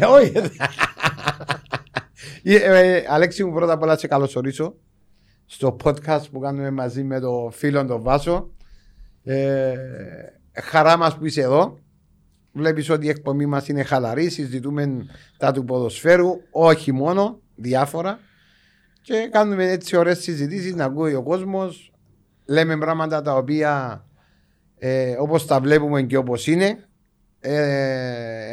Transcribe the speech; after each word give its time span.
Όχι. 0.00 0.32
Ε, 2.42 2.54
ε, 2.54 3.04
Αλέξη 3.08 3.44
μου 3.44 3.52
πρώτα 3.52 3.72
απ' 3.72 3.82
όλα 3.82 3.96
σε 3.98 4.06
καλωσορίσω 4.06 4.74
στο 5.46 5.76
podcast 5.84 6.22
που 6.32 6.40
κάνουμε 6.40 6.70
μαζί 6.70 7.02
με 7.02 7.20
το 7.20 7.50
φίλο 7.52 7.84
τον 7.84 8.02
Βάσο. 8.02 8.50
Ε, 9.24 9.74
χαρά 10.62 10.96
μας 10.96 11.16
που 11.16 11.26
είσαι 11.26 11.40
εδώ. 11.40 11.78
Βλέπεις 12.52 12.90
ότι 12.90 13.06
η 13.06 13.08
εκπομπή 13.08 13.46
μας 13.46 13.68
είναι 13.68 13.82
χαλαρή, 13.82 14.28
συζητούμε 14.28 15.06
τα 15.36 15.52
του 15.52 15.64
ποδοσφαίρου, 15.64 16.30
όχι 16.50 16.92
μόνο, 16.92 17.40
διάφορα. 17.54 18.18
Και 19.02 19.28
κάνουμε 19.32 19.70
έτσι 19.70 19.96
ωραίες 19.96 20.18
συζητήσεις 20.18 20.74
να 20.74 20.84
ακούει 20.84 21.14
ο 21.14 21.22
κόσμος. 21.22 21.92
Λέμε 22.46 22.78
πράγματα 22.78 23.22
τα 23.22 23.34
οποία 23.34 24.04
ε, 24.78 25.14
όπως 25.18 25.46
τα 25.46 25.60
βλέπουμε 25.60 26.02
και 26.02 26.16
όπως 26.16 26.46
είναι. 26.46 26.84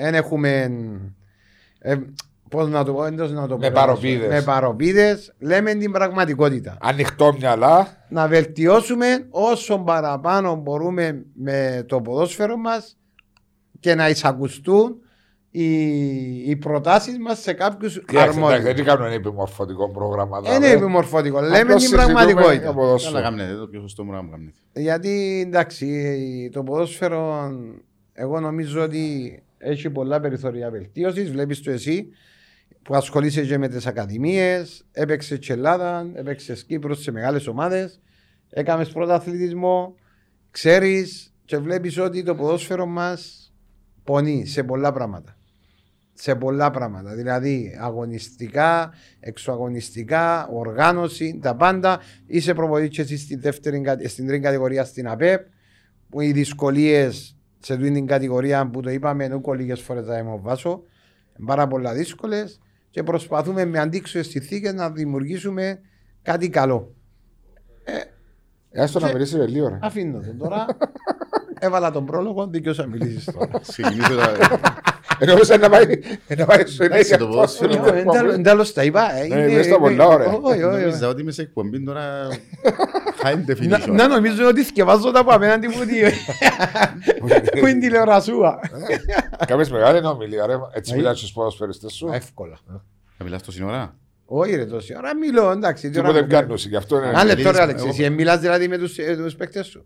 Δεν 0.01 0.13
έχουμε... 0.13 0.71
Ε, 1.79 1.95
Πώς 2.49 2.69
να 2.69 2.83
το 2.83 2.93
πω, 2.93 3.05
εντός 3.05 3.31
να 3.31 3.47
το 3.47 3.57
Με 3.57 3.67
πω. 3.67 3.73
παροπίδες. 3.73 4.27
Με 4.29 4.41
παροπίδες. 4.41 5.33
Λέμε 5.39 5.73
την 5.73 5.91
πραγματικότητα. 5.91 6.77
Ανοιχτό 6.81 7.33
μυαλά. 7.39 7.87
Να 8.09 8.27
βελτιώσουμε 8.27 9.27
όσο 9.29 9.77
παραπάνω 9.79 10.55
μπορούμε 10.55 11.25
με 11.33 11.83
το 11.87 12.01
ποδόσφαιρο 12.01 12.57
μας 12.57 12.97
και 13.79 13.95
να 13.95 14.09
εισακουστούν 14.09 14.95
οι, 15.51 15.69
οι 16.49 16.55
προτάσεις 16.55 17.17
μας 17.19 17.39
σε 17.41 17.53
κάποιους 17.53 17.93
Κοιτάξτε, 17.93 18.17
εντάξει, 18.21 18.39
αρμόδιους. 18.39 18.73
Δεν 18.75 18.85
κάνουμε 18.85 19.05
ένα 19.05 19.15
επιμορφωτικό 19.15 19.89
πρόγραμμα. 19.91 20.41
Δεν 20.41 20.51
είναι 20.51 20.59
δηλαδή. 20.65 20.83
επιμορφωτικό. 20.83 21.39
Λέμε 21.41 21.57
Απλώς 21.57 21.71
την 21.71 21.79
συζητούμε 21.79 22.03
για 22.03 22.13
πραγματικότητα. 22.25 22.73
ποδόσφαιρο. 22.73 23.13
Καλά 23.15 23.29
κάνετε, 23.29 23.55
το 23.57 23.67
πιο 23.67 23.81
σωστό 23.81 24.03
μου 24.03 24.11
να 24.11 24.21
μου 24.21 24.29
κάνετε. 24.29 24.57
Γιατί 24.73 25.43
εντάξει, 25.47 26.49
το 26.53 26.63
ποδόσφαιρο 26.63 27.51
εγώ 28.13 28.39
νομίζω 28.39 28.81
ότι 28.81 29.39
έχει 29.59 29.89
πολλά 29.89 30.19
περιθώρια 30.19 30.69
βελτίωσης. 30.69 31.31
Βλέπεις 31.31 31.61
το 31.61 31.71
εσύ 31.71 32.07
που 32.81 32.95
ασχολείσαι 32.95 33.45
και 33.45 33.57
με 33.57 33.67
τις 33.67 33.87
ακαδημίες, 33.87 34.85
έπαιξε 34.91 35.37
και 35.37 35.53
Ελλάδα, 35.53 36.11
έπαιξε 36.13 36.53
Κύπρος 36.67 37.01
σε 37.01 37.11
μεγάλες 37.11 37.47
ομάδες, 37.47 38.01
έκαμες 38.49 38.89
πρωταθλητισμό, 38.89 39.95
ξέρεις 40.51 41.33
και 41.45 41.57
βλέπεις 41.57 41.97
ότι 41.97 42.23
το 42.23 42.35
ποδόσφαιρο 42.35 42.85
μας 42.85 43.53
πονεί 44.03 44.45
σε 44.45 44.63
πολλά 44.63 44.91
πράγματα. 44.91 45.37
Σε 46.13 46.35
πολλά 46.35 46.71
πράγματα. 46.71 47.15
Δηλαδή 47.15 47.77
αγωνιστικά, 47.79 48.93
εξωαγωνιστικά, 49.19 50.47
οργάνωση, 50.47 51.39
τα 51.41 51.55
πάντα. 51.55 51.99
Είσαι 52.25 52.53
προπονητή 52.53 52.89
και 52.89 53.01
εσύ 53.01 53.17
στη 53.17 53.35
δεύτερη, 53.35 53.81
κα- 53.81 54.07
στην 54.07 54.27
τρίτη 54.27 54.41
κατηγορία 54.41 54.83
στην 54.83 55.07
ΑΠΕΠ. 55.07 55.47
Που 56.09 56.21
οι 56.21 56.31
δυσκολίες 56.31 57.37
σε 57.59 57.73
αυτή 57.73 57.91
την 57.91 58.05
κατηγορία 58.07 58.69
που 58.69 58.81
το 58.81 58.89
είπαμε, 58.89 59.23
είναι 59.23 59.41
λίγες 59.55 59.81
φορές 59.81 60.05
θα 60.05 60.17
εμβάσω. 60.17 60.83
Πάρα 61.45 61.67
πολλά 61.67 61.93
δύσκολες 61.93 62.59
και 62.89 63.03
προσπαθούμε 63.03 63.65
με 63.65 63.79
αντίξωες 63.79 64.27
συνθήκες 64.27 64.73
να 64.73 64.91
δημιουργήσουμε 64.91 65.79
κάτι 66.21 66.49
καλό. 66.49 66.93
Έστω 68.71 68.99
να 68.99 69.07
Και- 69.07 69.13
μιλήσει 69.13 69.37
με 69.37 69.45
λίγο. 69.47 69.67
ρε. 69.67 69.79
Αφήνω 69.81 70.19
τον 70.19 70.37
τώρα. 70.37 70.65
Έβαλα 71.59 71.91
τον 71.91 72.05
πρόλογο, 72.05 72.47
δικαιώ 72.47 72.73
να 72.77 72.85
μιλήσεις 72.85 73.25
τώρα. 73.33 73.59
Ξεκινήσω 73.67 74.15
τα... 74.15 74.31
Εννοούσα 75.21 75.57
να 75.57 75.69
πάει 75.69 75.85
να 76.37 76.45
πάει 76.45 76.65
στο 76.65 76.83
Εντάξει, 76.83 76.83
ενέργεια 76.83 77.17
το 77.17 77.27
ποδόσφαιρο. 77.27 77.73
Δεν 78.23 78.43
τέλο 78.43 78.65
τα 78.73 78.83
είπα. 78.83 79.15
ε, 79.15 79.27
Ναι, 79.27 79.35
είναι- 79.35 79.53
μες 79.55 79.65
στα 79.65 79.79
πολλά 79.79 80.05
ωραία. 80.07 80.27
Όχι, 80.27 80.37
όχι, 80.43 80.63
όχι. 80.63 80.79
Νόμιζα 80.85 81.07
ότι 81.07 81.21
είμαι 81.21 81.31
σε 81.31 81.41
εκπομπή 81.41 81.83
τώρα 81.83 82.27
high 83.23 83.37
Να- 83.67 83.77
definition. 83.77 83.89
Να 83.91 84.07
νομίζω 84.07 84.47
ότι 84.47 84.63
θυκευάζω 84.63 85.11
τα 85.11 85.19
από 85.19 85.31
απέναντι 85.31 85.67
μου 85.67 85.85
τι- 85.85 87.59
που 87.59 87.67
είναι 87.67 87.79
τηλεορασούα. 87.79 88.59
Κάμες 89.47 89.71
μεγάλη 89.71 90.05
ομιλία 90.07 90.45
ρε. 90.47 90.53
Έτσι 90.73 90.91
Ναι. 90.91 90.97
μιλάς 90.97 91.17
στους 91.17 91.31
ποδοσφαιριστές 91.31 91.93
σου. 91.93 92.09
Εύκολα. 92.13 92.57
Θα 93.17 93.23
μιλάς 93.23 93.43
τόση 93.43 93.63
ώρα; 93.63 93.95
Όχι 94.25 94.55
ρε 94.55 94.65
τόση 94.65 94.95
ώρα 94.97 95.15
μιλώ, 95.15 95.51
εντάξει. 95.51 95.89
Τίποτε 95.89 96.07
τώρα- 96.07 96.19
δεν 96.27 96.29
κάνουν. 96.29 96.55
Γι' 96.57 96.75
αυτό 96.75 96.97
είναι. 96.97 97.07
Ένα 97.07 97.23
λεπτό 97.23 97.41
ρε 97.41 97.43
Μιλήσεις- 97.43 97.61
Άλεξ, 97.63 97.81
εγώ- 97.81 97.89
εσύ 97.91 98.09
μιλάς 98.09 98.39
δηλαδή 98.39 98.67
με 98.67 98.77
τους, 98.77 98.97
ε, 98.97 99.15
τους 99.15 99.35
παίκτες 99.35 99.65
σου. 99.67 99.85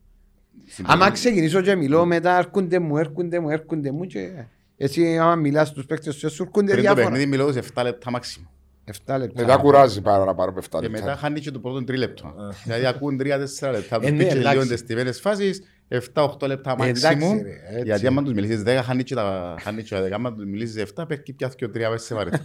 Στην 0.67 0.85
Άμα 0.87 0.97
πρώτη- 0.97 1.13
ξεκινήσω 1.13 1.61
και 1.61 1.75
μιλώ 1.75 2.05
μετά 2.05 2.37
έρχονται 2.37 2.79
μου, 2.79 2.97
έρχονται 2.97 3.39
μου, 3.39 3.49
έρχονται 3.49 3.91
μου 3.91 4.05
και 4.05 4.29
εσύ 4.77 5.17
άμα 5.17 5.35
μιλάς 5.35 5.67
στους 5.67 5.85
παίκτες 5.85 6.15
σου, 6.15 6.29
σου 6.29 6.43
έρχονται 6.43 6.71
Πριν 6.71 6.75
το 6.75 6.81
διάφορα. 6.81 7.03
παιχνίδι 7.05 7.25
μιλώ 7.25 7.51
σε 7.51 7.59
7 7.59 7.83
λεπτά 7.83 8.11
μάξιμο. 8.11 8.47
7 8.85 9.17
λεπτά. 9.17 9.41
Μετά 9.41 9.57
κουράζει 9.57 10.01
πάρα 10.01 10.25
να 10.25 10.35
πάρω 10.35 10.51
με 10.51 10.59
7 10.59 10.79
Και 10.81 10.89
μετά 10.89 11.05
λεπτά. 11.05 11.19
χάνει 11.19 11.39
και 11.39 11.51
το 11.51 11.59
πρώτο 11.59 11.83
τρίλεπτο. 11.83 12.33
Δηλαδή 12.63 12.85
ακούν 12.85 13.17
3-4 13.17 13.71
λεπτά. 13.71 13.95
Ε, 13.95 13.99
Τους 13.99 14.11
ναι, 14.11 14.17
πίτσε 14.17 14.37
εντάξει. 14.37 14.57
λίγο 14.57 14.67
τις 14.67 14.79
στιμένες 14.79 15.19
φάσεις, 15.19 15.61
7-8 15.87 16.47
λεπτά 16.47 16.75
Ε, 16.79 16.83
εντάξει, 16.83 17.03
μάξιμο. 17.03 17.33
ρε, 17.43 17.49
έτσι. 17.71 17.83
Γιατί 17.85 18.07
άμα 18.07 18.23
τους 18.23 18.33
μιλήσεις 18.33 18.63
10 18.63 18.81
χάνει 18.83 19.03
και 19.03 19.15
τα 19.15 19.55
χάνει 19.61 19.83
και 19.83 19.95
τα 19.95 20.01
10. 20.01 20.15
Άμα 20.15 20.33
τους 20.33 20.45
μιλήσεις 20.45 20.75
7 20.95 21.05
παίρνει 21.07 21.33
πια 21.33 21.51
και 21.55 21.67
3 21.67 21.89
μέσα 21.89 22.05
σε 22.05 22.15
βαρετά. 22.15 22.39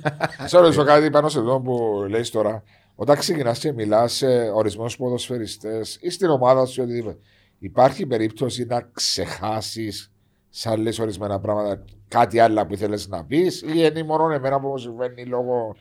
Σε 0.45 0.59
ρωτήσω 0.61 0.85
κάτι 0.85 1.11
πάνω 1.11 1.29
σε 1.29 1.39
αυτό 1.39 1.61
που 1.65 2.05
λέει 2.09 2.23
τώρα. 2.23 2.63
Όταν 2.95 3.17
ξεκινάς 3.19 3.59
και 3.59 3.73
μιλάς 3.73 4.13
σε 4.13 4.27
ορισμένου 4.55 4.91
ποδοσφαιριστές 4.99 5.99
ή 6.01 6.11
στην 6.11 6.29
ομάδα 6.29 6.67
σου, 6.67 6.83
οτιδήποτε, 6.83 7.17
υπάρχει 7.59 8.07
περίπτωση 8.07 8.65
να 8.65 8.81
ξεχάσεις 8.93 10.13
σαν 10.51 10.81
λε 10.81 10.91
ορισμένα 11.01 11.41
πράγματα 11.41 11.85
κάτι 12.09 12.39
άλλο 12.39 12.67
που 12.67 12.73
ήθελες 12.75 13.09
να 13.09 13.25
πεις, 13.25 13.61
ή 13.63 13.67
είναι 13.75 14.03
μόνο 14.03 14.31
εμένα 14.33 14.61
που 14.61 14.69
μου 14.69 14.79
συμβαίνει 14.79 15.25
λόγω 15.25 15.77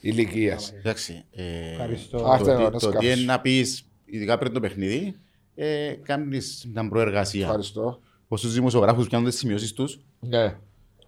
ηλικίας; 0.00 0.72
Εντάξει. 0.72 1.24
ε, 1.30 1.70
Ευχαριστώ. 1.72 2.18
το 2.18 2.24
Αυτά 2.26 2.54
τι- 2.56 2.60
είναι 2.62 2.70
Το 2.70 2.78
σκάφος. 2.78 3.00
τι 3.00 3.06
είναι 3.06 3.22
να 3.32 3.40
πεις, 3.40 3.88
ειδικά 4.04 4.38
πριν 4.38 4.52
το 4.52 4.60
παιχνίδι, 4.60 5.14
ε, 5.54 5.94
κάνεις 6.02 6.68
μια 6.72 6.88
προεργασία. 6.88 7.44
Ευχαριστώ. 7.44 8.00
Ως 8.28 8.40
τους 8.40 8.54
δημοσιογράφους 8.54 9.08
πιάνουν 9.08 9.28
τις 9.28 9.38
σημειώσεις 9.38 9.72
τους, 9.72 10.00
Ναι. 10.20 10.56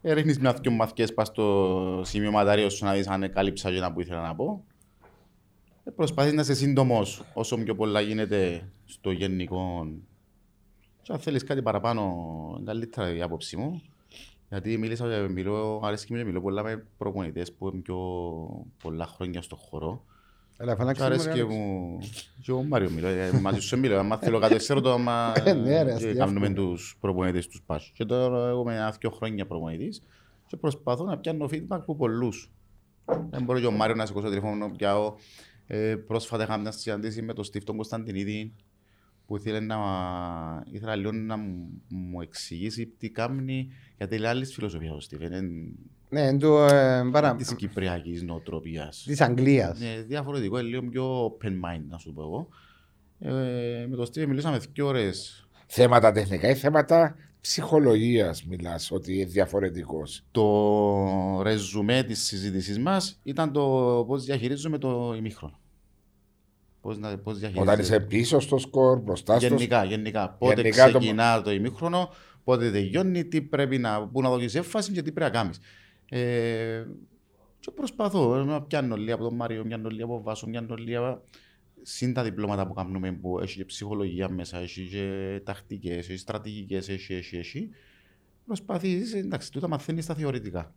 ε, 0.00 0.12
ρίχνεις 0.12 0.38
μια 0.38 0.52
δυο 0.52 0.70
μαθηκές 0.70 1.14
πας 1.14 1.26
στο 1.26 2.02
σημειωματάριο 2.04 2.68
σου 2.70 2.84
να 2.84 2.92
δεις 2.92 3.08
αν 3.08 3.32
κάλυψα 3.32 3.70
και 3.70 3.76
ένα 3.76 3.92
που 3.92 4.00
ήθελα 4.00 4.22
να 4.22 4.34
πω. 4.34 4.64
Ε, 5.84 5.90
προσπαθείς 5.90 6.32
να 6.32 6.40
είσαι 6.40 6.54
σύντομος 6.54 7.22
όσο 7.34 7.56
πιο 7.56 7.74
πολλά 7.74 8.00
γίνεται 8.00 8.68
στο 8.84 9.10
γενικό. 9.10 9.86
Και 11.10 11.16
αν 11.16 11.22
θέλεις 11.22 11.44
κάτι 11.44 11.62
παραπάνω, 11.62 12.02
είναι 12.56 12.64
καλύτερα 12.64 13.14
η 13.14 13.22
άποψη 13.22 13.56
μου. 13.56 13.82
Γιατί 14.48 14.78
μίλησα, 14.78 15.28
μιλώ, 15.30 15.80
αρέσκει 15.84 16.12
μου 16.12 16.18
και 16.18 16.24
μιλώ 16.24 16.40
πολλά 16.40 16.62
με 16.62 16.86
προπονητές 16.98 17.52
που 17.52 17.68
είναι 17.68 17.80
πιο 17.80 17.98
πολλά 18.82 19.06
χρόνια 19.06 19.42
στο 19.42 19.56
χώρο. 19.56 20.04
Έλα, 20.56 20.72
Και 20.72 20.78
φωνάξε 20.78 21.02
μου, 21.02 21.08
ρε, 21.08 21.14
αρέσκει 21.14 21.40
Άλεξ. 21.40 21.54
μου 21.54 21.98
και 22.42 22.52
ο 22.52 22.62
Μάριο 22.62 22.90
μιλώ, 22.90 23.06
ε, 23.06 23.32
μαζί 23.40 23.60
σου 23.60 23.78
μιλώ. 23.78 23.98
Αν 23.98 24.18
θέλω 24.18 24.38
κάτι 24.38 24.56
ξέρω 24.56 24.80
το 24.80 24.92
άμα 24.92 25.32
Ε, 25.44 25.52
ναι, 25.52 25.82
ρε, 25.82 25.88
και 25.88 25.94
αστεία 25.94 26.14
κάνουμε 26.14 26.46
αυτό. 26.46 26.62
τους 26.62 26.96
προπονητές 27.00 27.48
τους 27.48 27.62
πάσους. 27.66 27.92
Και 27.94 28.04
τώρα 28.04 28.48
εγώ 28.48 28.60
είμαι 28.60 28.74
ένα 28.74 28.90
δυο 29.00 29.10
χρόνια 29.10 29.46
προπονητής 29.46 30.02
και 30.46 30.56
προσπαθώ 30.56 31.04
να 31.04 31.18
πιάνω 31.18 31.44
feedback 31.44 31.66
από 31.68 31.96
πολλούς. 31.96 32.50
Δεν 33.30 33.42
μπορώ 33.42 33.60
και 33.60 33.66
ο 33.66 33.70
Μάριο 33.72 33.94
να 33.94 34.06
σηκώσω 34.06 34.28
τηλέφωνο 34.28 34.54
να 34.54 34.70
πιάω. 34.70 35.14
Ε, 35.66 35.96
πρόσφατα 35.96 36.42
είχα 36.42 36.56
μια 36.56 36.70
συναντήση 36.70 37.22
με 37.22 37.32
τον 37.32 37.44
Στίφτον 37.44 37.76
Κωνσταντινίδη 37.76 38.52
που 39.30 39.36
ήθελε 39.36 39.60
να, 39.60 39.76
ήθελα 40.70 40.96
λίγο 40.96 41.12
να 41.12 41.36
μου, 41.36 41.68
μου 41.88 42.20
εξηγήσει 42.20 42.86
τι 42.98 43.10
κάνει 43.10 43.68
γιατί 43.96 44.16
είναι 44.16 44.28
άλλη 44.28 44.44
φιλοσοφία 44.44 44.92
ο 44.92 45.00
Στίφεν, 45.00 45.32
είναι 45.32 45.72
Ναι, 46.08 46.20
εν 46.26 46.38
του, 46.38 46.52
ε, 46.56 47.02
παρά- 47.12 47.34
της 47.36 47.54
κυπριακής 47.54 48.22
νοοτροπίας. 48.22 49.04
της 49.06 49.20
Αγγλίας. 49.20 49.80
Είναι 49.80 50.02
διαφορετικό, 50.02 50.58
είναι 50.58 50.68
λίγο 50.68 50.82
πιο 50.82 51.26
open 51.26 51.48
mind, 51.48 51.82
να 51.88 51.98
σου 51.98 52.12
πω 52.12 52.22
εγώ. 52.22 52.48
Ε, 53.18 53.86
με 53.88 53.96
τον 53.96 54.06
Στίβεν 54.06 54.28
μιλήσαμε 54.28 54.58
δύο 54.72 54.86
ώρες. 54.86 55.48
Θέματα 55.66 56.12
τεχνικά 56.12 56.48
ή 56.48 56.54
θέματα 56.54 57.16
ψυχολογίας 57.40 58.44
μιλάς 58.44 58.90
ότι 58.90 59.14
είναι 59.14 59.24
διαφορετικός. 59.24 60.22
Το 60.30 61.42
ρεζουμέ 61.42 62.02
της 62.02 62.22
συζήτησής 62.24 62.78
μας 62.78 63.18
ήταν 63.22 63.52
το 63.52 64.04
πώς 64.06 64.24
διαχειρίζουμε 64.24 64.78
το 64.78 65.14
ημίχρονο. 65.16 65.59
Πώς, 66.80 66.98
να, 66.98 67.18
πώς 67.18 67.36
Όταν 67.36 67.50
διαχειρίζεσαι. 67.52 67.80
είσαι 67.82 68.00
πίσω 68.00 68.40
στο 68.40 68.58
σκορ, 68.58 68.98
μπροστά 69.00 69.38
στο 69.38 69.46
Γενικά, 69.48 69.84
γενικά. 69.84 70.30
Πότε 70.38 70.54
Γενικά 70.60 70.90
το- 70.90 70.98
ξεκινά 70.98 71.42
το... 71.42 71.50
ημίχρονο, 71.52 72.10
πότε 72.44 72.70
τελειώνει, 72.70 73.24
τι 73.24 73.42
πρέπει 73.42 73.78
να, 73.78 74.06
πού 74.08 74.22
να 74.22 74.28
δώσεις 74.30 74.54
έμφαση 74.54 74.92
και 74.92 75.02
τι 75.02 75.12
πρέπει 75.12 75.32
να 75.32 75.38
κάνεις. 75.40 75.58
Ε, 76.08 76.84
και 77.60 77.70
προσπαθώ 77.70 78.44
να 78.44 78.62
πιάνω 78.62 78.96
λίγα 78.96 79.14
από 79.14 79.22
τον 79.24 79.34
Μάριο, 79.34 79.64
πιάνω 79.64 79.88
λίγα 79.88 80.04
από 80.04 80.14
τον 80.14 80.22
Βάσο, 80.22 80.46
πιάνω 80.46 80.74
λίγα 80.74 81.20
συν 81.82 82.12
τα 82.12 82.22
διπλώματα 82.22 82.66
που 82.66 82.72
κάνουμε 82.74 83.12
που 83.12 83.38
έχει 83.40 83.56
και 83.56 83.64
ψυχολογία 83.64 84.28
μέσα, 84.28 84.58
έχει 84.58 84.88
και 84.90 85.40
τακτικές, 85.44 86.08
έχει 86.08 86.18
στρατηγικές, 86.18 86.88
έχει, 86.88 87.14
έχει, 87.14 87.36
έχει. 87.36 87.68
Προσπαθείς, 88.46 89.14
εντάξει, 89.14 89.52
τούτα 89.52 89.68
μαθαίνεις 89.68 90.06
τα 90.06 90.14
θεωρητικά. 90.14 90.74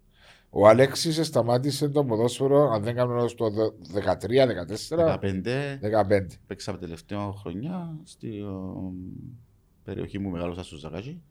Ο 0.56 0.68
Αλέξης 0.68 1.28
σταμάτησε 1.28 1.90
το 1.90 2.04
ποδόσφαιρο, 2.04 2.70
αν 2.72 2.84
δεν 2.84 2.96
κάνω 2.96 3.14
λάθος, 3.14 3.36
το 3.36 3.46
13-14. 3.94 5.18
15, 5.20 5.80
15. 5.82 6.40
παίξα 6.48 6.72
από 6.72 6.80
τελευταία 6.80 7.32
χρονιά 7.42 7.96
στη 8.04 8.38
ε, 8.38 8.44
περιοχή 9.84 10.20
μου 10.20 10.30
μεγάλωσα 10.30 10.64
στο 10.64 10.78
Ζακάκι. 10.78 11.22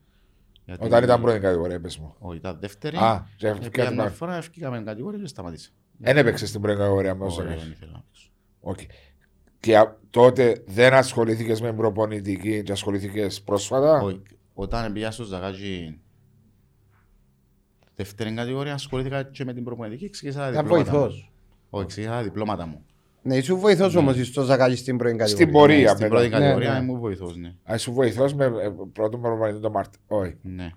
Γιατί- 0.65 0.85
Όταν 0.85 1.03
ήταν 1.03 1.21
πρώτη 1.21 1.39
κατηγορία, 1.39 1.81
πες 1.81 1.99
μου. 1.99 2.15
Όχι, 2.19 2.37
ήταν 2.37 2.57
δεύτερη. 2.61 2.97
Α, 2.97 3.27
και 3.37 3.47
Ε, 3.47 3.51
έφυγε 3.51 3.69
Πήγα 3.71 3.91
μια 3.93 4.03
να- 4.05 4.11
φορά, 4.11 4.37
ευκήκαμε 4.37 4.83
κατηγορία 4.83 5.19
και 5.21 5.27
σταμάτησα. 5.27 5.71
Δεν 5.99 6.17
έπαιξε 6.17 6.47
στην 6.47 6.61
πρώτη 6.61 6.79
κατηγορία 6.79 7.15
με 7.15 7.25
όσο 7.25 7.37
Όχι, 7.41 7.47
έκανες. 7.47 7.63
δεν 7.63 7.73
ήθελα 7.73 7.93
να 7.93 8.03
παίξω. 8.11 8.31
Οκ. 8.61 8.79
Και 9.61 9.79
α- 9.79 9.99
τότε 10.11 10.63
δεν 10.67 10.93
ασχολήθηκες 10.93 11.61
με 11.61 11.73
προπονητική 11.73 12.63
και 12.63 12.73
ασχολήθηκες 12.73 13.43
πρόσφατα; 13.43 14.01
Όχι. 14.03 14.23
Όταν 14.55 14.93
πήγα 14.93 15.11
στο 15.11 15.25
Ζακάκι 15.25 15.99
Δεύτερη 18.03 18.33
κατηγορία 18.35 18.75
ασχολήθηκα 18.75 19.23
και 19.23 19.45
με 19.45 19.53
την 19.53 19.65
προπονητική, 19.65 20.11
ξεκίνησα 20.11 20.41
τα 20.41 20.49
Ήταν 20.49 20.63
διπλώματα 20.63 20.93
μου. 20.93 20.99
βοηθός. 20.99 21.33
Όχι, 21.71 21.87
ξεκίνησα 21.87 22.17
τα 22.17 22.23
διπλώματα 22.23 22.67
μου. 22.67 22.85
Ναι, 23.23 23.37
ήσουν 23.37 23.59
βοηθός 23.59 23.95
όμως 23.95 24.27
στο 24.27 24.43
Ζακάλι 24.43 24.77
στην 24.77 24.97
πρώην 24.97 25.17
κατηγορία. 25.19 25.45
Στην 25.47 25.59
πορεία 25.59 25.89
Στην 25.89 26.09
πρώτη 26.09 26.25
μετά. 26.29 26.39
κατηγορία 26.39 26.73
ναι. 26.73 26.79
ήμουν 26.79 26.99
βοηθός, 26.99 27.37
ναι. 27.37 27.55
Α, 27.73 27.79
σου 27.79 27.93
βοηθός 27.93 28.35
με 28.35 28.45
ε, 28.45 28.51
πρώτο 28.93 29.19
προπονητή 29.19 29.61
τον 29.61 29.73
Μαρτ. 29.73 29.95
Όχι, 30.07 30.37
Ναι, 30.43 30.71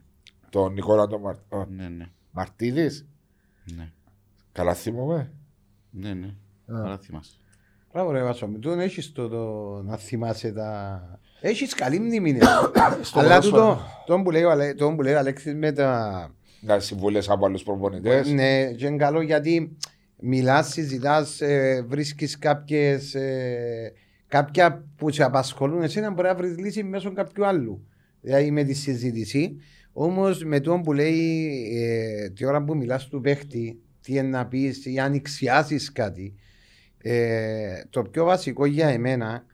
τον 0.49 0.73
Νικόλα 0.73 1.07
τον 1.07 1.21
Μαρτ. 1.21 1.39
όχι. 1.49 1.67
ναι, 1.75 1.87
ναι. 1.87 2.05
Μαρτίδης; 2.31 3.07
Ναι, 3.75 3.91
Καλά 4.51 4.73
θυμόμαι. 4.73 5.31
ναι, 5.89 6.13
ναι. 6.13 6.33
Καλά 6.67 6.97
θυμάσαι. 6.97 7.31
Μπράβο 7.93 8.11
ρε 8.11 8.23
Βάσο, 8.23 8.47
μου 8.47 8.59
τον 8.59 8.79
έχεις 8.79 9.11
το, 9.11 9.27
το 9.27 9.43
να 9.85 9.97
θυμάσαι 9.97 10.51
τα... 10.51 11.01
Έχεις 11.41 11.73
καλή 11.73 11.99
μνήμη, 11.99 12.31
ναι. 12.31 12.39
Αλλά 12.45 12.69
ποδόσφαιρο. 13.13 13.39
τούτο, 13.41 13.79
τον 14.05 14.23
που 14.23 14.31
λέει 14.31 14.43
ο 14.43 14.51
Αλέ- 14.51 14.77
τον 14.77 14.95
που 14.95 15.01
λέει 15.01 15.13
ο 15.13 15.17
Αλέξης 15.17 15.55
με 15.55 15.71
τα... 15.71 16.29
Να 16.65 16.79
συμβουλές 16.79 17.29
από 17.29 17.45
άλλους 17.45 17.63
προπονητές. 17.63 18.31
Ναι, 18.31 18.71
και 18.71 18.85
είναι 18.85 18.97
καλό 18.97 19.21
γιατί 19.21 19.77
μιλάς, 20.19 20.67
συζητάς, 20.67 21.41
ε, 21.41 21.85
βρίσκεις 21.87 22.37
κάποιες, 22.37 23.15
ε, 23.15 23.93
κάποια 24.27 24.85
που 24.95 25.11
σε 25.11 25.23
απασχολούν 25.23 25.81
εσένα 25.81 26.11
μπορεί 26.11 26.27
να 26.27 26.35
βρεις 26.35 26.57
λύση 26.57 26.83
μέσω 26.83 27.13
κάποιου 27.13 27.45
άλλου. 27.45 27.87
Δηλαδή 28.21 28.51
με 28.51 28.63
τη 28.63 28.73
συζήτηση. 28.73 29.57
Όμως 29.93 30.43
με 30.43 30.59
τον 30.59 30.81
που 30.81 30.93
λέει 30.93 31.51
ε, 31.75 32.29
τη 32.29 32.45
ώρα 32.45 32.63
που 32.63 32.75
μιλάς 32.75 33.07
του 33.07 33.21
παίχτη, 33.21 33.79
τι 34.01 34.11
είναι 34.11 34.21
να 34.21 34.47
πεις 34.47 34.85
ή 34.85 34.99
αν 34.99 35.13
εξιάσεις 35.13 35.91
κάτι, 35.91 36.35
ε, 36.97 37.81
το 37.89 38.01
πιο 38.01 38.25
βασικό 38.25 38.65
για 38.65 38.87
εμένα 38.87 39.45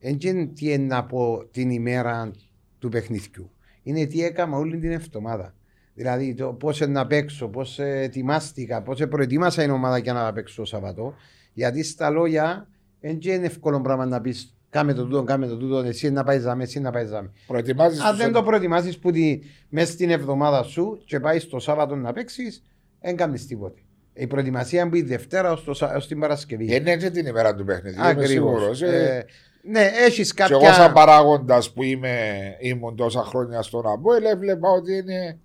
δεν 0.00 0.18
είναι 0.20 0.46
τι 0.46 0.72
είναι 0.72 0.84
να 0.84 1.04
πω 1.04 1.44
την 1.50 1.70
ημέρα 1.70 2.30
του 2.78 2.88
παιχνιδιού. 2.88 3.50
Είναι 3.82 4.06
τι 4.06 4.24
έκανα 4.24 4.56
όλη 4.56 4.78
την 4.78 4.90
εβδομάδα. 4.90 5.54
Δηλαδή 6.00 6.34
το 6.34 6.52
πώς 6.52 6.80
να 6.80 7.06
παίξω, 7.06 7.48
πώς 7.48 7.78
ετοιμάστηκα, 7.78 8.82
πώς 8.82 9.02
προετοίμασα 9.08 9.62
την 9.62 9.70
ομάδα 9.70 9.98
για 9.98 10.12
να 10.12 10.32
παίξω 10.32 10.56
το 10.56 10.64
Σαββατό. 10.64 11.14
Γιατί 11.52 11.82
στα 11.82 12.10
λόγια 12.10 12.68
δεν 13.00 13.18
είναι 13.22 13.46
εύκολο 13.46 13.80
πράγμα 13.80 14.06
να 14.06 14.20
πεις 14.20 14.56
κάμε 14.70 14.92
το 14.92 15.04
τούτο, 15.04 15.22
κάμε 15.22 15.46
το 15.46 15.56
τούτο, 15.56 15.78
εσύ 15.78 16.10
να 16.10 16.24
πάει 16.24 16.38
ζάμε, 16.38 16.62
εσύ 16.62 16.80
να 16.80 16.90
πάει 16.90 17.06
ζάμε. 17.06 17.30
Προετοιμάζεις. 17.46 18.00
Αν 18.00 18.16
δεν 18.16 18.32
το 18.32 18.42
προετοιμάσει 18.42 18.98
που 18.98 19.10
τη, 19.10 19.38
μέσα 19.68 19.92
στην 19.92 20.10
εβδομάδα 20.10 20.62
σου 20.62 21.02
και 21.04 21.20
πάεις 21.20 21.42
στο 21.42 21.58
Σάββατο 21.58 21.96
να 21.96 22.12
παίξεις, 22.12 22.62
δεν 23.00 23.16
κάνεις 23.16 23.46
τίποτε. 23.46 23.80
Η 24.12 24.26
προετοιμασία 24.26 24.86
μπει 24.86 25.02
Δευτέρα 25.02 25.52
ως 25.96 26.06
την 26.08 26.20
Παρασκευή. 26.20 26.74
Είναι 26.76 26.90
έτσι 26.90 27.10
την 27.10 27.26
ημέρα 27.26 27.54
του 27.54 27.64
παιχνιδιού. 27.64 28.00
Είμαι 28.00 28.08
Ακριβώς. 28.10 28.28
σίγουρος. 28.30 28.82
Ε, 28.82 29.16
Ε, 29.16 29.24
ναι, 29.70 29.90
έχεις 30.06 30.34
Και 30.34 30.42
εγώ, 30.50 30.60
σαν 30.60 30.72
κάποια. 30.72 30.92
παράγοντας 30.92 31.72
που 31.72 31.82
είμαι, 31.82 32.16
ήμουν 32.60 32.96
τόσα 32.96 33.24
χρόνια 33.24 33.62
στον 33.62 33.86
Αμπόελ, 33.86 34.24
έβλεπα 34.24 34.68
ότι 34.70 34.96
είναι. 34.96 35.38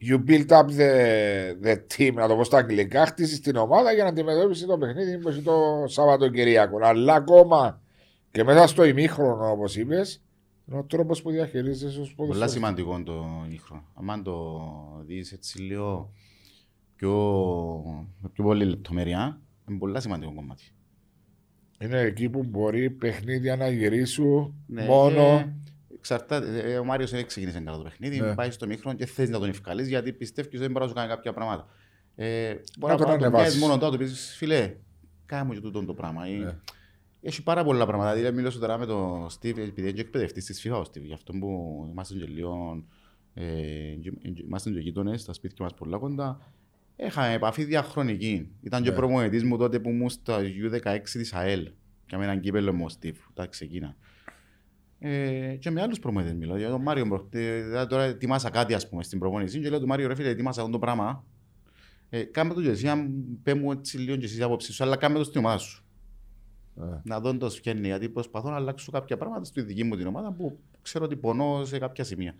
You 0.00 0.18
build 0.28 0.50
up 0.50 0.66
the, 0.66 0.90
the 1.66 1.76
team, 1.96 2.12
να 2.14 2.28
το 2.28 2.36
πω 2.36 2.44
στα 2.44 2.58
αγγλικά, 2.58 3.06
χτίσει 3.06 3.40
την 3.40 3.56
ομάδα 3.56 3.92
για 3.92 4.02
να 4.02 4.08
αντιμετωπίσεις 4.08 4.66
το 4.66 4.78
παιχνίδι 4.78 5.14
όπω 5.14 5.30
το 5.42 5.84
Σαββατοκυριακό. 5.86 6.78
Αλλά 6.82 7.14
ακόμα 7.14 7.80
και 8.30 8.44
μέσα 8.44 8.66
στο 8.66 8.84
ημίχρονο, 8.84 9.50
όπως 9.50 9.76
είπες, 9.76 10.22
είναι 10.66 10.78
ο 10.78 10.84
τρόπος 10.84 11.22
που 11.22 11.30
διαχειρίζεσαι 11.30 11.98
ω 11.98 12.02
Πολλά 12.02 12.12
ποδοσφαιριστής. 12.16 12.52
σημαντικό 12.52 13.02
το 13.02 13.46
ήχρο. 13.50 13.84
Αν 14.08 14.22
το 14.22 14.60
δεις 15.06 15.32
έτσι 15.32 15.62
λίγο 15.62 16.12
πιο, 16.96 17.12
με 18.20 18.28
πιο 18.32 18.44
πολύ 18.44 18.64
λεπτομέρεια, 18.64 19.40
είναι 19.68 19.78
πολλά 19.78 20.00
σημαντικό 20.00 20.32
κομμάτι. 20.34 20.64
Είναι 21.80 22.00
εκεί 22.00 22.28
που 22.28 22.42
μπορεί 22.44 22.90
παιχνίδια 22.90 23.56
να 23.56 23.68
γυρίσουν 23.68 24.54
Ναι, 24.66 24.84
μόνο. 24.84 25.44
και 25.64 25.67
Εξαρτάται. 26.14 26.72
Ε, 26.72 26.78
Ο 26.78 26.84
Μάριος 26.84 27.10
δεν 27.10 27.26
ξεκίνησε 27.26 27.60
καλά 27.60 27.76
το 27.76 27.82
παιχνίδι. 27.82 28.20
Ναι. 28.20 28.34
Πάει 28.34 28.50
στο 28.50 28.66
μικρό 28.66 28.92
και 28.92 29.06
θες 29.06 29.28
να 29.28 29.38
τον 29.38 29.48
ευκαλεί 29.48 29.82
γιατί 29.88 30.12
πιστεύεις 30.12 30.50
ότι 30.50 30.58
δεν 30.60 30.70
μπορεί 30.70 30.82
να 30.84 30.88
σου 30.90 30.94
κάνει 30.96 31.08
κάποια 31.08 31.32
πράγματα. 31.32 31.68
Ε, 32.14 32.54
μπορεί 32.78 32.92
Να 32.92 32.98
τον 32.98 33.08
να 33.08 33.16
το 33.16 33.24
ανεβάσεις. 33.24 33.46
πιάσεις 33.46 33.60
μόνο 33.60 33.78
τώρα, 33.78 33.92
του 33.92 33.98
πεις 33.98 34.34
φιλέ, 34.36 34.74
κάνε 35.26 35.44
μου 35.44 35.52
και 35.52 35.60
τούτο 35.60 35.84
το 35.84 35.94
πράγμα. 35.94 36.28
Ή- 36.28 36.36
Ναι. 36.36 36.56
Έχει 37.20 37.42
πάρα 37.42 37.64
πολλά 37.64 37.86
πράγματα. 37.86 38.14
Δηλαδή, 38.14 38.36
μιλήσω 38.36 38.58
τώρα 38.58 38.78
με 38.78 38.86
τον 38.86 39.30
Στίβ, 39.30 39.58
επειδή 39.58 39.88
είναι 39.88 40.00
εκπαιδευτής 40.00 40.44
της 40.44 40.66
FIFA 40.66 40.78
ο 40.80 40.84
Στίβ, 40.84 41.04
γι' 41.04 41.12
αυτό 41.12 41.32
που 41.32 41.86
είμαστε 41.90 42.14
και 42.14 42.24
λίγο. 42.26 42.82
Ε, 43.34 43.42
και- 44.02 44.10
και- 44.10 44.42
είμαστε 44.46 44.70
και 44.70 44.78
γείτονες 44.78 45.20
στα 45.20 45.32
σπίτια 45.32 45.64
μας 45.64 45.74
πολλά 45.74 45.98
κοντά. 45.98 46.40
Είχαμε 46.96 47.32
επαφή 47.32 47.64
διαχρονική. 47.64 48.50
Ήταν 48.62 48.82
και 48.82 48.90
Ναι. 48.90 48.96
προπονητής 48.96 49.44
μου 49.44 49.56
τότε 49.56 49.78
που 49.80 49.88
ήμουν 49.88 50.10
στο 50.10 50.36
U16 50.38 51.18
της 51.18 51.32
ΑΕΛ. 51.34 51.70
Και 52.06 52.16
με 52.16 52.24
έναν 52.24 52.40
κύπελο 52.40 52.72
μου 52.72 52.84
ο 52.84 52.88
Στίβ, 52.88 53.16
τα 53.34 53.46
ξεκίνα. 53.46 53.96
Ε, 55.00 55.56
και 55.58 55.70
με 55.70 55.82
άλλους 55.82 55.98
προπονητές 55.98 56.34
μιλάω. 56.34 56.56
Για 56.56 56.68
τον 56.68 56.82
Μάριο, 56.82 57.06
μπρο- 57.06 57.34
ε, 57.34 57.62
δηλαδή 57.62 57.88
τώρα 57.88 58.02
ετοιμάσα 58.02 58.50
κάτι 58.50 58.74
ας 58.74 58.88
πούμε 58.88 59.02
στην 59.02 59.18
προπόνηση 59.18 59.60
και 59.60 59.68
λέω 59.68 59.80
του 59.80 59.86
Μάριο 59.86 60.08
ρε 60.08 60.14
φίλε 60.14 60.28
ετοιμάσα 60.28 60.60
αυτό 60.60 60.72
το 60.72 60.78
πράγμα. 60.78 61.24
Ε, 62.10 62.22
κάμε 62.22 62.54
το 62.54 62.62
και 62.62 62.68
εσύ, 62.68 62.88
αν 62.88 63.10
πέ 63.42 63.54
μου 63.54 63.72
έτσι 63.72 63.98
λίγο 63.98 64.16
και 64.16 64.24
εσύ 64.24 64.42
άποψη 64.42 64.72
σου, 64.72 64.84
αλλά 64.84 64.96
κάμε 64.96 65.18
το 65.18 65.24
στην 65.24 65.40
ομάδα 65.40 65.58
σου. 65.58 65.84
Ε. 66.80 66.82
Να 67.02 67.20
δω 67.20 67.36
το 67.36 67.50
φτιάχνει, 67.50 67.86
γιατί 67.86 68.08
προσπαθώ 68.08 68.50
να 68.50 68.56
αλλάξω 68.56 68.92
κάποια 68.92 69.16
πράγματα 69.16 69.44
στη 69.44 69.62
δική 69.62 69.84
μου 69.84 69.96
την 69.96 70.06
ομάδα 70.06 70.32
που 70.32 70.58
ξέρω 70.82 71.04
ότι 71.04 71.16
πονώ 71.16 71.64
σε 71.64 71.78
κάποια 71.78 72.04
σημεία. 72.04 72.34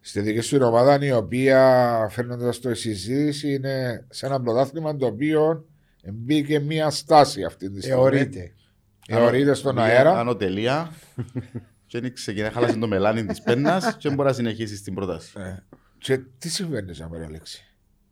Στη 0.00 0.20
δική 0.20 0.40
σου 0.40 0.58
ομάδα, 0.62 1.04
η 1.04 1.12
οποία 1.12 2.06
φέρνοντας 2.10 2.60
το 2.60 2.74
συζήτηση, 2.74 3.52
είναι 3.52 4.06
σε 4.10 4.26
ένα 4.26 4.40
πρωτάθλημα 4.40 4.96
το 4.96 5.06
οποίο 5.06 5.66
μπήκε 6.12 6.58
μία 6.58 6.90
στάση 6.90 7.44
αυτή 7.44 7.70
τη 7.70 7.80
στιγμή. 7.80 8.00
Εωρείται. 8.00 8.52
Εωρείται 9.08 9.54
στον 9.54 9.74
Μια 9.74 9.84
αέρα. 9.84 10.18
Ανωτελεία. 10.18 10.90
και 11.90 11.98
είναι 11.98 12.10
ξεκινά, 12.10 12.50
χάλασε 12.50 12.78
το 12.78 12.86
μελάνι 12.86 13.24
της 13.26 13.42
πέννας 13.42 13.96
και 13.96 14.08
μπορεί 14.10 14.28
να 14.28 14.32
συνεχίσεις 14.34 14.82
την 14.82 14.94
πρόταση. 14.94 15.32
Ε, 15.40 15.56
Και 15.98 16.18
τι 16.18 16.48
συμβαίνει, 16.48 16.92
Ζαμαρία 16.92 17.26
Αλέξη; 17.26 17.64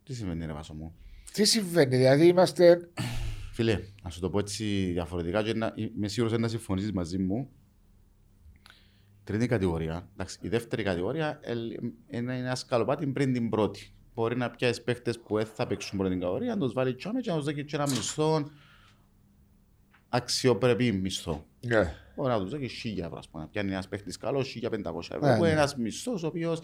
Τι 0.05 0.15
σημαίνει 0.15 0.47
ρε 0.47 0.53
Βάσο 0.53 0.75
μου; 0.75 0.95
Τι 1.33 1.45
συμβαίνει, 1.45 1.97
δηλαδή 1.97 2.27
είμαστε. 2.27 2.89
Φίλε, 3.53 3.81
να 4.03 4.11
σου 4.11 4.21
το 4.21 4.31
πω 4.31 4.39
έτσι 4.39 4.91
διαφορετικά 4.93 5.43
και 5.43 5.55
να, 5.55 5.73
είμαι 5.77 6.09
σίγουρος 6.09 6.39
να 6.39 6.49
συμφωνήσεις 6.49 6.93
μαζί 6.93 7.19
μου. 7.19 7.51
Τρίτη 9.25 9.47
κατηγορία. 9.47 10.09
Εντάξει, 10.13 10.39
η 10.41 10.49
δεύτερη 10.49 10.83
κατηγορία 10.83 11.39
ελ- 11.43 11.81
είναι 12.11 12.39
ένα 12.39 12.55
σκαλοπάτι 12.55 13.07
πριν 13.07 13.33
την 13.33 13.49
πρώτη. 13.49 13.93
Μπορεί 14.15 14.37
να 14.37 14.51
πιάσεις 14.51 14.83
παίχτες 14.83 15.21
που 15.21 15.37
δεν 15.37 15.47
θα 15.47 15.67
παίξουν 15.67 15.99
πρώτη 15.99 16.15
κατηγορία, 16.15 16.55
να 16.55 16.61
τους 16.61 16.73
βάλεις 16.73 16.95
τσάμε 16.97 17.21
και 17.21 17.31
να 17.31 17.37
τους 17.37 17.45
δώσει 17.45 17.65
και 17.65 17.77
ένα 17.77 17.89
μισθό 17.89 18.51
αξιοπρεπή 20.09 20.93
μισθό. 20.93 21.47
Ναι. 21.67 21.95
Μπορεί 22.19 22.31
να 22.31 22.39
του 22.39 22.49
δώσει 22.49 22.69
χίλια 22.69 23.05
ευρώ. 23.05 23.19
ας 23.19 23.29
πούμε. 23.29 23.43
Να 23.43 23.49
πιάνει 23.49 23.71
ένας 23.71 23.89
παίχτης 23.89 24.17
καλό, 24.17 24.43
1500 24.43 25.15
ευρώ. 25.15 25.27
Ναι, 25.29 25.37
που 25.37 25.43
ναι. 25.43 25.49
είναι 25.49 25.51
ένας 25.51 25.77
μισθός 25.77 26.23
ο 26.23 26.27
οποίος 26.27 26.61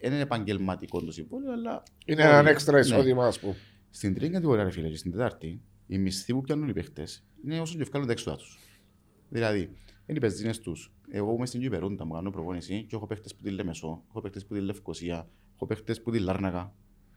δεν 0.00 0.12
είναι 0.12 0.20
επαγγελματικό 0.20 1.04
το 1.04 1.12
συμβόλαιο, 1.12 1.52
αλλά. 1.52 1.82
Είναι 2.06 2.22
μπορεί. 2.24 2.36
ένα 2.36 2.50
έξτρα 2.50 2.74
Ναι. 2.74 2.80
εισόδημα, 2.80 3.26
ας 3.26 3.38
πούμε. 3.40 3.54
Στην 3.90 4.14
τρίτη 4.14 4.32
κατηγορία, 4.32 4.64
ρε 4.64 4.70
φίλε, 4.70 4.88
και 4.88 4.96
στην 4.96 5.10
τετάρτη, 5.10 5.60
οι 5.86 5.98
μισθοί 5.98 6.32
που 6.32 6.40
πιάνουν 6.40 6.68
οι 6.68 6.72
παίχτες 6.72 7.24
είναι 7.44 7.60
όσο 7.60 7.78
και 7.78 7.84
βγάλουν 7.84 8.06
τα 8.06 8.12
έξοδα 8.12 8.36
τους. 8.36 8.58
Δηλαδή, 9.28 9.60
είναι 10.06 10.16
οι 10.16 10.20
πεζίνες 10.20 10.60
τους. 10.60 10.92
Εγώ 11.10 11.32
είμαι 11.32 11.46
στην 11.46 11.60
Κυπερούντα, 11.60 12.04
μου 12.06 12.12
κάνω 12.12 12.30
προπόνηση 12.30 12.84
και 12.88 12.96
έχω 12.96 13.06
παίχτες 13.06 13.34
που 13.34 13.42
τη 13.42 13.50
Λεμεσό, 13.50 14.02
έχω 14.08 14.20
παίχτες 14.20 14.46
που 14.46 14.54
τη 14.54 14.60
Λευκοσία, 14.60 15.28
έχω 15.54 15.66
παίχτες 15.66 16.02
που 16.02 16.10
τη 16.10 16.18
Λάρνακα. 16.18 16.74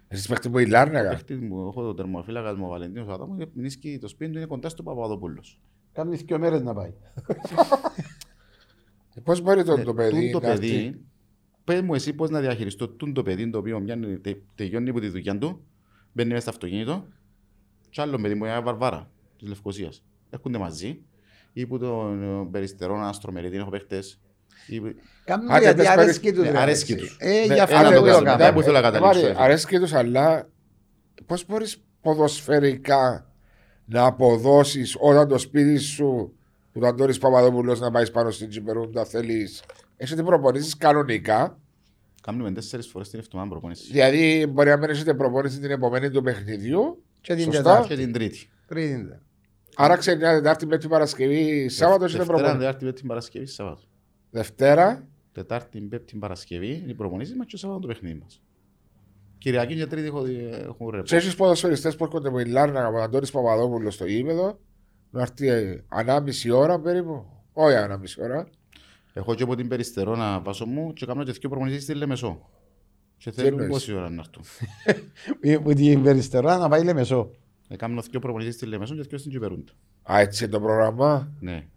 Εσύ 0.07 0.27
παίχτη 0.27 0.49
που 0.49 0.59
η 0.59 0.65
Λάρναγα. 0.65 1.09
Παίχτες 1.09 1.39
μου, 1.39 1.67
έχω 1.67 1.81
τον 1.83 1.95
τερμοφύλακα 1.95 2.55
μου, 2.57 2.65
ο 2.65 2.69
Βαλεντίνο 2.69 3.13
Αδάμου, 3.13 3.37
και 3.37 3.47
μνήσκει 3.53 3.97
το 4.01 4.07
σπίτι 4.07 4.31
του 4.31 4.37
είναι 4.37 4.47
κοντά 4.47 4.69
στο 4.69 4.83
Παπαδοπούλο. 4.83 5.43
Κάνεις 5.93 6.21
δύο 6.21 6.39
μέρες 6.39 6.61
να 6.61 6.73
πάει. 6.73 6.93
Πώς 9.23 9.41
μπορεί 9.41 9.63
το, 9.63 9.75
το 9.83 9.89
Ε, 9.91 9.93
παιδί. 9.93 10.31
το 10.31 10.39
να 10.39 10.47
έρθει- 10.47 10.61
παιδί, 10.61 11.01
πες 11.63 11.81
μου 11.81 11.93
εσύ 11.93 12.13
πώς 12.13 12.29
να 12.29 12.39
διαχειριστώ 12.39 12.87
τούν 12.87 13.13
το 13.13 13.23
παιδί 13.23 13.49
το 13.49 13.57
οποίο 13.57 13.79
μοιάζει, 13.79 14.19
τε, 14.19 14.35
τελειώνει 14.55 14.89
από 14.89 14.99
τη 14.99 15.07
δουλειά 15.07 15.37
του, 15.37 15.65
μπαίνει 16.13 16.29
μέσα 16.29 16.41
στο 16.41 16.49
αυτοκίνητο 16.49 17.07
και 17.89 18.01
άλλο 18.01 18.17
παιδί 18.21 18.33
μου, 18.35 18.43
μια 18.45 18.61
βαρβάρα 18.61 19.11
της 19.37 19.47
Λευκοσίας. 19.47 20.03
Έρχονται 20.29 20.57
μαζί 20.57 21.01
ή 21.53 21.67
που 21.67 21.79
τον 21.79 22.23
ε, 22.23 22.47
περιστερό 22.51 22.97
να 22.97 23.13
στρομερεί, 23.13 23.49
την 23.49 23.59
έχω 23.59 23.69
παίχτες. 23.69 24.19
Ή... 24.67 24.81
Κάνουν 25.25 25.51
Άντε, 25.51 25.61
γιατί 25.63 25.77
πες 25.77 25.87
αρέσκει 25.87 26.31
τους. 26.33 26.43
Ναι, 26.43 26.51
ρε, 26.51 26.57
αρέσκει 26.59 26.91
έτσι. 26.91 27.05
τους. 27.05 27.17
Ε, 27.19 27.45
Ναι, 27.47 27.53
γι' 27.53 27.59
αυτό 27.59 27.75
ένα 27.75 27.89
το 27.91 27.95
το 27.99 28.05
λέω 28.05 28.13
κάνω. 28.13 28.25
κάνω. 28.25 28.37
Δεν 28.37 28.53
που 28.53 28.61
θέλω 28.61 28.73
να 28.73 28.81
καταλήξω, 28.81 29.19
Μάρι, 29.19 29.29
έτσι. 29.29 29.43
Αρέσκει 29.43 29.79
τους, 29.79 29.93
αλλά 29.93 30.49
πώς 31.25 31.45
μπορείς 31.45 31.83
ποδοσφαιρικά 32.01 33.28
να 33.89 34.05
αποδώσεις 34.05 34.97
όταν 34.99 35.27
το 35.27 35.37
σπίτι 35.37 35.77
σου 35.77 36.33
που 36.71 36.79
τον 36.79 36.89
Αντώνη 36.89 37.17
Παπαδόπουλος 37.17 37.79
να 37.79 37.91
πάεις 37.91 38.11
πάνω 38.11 38.31
στην 38.31 38.49
Τζιμπερούντα 38.49 39.05
θέλεις. 39.05 39.63
Έχετε 39.97 40.23
προπονήσεις 40.23 40.77
κανονικά. 40.77 41.59
Κάνουμε 42.21 42.51
τέσσερις 42.51 42.87
φορές 42.87 43.09
την 43.09 43.19
εβδομάδα 43.19 43.49
προπόνηση. 43.49 43.91
Δηλαδή, 43.91 44.47
μπορεί 44.49 44.69
να 44.69 44.77
μην 44.77 44.89
έχετε 44.89 45.13
προπόνηση 45.13 45.59
την 45.59 45.71
επομένη 45.71 46.09
του 46.09 46.21
παιχνιδιού. 46.21 47.03
Και 47.21 47.35
την 47.35 47.43
Σωστά. 47.43 47.61
Τετάρτη. 47.61 47.87
Και 47.87 47.95
την 47.95 48.11
Τρίτη. 48.13 48.49
Τρίτη. 48.67 49.19
Άρα 49.75 49.97
ξεκινάει 49.97 50.35
Τετάρτη, 50.35 50.65
Πέμπτη, 50.65 50.87
Παρασκευή, 50.87 51.69
Σάββατο 51.69 52.03
έχετε 52.03 52.17
Δευτέρα, 52.17 52.37
προπόνηση. 52.37 52.57
Τετάρτη, 52.57 52.85
Πέμπτη, 52.85 53.07
Παρασκευή, 53.07 53.45
Σάββατο. 53.45 53.81
Δευτέρα, 54.29 55.07
Τετάρτη, 55.31 55.79
Πέμπτη, 55.79 56.17
Παρασκευή 56.17 56.79
είναι 56.83 56.91
οι 56.91 56.95
προπονήσεις 56.95 57.35
μας 57.35 57.45
και 57.45 57.57
Σάββατο 57.57 57.81
το 57.81 57.87
παιχνίδι 57.87 58.19
μας. 58.23 58.41
Κυριακή 59.39 59.75
και 59.75 59.85
Τρίτη 59.85 60.07
έχω, 60.07 60.25
έχω 60.67 60.89
ρεπό. 60.89 61.03
και 61.03 61.15
έχει 61.15 61.35
ποδοσφαιριστές 61.35 61.95
που 61.95 62.03
έρχονται 62.03 62.31
με 62.31 62.45
Λάρνα 62.45 62.85
από 62.85 62.93
τον 62.93 63.03
Αντώνης 63.03 63.31
Παπαδόπουλο 63.31 63.91
στο 63.91 64.05
γήπεδο; 64.05 64.59
Να 65.09 65.21
έρθει 65.21 65.47
ε, 65.47 65.83
ανάμιση 65.87 66.49
ώρα 66.49 66.79
περίπου. 66.79 67.25
Όχι 67.53 67.75
ανάμιση 67.75 68.21
ώρα. 68.21 68.47
Έχω 69.13 69.35
και 69.35 69.43
από 69.43 69.55
την 69.55 69.67
Περιστερώνα 69.67 70.39
βάσο 70.39 70.65
μου 70.65 70.93
και 70.93 71.05
κάνω 71.05 71.23
και 71.23 71.31
δύο 71.31 71.49
προπονήσεις 71.49 71.83
στη 71.83 71.93
Λεμεσό. 71.93 72.49
Και 73.17 73.31
θέλουν 73.31 73.51
εννοείς; 73.51 73.69
πόση 73.69 73.93
ώρα 73.93 74.09
να 74.09 74.23
έρθουν. 74.25 74.43
Που 75.63 75.73
την 75.73 76.03
Περιστερώνα 76.03 76.69
πάει 76.69 76.83
Λεμεσό. 76.83 77.31
Έκαναν 77.67 78.03
δύο 78.09 78.19
προπονητές 78.19 78.53
στη 78.53 78.65
Λεμεσόν 78.65 78.97
και 78.97 79.03
δύο 79.03 79.17
στην 79.17 79.31
Κυπερούντα. 79.31 79.71
Α, 80.11 80.19
έτσι 80.19 80.43
είναι 80.43 80.53
το 80.53 80.59
πρόγραμμα; 80.59 81.31
Ναι. 81.39 81.67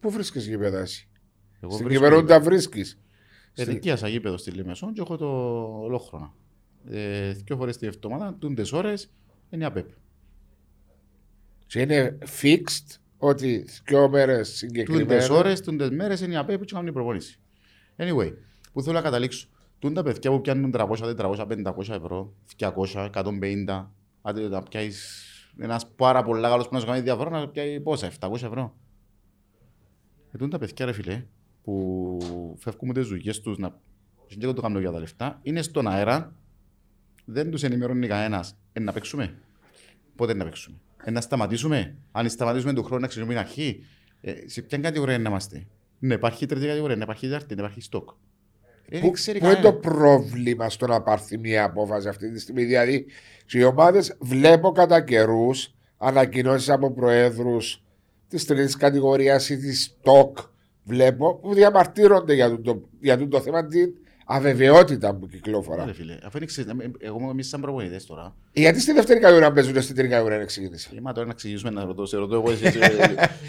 Πού 0.00 0.10
βρίσκεις 0.10 0.46
γήπεδα 0.46 0.78
εσύ; 0.78 1.08
Εγώ 1.60 1.72
Στην 1.72 1.86
βρίσκω 1.86 2.04
Κυπερούντα 2.04 2.40
βρίσκεις; 2.40 2.98
Ενοικίασα 3.54 4.08
γήπεδο 4.08 4.36
στη 4.36 4.50
Λεμεσόν 4.50 4.92
και 4.92 5.00
έχω 5.00 5.16
το 5.16 5.26
ολόχρονα. 5.82 6.34
Ε, 6.88 7.32
δύο 7.32 7.56
φορές 7.56 7.76
την 7.76 7.88
εβδομάδα, 7.88 8.36
τούντες 8.38 8.72
ώρες, 8.72 9.10
είναι 9.50 9.62
η 9.62 9.66
ΑΠΕΠ. 9.66 9.88
Και 11.66 11.80
είναι 11.80 12.18
fixed 12.42 12.98
ότι 13.18 13.66
δύο 13.84 14.08
μέρες 14.08 14.36
Τούντες 14.36 14.56
συγκεκριμένα. 14.56 15.34
ώρες, 15.34 15.60
τούντες 15.60 15.90
μέρες 15.90 16.20
είναι 16.20 16.32
η 16.32 16.36
ΑΠΕΠ 16.36 16.64
και 16.64 16.72
κάνουν 16.72 16.88
η 16.88 16.92
προπονήση. 16.92 17.38
Anyway, 17.96 18.32
που 18.72 18.82
θέλω 18.82 18.94
να 18.94 19.02
καταλήξω. 19.02 19.48
Τούντα 19.78 20.02
παιδιά 20.02 20.30
που 20.30 20.40
πιάνουν 20.40 20.70
300, 20.74 21.14
400, 21.16 21.46
500 21.46 21.94
ευρώ, 21.94 22.34
200, 22.56 23.10
150, 23.14 23.90
άντε 24.22 24.48
να 24.48 24.62
πιάσεις 24.62 25.24
ένας 25.58 25.86
πάρα 25.96 26.22
πολλά 26.22 26.48
καλός 26.48 26.68
που 26.68 26.74
να 26.74 26.80
σου 26.80 26.86
κάνει 26.86 27.00
διαφορά 27.00 27.30
να 27.30 27.48
πιάει 27.48 27.80
πόσα, 27.80 28.10
700 28.20 28.34
ευρώ. 28.34 28.76
Ε, 30.32 30.38
τούντα 30.38 30.58
παιδιά 30.58 30.86
ρε 30.86 30.92
φίλε, 30.92 31.26
που 31.62 32.56
φεύγουν 32.58 32.88
με 32.88 32.94
τις 32.94 33.08
δουλειές 33.08 33.40
τους 33.40 33.58
να 33.58 33.78
και 34.26 34.38
εγώ 34.40 34.52
το 34.52 34.62
κάνω 34.62 34.78
για 34.78 34.90
τα 34.90 34.98
λεφτά, 34.98 35.38
είναι 35.42 35.62
στον 35.62 35.86
αέρα, 35.86 36.34
δεν 37.32 37.50
τους 37.50 37.62
ενημερώνει 37.62 38.06
κανένας. 38.06 38.56
Ε, 38.72 38.80
να 38.80 38.92
παίξουμε. 38.92 39.34
Πότε 40.16 40.34
να 40.34 40.44
παίξουμε. 40.44 40.76
Ε, 41.04 41.10
να 41.10 41.20
σταματήσουμε. 41.20 41.96
Αν 42.12 42.28
σταματήσουμε 42.28 42.72
του 42.72 42.82
χρόνου 42.82 43.00
να 43.00 43.06
ξεκινούμε 43.06 43.34
την 43.34 43.42
αρχή, 43.46 43.84
ε, 44.20 44.32
σε 44.46 44.62
ποια 44.62 44.78
κατηγορία 44.78 45.18
να 45.18 45.28
είμαστε. 45.28 45.66
Ναι, 45.98 46.14
υπάρχει 46.14 46.46
τρίτη 46.46 46.66
κατηγορία, 46.66 46.96
ναι, 46.96 47.02
υπάρχει 47.02 47.26
τέταρτη, 47.26 47.54
ναι, 47.54 47.60
υπάρχει 47.60 47.80
στόκ. 47.80 48.10
Ε, 48.88 48.98
Πού, 48.98 49.04
δεν 49.04 49.12
ξέρει 49.12 49.38
πού 49.38 49.44
είναι 49.44 49.54
το 49.54 49.72
κανένας. 49.72 49.80
πρόβλημα 49.80 50.68
στο 50.70 50.86
να 50.86 51.02
πάρθει 51.02 51.38
μια 51.38 51.64
απόφαση 51.64 52.08
αυτή 52.08 52.32
τη 52.32 52.40
στιγμή; 52.40 52.64
Δηλαδή, 52.64 53.06
οι 53.50 53.64
ομάδες 53.64 54.16
βλέπω 54.20 54.72
κατά 54.72 55.00
καιρούς 55.04 55.74
ανακοινώσεις 55.96 56.68
από 56.68 56.92
προέδρους 56.92 57.84
της 58.28 58.44
τρίτης 58.44 58.76
κατηγορίας 58.76 59.48
ή 59.48 59.58
της 59.58 59.96
ΤΟΚ. 60.02 60.38
Βλέπω 60.84 61.34
που 61.34 61.54
διαμαρτύρονται 61.54 62.34
για 62.34 62.48
το, 62.50 62.60
το, 62.60 62.88
για 63.00 63.18
το, 63.18 63.28
το 63.28 63.40
θέμα 63.40 63.66
την 63.66 63.94
αβεβαιότητα 64.32 65.14
που 65.14 65.28
κυκλοφορά. 65.28 65.84
Ρε 65.84 65.92
φίλε, 65.92 66.16
αφού 66.24 66.36
είναι 66.36 66.46
ξέρεις, 66.46 66.70
ε, 66.70 66.90
εγώ 67.00 67.28
εμείς 67.30 67.48
σαν 67.48 67.60
προπονητές 67.60 68.06
τώρα, 68.06 68.34
Γιατί 68.52 68.80
στη 68.80 68.92
δεύτερη 68.92 69.20
κατηγορία 69.20 69.52
παίζουν 69.52 69.82
στην 69.82 69.94
τρίτη 69.94 70.08
κατηγορία 70.08 70.36
να 70.36 70.42
εξηγήσει. 70.42 70.88
Είμα 70.96 71.12
τώρα 71.12 71.26
να 71.26 71.32
εξηγήσουμε 71.32 71.70
να 71.70 71.84
ρωτώ, 71.84 72.06
σε 72.06 72.16
ρωτώ 72.16 72.34
εγώ, 72.34 72.50
εσύ, 72.50 72.64
εσύ, 72.66 72.78
εσύ 72.78 72.98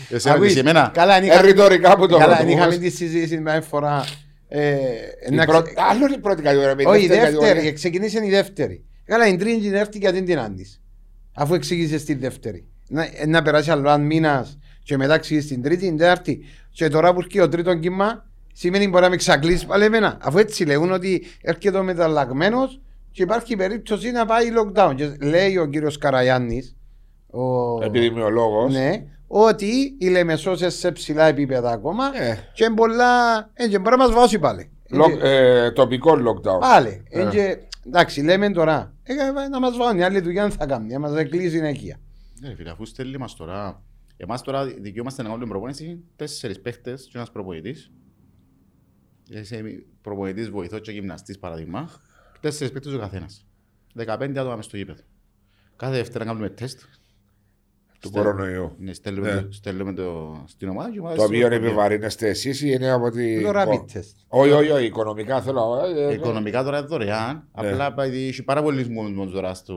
Ακούεις, 0.10 0.26
ρωτήσεις 0.26 0.58
εμένα. 0.58 0.92
Καλά, 0.94 1.14
αν 1.14 1.24
Ε, 1.24 1.26
είχαμε- 1.26 1.46
ρητορικά 1.48 1.98
που 1.98 2.08
το 2.08 2.18
καλά, 2.18 2.26
ρωτώ, 2.32 2.42
αν 2.42 2.48
είχαμε 2.50 2.66
όμως. 2.66 2.78
τη 2.78 2.90
συζήτηση 2.90 3.38
μια 3.40 3.62
φορά. 3.62 4.04
ε, 4.48 4.76
Η 5.32 5.36
να 5.36 5.46
πρώτη- 5.46 5.66
ξε- 5.76 5.80
Άλλο 5.90 6.06
είναι 6.06 6.16
η 6.16 6.20
πρώτη 6.20 6.42
κατηγορία. 6.42 6.76
με 6.76 6.82
η 6.82 6.86
Όχι, 6.86 7.04
η 7.04 7.08
δεύτερη 7.08 7.22
δεύτερη, 7.32 7.46
κατηγορία. 7.48 7.74
ξεκινήσε 7.74 8.26
η 8.26 8.30
δεύτερη. 8.30 8.86
Καλά, 9.06 9.28
η 9.28 9.36
τρίτη 9.36 9.62
την 9.62 9.74
έρθει 9.74 9.98
γιατί 9.98 10.24
την 10.24 10.40
άντις. 10.40 10.82
Αφού 11.34 11.54
εξήγησε 11.54 12.06
τη 12.06 12.14
δεύτερη. 12.14 12.66
Να, 12.88 13.04
ε, 13.04 13.26
να 13.26 13.42
περάσει 13.42 13.72
άλλο 13.72 13.82
ένα 13.90 13.98
μήνας 13.98 14.58
και 14.84 14.98
μετά 14.98 15.14
εξήγησε 15.14 15.48
την 15.48 15.62
τρίτη, 15.62 15.86
την 15.88 15.98
τέταρτη. 15.98 16.40
Και 16.72 16.88
τώρα 16.88 17.14
που 17.14 17.20
έρχεται 17.20 17.44
ο 17.44 17.50
τρίτος 17.50 17.80
κύμα, 17.80 18.26
σημαίνει 18.54 18.88
μπορεί 18.88 19.04
να 19.04 19.10
με 19.10 19.16
εξαγκλείσει 19.16 19.66
πάλι 19.66 19.84
εμένα. 19.84 20.18
Αφού 20.22 20.38
έτσι 20.38 20.66
λέγουν 20.66 20.92
ότι 20.92 21.26
έρχεται 21.42 21.78
ο 21.78 21.84
μεταλλαγμένος 21.84 22.82
και 23.12 23.24
υπάρχει 23.24 23.56
περίπτωση 23.56 24.12
να 24.12 24.26
πάει 24.26 24.46
lockdown. 24.58 24.94
Και 24.96 25.16
λέει 25.22 25.58
ο 25.58 25.66
κύριος 25.66 25.98
Καραγιάννη, 25.98 26.64
ο... 27.28 27.84
Επιδημιολόγος. 27.84 28.74
ναι, 28.74 29.04
ότι 29.28 29.96
η 30.00 30.08
Λεμεσός 30.08 30.60
είναι 30.62 30.70
σε 30.70 30.92
ψηλά 30.92 31.26
επίπεδα 31.26 31.72
ακόμα 31.72 32.04
Ε. 32.22 32.38
και 32.54 32.64
είναι 32.64 32.74
πολλά. 32.76 33.38
Ε, 33.54 33.68
και 33.68 33.80
μπορεί 33.80 33.98
να 33.98 34.04
μας 34.06 34.14
βάσει 34.14 34.40
πάλι. 34.40 34.72
Lock- 34.94 35.20
ε, 35.24 35.72
τοπικό 35.72 36.12
lockdown. 36.14 36.60
Πάλι. 36.60 37.04
Ε. 37.10 37.22
Ε. 37.22 37.30
Και, 37.30 37.58
εντάξει, 37.88 38.22
λέμε 38.22 38.50
τώρα. 38.52 38.94
Ε, 39.04 39.14
ε, 39.14 39.48
να 39.48 39.60
μας 39.60 39.78
βάλουν. 39.78 40.00
Η 40.00 40.04
άλλη 40.04 40.20
δουλειά 40.20 40.42
δεν 40.42 40.52
θα 40.52 40.66
κάνουν. 40.66 40.88
Να 40.88 41.00
μας 41.00 41.12
κλείσει 41.30 41.58
η 41.66 41.70
οικία. 41.70 42.00
Ναι, 42.40 42.56
φίλε, 42.56 42.70
αφού 42.70 42.86
στέλνει 42.86 43.18
μας 43.18 43.36
τώρα, 43.36 43.82
εμάς 44.18 44.42
τώρα 44.42 44.66
δικαιούμαστε 44.66 45.22
να 45.22 45.30
κάνουμε 45.30 45.48
προπονήση 45.48 46.00
τέσσερις 46.16 46.62
παίχτες 46.62 47.04
και 47.04 47.12
ένας 47.18 47.32
προπονητής. 47.32 47.92
Είσαι 49.40 49.64
προπονητής, 50.02 50.50
βοηθός 50.50 50.82
και 50.82 50.92
γυμναστής 50.92 51.40
παραδείγμα. 51.40 51.90
Τέσσερις 52.40 52.74
παίχτες 52.74 52.94
ο 52.94 53.00
καθένας. 53.00 53.46
15 53.94 54.38
άτομα 54.40 54.56
μες 54.56 54.66
στο 54.66 54.78
γήπεδο. 54.78 55.02
Κάθε 55.76 55.96
Δευτέρα 55.96 56.26
κάνουμε 56.26 56.50
τεστ. 56.50 56.80
του 58.00 58.08
Στέλ- 58.08 58.24
κορονοϊού. 58.26 58.76
Ναι, 58.80 58.94
στέλνουμε, 58.94 59.34
Ναι. 59.34 59.42
το, 59.42 59.52
στέλνουμε 59.52 59.94
το, 59.94 60.44
στην 60.48 60.70
ομάδα 60.70 60.90
και 60.90 60.96
η 60.96 61.00
ομάδα 61.00 61.16
Το 61.16 61.24
οποίο 61.24 61.46
στέλνει 61.46 61.66
επιβαρύνεστε 61.66 62.28
εσείς 62.30 62.62
ή 62.62 62.68
είναι 62.72 62.90
από 62.92 63.10
τη. 63.10 63.42
Το 63.42 63.52
rapid 63.56 63.86
test. 63.98 64.14
Όχι, 64.28 64.52
όχι, 64.52 64.70
όχι, 64.70 64.86
οικονομικά 64.86 65.42
θέλω. 65.42 65.82
ε, 65.96 66.06
ε, 66.08 66.14
Οικονομικά 66.14 66.64
τώρα 66.64 66.78
είναι 66.78 66.88
δωρεάν. 66.88 67.36
Ναι. 67.36 67.70
Απλά 67.70 67.86
επειδή 67.88 68.28
έχει 68.28 68.44
πάρα 68.44 68.62
πολλοί 68.64 68.90
μόνος 68.90 69.32
τώρα 69.32 69.54
στο... 69.54 69.76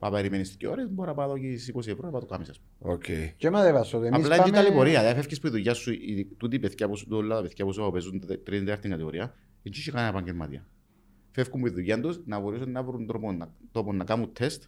Πάει 0.00 0.10
περιμένεις 0.10 0.56
δύο 0.58 0.70
ώρες, 0.70 0.90
μπορεί 0.90 1.08
να 1.08 1.14
πάω 1.14 1.34
εκεί 1.34 1.56
στις 1.56 1.68
20 1.74 1.78
ευρώ 1.90 2.04
να 2.06 2.10
πάω 2.10 2.20
το 2.20 2.26
κάνεις. 2.26 2.48
ας 2.48 2.60
πούμε. 2.78 2.92
Οκ. 2.94 3.04
Και 3.36 3.50
μα 3.50 3.62
δεν 3.62 3.72
βάσω. 3.72 3.96
Εμείς 3.96 4.10
Απλά 4.12 4.34
είναι 4.34 4.36
πάμε- 4.44 4.52
ταλαιπωρία. 4.56 4.98
Δηλαδή, 4.98 5.14
φεύγεις 5.20 5.40
που 5.40 5.46
η 5.46 5.50
δουλειά 5.50 5.74
σου, 5.74 5.92
οι- 5.92 6.28
τούτοι 6.36 6.56
οι 6.56 6.58
παιδιά 6.58 6.88
που 6.88 6.96
σου, 6.96 7.06
όλα 7.10 7.36
τα 7.36 7.42
παιδιά 7.42 7.64
που 7.64 7.72
σου 7.72 7.88
παίζουν 7.92 8.20
τε- 8.26 8.44
τρίτη 8.44 8.64
τέταρτη 8.64 8.88
κατηγορία, 8.88 9.34
δεν 9.62 9.72
έχει 9.76 9.90
κανένα 9.90 10.08
επαγγελματία. 10.10 10.66
Φεύγουν 11.30 11.60
που 11.60 11.66
η 11.66 11.70
δουλειά 11.70 12.00
τους 12.00 12.20
να 12.24 12.40
μπορέσουν 12.40 12.70
να 12.70 12.82
βρουν 12.82 13.06
τρόπο 13.06 13.32
να, 13.32 13.54
τόπο 13.72 13.92
να 13.92 14.04
κάνουν 14.04 14.32
τεστ, 14.32 14.62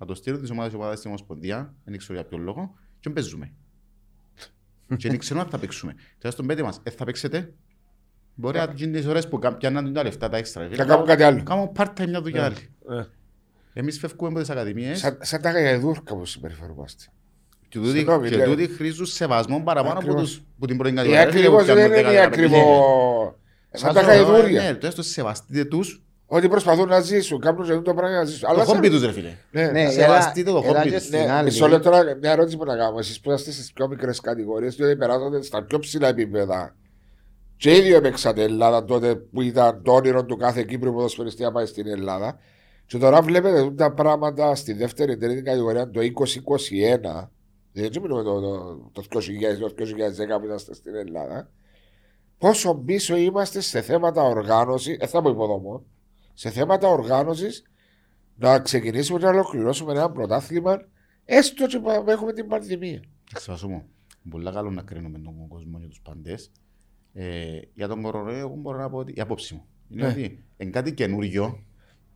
να 0.00 0.06
το 0.06 0.14
στείλουν 0.14 0.40
τις 0.40 0.50
ομάδες 0.50 0.74
ομάδες 0.74 0.98
στην 0.98 1.10
Ομοσπονδία, 1.10 1.74
δεν 1.84 1.98
ξέρω 1.98 2.14
για 2.18 2.28
ποιο 2.28 2.38
λόγο, 2.38 2.74
και 3.00 3.10
παίζουμε. 3.10 3.52
και 4.96 5.08
δεν 5.08 5.18
ξέρουμε 5.18 5.44
αν 5.44 5.50
θα 5.50 5.58
παίξουμε. 5.58 5.94
Τώρα 6.18 6.30
στον 6.34 6.46
πέντε 6.46 6.62
μας, 6.62 6.80
ε, 6.82 6.90
θα 6.90 7.04
παίξετε; 7.04 7.54
Μπορεί 8.34 8.58
να 8.58 8.72
γίνεις 8.76 9.00
τις 9.00 9.08
ώρες 9.08 9.28
που 9.28 9.38
κα- 9.38 9.56
πιάνναν 9.56 9.92
τα 9.92 10.02
λεφτά 10.02 10.28
τα 10.28 10.36
έξτρα. 10.36 10.68
Θα 10.72 10.84
κάνουν 10.84 11.06
κάτι 11.06 11.22
άλλο. 11.22 11.42
Κάνουν 11.42 11.72
part-time 11.76 12.06
μια 12.08 12.20
δουλειά 12.22 12.44
άλλη. 12.44 12.56
Ε, 13.78 13.80
Εμείς 13.80 13.98
φεύγουμε 13.98 14.28
από 14.30 14.38
τις 14.40 14.50
ακαδημίες 14.50 14.98
Σαν, 14.98 15.18
σαν 15.20 15.40
τα 15.40 15.50
γαϊδούρκα 15.50 16.14
που 16.16 16.24
συμπεριφερόμαστε. 16.24 17.04
και 17.68 17.78
τούτοι- 17.78 17.90
Συγγνώμη, 17.96 18.28
και 18.28 18.36
λέω. 18.36 18.46
τούτοι 18.46 18.66
χρήζουν 18.68 19.06
σεβασμό 19.06 19.62
παραπάνω 19.64 19.90
από, 19.98 19.98
Ακριβώς. 19.98 20.22
τους, 20.22 20.42
που 20.58 20.66
την 20.66 20.76
πρώτη 20.76 20.92
Η 20.92 20.96
κατηγορία. 20.96 21.24
Ρε 21.24 21.30
φίλε, 21.30 21.48
που 21.48 21.56
ακριβώ 21.56 21.74
δεν 21.74 21.90
πιάνουν 21.90 21.98
είναι 22.06 22.12
η 22.12 22.20
10-15 22.20 22.26
ακριβώ. 22.26 23.38
Σαν 23.72 23.94
τα 23.94 24.02
Βάζω, 24.02 24.10
ε, 24.10 24.14
γαϊδούρια. 24.14 24.62
Ναι, 24.62 24.74
τουλάχιστον 24.74 25.04
σεβαστείτε 25.04 25.64
τους 25.64 26.02
Ότι 26.30 26.48
προσπαθούν 26.48 26.88
να 26.88 27.00
ζήσουν, 27.00 27.40
κάνουν 27.40 27.64
σε 27.64 27.70
αυτό 27.72 27.82
το 27.84 27.94
πράγμα 27.94 28.16
να 28.16 28.24
ζήσουν. 28.24 28.40
το 28.40 28.48
Αλλά 28.48 28.64
χόμπι 28.64 28.86
σαν- 28.86 28.94
τους 28.94 29.04
ρε 29.06 29.12
φίλε. 29.12 29.36
Ναι, 29.50 29.66
Ναι, 29.70 29.90
σεβαστείτε 29.90 30.50
το 30.50 30.56
έλα- 30.56 30.66
έλα 30.68 30.78
χόμπι 30.78 30.90
και 30.90 30.96
τους. 30.96 31.06
στην 31.06 31.18
Ναι, 31.18 31.30
άλλη. 31.32 31.44
μισό 31.44 31.68
λεπτό 31.68 31.90
τώρα, 31.90 32.16
μια 32.20 32.30
ερώτηση 32.32 32.56
που 32.56 32.64
να 32.64 32.76
κάνω. 32.76 32.98
Εσείς 32.98 33.20
που 33.20 33.32
είστε 33.32 33.50
στις 33.50 33.72
πιο 33.72 33.88
μικρές 33.88 34.20
κατηγορίες, 34.20 34.74
διότι 34.76 34.96
περάσατε 34.96 35.42
στα 35.42 35.64
πιο 35.64 35.78
ψηλά 35.78 36.08
επίπεδα. 36.08 36.76
Και 37.56 37.76
οι 37.76 37.80
δύο 37.80 37.96
έπαιξατε 37.96 38.42
Ελλάδα 38.42 38.84
τότε 38.84 39.14
που 39.14 39.42
ήταν 39.42 39.82
το 39.82 39.92
όνειρο 39.92 40.24
του 40.24 40.36
κάθε 40.36 40.62
Κύπρου 40.62 40.92
ποδοσφαιριστή 40.94 41.42
να 41.42 41.52
πάει 41.52 41.66
στην 41.66 41.86
Ελλάδα. 41.86 42.38
Και 42.88 42.98
τώρα 42.98 43.22
βλέπετε 43.22 43.62
τούτα 43.62 43.88
τα 43.88 43.94
πράγματα 43.94 44.54
στη 44.54 44.72
δεύτερη 44.72 45.16
τρίτη 45.16 45.42
κατηγορία 45.42 45.90
το 45.90 46.00
2021. 46.00 47.28
Δεν 47.72 47.84
έτσι 47.84 48.00
μιλούμε 48.00 48.22
το, 48.22 48.40
το, 48.92 49.02
το 49.08 49.18
2000, 49.18 49.20
το 49.58 49.84
2010 50.36 50.40
που 50.40 50.44
είμαστε 50.46 50.74
στην 50.74 50.94
Ελλάδα. 50.94 51.50
Πόσο 52.38 52.74
πίσω 52.74 53.16
είμαστε 53.16 53.60
σε 53.60 53.80
θέματα 53.80 54.22
οργάνωσης, 54.22 54.96
δεν 54.96 55.08
θα 55.08 55.22
πω 55.22 55.30
υποδομών, 55.30 55.84
σε 56.34 56.50
θέματα 56.50 56.88
οργάνωσης 56.88 57.62
να 58.36 58.60
ξεκινήσουμε 58.60 59.18
να 59.18 59.28
ολοκληρώσουμε 59.28 59.92
ένα 59.92 60.10
πρωτάθλημα, 60.10 60.88
έστω 61.24 61.66
και 61.66 61.78
που 61.78 61.90
έχουμε 62.10 62.32
την 62.32 62.46
πανδημία. 62.46 63.02
Ξεβασού 63.34 63.68
μου. 63.68 63.84
Πολλά 64.30 64.52
καλό 64.52 64.70
να 64.70 64.82
κρίνουμε 64.82 65.18
τον 65.18 65.48
κόσμο 65.48 65.78
για 65.78 65.88
τους 65.88 66.00
παντές. 66.00 66.50
Ε, 67.12 67.60
για 67.74 67.88
τον 67.88 68.02
κορονοϊό, 68.02 68.38
εγώ 68.38 68.54
μπορώ 68.54 68.78
να 68.78 68.90
πω 68.90 68.98
ότι 68.98 69.12
η 69.16 69.20
απόψη 69.20 69.54
μου 69.54 69.64
είναι 69.88 70.02
Ναι. 70.02 70.08
ότι 70.08 70.44
είναι 70.56 70.70
κάτι 70.70 70.94
καινούριο. 70.94 71.64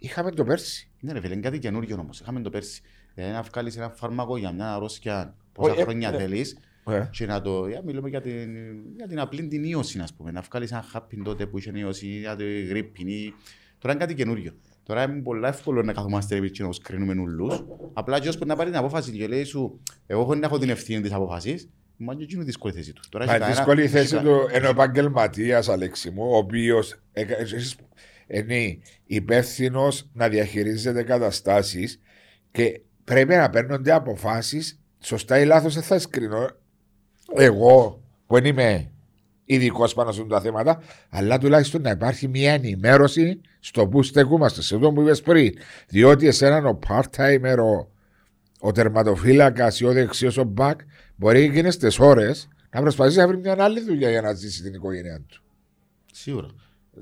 Είχαμε 0.02 0.30
το 0.30 0.44
πέρσι. 0.44 0.90
Ναι, 1.00 1.12
ρε 1.12 1.20
φίλε, 1.20 1.32
είναι 1.32 1.42
κάτι 1.42 1.58
καινούριο 1.58 1.96
όμως. 2.00 2.20
Είχαμε 2.20 2.40
το 2.40 2.50
πέρσι. 2.50 2.82
Δηλαδή 3.14 3.32
να 3.32 3.42
βγάλεις 3.42 3.76
ένα 3.76 3.90
φάρμακο 3.90 4.36
για 4.36 4.52
μια 4.52 4.74
αρρώστια 4.74 5.34
πόσα 5.52 5.70
Όχι, 5.72 5.80
ε, 5.80 5.84
χρόνια 5.84 6.10
ναι. 6.10 6.16
θέλεις 6.16 6.56
Ε. 6.86 7.08
και 7.10 7.26
να 7.26 7.40
το. 7.40 7.66
Για, 7.68 7.82
μιλούμε 7.84 8.08
για 8.08 8.20
την, 8.20 8.54
για 8.96 9.06
την 9.08 9.20
απλή 9.20 9.46
την 9.48 9.64
ίωση, 9.64 9.98
ας 9.98 10.12
πούμε. 10.14 10.30
Να 10.30 10.40
βγάλεις 10.40 10.70
ένα 10.72 10.82
χάπιν 10.82 11.22
τότε 11.24 11.46
που 11.46 11.58
είχε 11.58 11.70
ίωση, 11.74 12.06
για 12.06 12.36
το 12.36 12.44
γρήπιν. 12.68 13.06
Ή... 13.08 13.34
Τώρα 13.78 13.94
είναι 13.94 14.04
κάτι 14.04 14.14
καινούριο. 14.14 14.52
Τώρα 14.82 15.02
είναι 15.02 15.22
πολύ 15.22 15.46
εύκολο 15.46 15.82
να 15.82 15.92
καθόμαστε 15.92 16.36
εμείς 16.36 16.50
και 16.50 16.62
να 16.62 16.68
τους 16.68 16.78
κρίνουμε 16.78 17.20
ουλούς. 17.20 17.64
Απλά 17.92 18.20
και 18.20 18.30
που 18.38 18.46
να 18.46 18.56
πάρει 18.56 18.70
την 18.70 18.78
απόφαση 18.78 19.12
και 19.12 19.26
λέει 19.26 19.44
σου, 19.44 19.80
εγώ 20.06 20.20
έχω 20.20 20.34
να 20.34 20.46
έχω 20.46 20.58
την 20.58 20.70
ευθύνη 20.70 21.00
της 21.00 21.12
απόφασης, 21.12 21.68
μα 21.96 22.14
και 22.14 22.22
εκείνο 22.22 22.42
δύσκολη 22.42 22.72
θέση 22.74 22.92
τους. 22.92 23.08
Τώρα 23.08 23.24
Μα 23.24 23.32
έχει 23.34 23.40
η 23.40 23.44
κανένα- 23.44 23.60
δύσκολη 23.60 23.82
έχει 23.82 23.92
θέση 23.92 24.14
κα- 24.14 24.22
του 24.22 24.56
είναι 24.56 24.66
ο 24.66 24.70
επαγγελματία, 24.70 25.62
Αλέξη 25.68 26.10
μου, 26.10 26.22
ο 26.30 26.36
οποίος 26.36 26.98
είναι 28.38 28.78
υπεύθυνος 29.04 30.08
να 30.12 30.28
διαχειρίζεται 30.28 31.02
καταστάσεις 31.02 32.00
και 32.50 32.80
πρέπει 33.04 33.34
να 33.34 33.50
παίρνονται 33.50 33.92
αποφάσεις 33.92 34.80
σωστά 35.00 35.40
ή 35.40 35.44
λάθος. 35.44 35.74
Δεν 35.74 35.82
θα 35.82 35.98
σκρίνω 35.98 36.50
εγώ 37.34 38.02
που 38.26 38.34
δεν 38.34 38.44
είμαι 38.44 38.90
ειδικός 39.44 39.94
πάνω 39.94 40.12
σε 40.12 40.20
αυτά 40.22 40.34
τα 40.34 40.40
θέματα, 40.40 40.82
αλλά 41.08 41.38
τουλάχιστον 41.38 41.82
να 41.82 41.90
υπάρχει 41.90 42.28
μια 42.28 42.52
ενημέρωση 42.52 43.40
στο 43.60 43.88
που 43.88 44.02
στεκούμαστε. 44.02 44.62
Σε 44.62 44.74
αυτό 44.74 44.92
που 44.92 45.00
είπες 45.00 45.20
πριν. 45.20 45.54
Διότι 45.88 46.26
εσένα 46.26 46.68
ο 46.68 46.78
part-timer, 46.88 47.56
ο, 47.58 47.88
ο 48.60 48.72
τερματοφύλακας 48.72 49.80
ή 49.80 49.84
ο 49.84 49.92
δεξιός 49.92 50.36
ο 50.36 50.52
back 50.56 50.74
μπορεί 51.16 51.40
εκείνε 51.40 51.68
τι 51.68 51.96
ώρες 51.98 52.48
να 52.70 52.80
προσπαθήσει 52.80 53.18
να 53.18 53.26
βρεις 53.28 53.40
μια 53.40 53.56
άλλη 53.58 53.80
δουλειά 53.80 54.10
για 54.10 54.22
να 54.22 54.32
ζήσει 54.32 54.62
την 54.62 54.74
οικογένειά 54.74 55.20
του. 55.28 55.42
Σίγουρα. 56.12 56.48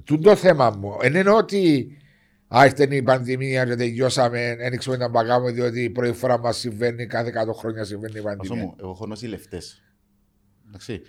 Τούν 0.04 0.22
το 0.22 0.36
θέμα 0.36 0.70
μου. 0.70 0.96
Δεν 1.00 1.14
είναι 1.14 1.30
ότι 1.30 1.94
Α, 2.56 2.64
ήρθε 2.64 2.96
η 2.96 3.02
πανδημία 3.02 3.64
και 3.64 3.74
τελειώσαμε, 3.74 4.56
δεν 4.58 4.78
ξέρουμε 4.78 5.04
να 5.04 5.10
παγάμε 5.10 5.50
διότι 5.50 5.82
η 5.82 5.90
πρώτη 5.90 6.12
φορά 6.12 6.38
μας 6.38 6.56
συμβαίνει 6.56 7.06
κάθε 7.06 7.32
100 7.48 7.52
χρόνια 7.54 7.84
συμβαίνει 7.84 8.12
η 8.14 8.18
Άσο 8.18 8.26
πανδημία. 8.28 8.62
μου, 8.64 8.74
εγώ 8.80 8.90
έχω 8.90 9.06
νοσηλευτές. 9.06 9.82
Εντάξει. 10.68 11.00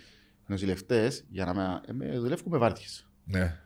Νοσηλευτές, 0.46 1.24
για 1.28 1.44
να 1.44 1.54
με, 1.54 1.80
ε, 1.88 1.92
με 1.92 2.18
δουλεύουμε 2.18 2.58
βάρδιες. 2.58 3.08
Ναι. 3.24 3.56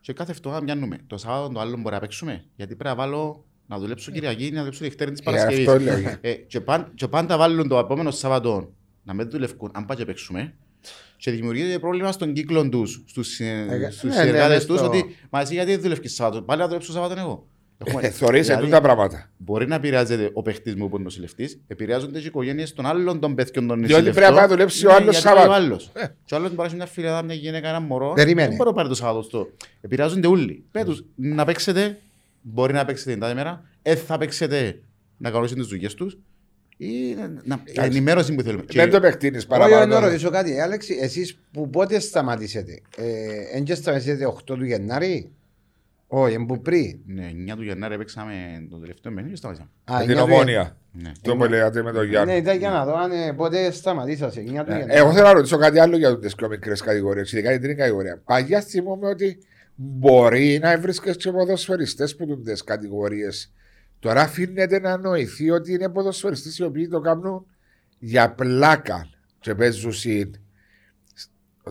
Και 0.00 0.12
κάθε 0.12 0.30
εβδομάδα 0.30 0.62
μοιάνουμε. 0.62 0.98
Το 1.06 1.16
Σάββατο 1.18 1.52
το 1.52 1.60
άλλο 1.60 1.76
μπορεί 1.76 1.94
να 1.94 2.00
παίξουμε. 2.00 2.44
Γιατί 2.56 2.76
πρέπει 2.76 2.96
να 2.96 3.02
βάλω 3.02 3.44
να 3.66 3.78
δουλέψω 3.78 4.10
Κυριακή, 4.12 4.50
να 4.50 4.58
δουλέψω 4.58 4.84
Δευτέρα 4.84 5.10
της 5.10 5.20
Ε, 5.20 5.22
Παρασκευής. 5.22 5.68
αυτό 5.68 5.80
λέγε. 5.80 6.18
Ε, 6.20 6.32
και, 6.34 6.60
πάν, 6.60 6.92
και 6.94 7.08
πάντα 7.08 7.36
βάλουν 7.36 7.68
το 7.68 7.78
επόμενο 7.78 8.10
Σάββατο 8.10 8.74
να 9.02 9.14
μην 9.14 9.30
δουλεύουν, 9.30 9.70
αν 9.74 9.84
πάει 9.84 9.96
και 9.96 10.04
παίξουμε. 10.04 10.54
Και 11.16 11.30
δημιουργείται 11.30 11.78
πρόβλημα 11.78 12.12
στον 12.12 12.32
κύκλο 12.32 12.68
τους, 12.68 13.02
στους 13.06 13.40
Ε, 13.40 13.66
στους 13.90 14.02
ναι, 14.02 14.08
ναι, 14.16 14.16
συνεργάτες 14.22 14.48
μες 14.56 14.66
τους, 14.66 14.76
στο- 14.78 14.86
ότι 14.86 15.16
μα 15.30 15.40
εσύ 15.40 15.54
γιατί 15.54 15.70
δεν 15.70 15.80
δουλεύει 15.80 16.08
Σάββατο. 16.08 16.42
Πάλι 16.42 16.60
να 16.60 16.66
δουλέψω 16.66 16.92
Σάββατο 16.92 17.20
εγώ. 17.20 17.46
Έχουμε- 17.84 18.02
Ε, 18.04 18.10
Θωρείς 18.10 18.42
δηλαδή, 18.46 18.60
ετούν 18.62 18.72
τα 18.74 18.80
πράγματα. 18.80 19.30
Μπορεί 19.36 19.66
να 19.66 19.74
επηρεάζεται 19.74 20.30
ο 20.32 20.42
παίχτη 20.42 20.76
μου 20.76 20.88
που 20.88 20.94
είναι 20.94 21.04
νοσηλευτή, 21.04 21.60
επηρεάζονται 21.66 22.18
και 22.18 22.24
οι 22.24 22.28
οικογένειες 22.28 22.72
των 22.72 22.86
άλλων 22.86 23.20
των 23.20 23.34
παιδιών 23.34 23.66
των 23.66 23.76
Διότι 23.78 23.92
νοσηλευτών. 23.92 24.14
πρέπει 24.14 24.30
να 24.32 24.38
πάει 24.38 24.48
να 24.48 24.54
δουλέψει 24.54 24.86
ο 24.86 24.88
Ναι, 24.88 24.94
άλλος 24.94 25.10
γιατί 25.14 25.24
πάει 25.26 25.34
Σάββατο. 25.36 25.50
Ο 25.60 25.64
άλλος. 25.64 25.90
Ε. 25.94 26.06
Και 26.24 26.34
ο 26.34 26.36
άλλος 26.36 26.48
μπορεί 26.48 26.60
να 26.60 26.64
έχει 26.66 26.74
μια 26.76 26.86
φιλιά, 26.86 27.22
μια 27.22 27.34
γυναίκα, 27.34 27.68
ένα 27.68 27.80
μωρό. 27.80 28.12
Περίμενε. 28.12 28.48
Δεν 28.48 28.56
μπορεί 28.56 28.68
να 28.68 28.74
πάρει 28.74 28.88
το 28.88 28.94
Σάββατο 28.94 29.22
στο. 29.22 29.48
Επηρεάζονται 29.80 30.26
όλοι. 30.26 30.64
Πες 30.70 30.84
τους, 30.84 31.04
να 31.14 31.44
παίξετε, 31.44 31.98
μπορεί 32.42 32.72
να 32.72 32.84
παίξετε 32.84 33.10
την 33.10 33.20
τάδε 33.20 33.34
μέρα, 33.34 33.62
ε, 33.82 33.94
θα 33.96 34.18
παίξετε 34.18 34.80
να 35.16 35.30
κανονίσουν 35.30 35.58
τις 35.58 35.66
δουλειές 35.66 35.94
τους 35.94 36.18
ή 36.76 37.14
να- 37.14 37.32
να, 37.44 37.62
ενημέρωση 37.84 38.34
που 38.34 38.42
θέλουμε. 38.42 38.64
Δεν 38.72 38.90
το 38.90 38.96
επεκτείνεις 38.96 39.46
Όχι, 39.50 39.60
να 39.60 39.68
παραπάνω. 39.68 39.98
ρωτήσω 39.98 40.30
κάτι. 40.30 40.60
Άλεξη, 40.60 40.98
εσείς 41.00 41.38
που 41.52 41.70
πότε 41.70 41.98
σταματήσετε. 41.98 42.80
Ε, 42.96 43.56
Εν 43.56 43.64
και 43.64 43.74
σταματήσετε 43.74 44.26
8 44.26 44.54
του 44.56 44.64
Γενάρη; 44.64 45.30
Όχι, 46.06 46.34
εν 46.34 46.46
που 46.46 46.60
πριν. 46.62 46.98
Ναι, 47.06 47.30
9 47.52 47.56
του 47.56 47.62
Γενάρη 47.62 47.94
έπαιξαμε 47.94 48.32
το 48.70 48.76
τελευταίο 48.78 49.12
μήνυμα 49.12 49.30
και 49.30 49.36
σταματήσαμε. 49.36 49.70
Α, 49.84 49.98
Με 49.98 50.04
την 50.06 50.10
9 50.10 50.16
του 50.26 50.32
ομόνια. 50.32 50.76
Ναι. 50.92 51.12
Το 51.22 51.36
που 51.36 51.44
λέγατε 51.44 51.82
με 51.82 51.92
τον 51.92 52.00
Γεν- 52.00 52.10
Γιάννη. 52.10 52.32
Ναι, 52.32 52.38
ήταν 52.38 52.58
για 52.58 52.70
να 52.70 52.84
δω 52.84 52.94
αν 52.96 53.10
ε, 53.10 53.32
πότε 53.32 53.70
σταματήσατε. 53.70 54.40
9 54.40 54.44
του 54.64 54.72
Ε, 54.72 54.76
Γενάρη. 54.78 54.84
Εγώ 55.00 55.12
θέλω 55.12 55.26
να 55.26 55.32
ρωτήσω 55.32 55.56
κάτι 55.56 55.78
άλλο 55.78 55.96
για 55.96 56.18
τις 56.18 56.34
πιο 56.34 56.48
μικρές 56.48 56.80
κατηγορίες, 56.80 57.32
ειδικά 57.32 57.50
την 57.50 57.60
τρίτη 57.60 57.74
κατηγορία. 57.74 58.20
Παγιά 58.24 58.60
θυμόμαι 58.60 59.08
ότι 59.08 59.38
μπορεί 59.74 60.58
να 60.62 60.78
βρίσκεσαι 60.78 61.16
και 61.18 61.30
ποδοσφαιριστές 61.30 62.16
που 62.16 62.26
τούν 62.26 62.44
τι 62.44 62.52
κατηγορίες. 62.64 63.52
Τώρα 63.98 64.20
αφήνεται 64.20 64.80
να 64.80 64.96
νοηθεί 64.96 65.50
ότι 65.50 65.72
είναι 65.72 65.88
ποδοσφαιριστές 65.88 66.58
οι 66.58 66.62
οποίοι 66.62 66.88
το 66.88 67.00
κάνουν 67.00 67.46
για 67.98 68.34
πλάκα. 68.34 69.10
Και 69.40 69.54
παίζουν 69.54 69.92
συν. 69.92 70.34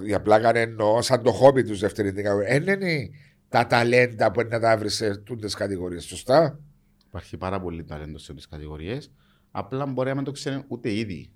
Για 0.03 0.21
πλάκα 0.21 0.57
εννοώ 0.57 1.01
σαν 1.01 1.23
το 1.23 1.31
χόμπι 1.31 1.63
τους 1.63 1.79
δεύτερη 1.79 2.11
κατηγορία. 2.11 2.59
Δεν 2.59 2.81
είναι 2.81 3.09
τα 3.49 3.67
ταλέντα 3.67 4.31
που 4.31 4.41
είναι 4.41 4.49
να 4.49 4.59
τα 4.59 4.77
βρεις 4.77 4.95
σε 4.95 5.17
τούτε 5.17 5.47
κατηγορίες. 5.57 6.03
Σωστά; 6.03 6.59
Υπάρχει 7.07 7.37
πάρα 7.37 7.61
πολύ 7.61 7.83
ταλέντος 7.83 8.23
σε 8.23 8.33
τις 8.33 8.47
κατηγορίες. 8.47 9.11
Απλά 9.51 9.85
μπορεί 9.85 10.09
να 10.09 10.15
μην 10.15 10.23
το 10.23 10.31
ξέρουν 10.31 10.63
ούτε 10.67 10.93
ήδη. 10.93 11.29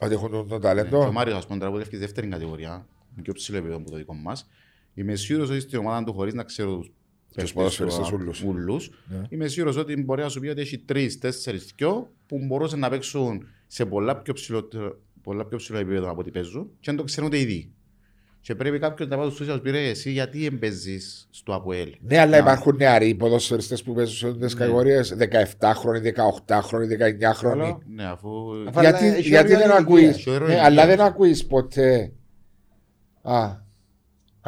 Ότι 0.00 0.14
έχουν 0.14 0.30
το, 0.30 0.42
το 0.42 0.46
Και 0.48 0.54
ο 0.54 0.58
ταλέντο. 0.58 1.12
Μάριος, 1.12 1.36
ας 1.36 1.46
πούμε, 1.46 1.58
τραγουδεύει 1.58 1.86
στη 1.86 1.96
δεύτερη 1.96 2.28
κατηγορία, 2.28 2.86
με 3.14 3.22
πιο 3.22 3.32
ψηλό 3.32 3.56
επίπεδο 3.56 3.78
από 3.78 3.90
το 3.90 3.96
δικό 3.96 4.14
μας. 4.14 4.48
Είμαι 4.94 5.14
σίγουρος 5.14 5.50
ότι 5.50 5.60
στην 5.60 5.78
ομάδα 5.78 6.04
του, 6.04 6.12
χωρίς 6.12 6.34
να 6.34 6.42
ξέρω 6.42 6.76
τους 6.76 6.92
παίκτες 7.34 7.52
ποδοσφαιριστές 7.52 8.08
του, 8.08 8.16
ούλους. 8.20 8.42
ούλους, 8.42 8.90
Ναι. 9.08 9.22
είμαι 9.28 9.48
σίγουρος 9.48 9.76
ότι 9.76 10.02
μπορεί 10.02 10.22
να 10.22 10.28
σου 10.28 10.40
πει 10.40 10.48
ότι 10.48 10.60
έχει 10.60 10.78
τρεις, 10.78 11.18
τέσσερις 11.18 11.72
δυο 11.76 12.10
που 12.26 12.38
μπορούσαν 12.46 12.78
να 12.78 12.88
παίξουν 12.90 13.46
σε 13.66 13.84
πολλά 13.86 14.16
πιο 14.16 14.32
ψηλό, 14.32 14.68
πολλά 15.22 15.44
πιο 15.46 15.56
ψηλό 15.56 15.78
επίπεδο 15.78 16.10
από 16.10 16.20
ό,τι 16.20 16.30
παίζουν 16.30 16.64
και 16.80 16.90
δεν 16.90 16.96
το 16.96 17.02
ξέρουν 17.04 17.28
ούτε 17.28 17.38
ήδη. 17.38 17.72
Και 18.40 18.54
πρέπει 18.54 18.78
κάποιος 18.78 19.08
να 19.08 19.16
πάει 19.16 19.30
στους 19.30 19.46
να 19.46 19.60
πει 19.60 19.70
ρε, 19.70 19.88
εσύ 19.88 20.10
γιατί 20.10 20.44
εμπέζεις 20.44 21.28
στο 21.30 21.54
ΑΠΟΕΛ. 21.54 21.94
Ναι, 22.00 22.18
αλλά 22.18 22.30
Να- 22.30 22.36
υπάρχουν 22.36 22.76
νεαροί 22.76 23.14
ποδοσφαιριστές 23.14 23.82
που 23.82 23.94
παίζουν 23.94 24.14
σε 24.16 24.26
αυτέ 24.26 24.44
τις 24.44 24.54
Ναι. 24.54 24.60
κατηγορίες. 24.60 25.14
17χρονοι, 25.18 26.00
18χρονοι, 26.00 26.86
19χρονοι. 26.86 27.58
Καλό. 27.60 27.82
Ναι, 27.94 28.04
αφού... 28.04 28.28
Αφού- 28.68 28.80
Γιατί, 28.80 29.04
Αλλά 29.04 29.14
έχει 29.16 29.28
γιατί 29.28 29.44
όριο 29.54 29.58
δεν 29.58 29.66
ηλικίας. 29.68 29.78
ακούει. 29.80 30.04
Έχει 30.04 30.30
όριο 30.30 30.38
Ναι, 30.46 30.52
ηλικίας. 30.52 30.66
αλλά 30.66 30.86
δεν 30.86 31.00
ακούεις 31.00 31.46
ποτέ. 31.46 32.12
Α, 33.22 33.66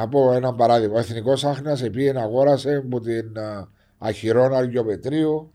να 0.01 0.09
πω 0.09 0.33
ένα 0.33 0.55
παράδειγμα. 0.55 0.95
Ο 0.97 0.99
Εθνικός 0.99 1.45
Άχνας 1.45 1.91
πήγε 1.91 2.13
να 2.13 2.23
αγόρασε 2.23 2.75
από 2.87 3.01
την 3.01 3.39
α, 3.39 3.69
Αχυρών 3.99 4.55
Αργιοπετρίου. 4.55 5.53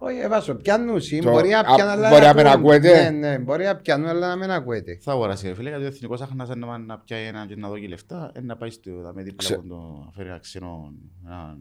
Όχι, 0.00 0.18
εβάσω. 0.18 0.54
Πιάνουν 0.54 1.00
συν. 1.00 1.22
Το- 1.22 1.30
Μπορεί 1.30 1.48
να 1.48 1.58
α, 1.58 1.62
πιάνουν, 1.74 1.92
αλλά 1.92 2.08
μπορεί 2.08 2.22
να 2.24 2.34
μην 2.34 2.46
ακούν. 2.46 2.60
ακούεται; 2.60 3.10
Ναι, 3.10 3.28
ναι, 3.28 3.38
μπορεί 3.38 3.64
να 3.64 3.76
πιάνουν, 3.76 4.08
αλλά 4.08 4.28
να 4.28 4.36
μην 4.36 4.50
ακούεται. 4.50 4.98
Θα 5.00 5.12
αγοράσει 5.12 5.48
ρε 5.48 5.54
φίλε, 5.54 5.68
γιατί 5.68 5.84
ο 5.84 5.86
εθνικός 5.86 6.20
άχνας 6.20 6.48
να, 6.48 6.78
να 6.78 6.98
πιάει 6.98 7.24
ένα 7.24 7.46
και 7.48 7.56
να 7.56 7.68
δώσει 7.68 7.86
λεφτά, 7.86 8.30
ε, 8.34 8.40
να 8.40 8.56
πάει 8.56 8.70
στο 8.70 8.90
δαμέ 9.00 9.22
δίπλα 9.22 9.36
Ξε- 9.38 9.56
από 9.58 9.68
το 9.68 10.02
να 10.04 10.10
φέρει 10.12 10.28
ένα 10.28 10.38
ξένο, 10.38 10.92
ένα- 11.26 11.56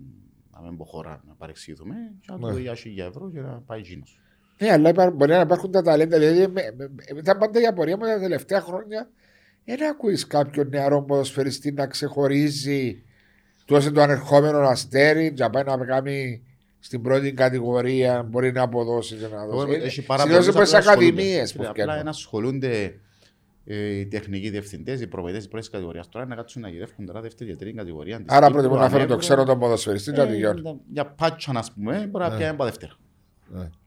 να 0.53 0.61
μην 0.61 0.77
πω 0.77 0.85
χώρα, 0.85 1.21
να 1.27 1.33
παρεξηγηθούμε, 1.33 1.95
και 2.19 2.27
να 2.31 2.37
του 2.37 2.45
Ναι. 2.45 2.51
δώσει 2.51 2.63
1000 2.89 3.05
ευρώ 3.05 3.31
και 3.31 3.39
να 3.39 3.61
πάει 3.65 3.79
εκείνος. 3.79 4.19
Ναι, 4.61 4.71
αλλά 4.71 4.89
υπά- 4.89 5.11
μπορεί 5.13 5.31
να 5.31 5.39
υπάρχουν 5.39 5.71
τα 5.71 5.81
ταλέντα. 5.81 6.19
Δηλαδή, 6.19 6.39
με- 6.39 6.73
με- 6.77 6.89
με- 7.13 7.19
ήταν 7.19 7.37
πάντα 7.37 7.61
η 7.61 7.65
απορία 7.65 7.97
μου 7.97 8.05
τα 8.05 8.19
τελευταία 8.19 8.61
χρόνια. 8.61 9.09
Δεν 9.69 9.89
ακούεις 9.89 10.27
κάποιον 10.27 10.67
νεαρό 10.69 11.01
ποδοσφαιριστή 11.03 11.71
να 11.71 11.87
ξεχωρίζει 11.87 13.03
τόσο 13.65 13.91
το 13.91 14.01
ανερχόμενο 14.01 14.57
αστέρι, 14.59 15.33
να 15.37 15.49
πάει 15.49 15.63
να 15.63 15.77
κάνει 15.85 16.41
στην 16.79 17.01
πρώτη 17.01 17.31
κατηγορία, 17.31 18.23
μπορεί 18.23 18.51
να 18.51 18.61
αποδώσει 18.61 19.15
και 19.15 19.27
να 19.35 19.45
δώσει. 19.45 19.73
Εγώ- 19.73 19.83
Έχει 19.85 20.01
πάρα 20.05 20.21
Συνήθως 20.21 20.45
πολλούς, 20.51 20.69
είναι 20.69 20.77
απλά 20.77 20.91
ακαδημίες 20.91 21.41
ασχολούνται. 21.41 21.53
που 21.53 21.61
Απλά 21.69 21.71
φτιάχνουν. 21.83 22.03
να 22.03 22.09
ασχολούνται 22.09 22.99
ε, 23.65 23.97
οι 23.99 24.05
τεχνικοί 24.05 24.49
διευθυντές, 24.49 25.01
οι 25.01 25.07
προπαιδές 25.07 25.37
της 25.39 25.47
πρώτης 25.47 25.69
κατηγορίας. 25.69 26.09
Τώρα 26.09 26.25
να 26.25 26.35
κάτσουν 26.35 26.61
να 26.61 26.69
γυρεύουν 26.69 27.05
τώρα 27.05 27.21
δεύτερη 27.21 27.49
και 27.49 27.55
τρίτη 27.55 27.75
κατηγορία. 27.77 28.17
της 28.17 28.25
Άρα 28.27 28.39
Κύπρου, 28.45 28.51
προτιμούν 28.53 28.77
να 28.83 28.89
φέρουν 28.89 29.07
το 29.07 29.13
ανέβρω. 29.13 29.17
ξένο 29.35 29.43
τον 29.43 29.59
ποδοσφαιριστή 29.59 30.11
και 30.11 30.17
να 30.17 30.23
Ε, 30.23 30.27
τελειώνει. 30.27 30.79
Για 30.91 31.05
πάτσαν 31.05 31.57
ας 31.57 31.71
πούμε, 31.71 32.07
μπορεί 32.11 32.23
να 32.23 32.29
Ναι. 32.31 32.37
πιάει 32.37 32.49
από 32.49 32.63
δεύτερα. 32.63 32.91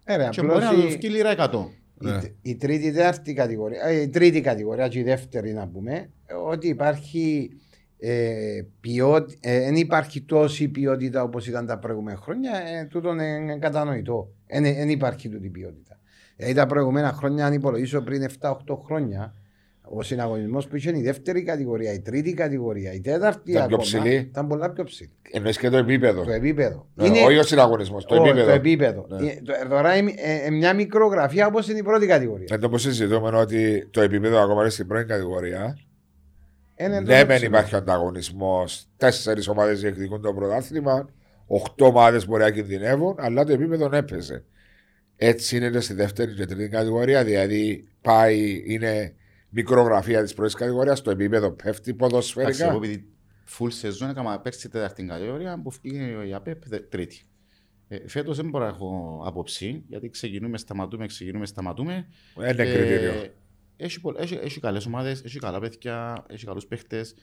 Ε, 0.04 0.16
ρε, 0.16 0.28
Και 0.30 0.40
απλώς 0.40 0.54
μπορεί 0.62 0.64
να 0.76 0.82
του 0.82 0.88
η- 0.88 0.96
βγει 0.96 1.08
λίρα 1.08 1.30
100. 1.30 1.70
Ναι. 2.02 2.20
η, 2.22 2.50
η 2.50 2.56
τρίτη, 2.56 2.86
η 2.86 2.92
τέταρτη 2.92 3.32
κατηγορία, 3.32 3.82
ε, 3.82 4.00
η 4.00 4.08
τρίτη 4.08 4.40
κατηγορία 4.40 4.88
και 4.88 4.98
η 4.98 5.02
δεύτερη 5.02 5.52
να 5.52 5.68
πούμε, 5.68 6.10
ότι 6.48 6.68
υπάρχει 6.68 7.50
ε, 7.98 8.62
ποιότι- 8.80 9.38
ε, 9.40 9.60
δεν 9.60 9.76
υπάρχει 9.76 10.22
τόση 10.22 10.68
ποιότητα 10.68 11.22
όπως 11.22 11.46
ήταν 11.46 11.66
τα 11.66 11.78
προηγούμενα 11.78 12.18
χρόνια, 12.18 12.52
ε, 12.52 12.84
τούτον 12.84 13.18
είναι 13.18 13.58
κατανοητό. 13.58 14.32
Δεν 14.46 14.88
υπάρχει 14.88 15.28
τούτη 15.28 15.48
ποιότητα. 15.48 15.98
Δηλαδή 16.36 16.54
τα 16.54 16.66
προηγούμενα 16.66 17.12
χρόνια, 17.12 17.46
αν 17.46 17.52
υπολογίσω 17.52 18.02
πριν 18.02 18.22
7-8 18.22 18.76
χρόνια, 18.84 19.34
ο 19.92 20.02
συναγωνισμός 20.02 20.66
που 20.66 20.76
είχε 20.76 20.90
η 20.96 21.02
δεύτερη 21.02 21.42
κατηγορία, 21.42 21.92
η 21.92 22.00
τρίτη 22.00 22.34
κατηγορία, 22.34 22.92
η 22.92 23.00
τέταρτη 23.00 23.50
Ήταν 23.50 23.66
πιο 23.66 23.76
ακόμα, 23.76 23.82
ψηλή. 23.82 24.14
ήταν 24.14 24.46
πολλά 24.46 24.70
πιο 24.70 24.84
ψηλή. 24.84 25.10
Εννοείς 25.32 25.58
και 25.58 25.68
το 25.68 25.76
επίπεδο. 25.76 26.24
Το 26.24 26.30
επίπεδο. 26.32 26.88
Ναι, 26.94 27.06
Όχι 27.08 27.38
ο 27.38 27.42
συναγωνισμός, 27.42 28.04
το 28.04 28.14
Ω, 28.14 28.24
επίπεδο. 28.24 28.46
Το 28.46 28.52
επίπεδο. 28.52 29.06
Ναι. 29.08 29.26
Ε, 29.30 29.40
το- 29.44 29.68
Τώρα 29.68 29.96
είναι 29.96 30.12
ε, 30.16 30.46
ε, 30.46 30.50
μια 30.50 30.74
μικρογραφία 30.74 31.46
όπως 31.46 31.68
είναι 31.68 31.78
η 31.78 31.82
πρώτη 31.82 32.06
κατηγορία. 32.06 32.46
Εν 32.50 32.60
τω 32.60 32.68
που 32.68 32.78
συζητούμε 32.78 33.36
ότι 33.38 33.86
το 33.90 34.00
επίπεδο 34.00 34.38
ακόμα 34.42 34.60
είναι 34.60 34.70
στην 34.70 34.86
πρώτη 34.86 35.04
κατηγορία. 35.04 35.78
Ε, 36.74 36.88
ναι, 36.88 37.00
Ναι, 37.00 37.06
το 37.20 37.26
μεν 37.26 37.36
ψηλό. 37.36 37.46
υπάρχει 37.46 37.74
ανταγωνισμός. 37.76 38.86
Τέσσερις 38.96 39.48
ομάδες 39.48 39.80
διεκδικούν 39.80 40.20
το 40.22 40.32
πρωτάθλημα. 40.34 41.08
Οχτώ 41.46 41.84
ομάδες 41.86 42.26
μπορεί 42.26 42.42
να 42.42 42.50
κινδυνεύουν, 42.50 43.14
αλλά 43.18 43.44
το 43.44 43.52
επίπεδο 43.52 43.90
έπαιζε. 43.92 44.44
Έτσι 45.16 45.56
είναι 45.56 45.70
και 45.70 45.80
στη 45.80 45.94
δεύτερη 45.94 46.34
και 46.34 46.44
τρίτη 46.46 46.68
κατηγορία. 46.68 47.24
Δηλαδή 47.24 47.88
πάει, 48.00 48.62
είναι 48.66 49.14
μικρογραφία 49.50 50.22
της 50.22 50.34
πρώτης 50.34 50.54
κατηγορίας. 50.54 51.02
Το 51.02 51.10
επίπεδο 51.10 51.50
πέφτει 51.50 51.90
Εντάξει, 51.90 51.90
εγώ 51.90 51.96
ποδοσφαιρικά. 51.96 52.72
επειδή 52.74 53.08
full 53.58 53.68
season 53.82 54.08
έκανα 54.10 54.40
παίξει 54.40 54.68
τέταρτη 54.68 55.04
κατηγορία 55.04 55.60
που 55.62 55.70
φύγει 55.70 56.28
η 56.28 56.34
ΑΠΕΠ 56.34 56.68
δε- 56.68 56.78
τρίτη. 56.80 57.22
Ε, 57.88 58.08
φέτος 58.08 58.36
δεν 58.36 58.48
μπορώ 58.48 58.64
να 58.64 58.70
έχω 58.70 59.22
άποψη, 59.26 59.84
γιατί 59.88 60.08
ξεκινούμε, 60.10 60.58
σταματούμε, 60.58 61.06
ξεκινούμε, 61.06 61.46
σταματούμε. 61.46 62.06
Είναι 62.36 62.52
κριτήριο. 62.52 63.12
έχει, 63.76 64.00
πολλ- 64.00 64.20
έχει, 64.20 64.34
έχει 64.34 64.60
καλές 64.60 64.86
ομάδες, 64.86 65.22
έχει 65.24 65.38
καλά 65.38 65.60
παιδιά, 65.60 66.24
έχει 66.28 66.44
καλούς 66.46 66.66
παίχτες. 66.66 67.14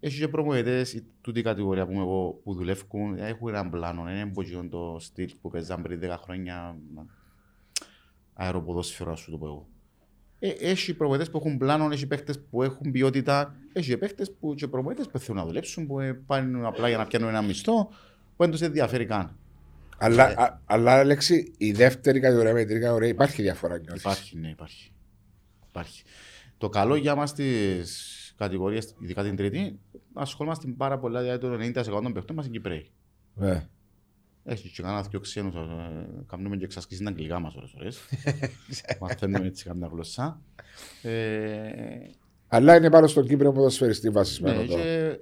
Έχει 0.00 0.18
και 0.18 0.28
προμοητές, 0.28 0.92
η- 0.94 1.06
τούτη 1.20 1.38
η 1.38 1.42
κατηγορία 1.42 1.86
που, 1.86 1.92
είμαι 1.92 2.00
εγώ, 2.00 2.40
που 2.44 2.54
δουλεύουν, 2.54 3.18
έχουν 3.18 3.48
έναν 3.48 3.70
πλάνο, 3.70 4.02
δεν 4.02 4.12
είναι 4.12 4.22
εμπογιόν 4.22 4.70
το 4.70 4.96
στυλ 5.00 5.30
που 5.40 5.50
παίζαν 5.50 5.82
πριν 5.82 6.00
10 6.00 6.16
χρόνια 6.22 6.76
αεροποδόσφαιρο, 8.34 9.12
ας 9.12 9.20
σου 9.20 9.30
το 9.30 9.38
πω 9.38 9.46
εγώ. 9.46 9.68
Ε, 10.42 10.48
έχει 10.48 10.94
προπονητές 10.94 11.30
που 11.30 11.36
έχουν 11.38 11.58
πλάνο, 11.58 11.88
έχει 11.92 12.06
παίχτες 12.06 12.40
που 12.50 12.62
έχουν 12.62 12.90
ποιότητα, 12.90 13.54
έχει 13.72 13.88
και 13.90 13.96
παίχτες 13.96 14.32
που 14.40 14.54
και 14.54 14.68
προπονητές 14.68 15.06
που 15.06 15.18
θέλουν 15.18 15.40
να 15.40 15.46
δουλέψουν, 15.46 15.86
που 15.86 16.00
ε, 16.00 16.12
πάνε 16.26 16.66
απλά 16.66 16.88
για 16.88 16.96
να 16.96 17.06
πιάνουν 17.06 17.28
ένα 17.28 17.42
μισθό, 17.42 17.84
που 18.36 18.42
δεν 18.42 18.50
τους 18.50 18.60
ενδιαφέρει 18.60 19.06
καν. 19.06 19.36
Αλλά, 19.98 20.24
α- 20.24 20.60
αλλά 20.66 21.04
λέξη, 21.04 21.52
η 21.58 21.72
δεύτερη 21.72 22.20
κατηγορία 22.20 22.52
με 22.52 22.58
την 22.58 22.66
τρίτη 22.68 22.80
κατηγορία 22.80 23.08
υπάρχει 23.08 23.42
διαφορά. 23.42 23.78
νιώθεις; 23.78 24.00
Υπάρχει, 24.00 24.38
ναι, 24.38 24.48
υπάρχει. 24.48 24.92
υπάρχει. 25.68 26.02
Το 26.58 26.68
καλό 26.68 26.94
για 26.94 27.14
μας 27.14 27.30
στις 27.30 28.34
κατηγορίες, 28.36 28.94
ειδικά 29.00 29.22
την 29.22 29.36
τρίτη, 29.36 29.78
ασχολούμαστε 30.14 30.74
πάρα 30.76 30.98
πολλά, 30.98 31.20
δηλαδή 31.20 31.38
το 31.38 31.80
90% 31.80 32.02
των 32.02 32.12
παιχτών 32.12 32.36
μας 32.36 32.44
είναι 32.44 32.54
Κυπρέοι. 32.54 32.90
Ναι. 33.34 33.68
Έχει 34.44 34.68
και 34.70 34.82
κανένα 34.82 35.02
δυο 35.02 35.20
ξένους, 35.20 35.54
ε, 35.54 36.06
κάνουμε 36.26 36.56
και 36.56 36.64
εξασκήσεις 36.64 37.04
τα 37.04 37.10
αγγλικά 37.10 37.38
μας 37.40 37.54
ώρες 37.54 37.74
ώρες. 37.74 37.98
Μαθαίνουμε 39.00 39.46
έτσι 39.46 39.64
καμιά 39.64 39.88
γλωσσά. 39.92 40.40
Ε, 41.02 41.70
Αλλά 42.48 42.76
είναι 42.76 42.90
πάνω 42.90 43.06
στον 43.06 43.26
Κύπριο 43.26 43.52
ποδοσφαιριστή 43.52 44.10
βασισμένο 44.10 44.60
Ναι, 44.60 44.66
τώρα. 44.66 44.82
και 44.82 45.18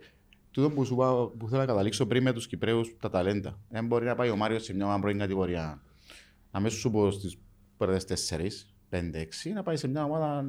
τούτο 0.51 0.71
που, 0.71 0.85
σου, 0.85 0.95
είπα- 0.95 1.29
που 1.39 1.49
θέλω 1.49 1.61
να 1.61 1.67
καταλήξω 1.67 2.07
πριν 2.07 2.23
με 2.23 2.33
τους 2.33 2.47
Κυπρέους 2.47 2.97
τα 3.01 3.11
ταλέντα. 3.11 3.59
Δεν 3.69 3.87
μπορεί 3.87 4.05
να 4.05 4.15
πάει 4.15 4.31
ο 4.31 4.37
Μάριος 4.37 4.65
σε 4.65 4.75
μια 4.75 4.99
πρώην 5.01 5.19
κατηγορία. 5.19 5.83
Αμέσως 6.51 6.79
σου 6.79 6.91
πω 6.91 7.11
στις 7.11 7.37
πρώτες 7.77 8.05
τέσσερις, 8.05 8.75
πέντε, 8.89 9.19
έξι, 9.19 9.51
να 9.53 9.63
πάει 9.63 9.77
σε 9.77 9.89
μια 9.89 10.05
ομάδα 10.05 10.45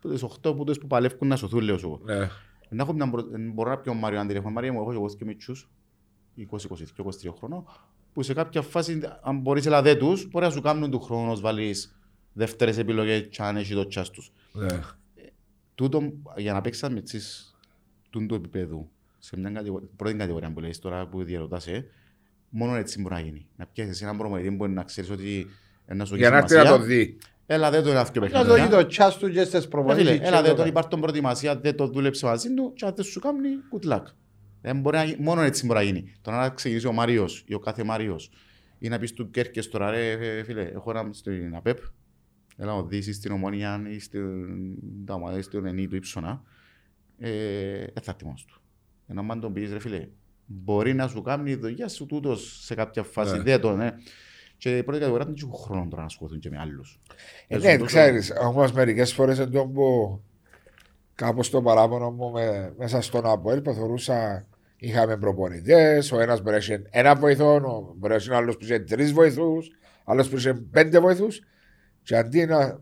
που 0.00 0.08
τις 0.08 0.22
οχτώ 0.22 0.54
που 0.54 0.64
τις 0.64 0.78
που 0.78 0.86
παλεύουν 0.86 1.28
να 1.28 1.36
σωθούν, 1.36 1.60
λέω 1.60 1.78
σου. 1.78 2.00
Ναι. 2.04 2.16
Να 2.68 2.82
έχω 2.82 2.92
μια, 2.92 3.10
προ- 3.10 3.34
εν 3.34 3.50
μπορώ 3.52 3.70
να 3.70 3.78
πιω 3.78 3.94
Μάριο 3.94 4.20
αν 4.20 4.26
τηλέφωνο. 4.26 4.52
Μάρια 4.52 4.72
μου, 4.72 4.80
έχω 4.80 4.90
και 4.90 4.96
εγώ 4.96 5.06
και 5.18 5.24
μητσούς, 5.24 5.70
20-22-23 6.36 7.32
χρονών, 7.38 7.64
που 8.16 8.22
σε 8.22 8.32
κάποια 8.34 8.62
φάση, 8.62 9.00
αν 9.22 9.38
μπορείς 9.38 9.66
ελά 9.66 9.82
δε 9.82 9.94
τους, 9.94 10.28
μπορεί 10.30 10.44
να 10.44 10.50
σου 10.50 10.60
κάνουν 10.60 10.90
του 10.90 11.00
χρόνου 11.00 11.26
να 11.26 11.34
βάλεις 11.40 11.98
δεύτερες 12.32 12.78
επιλογές 12.78 13.26
και 13.30 13.42
αν 13.42 13.56
έχει 13.56 13.74
το 13.74 13.86
τσάς 13.86 14.10
τους. 14.10 14.32
Ναι. 14.52 14.80
Τούτο, 15.74 16.12
για 16.36 16.52
να 16.52 16.60
παίξεις 16.60 16.88
με 16.88 17.00
τις 17.00 17.54
τούτου 18.10 18.34
επίπεδου, 18.34 18.88
σε 19.18 19.38
μια 19.38 19.50
κατηγορία, 19.50 19.88
πρώτη 19.96 20.14
κατηγορία 20.14 20.52
που 20.52 20.60
λέεις 20.60 20.78
τώρα 20.78 21.06
που 21.06 21.22
διαρωτάς, 21.22 21.66
ε, 21.66 21.86
μόνο 22.48 22.74
έτσι 22.76 23.00
μπορεί 23.00 23.14
να 23.14 23.20
γίνει. 23.20 23.46
Να 23.56 23.66
πιάσεις 23.66 23.92
εσύ 23.92 24.04
έναν 24.04 24.16
προμονητή 24.16 24.48
που 24.48 24.54
μπορεί 24.56 24.72
να 24.72 24.82
ξέρεις 24.82 25.10
ότι 25.10 25.46
ένα 25.86 26.04
σου 26.04 26.12
έχει 26.14 26.22
Για 26.22 26.30
να 26.30 26.36
έρθει 26.36 26.54
να 26.54 26.60
το 26.60 26.66
σημασία. 26.66 26.86
δει. 26.86 27.18
Έλα 27.46 27.70
δε 27.70 27.82
το 27.82 27.90
ένα 27.90 28.00
αυτοί 28.00 28.18
Να 28.20 28.26
το 28.28 28.32
παιχνίδια. 28.32 28.64
δει 28.66 28.70
το 28.70 28.86
τσάς 28.86 29.16
του 29.18 29.30
και 29.30 29.40
στις 29.40 29.52
Ρε 29.52 29.58
φίλε, 29.60 29.70
προπονήσεις. 29.70 30.18
Έλα 30.20 30.36
δε 30.42 30.42
και 30.42 30.48
τον 30.48 30.56
το- 30.56 30.66
υπάρχει 30.66 30.88
τον 30.88 31.00
προετοιμασία, 31.00 31.56
δεν 31.58 31.76
το 31.76 31.86
δούλεψε 31.88 32.26
μαζί 32.26 32.54
του 32.54 32.72
και 32.74 32.84
αν 32.86 32.92
δεν 32.96 33.04
σου 33.04 33.20
κάνει, 33.20 33.48
good 33.72 33.92
luck. 33.92 34.02
Δεν 34.66 34.80
μπορεί 34.80 34.96
να, 34.96 35.04
γι- 35.04 35.16
μόνο 35.18 35.40
έτσι 35.42 35.66
μπορεί 35.66 35.78
να 35.78 35.84
γίνει. 35.84 36.12
Τώρα 36.20 36.36
να 36.38 36.48
ξεκινήσει 36.48 36.86
ο 36.86 36.92
Μάριος 36.92 37.44
ή 37.46 37.54
ο 37.54 37.58
κάθε 37.58 37.84
Μάριος 37.84 38.30
ή 38.78 38.88
να 38.88 38.98
πεις 38.98 39.12
του 39.12 39.30
Κέρκες 39.30 39.68
τώρα 39.68 39.90
ρε 39.90 40.10
ε, 40.10 40.42
φίλε, 40.42 40.62
έχω 40.62 40.90
ένα 40.90 41.08
στην 41.12 41.54
ΑΠΕΠ, 41.56 41.78
έλα 42.56 42.74
να 42.74 42.82
δεις 42.82 43.16
στην 43.16 43.32
Ομόνια 43.32 43.82
ή 43.88 43.98
στην 43.98 44.24
τα 45.06 45.14
ομάδα, 45.14 45.42
στην 45.42 45.66
Ενή 45.66 45.86
του 45.88 45.96
Ήψονα, 45.96 46.42
ε, 47.18 47.30
δεν 47.78 48.02
θα 48.02 48.10
έρθει 48.10 48.24
μόνος 48.24 48.44
του. 48.44 48.60
Ενώ 49.06 49.26
αν 49.28 49.40
τον 49.40 49.52
πεις 49.52 49.72
ρε 49.72 49.78
φίλε, 49.78 50.08
μπορεί 50.46 50.94
να 50.94 51.08
σου 51.08 51.22
κάνει 51.22 51.50
η 51.50 51.54
δουλειά 51.56 51.88
σου 51.88 52.06
τούτος 52.06 52.58
σε 52.64 52.74
κάποια 52.74 53.02
φάση, 53.02 53.36
Ναι. 53.36 53.42
δεν 53.42 53.60
το, 53.60 53.76
ναι. 53.76 53.90
Και 54.58 54.76
η 54.78 54.82
πρώτη 54.82 54.98
κατηγορία 54.98 55.26
δεν 55.26 55.34
έχουν 55.42 55.54
χρόνο 55.58 55.86
τώρα 55.88 56.00
να 56.00 56.06
ασχοληθούν 56.06 56.40
και 56.40 56.50
με 56.50 56.58
άλλους. 56.58 57.00
Ε, 57.08 57.14
Παίζουν 57.48 57.70
Ναι, 57.70 57.76
τόσο- 57.78 57.86
ξέρεις, 57.86 58.32
όμως 58.42 58.72
μερικές 58.72 59.12
φορές 59.12 59.38
εντός 59.38 59.66
που 59.72 60.20
κάπως 61.14 61.50
το 61.50 61.62
παράπονο 61.62 62.10
μου 62.10 62.30
με, 62.30 62.74
μέσα 62.78 63.00
στον 63.00 63.26
ΑΠΟΕΛ 63.26 63.60
που 63.60 63.72
θεωρούσα 63.72 64.46
είχαμε 64.78 65.16
προπονητές, 65.16 66.12
ο 66.12 66.20
ένας 66.20 66.38
μπορεί 66.40 66.50
να 66.50 66.56
έχει 66.56 66.82
ένα 66.90 67.14
βοηθό, 67.14 67.54
ο- 67.54 67.94
μπορεί 67.96 68.12
να 68.12 68.18
έχει 68.18 68.34
άλλος 68.34 68.56
που 68.56 68.64
είχε 68.64 68.78
τρεις 68.78 69.12
βοηθούς, 69.12 69.70
άλλος 70.04 70.28
που 70.28 70.36
είχε 70.36 70.54
πέντε 70.54 70.98
βοηθούς 70.98 71.40
και 72.02 72.16
αντί 72.16 72.44
να, 72.46 72.80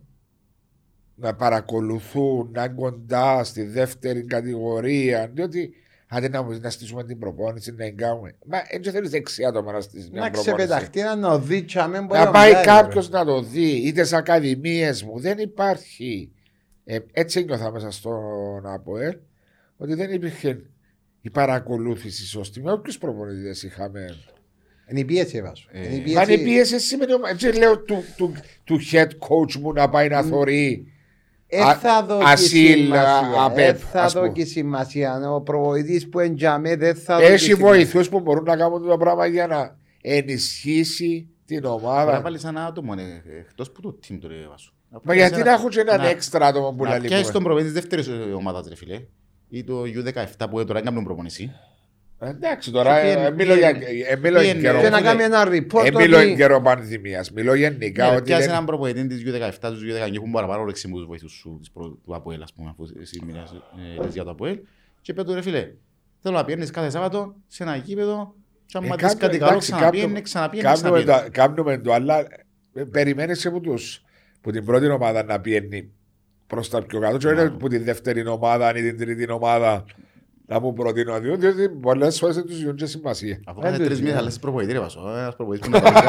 να 1.15 1.35
παρακολουθούν, 1.35 2.51
να 2.55 2.65
είναι 2.65 2.75
κοντά 2.75 3.45
στη 3.45 3.63
δεύτερη 3.63 4.25
κατηγορία, 4.25 5.31
διότι 5.35 5.71
αντί 6.09 6.29
να, 6.29 6.43
να 6.61 6.71
στήσουμε 6.71 7.05
την 7.05 7.19
προπόνηση, 7.19 7.73
να 7.75 7.85
εγκάμουμε. 7.85 8.35
Μα 8.47 8.59
έτσι 8.69 8.91
θέλεις 8.91 9.13
έξι 9.13 9.45
άτομα 9.45 9.73
να 9.73 9.81
στήσεις 9.81 10.11
μια 10.11 10.21
Να 10.21 10.31
προπόνηση. 10.31 10.55
ξεπεταχτεί 10.65 11.01
να 11.03 11.21
το 11.21 11.39
δει 11.39 11.63
και 11.63 11.79
αμέν 11.79 12.05
μπορεί 12.05 12.19
Να 12.19 12.25
να 12.25 12.31
πάει 12.31 12.49
μιλάει, 12.49 12.65
κάποιος 12.65 13.09
ρε. 13.11 13.19
να 13.19 13.25
το 13.25 13.43
δει, 13.43 13.71
είτε 13.71 14.05
σε 14.05 14.17
ακαδημίες 14.17 15.03
μου. 15.03 15.19
Δεν 15.21 15.39
υπάρχει. 15.39 16.33
Ε, 16.85 16.99
έτσι 17.13 17.41
ένιωθα 17.41 17.71
μέσα 17.71 17.91
στον 17.91 18.67
ΑΠΟΕΛ 18.67 19.17
ότι 19.77 19.95
δεν 19.95 20.13
υπήρχε 20.13 20.63
η 21.27 21.31
παρακολούθηση 21.31 22.27
σωστή. 22.27 22.61
Με 22.63 22.73
όποιους 22.73 22.99
προπονητές 22.99 23.63
είχαμε. 23.63 24.17
Είναι 24.91 25.01
η 25.01 25.05
πίεση 25.05 25.43
βάζω. 25.43 25.65
Ε, 25.71 25.95
Είναι 25.95 26.11
η 26.11 26.17
Αν 26.17 26.23
η 26.23 26.27
πίεση. 26.27 26.45
πίεση 26.45 26.79
σημαίνει. 26.81 27.13
Έτσι 27.31 27.47
λέω 27.59 27.79
του, 27.79 28.05
του, 28.17 28.33
του 28.65 28.79
head 28.93 29.07
coach 29.09 29.55
μου 29.61 29.73
να 29.73 29.89
πάει 29.89 30.09
να 30.09 30.23
θωρεί. 30.23 30.87
Ε, 31.47 31.61
Α- 31.61 31.75
θα 31.77 32.05
δω 32.05 32.19
και 32.19 32.25
ασύλ, 32.27 32.83
σημασία. 32.83 33.43
απέπ, 33.45 33.75
Ε, 33.75 33.79
θα 33.79 34.03
ας 34.03 34.13
δω 34.13 34.21
πούμε. 34.21 34.33
και 34.33 34.45
σημασία. 34.45 35.31
Ο 35.31 35.41
προβοητής 35.41 36.09
που 36.09 36.19
εντιαμέ 36.19 36.77
δεν 36.77 36.95
θα 36.95 37.15
δω 37.15 37.21
και 37.21 37.27
Έχει 37.27 37.39
σημασία. 37.45 37.67
βοηθούς 37.67 38.09
που 38.09 38.21
μπορούν 38.21 38.45
να 38.45 38.57
κάνουν 38.57 38.87
το 38.89 38.97
πράγμα 38.97 39.27
για 39.27 39.47
να 39.47 39.77
ενισχύσει 40.01 41.29
την 41.45 41.61
Μπορεί 41.61 41.83
να 41.83 41.89
ομάδα. 41.91 42.21
βάλεις 42.21 42.45
ένα 42.45 42.67
άτομο 42.67 42.95
ε, 42.99 43.39
εκτός 43.39 43.71
που 43.73 43.81
το 43.81 43.99
team 44.09 44.19
του 44.21 44.29
ρε 44.29 44.47
Βάσο. 44.49 44.73
Μα 45.03 45.15
γιατί 45.15 45.43
να 45.43 45.53
έχουν 45.53 45.69
και 45.71 45.81
έναν 45.81 46.01
να- 46.01 46.09
έξτρα 46.09 46.47
άτομο 46.47 46.73
που 46.73 46.85
Να 46.85 46.91
λέει. 46.99 47.09
πιάσεις 47.09 47.31
τον 47.31 47.43
προπονητή 47.43 47.73
της 47.73 47.81
δεύτερης 47.81 48.07
ε, 48.09 48.33
ομάδας 48.33 48.67
ρε 48.69 48.75
φίλε. 48.77 49.01
Ή 49.49 49.65
το 49.65 49.83
U17 49.83 50.47
που 50.51 50.65
τώρα 50.65 50.79
έκαναν 50.79 51.05
προπονησή. 51.05 51.53
Εντάξει 52.19 52.71
τώρα, 52.71 53.01
Και 53.03 53.09
ε, 53.09 53.13
πιένε- 53.15 53.27
ε, 53.29 53.31
μιλώ 53.31 53.55
για 53.55 53.79
πιένε- 53.79 54.07
ε, 54.09 54.17
μιλώ 54.17 54.41
για 54.41 54.53
πιένε- 54.53 54.61
καιρό. 54.61 54.81
Και 54.81 54.89
να 54.89 54.97
φίλε, 54.97 55.09
κάνει 55.09 55.23
ένα 55.23 55.43
report 55.47 55.85
Ε, 55.87 55.91
μιλώ 55.91 56.17
ότι- 56.19 56.27
εν 56.31 56.37
καιρό 56.37 56.61
πανδημίας. 56.61 57.31
Μιλώ 57.31 57.55
γενικά 57.55 58.09
Ναι, 58.11 58.15
ότι 58.15 58.23
Πιάσεις 58.25 58.45
δεν... 58.45 58.55
έναν 58.55 58.67
προπονητή 58.67 59.07
της 59.07 59.23
U17, 59.27 59.71
τους 59.71 59.83
U19 59.83 60.15
έχουν 60.17 60.31
παραπάνω 60.31 60.65
ρεξί 60.65 60.89
μου 60.89 60.97
τους 60.97 61.07
βοηθούς 61.07 61.33
σου 61.33 61.57
της 61.61 61.71
προ- 61.71 61.99
του 62.05 62.15
ΑΠΟΕΛ 62.15 62.43
ας 62.43 62.53
πούμε 62.53 62.71
αφού 62.71 62.85
εσύ 63.01 63.21
μιλάς 63.27 63.55
ε, 63.99 64.03
λες 64.03 64.13
για 64.13 64.25
το 64.25 64.31
ΑΠΟΕΛ. 64.31 64.59
Και 65.01 65.13
πέτω 65.13 65.35
ρε 65.35 65.43
φίλε, 65.43 65.71
θέλω 66.23 66.37
να 66.37 66.45
πιένεις 66.45 66.71
κάθε 66.71 66.91
Σάββατο 66.91 67.35
σε 67.47 67.63
ένα 67.63 67.77
γήπεδο 67.77 68.35
και 68.67 68.79
Ε, 68.79 68.85
άμα 68.85 68.97
δεις 68.97 69.05
κάπου- 69.07 69.19
κάτι 69.21 69.39
καλό 69.39 69.51
εντάξει, 69.51 69.73
ξαναπιένε, 69.73 70.07
κάπου- 70.07 70.23
ξαναπιένε, 70.23 70.69
Κάνουμε 70.69 71.01
ξαναπιένε. 71.01 71.23
το- 71.25 71.31
Κάνουμε 71.33 71.79
το, 71.79 71.93
αλλά 71.93 72.19
ε, 72.75 72.85
περιμένεις 72.85 73.41
και 73.43 73.49
από 73.49 73.61
τους 73.61 74.03
που 74.41 74.51
την 74.51 74.65
πρώτη 74.65 74.87
ομάδα 74.89 75.25
να 75.25 75.41
πιένει 75.41 75.91
προς 76.55 76.69
τα 76.71 76.83
πιο 76.83 77.01
κάτω 77.01 77.17
και 77.17 77.27
όχι 77.27 77.35
Μπράβο. 77.37 77.57
που 77.57 77.69
την 77.69 77.85
δεύτερη 77.85 78.27
ομάδα 78.27 78.77
ή 78.77 78.83
την 78.83 78.99
τρίτη 78.99 79.31
ομάδα 79.33 79.85
να 80.47 80.61
μου 80.61 80.73
προτείνω 80.73 81.21
δύο, 81.21 81.37
διότι 81.37 81.69
πολλές 81.69 82.19
φορές 82.19 82.35
δεν 82.35 82.47
τους 82.47 82.59
δίνουν 82.59 82.77
και 82.77 82.87
σημασία. 82.87 83.41
Αφού 83.47 83.61
Δεν 83.61 83.71
κάθε 83.71 83.77
το 83.83 83.85
τρεις 83.85 83.89
ξέρω. 83.95 84.05
μήνες 84.07 84.21
αλλάζεις 84.21 84.39
προπονητή 84.39 84.73
ρε 84.73 84.79
Βάσο. 84.79 85.01
Ένας 85.17 85.37
προπονητής 85.37 85.69
που 85.69 85.75
να 85.77 85.81
πάρει- 85.81 86.07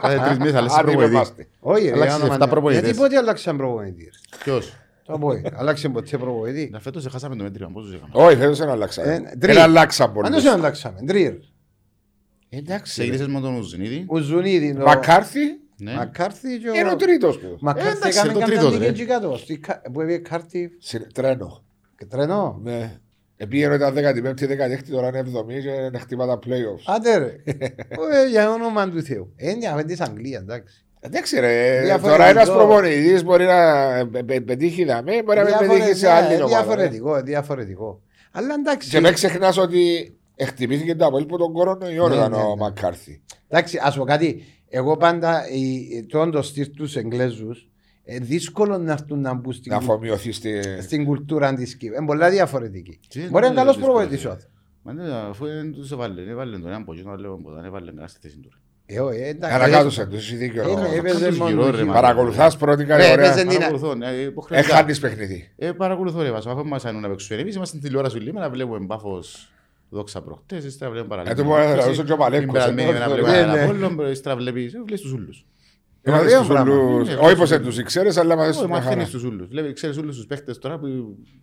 Κάθε 0.00 0.18
τρεις 0.26 0.38
μήνες 0.38 0.54
αλλάζεις 0.54 0.76
Αν 0.78 0.84
προπονητή. 0.84 1.12
είμαστε. 1.12 1.46
Όχι, 1.60 1.84
ρε, 1.84 1.92
Αλλάξεις 1.92 2.14
άμα 2.22 2.32
εφτά 2.32 2.44
ναι. 2.44 2.50
προπονητές. 2.50 2.84
Γιατί 2.84 2.98
πότε 2.98 3.16
αλλάξαν 3.16 3.56
προπονητή. 3.56 4.02
ρε. 4.04 4.38
Ποιος; 4.44 4.72
Το 5.04 5.18
πω, 5.18 5.28
αλλάξαν 5.56 5.92
ποτέ 5.92 6.16
προπονητή; 6.18 6.68
Να 6.72 6.80
φέτος 6.80 7.06
χάσαμε 7.10 7.36
το 7.36 7.42
μέτριο, 7.42 7.70
πώς 7.72 7.84
τους 7.84 7.94
είχαμε. 7.94 8.10
Όχι, 8.12 8.36
φέτος 8.36 8.58
δεν 8.58 8.68
Ε, 8.68 8.70
αλλάξαμε. 8.70 9.06
τρία. 9.38 9.54
Δεν 9.54 9.58
αλλάξαν 9.62 10.06
Αν 10.06 10.12
δεν 10.14 10.22
πολλούς. 10.32 10.46
αλλάξαμε, 10.46 10.98
τρία. 11.06 11.36
Εντάξει. 12.48 12.92
Ξεκίνησες 12.92 13.26
με 13.26 13.40
τον 13.40 13.54
Ουζνίδη. 13.56 14.04
Ο 14.06 14.18
Ζουνίδη, 14.18 14.70
ο 14.80 14.84
Μακάρθι 14.84 15.40
Ναι. 15.76 15.92
Μακάρθι 15.94 16.58
και 16.58 16.78
είναι 16.78 16.90
ο 16.90 16.96
τρίτος 16.96 17.38
του. 17.38 17.56
Μακάρθι 17.60 17.96
εντάξει, 17.96 18.18
έκαμε 18.18 18.32
το 18.32 18.38
κάποια 18.38 18.54
τρίτος, 18.54 18.72
νίκη 18.72 18.84
ρε. 18.84 18.88
εκεί 18.90 19.04
κάτω. 19.04 19.36
στη 19.36 19.58
κα- 19.58 19.82
Που 19.92 20.00
έπαιε 20.00 20.18
κάρτη 20.18 20.70
Συ- 20.78 21.12
Τρένο. 21.14 21.64
και 21.98 22.04
τρένο; 22.04 22.60
Ναι. 22.62 22.98
Επήγαινε 23.36 23.74
ήταν 23.74 23.94
15η-16η, 23.94 24.88
τώρα 24.90 25.08
είναι 25.08 25.18
70η 25.18 25.60
και 25.62 25.88
να 25.92 25.98
χτύπα 25.98 26.26
τα 26.26 26.38
playoffs. 26.46 26.94
Άντε 26.94 27.16
ρε. 27.16 27.36
Ε, 28.24 28.28
Για 28.30 28.50
όνομα 28.50 28.88
του 28.90 29.02
Θεού. 29.02 29.32
Ε, 29.36 29.50
Είναι 29.50 29.58
για 29.58 29.84
της 29.84 30.00
Αγγλία, 30.00 30.38
εντάξει. 30.38 30.84
Εντάξει 31.00 31.40
ρε, 31.40 31.80
Διαφορετικό. 31.84 32.08
τώρα 32.08 32.24
ένας 32.26 32.50
προπονητής 32.50 33.24
μπορεί 33.24 33.44
να 33.44 34.06
πε- 34.12 34.24
πε- 34.24 34.40
πετύχει 34.40 34.84
δαμέ, 34.84 35.22
μπορεί 35.22 35.38
να 35.38 35.44
μην 35.60 35.68
πετύχει 35.68 35.94
σε 35.94 36.10
άλλη 36.10 36.32
Ε, 36.34 36.36
ομάδα. 36.36 36.48
Διαφορετικό, 36.62 37.16
ε, 37.16 37.22
διαφορετικό. 37.22 38.00
Αλλά 38.32 38.54
εντάξει. 38.54 38.88
Και 38.88 39.00
μην 39.00 39.12
ξεχνάς 39.12 39.56
ότι 39.58 40.14
χτυπήθηκε 40.44 40.94
το 40.94 41.06
Απόελ 41.06 41.26
που 41.26 41.36
τον 41.38 41.52
κορονοϊό 41.52 42.08
Ναι, 42.08 42.14
ήταν 42.14 42.30
ναι, 42.30 42.36
ο 42.36 42.48
ναι. 42.48 42.54
Μακάρθι. 42.56 43.22
Εντάξει, 43.48 43.78
ας 43.82 43.96
πω 43.96 44.04
κάτι. 44.04 44.44
Εγώ 44.76 44.96
πάντα 44.96 45.48
η- 45.50 46.06
τον 46.06 46.30
το 46.30 46.42
στυλ 46.42 46.70
τους 46.70 46.96
Εγγλέζους 46.96 47.68
ε, 48.04 48.18
δύσκολο 48.18 48.78
να 48.78 48.92
έρθουν 48.92 49.20
να 49.20 49.34
μπουν 49.34 49.52
στην, 49.52 49.72
Να 49.72 49.78
κου- 49.78 49.88
αφομοιωθεί 49.90 50.32
στη... 50.32 50.60
στην 50.82 51.04
κουλτούρα 51.04 51.54
της 51.54 51.76
Κύπρου. 51.76 51.96
Είναι 51.96 52.06
πολλά 52.06 52.30
διαφορετική. 52.30 52.98
Τι 53.08 53.18
Μπορεί 53.18 53.30
να 53.32 53.38
είναι 53.38 53.46
είναι 53.46 53.54
καλός 53.56 53.74
δύσκολο, 53.76 53.92
προπονητής 53.96 54.24
ο 54.24 54.28
ρε. 54.28 54.34
άνθρωπος. 54.34 54.58
Μα 54.82 54.92
ναι, 54.92 55.12
αφού 55.30 55.46
δεν 55.46 55.72
τους 55.72 55.90
έβαλε, 55.92 56.22
έβαλε 56.30 56.58
τον 56.58 56.66
έναν 56.68 56.84
πογιό, 56.84 57.10
άλλο 57.10 57.40
ποτέ, 57.42 57.56
δεν 57.56 57.64
έβαλε 57.64 57.86
κανένα 57.86 58.06
στη 58.06 58.18
θέση 58.22 58.36
του. 58.38 58.48
ρε. 58.52 58.58
Ε, 58.96 59.00
όχι, 59.00 59.18
ε, 59.20 59.28
εντάξει. 59.28 59.54
Ανακάτωσαν 59.56 60.08
τους, 60.08 60.18
εσύ 60.18 60.36
δίκιο. 60.36 60.68
Είναι, 60.70 60.80
Ρο. 60.80 60.92
έπαιζε 60.94 61.24
Κάτω 61.24 61.36
μόνο 61.36 61.50
γύρω, 61.50 61.70
ρε, 61.70 61.76
εκεί. 61.76 61.86
μα. 61.86 61.92
Παρακολουθάς 61.92 62.56
πρώτη 62.56 62.82
έπαιζε 62.82 62.98
κατηγορία. 62.98 63.32
την- 63.34 63.46
Παρακολουθώ, 63.58 63.94
ναι, 63.94 64.06
υποχρεωτικά. 64.06 64.74
Έχανεις 64.74 65.00
παιχνίδι. 65.00 65.50
Ε, 65.56 65.72
παρακολουθώ 65.72 66.22
ρε 66.22 66.30
Βάσο, 66.30 66.50
αφού 66.50 66.66
μας 66.66 66.84
άνουν 66.84 67.00
να 67.00 67.08
παίξουν. 67.08 67.38
Εμείς 67.38 67.54
είμαστε 67.54 67.76
στην 67.76 67.88
τηλεόραση 67.88 68.18
λίγο, 68.18 68.38
να 68.40 68.50
βλέπουμε 68.50 68.78
μπάφος 68.78 69.52
δόξα 69.94 70.22
προχτές, 70.22 70.64
ύστερα 70.64 70.90
βλέπουμε 70.90 71.22
Ε, 71.26 71.34
το 71.34 71.44
πω, 71.44 71.58
ε, 71.58 71.74
ρωτήσω 71.74 72.02
και 72.02 72.12
ο 72.12 72.16
Παλέκος, 72.16 72.44
Την 72.44 72.52
περασμένη 72.52 72.88
ε, 72.88 72.92
μέρα 72.92 73.04
ε, 73.04 73.08
βλέπουμε 73.08 73.36
ε, 73.36 73.40
ένα 73.40 73.52
ναι. 73.52 73.62
Απόλλων, 73.62 74.10
ύστερα 74.10 74.36
βλέπεις, 74.36 74.74
ε, 74.74 74.78
βλέπεις 74.78 75.00
τους 75.00 75.12
ούλους. 75.12 75.46
Είναι 76.06 76.16
Έμαθες 76.16 76.26
ωραίο 76.32 76.38
τους 76.38 76.48
πράγμα. 76.48 76.74
ούλους- 76.74 77.08
Είναι, 77.08 77.18
Όχι 77.20 77.36
πως 77.36 77.48
είναι. 77.50 77.58
δεν 77.58 77.66
τους 77.66 77.82
ξέρεις, 77.82 78.16
αλλά 78.16 78.34
μαθαίνεις 78.36 78.56
Όχι, 78.56 78.64
τους 78.64 78.72
μια 78.74 78.80
χαρά. 78.82 78.96
μαθαίνεις 78.96 79.10
τους 79.12 79.24
ούλους. 79.24 79.48
Βλέπει- 79.48 79.72
Ξέρεις 79.72 79.96
ούλους 79.98 80.16
τους 80.16 80.26
παίχτες 80.26 80.58
τώρα 80.58 80.78
που, 80.78 80.86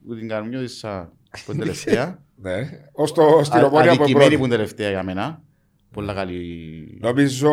που 0.08 0.16
την 0.16 0.28
καρμιώτησα 0.28 1.12
που 1.46 1.52
είναι 1.52 1.60
τελευταία. 1.60 2.20
Ναι. 2.44 2.70
Ως 2.92 3.12
το 3.14 3.40
στην 3.44 3.60
Α- 3.60 3.66
ομόνια 3.66 3.96
που 3.96 4.04
Αδικημένη 4.04 4.14
που 4.14 4.38
πρώτη. 4.38 4.44
είναι 4.44 4.48
τελευταία 4.56 4.90
για 4.90 5.04
μένα. 5.04 5.42
Πολλά 5.94 6.14
καλή. 6.14 6.98
Νομίζω 7.02 7.52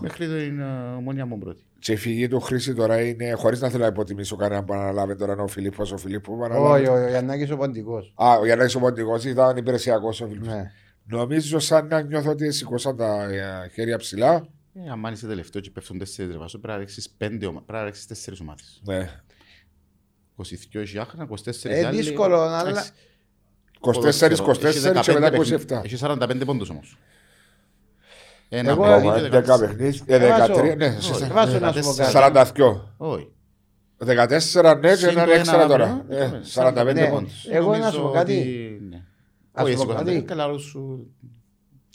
Μέχρι 0.00 0.26
την 0.26 0.60
ε, 0.60 0.64
ομόνια 0.96 1.26
μου 1.26 1.38
πρώτη. 1.38 1.62
Και 1.78 1.92
η 1.92 1.96
φυγή 1.96 2.28
του 2.28 2.40
Χρήση 2.40 2.74
τώρα 2.74 3.00
είναι, 3.00 3.32
χωρίς 3.32 3.60
να 3.60 3.68
θέλω 3.68 3.82
να 3.82 3.88
υποτιμήσω 3.88 4.36
κανέναν 4.36 4.64
που 4.64 4.72
αναλάβει 4.74 5.16
τώρα 5.16 5.32
είναι 5.32 5.42
ο 5.42 5.46
Φιλίππος, 5.46 5.92
ο 5.92 5.96
Φιλίππου 5.96 6.36
που 6.36 6.44
αναλάβει. 6.44 6.80
Όχι, 6.82 6.90
όχι, 6.90 7.04
ο 7.04 7.08
Γιαννάκης 7.08 7.50
ο 7.50 7.56
Ποντικός. 7.56 8.12
Α, 8.16 8.34
ο 8.38 8.44
Γιάννης 8.44 8.74
ο 8.74 8.78
Ποντικός 8.78 9.24
ήταν 9.24 9.56
υπηρεσιακός 9.56 10.20
ο 10.20 10.26
Φιλίππος. 10.26 10.48
Ναι. 10.52 10.72
Νομίζω 11.04 11.58
σαν 11.58 11.86
να 11.86 12.00
νιώθω 12.00 12.30
ότι 12.30 12.52
σηκώσαν 12.52 12.96
τα 12.96 13.22
ε, 13.24 13.68
χέρια 13.72 13.96
ψηλά. 13.96 14.46
Ε, 14.74 14.90
αν 15.04 15.12
είσαι 15.12 15.26
τελευταίο 15.26 15.62
και 15.62 15.70
πέφτουν 15.70 15.98
τέσσερις 15.98 16.32
ρε 16.32 16.38
Βάσο, 16.38 16.58
πρέπει 16.58 16.72
να 16.74 16.78
ρίξεις 16.80 17.10
πέντε 17.10 17.46
ομα- 17.46 17.62
πρέπει 17.62 17.78
να 17.78 17.84
ρίξεις 17.84 18.06
τέσσερις 18.06 18.40
ομάδες. 18.40 18.80
Ναι. 18.84 19.10
22 20.36 20.80
έχει 20.80 20.98
άχνα, 20.98 21.26
24 21.26 21.70
Ε, 21.70 21.84
άλλοι. 21.86 21.96
δύσκολο, 21.96 22.40
αλλά- 22.40 22.68
Εντάξει, 22.68 22.90
24-24 23.80 24.64
έχει 24.68 24.80
και 24.80 25.12
μετά 25.12 25.30
15 25.30 25.36
27. 25.36 25.80
Έχει 25.84 25.96
45 25.96 26.44
πόντους 26.44 26.70
όμως. 26.70 26.98
Ένα 28.48 28.70
Εγώ- 28.70 28.82
παιχνίδι 28.82 29.06
Ακόμα, 29.08 29.18
και 29.20 29.26
10 29.26 29.30
δεκατέσσερα. 29.30 29.66
παιχνίδια, 29.76 30.02
ε, 30.06 30.28
Βάζω. 30.38 30.54
13, 30.54 30.74
ναι, 30.76 30.86
Όχι, 30.86 31.02
σωστά. 31.02 31.28
Βάζω 31.32 31.58
να 31.58 31.72
σου 31.72 31.80
πω 31.80 31.94
κάτι. 31.94 32.10
42. 32.10 32.94
Όχι. 32.96 33.28
14 33.98 34.74
ναι 34.80 34.88
και 34.88 34.94
Συν 34.96 35.08
έναν 35.08 35.26
το 35.26 35.32
έξτρα 35.32 35.54
ένα 35.60 35.66
τώρα. 35.66 35.84
αύριο, 35.84 36.18
Ε, 36.18 36.24
ε, 36.24 36.40
45 36.42 36.92
ναι. 36.94 37.06
πόντους. 37.08 37.46
Εγώ 37.50 37.70
να 37.70 37.76
Νομίζω 37.78 37.90
σου 37.96 38.02
πω 38.02 38.08
κάτι. 38.10 38.32
ότι, 38.38 38.80
ναι. 38.90 39.02
Ας 39.52 39.64
Όχι, 39.64 39.74
πω 39.74 39.82
εσύ 39.82 39.92
κάτι. 39.92 40.04
κάτι. 40.12 40.22
Καλά, 40.22 40.42
άλλο 40.42 40.58
σου. 40.58 41.06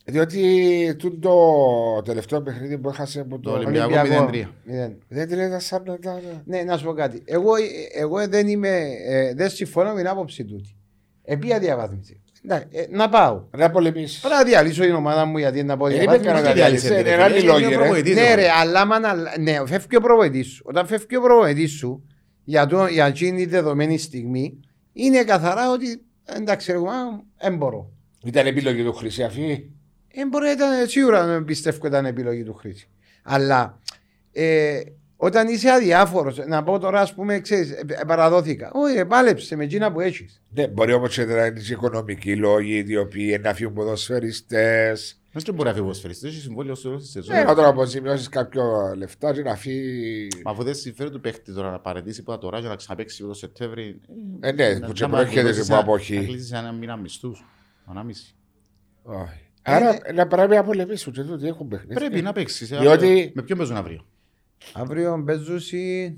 Διότι 0.05 0.95
τούτο 0.99 1.19
το 1.95 2.01
τελευταίο 2.01 2.41
παιχνίδι 2.41 2.77
που 2.77 2.89
έχασε 2.89 3.19
από 3.19 3.39
Το 3.39 3.49
το. 3.49 3.55
Ολυμπιακό. 3.57 3.93
Ολυμπιακό. 3.99 4.25
0-3. 4.31 4.45
Μηδέν. 4.63 4.97
Δεν 5.07 5.27
τη 5.27 5.35
λέει 5.35 5.59
σαν 5.59 5.83
να 5.85 5.93
ήταν. 5.93 6.19
Ναι, 6.45 6.61
να 6.63 6.77
σου 6.77 6.85
πω 6.85 6.93
κάτι. 6.93 7.21
Εγώ, 7.25 7.51
εγώ 7.95 8.27
δεν 8.27 8.47
είμαι, 8.47 8.79
ε, 9.07 9.33
δεν 9.33 9.49
συμφωνώ 9.49 9.89
με 9.91 9.97
την 9.97 10.07
άποψη 10.07 10.45
τούτη. 10.45 10.75
Επία 11.23 11.59
διαβάθμιση. 11.59 12.21
Εντάξει, 12.45 12.67
ε, 12.71 12.85
να 12.89 13.09
πάω. 13.09 13.43
Να 13.57 13.71
πολεμήσεις. 13.71 14.19
Πρέπει 14.19 14.35
να 14.35 14.43
διαλύσω 14.43 14.83
την 14.83 14.93
ομάδα 14.93 15.25
μου 15.25 15.37
γιατί 15.37 15.63
να 15.63 15.77
πω 15.77 15.87
Ε, 15.87 15.89
είπε 15.93 15.99
διαβάθμιση. 15.99 16.27
κανένα 16.31 16.47
τι 16.47 16.53
διάλυσε, 16.53 16.87
διάλυση. 16.87 17.09
ρε, 17.09 17.13
Είναι 17.15 17.23
φίλε. 17.23 17.23
άλλοι 17.23 17.43
Είναι 17.43 17.51
λόγοι, 17.51 17.65
ο 17.65 17.69
ρε. 17.69 17.75
προπονητής, 17.75 18.15
Ναι, 18.15 18.21
ρε. 18.21 18.35
ρε, 18.35 18.49
αλλά 18.49 18.85
μαν, 18.85 19.05
αλλά- 19.05 19.33
ναι, 19.39 19.65
φεύγει 19.65 19.95
ο 19.95 20.01
προπονητής 20.01 20.47
σου. 20.47 20.63
Όταν 20.65 20.87
φεύγει 20.87 21.15
ο 21.17 21.21
προπονητής 21.21 21.71
σου 21.71 22.03
για, 22.43 22.65
το, 22.65 22.85
για 22.87 23.05
εκείνη 23.05 23.37
τη 23.37 23.45
δεδομένη 23.45 23.97
στιγμή, 23.97 24.59
είναι 24.93 25.23
καθαρά 25.23 25.71
ότι 25.71 26.01
εντάξει, 26.25 26.71
εγώ 26.71 26.91
δεν 27.37 27.55
μπορώ. 27.57 27.91
Ήταν 28.23 28.47
επιλογή 28.47 28.83
του 28.83 28.93
Χρυσιαφή. 28.93 29.69
Δεν 30.15 30.27
μπορεί, 30.27 30.49
ήταν 30.51 30.87
σίγουρα 30.87 31.25
να 31.25 31.43
πιστεύω 31.43 31.87
ήταν 31.87 32.05
επιλογή 32.05 32.43
του 32.43 32.53
χρήση. 32.53 32.87
Αλλά 33.23 33.79
ε, 34.31 34.79
όταν 35.25 35.47
είσαι 35.47 35.69
αδιάφορος, 35.69 36.37
να 36.47 36.63
πω 36.63 36.79
τώρα, 36.79 37.01
ας 37.01 37.13
πούμε, 37.13 37.39
ξέρεις, 37.39 37.73
παραδόθηκα. 38.07 38.71
Όχι, 38.73 38.95
ρε, 38.95 39.05
πάλεψε 39.05 39.55
με 39.55 39.63
εκείνα 39.63 39.91
που 39.91 39.99
έχεις. 39.99 40.41
Ναι, 40.49 40.67
μπορεί 40.67 40.93
όμως 40.93 41.15
και 41.15 41.25
να 41.25 41.45
είναι 41.45 41.59
και 41.59 41.73
οικονομικοί 41.73 42.35
λόγοι, 42.35 42.85
οι 42.87 42.97
οποίοι 42.97 43.39
να 43.43 43.53
φύγουν 43.53 43.73
ποδοσφαιριστέ. 43.73 44.93
Δεν 45.31 45.53
μπορεί 45.53 45.63
να 45.67 45.69
φύγει 45.69 45.79
ο 45.79 45.83
ποδοσφαιριστής, 45.87 46.29
έχει 46.31 46.41
συμβόλαιο 46.41 46.75
στο 46.75 46.87
τέλος 46.87 47.01
της 47.03 47.11
σεζόν. 47.11 47.35
Ναι, 47.35 47.45
όταν 47.49 47.65
αποζημιώσει 47.65 48.29
κάποιο 48.29 48.93
λεφτά 48.95 49.33
και 49.33 49.41
να 49.41 49.55
φύγει. 49.55 50.27
Μα 50.45 50.51
αφού 50.51 50.63
δεν 50.63 50.75
συμφέρει 50.75 51.09
του 51.09 51.19
παίχτη 51.19 51.53
τώρα 51.53 51.71
να 51.71 51.79
παρετήσει 51.79 52.23
που 52.23 52.37
τώρα 52.37 52.61
και 52.61 52.67
να 52.67 52.75
ξαναπαίξει 52.75 53.23
το 53.23 53.33
Σεπτέμβρη. 53.33 53.99
Ε, 54.39 54.51
ναι, 54.51 54.79
που 54.79 54.91
και 54.91 55.07
προέρχεται 55.07 55.61
από 55.61 55.75
αποχή. 55.77 56.15
Να 56.15 56.23
κλείσεις 56.23 56.51
ένα 56.51 56.71
μήνα 56.71 56.97
μισθούς. 56.97 57.45
Ανάμιση. 57.85 58.35
Όχι. 59.03 59.39
Άρα 59.61 59.97
να 60.13 60.27
πρέπει 60.27 60.55
να 60.55 60.63
πολεμήσουν 60.63 61.13
και 61.13 61.21
τούτοι 61.21 61.47
έχουν 61.47 61.67
παιχνίδι. 61.67 61.93
Πρέπει 61.93 62.21
να 62.21 62.31
παίξεις. 62.33 62.71
ε, 62.71 62.77
Διότι- 62.77 63.03
αύριο. 63.09 63.31
Με 63.33 63.41
ποιον 63.41 63.57
παίζουν 63.57 63.75
αύριο. 63.75 64.05
Αύριο 64.73 65.23
παίζουσι. 65.25 66.17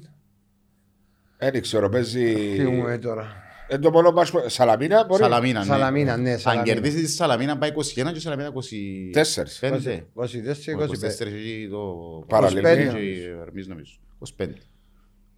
Δεν 1.37 1.61
ξέρω, 1.61 1.89
παίζει. 1.89 2.33
Τι 2.57 2.63
μου 2.67 2.87
ε, 2.87 2.97
τώρα. 2.97 3.43
Εν 3.67 3.81
το 3.81 3.91
μόνο 3.91 4.11
μας... 4.11 4.31
Σαλαμίνα 4.45 5.05
μπορεί. 5.05 5.21
Σαλαμίνα. 5.21 5.59
ναι. 5.59 5.65
Σαλαμίνα, 5.65 6.17
ναι, 6.17 6.31
Αν 6.31 6.39
Σαλαμίνα. 6.39 6.73
κερδίσεις 6.73 7.01
τη 7.01 7.11
Σαλαμίνα 7.11 7.57
πάει 7.57 7.69
21 7.75 7.83
και 7.93 8.01
η 8.15 8.19
Σαλαμίνα 8.19 8.51
25. 8.53 8.59
Τέσσερις. 9.11 9.59
24, 9.63 9.67
25. 9.67 9.69
24 9.69 11.25
έχει 11.25 11.67
το 11.71 11.83
Παραλίμνη. 12.27 12.69
25. 12.69 12.93
και 12.93 12.99
η 12.99 13.23
Ερμής 13.41 13.67
νομίζω. 13.67 13.93
25. 14.37 14.47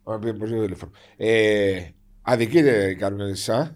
Α, 0.03 0.19
πει- 0.19 0.33
μπορεί 0.37 0.51
το 0.51 0.61
τηλέφωνο. 0.61 0.91
Ε, 1.17 1.79
Αδικείται 2.21 2.89
η 2.89 2.95
Καρμιωτησά. 2.95 3.75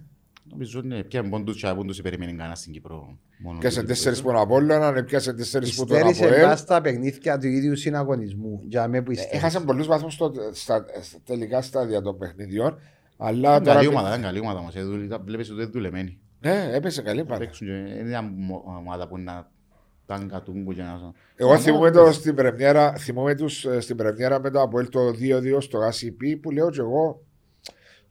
Νομίζω 0.50 0.82
είναι 0.84 1.04
πια 1.04 1.30
πόντους 1.30 1.62
και 1.62 1.74
πόντους 1.76 2.02
περιμένει 2.02 2.32
κανένας 2.36 2.60
στην 2.60 2.74
Κύπρο. 2.74 3.18
Μόνο 3.44 3.58
Πιάσε 3.60 3.82
το 3.82 3.88
τέσσερις 3.88 4.20
επίπεδο. 4.20 4.46
που 4.46 4.50
είναι 4.50 4.66
από 4.68 4.80
όλα, 4.80 5.04
πιάσε 5.04 5.34
τέσσερις 5.34 5.76
που 5.76 5.86
τον 5.86 5.98
Υστέρησε 5.98 6.26
Αποέλ. 6.26 6.46
μπας 6.46 6.60
στα 6.60 6.82
παιχνίδια 6.82 7.38
του 7.38 7.48
ίδιου 7.48 7.76
συναγωνισμού. 7.76 8.62
Για 8.68 8.88
με 8.88 9.02
που 9.02 9.12
υστέρησε. 9.12 9.36
Έχασαν 9.38 9.66
πολλούς 9.66 9.88
βαθμούς 9.88 10.14
στο- 10.14 10.32
στα 10.52 10.86
στα 11.02 11.18
τελικά 11.26 11.62
στάδια 11.62 12.02
των 12.02 12.18
παιχνιδιών. 12.18 12.80
Αλλά 13.18 13.50
Ήταν 13.52 13.64
τώρα. 13.64 13.76
καλή 13.76 13.88
ομάδα, 13.88 14.08
ήταν 14.10 14.22
καλή 14.22 14.40
ομάδα 14.40 14.62
μας. 14.62 14.76
Ε, 14.76 14.82
δουλε- 14.84 15.22
Βλέπεις 15.26 15.50
ότι 15.50 15.60
δεν 15.60 15.72
δουλεμένη. 15.72 16.20
Ναι, 16.40 16.70
έπεσε 16.72 17.02
καλή 17.02 17.20
Θα 17.20 17.26
πάρα. 17.26 17.40
παίξουν 17.40 17.68
και- 17.68 17.74
Είναι 17.74 18.04
μια 18.04 18.22
μο- 18.22 18.64
ομάδα 18.80 19.08
που 19.08 19.18
να 19.18 19.50
τάγκα 20.06 20.42
τούγκου 20.42 20.74
και 20.74 20.82
να... 20.82 21.00
Εγώ 21.36 21.58
θυμούμαι 21.58 21.92
το 21.92 22.12
στην 22.12 22.36
πρεμιέρα, 22.36 22.94
θυμούμαι 22.98 23.36
τους 23.36 23.66
ε, 23.66 23.80
στην 23.80 23.96
πρεμιέρα 23.96 24.40
με 24.40 24.50
το 24.50 24.62
Αποέλ 24.62 24.90
το 24.90 25.00
2-2 25.10 25.62
στο 25.62 25.80
ACP 25.80 26.40
που 26.42 26.52
λέω 26.52 26.70
και 26.70 26.80
εγώ 26.80 27.22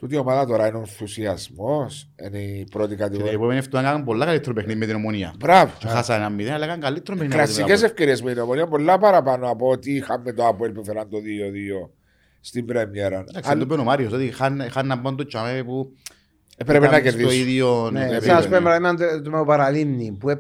τούτη 0.01 0.15
η 0.15 0.19
ομάδα 0.19 0.47
τώρα 0.47 0.67
είναι 0.67 0.77
ο 0.77 0.81
ενθουσιασμός, 0.81 2.09
είναι 2.27 2.39
η 2.39 2.67
πρώτη 2.71 2.89
Και 2.89 2.95
την 2.95 3.05
κατηγορία. 3.05 3.33
επόμενη 3.33 3.61
φορά 3.63 3.81
έκαναν 3.81 4.05
πολλά 4.05 4.25
καλύτερο 4.25 4.55
παιχνίδι 4.55 4.79
με 4.79 4.87
την 4.87 4.95
ομονία. 4.95 5.35
Μπράβο. 5.39 5.73
Και 5.79 5.87
χάσανε 5.87 6.19
ένα 6.25 6.31
μηδέν, 6.31 6.53
αλλά 6.53 6.65
έκαναν 6.65 6.81
καλύτερο 6.81 7.17
παιχνίδι. 7.17 7.41
από 7.41 7.47
την 7.47 7.55
Κλασικές 7.55 7.63
Απόλλωνα. 7.63 7.87
ευκαιρίες 7.87 8.23
με 8.23 8.33
την 8.33 8.41
ομονία, 8.43 8.67
πολλά 8.67 8.99
παραπάνω 8.99 9.51
από 9.51 9.71
ό,τι 9.71 9.95
είχαμε 9.95 10.33
το 10.33 10.47
Αποέλ 10.47 10.73
που 10.73 10.85
φέραν 10.85 11.09
το 11.09 11.19
2-2 11.19 11.91
στην 12.41 12.65
πρεμιέρα. 12.65 13.25
Εντάξει, 13.29 13.53
το 13.53 13.61
είπε 13.61 13.75
ο 13.75 13.85
Μάριος, 13.85 14.13
ότι 14.13 14.31
χάνε 14.71 14.71
να 14.83 15.01
πάνε 15.01 15.17
το 15.17 15.27
τσάμε 15.27 15.63
που 15.65 15.93
Έπρεπε 16.63 16.87
να 16.89 16.97
ήταν 16.99 17.11
στο 17.11 17.19
κερδίσουν. 17.19 17.49
ίδιο 17.49 17.89
Ναι, 17.93 18.01
επίπεδο, 18.01 18.25
σας 18.25 18.41
ναι. 18.41 18.47
πούμε 18.57 18.61
παράδειγμα 18.61 18.95
το- 19.23 19.31
το 19.31 19.45
παραλίμνη 19.45 20.17
που 20.21 20.37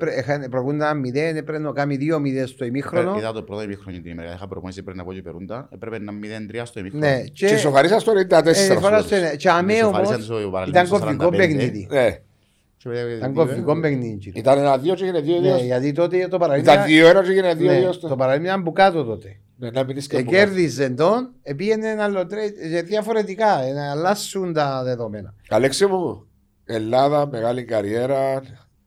προκούνταν 0.50 0.98
μηδέν, 0.98 1.37
έπρεπε 1.37 1.59
να 1.59 1.72
κάνει 1.72 1.96
δύο 1.96 2.18
μηδέν 2.18 2.46
στο 2.46 2.64
ημίχρονο. 2.64 3.14
Ε, 3.14 3.18
Είδα 3.18 3.33
το 3.33 3.42
πρώτο 3.42 3.62
ημίχρονο 3.62 3.98
την 4.02 4.11
ημέρα, 4.11 4.33
είχα 4.35 4.48
προπονήσει 4.48 4.83
πριν 4.83 5.00
από 5.00 5.12
εκεί 5.12 5.22
περούντα, 5.22 5.68
έπρεπε 5.74 5.98
να 5.98 6.12
0-3 6.12 6.64
στο 6.64 6.80
ημίχρονο. 6.80 7.06
Ναι, 7.06 7.20
Και 7.33 7.46
και 7.46 7.56
σοφαρίσαν 7.56 8.00
στο 8.00 8.12
94. 8.12 8.72
ε, 8.72 8.78
φορά 8.78 8.96
ας 8.96 9.04
στο 9.04 9.14
πούμε. 9.16 9.26
ένα. 9.26 9.37
Και 9.37 9.50
αμέ 9.50 9.72
Ισοφάρισαν 9.72 10.14
όμως 10.14 10.24
στο 10.24 10.35
παραλίμνη 10.50 10.68
ήταν 10.70 10.87
στο 10.87 10.98
κοφικό 10.98 11.24
45. 11.24 11.37
παιχνίδι. 11.37 11.87
Ναι, 11.90 12.11
Και- 12.76 12.88
Ήταν 13.16 13.33
κοφικό 13.35 13.80
παιχνίδι. 13.80 14.16
κύριε. 14.16 14.40
ήταν 14.40 14.59
ένα 14.59 14.78
2 14.78 14.94
και 14.94 15.04
έγινε 15.04 15.20
2-2. 15.20 15.56
Ναι, 15.56 15.64
γιατί 15.64 15.92
τότε 15.92 16.26
το 16.30 16.38
παραλίμνη 16.38 16.72
Ήταν 16.72 16.85
2-1 16.87 17.22
και 17.22 17.30
έγινε 17.30 17.54
2-2 17.54 17.87
ναι, 17.87 17.92
στο. 17.92 18.09
το 18.09 18.16
παραλίμνη 18.16 18.48
ήταν 18.48 18.62
που 18.62 18.72
κάτω 18.72 19.04
τότε. 19.04 19.37
Ναι, 19.61 19.70
να 19.70 19.85
μην 19.85 19.96
είσαι 19.96 20.09
Ε, 20.12 20.16
κάπου 20.16 20.31
Κέρδιζε 20.31 20.90
τον, 20.90 21.33
ε, 21.42 21.55
πήγαινε 21.55 21.88
ένα 21.88 22.05
άλλο 22.05 22.27
τρέι- 22.27 22.57
ε, 22.61 22.83
διαφορετικά, 22.83 23.61
ε, 23.61 23.73
να 23.73 23.90
αλλάσουν 23.90 24.53
τα 24.53 24.83
δεδομένα. 24.83 25.35
Αλέξη 25.49 25.87
μου, 25.87 26.27
Ελλάδα, 26.64 27.27
μεγάλη 27.27 27.64
καριέρα, 27.64 28.42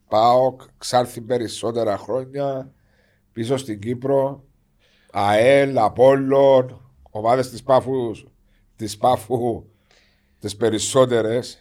ΠΑΟΚ, 0.08 0.62
ξάρθει 0.78 1.22
περισσότερα 1.22 1.98
χρόνια, 1.98 2.72
πίσω 3.32 3.58
στην 3.58 3.80
Κύπρο, 3.80 4.44
ΑΕΛ, 5.12 5.78
Απόλλων, 5.78 6.92
ομάδες 7.10 7.50
της 7.50 7.64
Πάφου, 7.64 8.12
της 8.76 8.98
Πάφου, 8.98 9.66
τις 10.40 10.56
περισσότερες. 10.56 11.58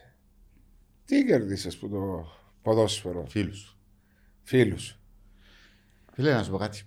Τι 1.04 1.24
κερδίσες 1.24 1.76
που 1.76 1.88
το 1.88 2.26
ποδόσφαιρο, 2.62 3.24
Φίλους. 3.28 3.78
φίλους. 4.42 4.98
Φίλε, 6.12 6.32
να 6.32 6.42
σου 6.42 6.50
πω 6.50 6.56
κάτι. 6.56 6.82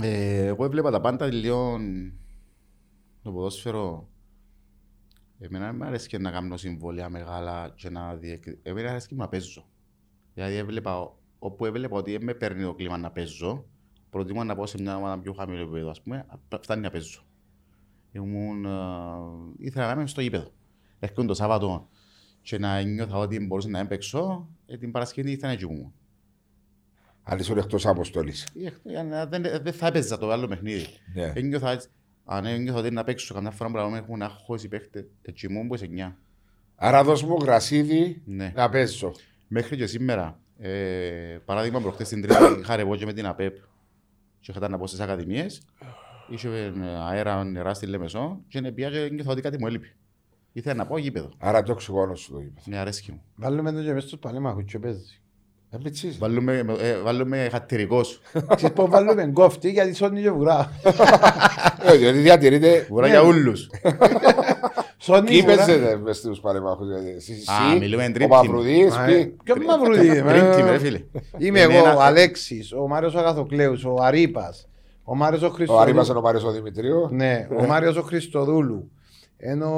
Ε, 0.00 0.46
εγώ 0.46 0.64
έβλεπα 0.64 0.90
τα 0.90 1.00
πάντα 1.00 1.26
λίγο 1.32 1.78
το 3.22 3.32
ποδόσφαιρο. 3.32 4.08
Εμένα 5.38 5.66
δεν 5.66 5.76
μου 5.76 5.84
αρέσει 5.84 6.08
και 6.08 6.18
να 6.18 6.30
κάνω 6.30 6.56
συμβόλαια 6.56 7.08
μεγάλα 7.08 7.72
και 7.76 7.90
να 7.90 8.14
διεκ... 8.14 8.44
Εμένα 8.62 8.90
αρέσει 8.90 9.08
και 9.08 9.14
να 9.14 9.28
παίζω. 9.28 9.66
Δηλαδή 10.34 10.54
έβλεπα, 10.54 11.16
όπου 11.38 11.64
έβλεπα 11.64 11.96
ότι 11.96 12.10
δεν 12.12 12.22
με 12.22 12.34
παίρνει 12.34 12.62
το 12.62 12.74
κλίμα 12.74 12.96
να 12.96 13.10
παίζω, 13.10 13.64
προτιμώ 14.10 14.44
να 14.44 14.54
πάω 14.54 14.66
σε 14.66 14.80
μια 14.80 14.96
ομάδα 14.96 15.18
πιο 15.20 15.32
χαμηλό 15.32 15.60
επίπεδο, 15.62 15.90
ας 15.90 16.02
πούμε, 16.02 16.26
απ- 16.28 16.62
φτάνει 16.62 16.80
να 16.80 16.90
παίζω. 16.90 17.22
Ήμουν, 18.12 18.64
ε, 18.64 18.70
ήθελα 19.58 19.86
να 19.86 19.92
είμαι 19.92 20.06
στο 20.06 20.20
γήπεδο. 20.20 20.50
Έρχομαι 20.98 21.26
το 21.26 21.34
Σάββατο 21.34 21.88
και 22.42 22.58
να 22.58 22.80
νιώθω 22.80 23.18
ότι 23.20 23.46
μπορούσα 23.46 23.68
να 23.68 23.78
έπαιξω, 23.78 24.48
ε, 24.66 24.76
την 24.76 24.90
Παρασκευή 24.90 25.30
ήθελα 25.30 25.52
να 25.52 25.58
κοιμούμαι. 25.58 25.92
Αν 27.32 27.38
ήσουν 27.38 27.58
εκτός 27.58 27.86
αποστολής. 27.86 28.48
Ε, 28.62 28.66
ε, 28.98 29.26
Δεν, 29.26 29.42
δεν 29.62 29.72
θα 29.72 29.86
έπαιζα 29.86 30.18
το 30.18 30.30
άλλο 30.30 30.46
παιχνίδι. 30.48 30.86
Ναι. 31.14 31.32
Ένιωθα 31.34 31.70
έτσι. 31.70 31.88
Αν 32.24 32.44
ένιωθα 32.44 32.78
ότι 32.78 32.90
να 32.90 33.04
παίξω 33.04 33.34
καμιά 33.34 33.50
φορά 33.50 33.70
που 33.70 33.94
έχουν 33.94 34.22
αγχώσει 34.22 34.66
οι 34.66 34.68
παίχτες, 34.68 35.04
έτσι 35.22 35.48
μου 35.48 35.66
που 35.66 35.76
σε 35.76 35.88
9. 36.10 36.12
Άρα 36.76 37.04
δώσ' 37.04 37.22
μου 37.22 37.36
γρασίδι 37.42 38.22
Ναι. 38.24 38.52
να 38.56 38.68
παίζω. 38.68 39.12
Μέχρι 39.48 39.76
και 39.76 39.86
σήμερα, 39.86 40.40
ε, 40.58 40.70
παράδειγμα 41.44 41.80
προχτές 41.80 42.06
στην 42.06 42.22
Τρίτη 42.22 42.42
είχα 42.60 42.76
ρεβό 42.76 42.96
και 42.96 43.04
με 43.04 43.12
την 43.12 43.26
ΑΠΕΠ 43.26 43.56
και 44.40 44.52
είχα 44.56 44.68
να 44.68 44.78
πω 44.78 44.86
στις 44.86 45.00
ακαδημίες, 45.00 45.62
είχε 46.28 46.48
ε, 46.48 46.72
αέρα 47.08 47.44
νερά 47.44 47.74
στη 47.74 47.86
Λεμεσό 47.86 48.40
και 48.48 48.58
είναι 48.58 48.72
πια 48.72 48.90
και 48.90 48.98
ένιωθα 48.98 49.30
ότι 49.30 49.40
κάτι 49.40 49.58
μου 49.58 49.66
έλειπε. 49.66 49.94
Ήθελα 50.52 50.74
να 50.74 50.86
πάω 50.86 50.98
γήπεδο. 50.98 51.30
Άρα 51.38 51.62
το 51.62 51.72
οξυγόνο 51.72 52.14
σου 52.14 52.32
το 52.32 52.38
είπε. 52.40 52.60
Με 52.66 52.78
αρέσκει 52.78 53.12
μου. 53.12 53.22
Βάλουμε 53.34 53.72
τον 53.72 53.84
και 53.84 53.92
μέσα 53.92 54.06
στους 54.06 54.18
παλέμαχους 54.18 54.64
και 54.64 54.78
παίζει. 54.78 55.21
Ε, 55.74 55.76
μητσής. 55.84 56.18
Βάλουμε, 56.18 56.64
ε, 56.80 56.96
βάλουμε 57.02 57.48
χατηρικός. 57.52 58.20
Ξέρεις 58.56 58.74
πως 58.74 58.88
βάλουμε 58.90 59.30
κόφτη 59.32 59.70
γιατί 59.70 59.94
σώνει 59.94 60.22
και 60.22 60.30
βουρά. 60.30 60.72
Ε, 61.82 61.96
Διότι 61.96 62.18
διατηρείται 62.18 62.86
Βουρά 62.90 63.06
για 63.08 63.22
ούλους. 63.22 63.70
Σώνει 64.96 65.26
Ποιοι 65.26 65.40
βουρά. 65.40 65.54
παίζετε 65.56 65.96
μες 65.96 66.16
στους 66.16 66.40
παρεμάχους, 66.40 66.86
δηλαδή, 66.86 67.10
εσύ, 67.10 67.32
Α, 67.32 67.78
μιλούμε 67.78 68.04
ο 68.04 68.12
τρίτη. 68.12 68.30
Μαυρουδής, 68.30 68.96
Α, 68.96 69.04
ποιοι. 69.04 69.14
ε, 69.14 69.32
Ποιο 69.44 69.54
μαυρουδί 69.66 70.06
είμαι. 70.06 70.20
Πριν 70.22 70.66
ε, 70.66 70.70
ρε 70.70 70.78
φίλε. 70.78 71.00
Είμαι 71.38 71.60
Είναι 71.60 71.74
εγώ, 71.74 71.84
ένα- 71.86 71.96
ο 71.96 72.00
Αλέξης, 72.02 72.72
ο 72.72 72.86
Μάριος 72.88 73.14
ο 73.14 73.18
Αγαθοκλέους, 73.18 73.84
ο 73.84 73.94
Αρίπας, 74.00 74.68
ο 75.04 75.16
Μάριος 75.16 75.42
ο 75.42 75.46
Ο 75.46 75.48
Αρήμας 75.80 76.08
Χριστοδούλου. 76.08 76.08
είναι 76.08 76.18
ο 76.18 76.22
Μάριος 76.22 76.44
ο 76.44 76.50
Δημητρίου. 76.50 77.08
Ναι, 77.10 77.46
ο 77.60 77.66
Μάριος 77.66 77.96
ο 77.96 78.02
Χριστοδούλου. 78.02 78.90
Ενώ 79.36 79.68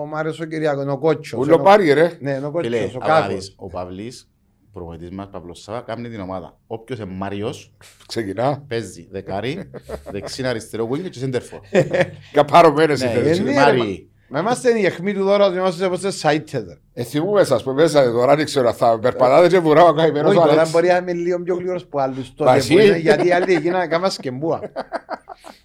ο 0.00 0.06
Μάριος 0.06 0.40
ο 0.40 0.44
Κυριακό, 0.44 0.84
ο 0.90 0.98
Κότσος. 0.98 1.40
Ούλο 1.40 1.54
ενώ- 1.54 1.64
πάρει 1.64 1.92
ρε. 1.92 2.12
Ναι, 2.20 2.34
ενώ 2.34 2.50
ο 2.54 2.58
Φίλε, 2.60 2.78
Κότσος, 2.80 2.94
ο 2.94 2.98
άμα 3.02 3.14
Κάκος. 3.20 3.34
δεις, 3.34 3.54
ο 3.56 3.66
Παυλής, 3.68 4.28
προπονητής 4.72 5.10
μας, 5.10 5.28
Παυλός 5.30 5.60
Σάβα, 5.62 5.80
κάνει 5.80 6.08
την 6.08 6.20
ομάδα. 6.20 6.58
Όποιος 6.66 6.98
είναι 6.98 7.10
Μάριος, 7.12 7.72
Ξεκινά. 8.06 8.64
παίζει 8.68 9.08
δεκάρι, 9.10 9.70
δεξίν 10.12 10.46
αριστερό 10.46 10.88
wing 10.92 11.10
και 11.10 11.20
center 11.24 11.36
for. 11.40 11.60
Καπάρωμένες 12.32 13.00
οι 13.02 13.04
Ναι, 13.04 13.10
θέσεις. 13.12 13.38
Ε, 13.38 13.42
ναι, 13.42 13.52
Μάρι. 13.54 14.04
Μα 14.32 14.38
είμαστε 14.40 14.78
η 14.78 14.84
αιχμή 14.84 15.14
του 15.14 15.24
δώρα, 15.24 15.46
είμαστε 15.46 15.84
όπως 15.86 16.00
σε 16.00 16.10
σάιτεδερ. 16.10 16.76
Ε, 16.92 17.02
θυμούμε 17.02 17.44
σας 17.44 17.62
που 17.62 17.72
μέσα 17.72 18.10
τώρα 18.12 18.36
δεν 18.36 18.44
ξέρω 18.44 18.72
θα 18.72 18.98
περπατάτε 18.98 19.48
και 19.48 19.58
βουρά 19.58 19.84
ο 19.84 19.92
καημένος 19.92 20.28
Όχι, 20.30 20.38
ο 20.38 20.40
τώρα 20.40 20.52
Αλέξης. 20.52 20.72
μπορεί 20.74 20.86
να 20.88 20.96
είμαι 20.96 21.12
λίγο 21.12 21.42
πιο 21.42 21.54
γλύρος 21.54 21.86
που 21.86 22.00
άλλους 22.00 22.34
τότε. 22.34 22.50
Πασί. 22.50 22.72
που 22.74 22.78
είναι, 22.80 22.96
Γιατί 22.96 23.26
οι 23.26 23.32
άλλοι 23.32 23.54
έγιναν 23.54 23.88
κάμα 23.88 24.10
σκεμπούα. 24.10 24.60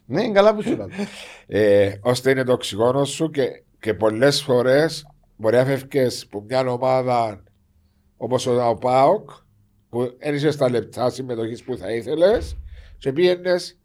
Ναι, 0.08 0.22
είναι 0.24 0.34
καλά 0.34 0.56
που 0.56 0.62
σου 0.62 0.76
λέω. 0.76 0.88
Ε, 1.48 1.92
ώστε 2.02 2.30
είναι 2.32 2.44
το 2.44 2.54
οξυγόνο 2.54 3.06
σου 3.06 3.30
και, 3.30 3.44
και 3.80 3.94
πολλές 3.94 4.42
φορές 4.42 5.06
μπορεί 5.36 5.56
να 5.56 5.66
φεύγεις 5.66 6.24
από 6.26 6.44
μια 6.48 6.60
ομάδα 6.68 7.44
όπως 8.18 8.46
ο, 8.46 8.68
ο 8.70 8.76
ΠΑΟΚ 8.76 9.30
που 9.90 10.16
δεν 10.20 10.36
είσαι 10.36 10.52
στα 10.52 10.70
λεπτά 10.70 11.10
συμμετοχής 11.10 11.64
που 11.64 11.78
θα 11.78 11.92
ήθελες 11.94 12.58
και 12.98 13.14
πήγαινες 13.14 13.80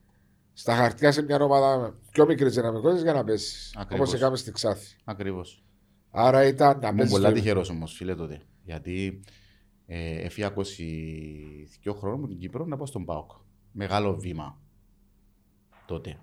στα 0.53 0.75
χαρτιά 0.75 1.13
σε 1.13 1.23
μια 1.23 1.43
ομάδα 1.43 1.99
πιο 2.13 2.27
μικρή 2.27 2.49
δυναμικότητας 2.49 3.03
για 3.03 3.13
να 3.13 3.25
πέσεις. 3.25 3.75
Ακριβώς. 3.77 4.09
Όπω 4.09 4.17
έκαμε 4.17 4.37
στην 4.37 4.53
Ξάθη. 4.53 4.97
Ακριβώς. 5.05 5.65
Άρα 6.11 6.47
ήταν 6.47 6.79
να 6.79 6.87
Ήμουν 6.89 6.99
πέσει. 6.99 7.11
πολλά 7.11 7.33
τυχερό 7.33 7.65
όμως, 7.71 7.93
φίλε 7.93 8.15
τότε. 8.15 8.41
Γιατί 8.63 9.21
ε, 9.87 10.21
έφυγα 10.21 10.55
22 10.55 10.63
χρόνια 11.95 12.19
από 12.19 12.27
την 12.27 12.39
Κύπρο 12.39 12.65
να 12.67 12.77
πάω 12.77 12.87
στον 12.87 13.05
ΠΑΟΚ. 13.05 13.31
Μεγάλο 13.73 14.17
βήμα 14.17 14.59
τότε. 15.87 16.19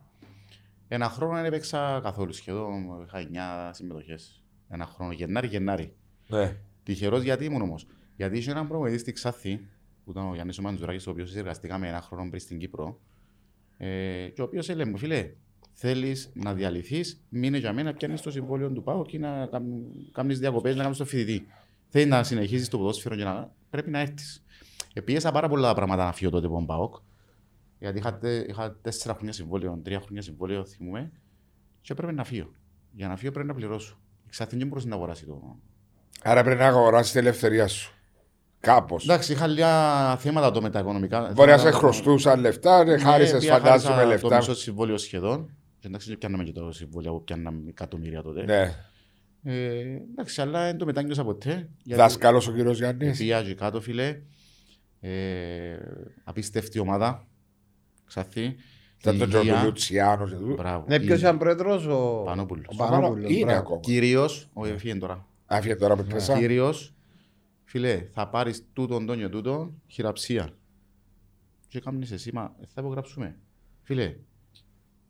Ένα 0.88 1.10
χρόνο 1.10 1.34
δεν 1.36 1.46
έπαιξα 1.46 2.00
καθόλου 2.04 2.34
σχεδόν. 2.34 3.04
Είχα 3.06 3.70
9 3.72 3.74
συμμετοχές. 3.74 4.44
Ένα 4.68 4.86
χρόνο, 4.86 5.12
Γενάρη-Γενάρη. 5.12 5.96
Ναι. 6.28 6.58
Τυχερός 6.84 7.22
γιατί 7.22 7.46
ήμουν 7.46 7.62
όμως. 7.62 7.88
Γιατί 8.18 8.38
είχε 8.38 8.52
έναν 8.52 8.68
προμηθευτή 8.68 9.00
στη 9.00 9.12
Ξάθη, 9.12 9.68
που 10.04 10.12
ήταν 10.12 10.30
ο 10.30 10.34
Γιάννης 10.34 10.60
Μαντζουράκης, 10.60 11.08
ο 11.08 11.12
οποίος 11.12 11.30
συνεργαστήκαμε 11.30 11.88
ένα 11.88 12.02
χρόνο 12.02 12.30
πριν 12.30 12.42
στην 12.42 12.58
Κύπρο. 12.58 13.00
Ε, 13.78 14.28
και 14.34 14.42
ο 14.42 14.44
οποίος 14.44 14.70
έλεγε 14.70 14.90
μου, 14.90 14.98
φίλε, 14.98 15.34
θέλεις 15.74 16.32
να 16.34 16.54
διαλυθείς, 16.54 17.26
μείνε 17.30 17.58
για 17.58 17.74
μένα, 17.74 17.94
πιάνεις 17.94 18.22
το 18.22 18.32
συμβόλαιο 18.32 18.72
του 18.72 18.84
ΠΑΟ 18.84 19.06
και 19.06 19.20
να 19.20 19.50
κάνει 20.12 20.34
διακοπές, 20.34 20.76
να 20.76 20.84
κάνεις 20.84 20.98
το 20.98 21.06
φοιτητή. 21.06 21.48
Θέλει 21.90 22.06
να 22.06 22.24
συνεχίσει 22.24 22.70
το 22.70 22.78
ποδόσφαιρο 22.78 23.16
και 23.16 23.24
να 23.24 23.54
πρέπει 23.70 23.90
να 23.90 24.00
έρθεις. 24.00 24.44
Επίεσα 24.94 25.32
πάρα 25.32 25.48
πολλά 25.50 25.74
πράγματα 25.74 26.06
να 26.06 26.12
φύγω 26.14 26.32
τότε 26.32 26.46
από 26.46 26.56
τον 26.56 26.66
ΠΑΟΚ. 26.66 26.96
Γιατί 27.80 27.98
είχα, 27.98 28.18
τε- 28.18 28.50
είχα 28.50 28.76
τέσσερα 28.82 29.14
χρόνια 29.14 29.34
συμβόλαιο, 29.34 29.80
τρία 29.84 30.00
χρόνια 30.00 30.22
συμβόλαιο, 30.22 30.66
θυμούμε, 30.66 31.12
και 31.82 31.94
πρέπει 31.94 32.14
να 32.14 32.24
φύγω. 32.24 32.52
Για 32.92 33.08
να 33.08 33.16
φύγω 33.16 33.32
πρέπει 33.32 33.48
να 33.48 33.54
πληρώσω. 33.54 34.00
Εξάρτητα 34.26 34.60
δεν 34.60 34.68
μπορούσε 34.68 34.88
να 34.88 34.96
αγοράσει 34.96 35.26
το, 35.26 35.60
Άρα 36.24 36.44
πρέπει 36.44 36.60
να 36.60 36.68
αγοράσεις 36.68 37.12
την 37.12 37.22
ελευθερία 37.22 37.68
σου. 37.68 37.97
Κάπως. 38.60 39.04
Εντάξει, 39.04 39.32
είχα 39.32 39.48
λίγα 39.48 40.18
θέματα 40.18 40.52
το 40.52 40.62
με 40.62 40.70
τα 40.70 40.80
οικονομικά. 40.80 41.32
Μπορεί 41.36 41.50
να 41.50 41.58
σε 41.58 41.64
Θέματα- 41.64 41.78
χρωστούσαν 41.78 42.40
λεφτά, 42.40 42.84
Ναι, 42.84 42.98
χάρισε 42.98 43.36
επειδή 43.36 43.48
φαντάζομαι 43.52 43.94
χάρισα 43.94 44.06
λεφτά. 44.10 44.28
Το 44.30 44.36
μισό 44.36 44.56
συμβόλαιο 44.56 44.98
σχεδόν. 44.98 45.50
Και 45.80 45.88
εντάξει, 45.88 46.10
και 46.10 46.18
πιάναμε 46.18 46.44
και 46.44 46.52
το 46.52 46.72
συμβόλαιο 46.72 47.14
που 47.14 47.24
πιάναμε 47.24 47.62
εκατομμύρια 47.70 48.22
τότε. 48.22 48.44
Ναι. 48.44 48.74
Ε, 49.44 49.80
εντάξει, 50.12 50.42
αλλά 50.42 50.66
δεν 50.66 50.78
το 50.78 50.86
μετάνιωσα 50.86 51.24
ποτέ. 51.24 51.70
γιατί 51.84 52.02
Δάσκαλος 52.02 52.48
ο 52.48 52.52
κύριος 52.52 52.78
Γιάννης. 52.78 53.18
Πήγα 53.18 53.44
και 53.44 53.54
κάτω, 53.56 53.82
φίλε. 53.82 54.22
Ε, 55.00 55.10
απίστευτη 56.24 56.80
ομάδα. 56.80 57.28
Ξαθή. 58.06 58.56
Ήταν 59.02 59.18
τον 59.18 59.30
Υγεία. 59.30 59.42
Τζορτο 59.42 59.66
Λουτσιάνος 59.66 60.30
και 60.30 60.36
τούτο. 60.36 60.54
Μπράβο. 60.54 60.86
Ναι, 60.88 61.00
ποιος 61.00 61.20
ήταν 61.20 61.38
πρόεδρος, 61.38 61.86
ο 61.86 62.22
Πανόπουλος. 62.26 62.66
ο 62.68 62.76
Πανόπουλος, 62.76 63.30
Είναι 63.32 63.44
μπράβο. 63.46 63.60
ακόμα. 63.60 63.80
Κυρίω, 63.80 64.24
όχι, 64.54 64.72
έφυγε 64.72 64.96
τώρα. 64.96 65.26
Άφηγε 65.46 65.76
τώρα 65.76 65.96
που 65.96 66.04
πέσα. 66.04 66.38
Κύριος, 66.38 66.94
φίλε, 67.70 68.08
θα 68.12 68.30
πάρεις 68.30 68.66
τούτον, 68.74 69.06
τον 69.06 69.18
και 69.18 69.30
τούτον, 69.30 69.82
χειραψία. 69.88 70.50
Και 71.68 71.80
κάμνεις 71.80 72.12
εσύ, 72.12 72.32
μα 72.34 72.56
θα 72.68 72.82
υπογράψουμε. 72.82 73.38
Φίλε, 73.82 74.16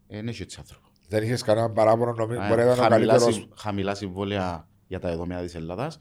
δεν 0.07 0.27
έχει 0.27 0.41
έτσι 0.41 0.57
άνθρωπο. 0.59 0.87
Δεν 1.07 1.23
είχες 1.23 1.41
κανένα 1.41 1.69
παράπονο, 1.71 2.11
νομίζω. 2.13 2.41
Ε, 2.41 2.47
Μπορεί 2.47 2.63
να 2.63 2.71
ήταν 2.71 2.79
ο 2.79 2.81
χαμηλά, 2.89 3.07
καλύτερο. 3.13 3.31
συμ- 3.31 3.51
χαμηλά 3.59 3.95
συμβόλαια 3.95 4.67
για 4.87 4.99
τα 4.99 5.09
δεδομένα 5.09 5.41
της 5.41 5.55
Ελλάδας. 5.55 5.97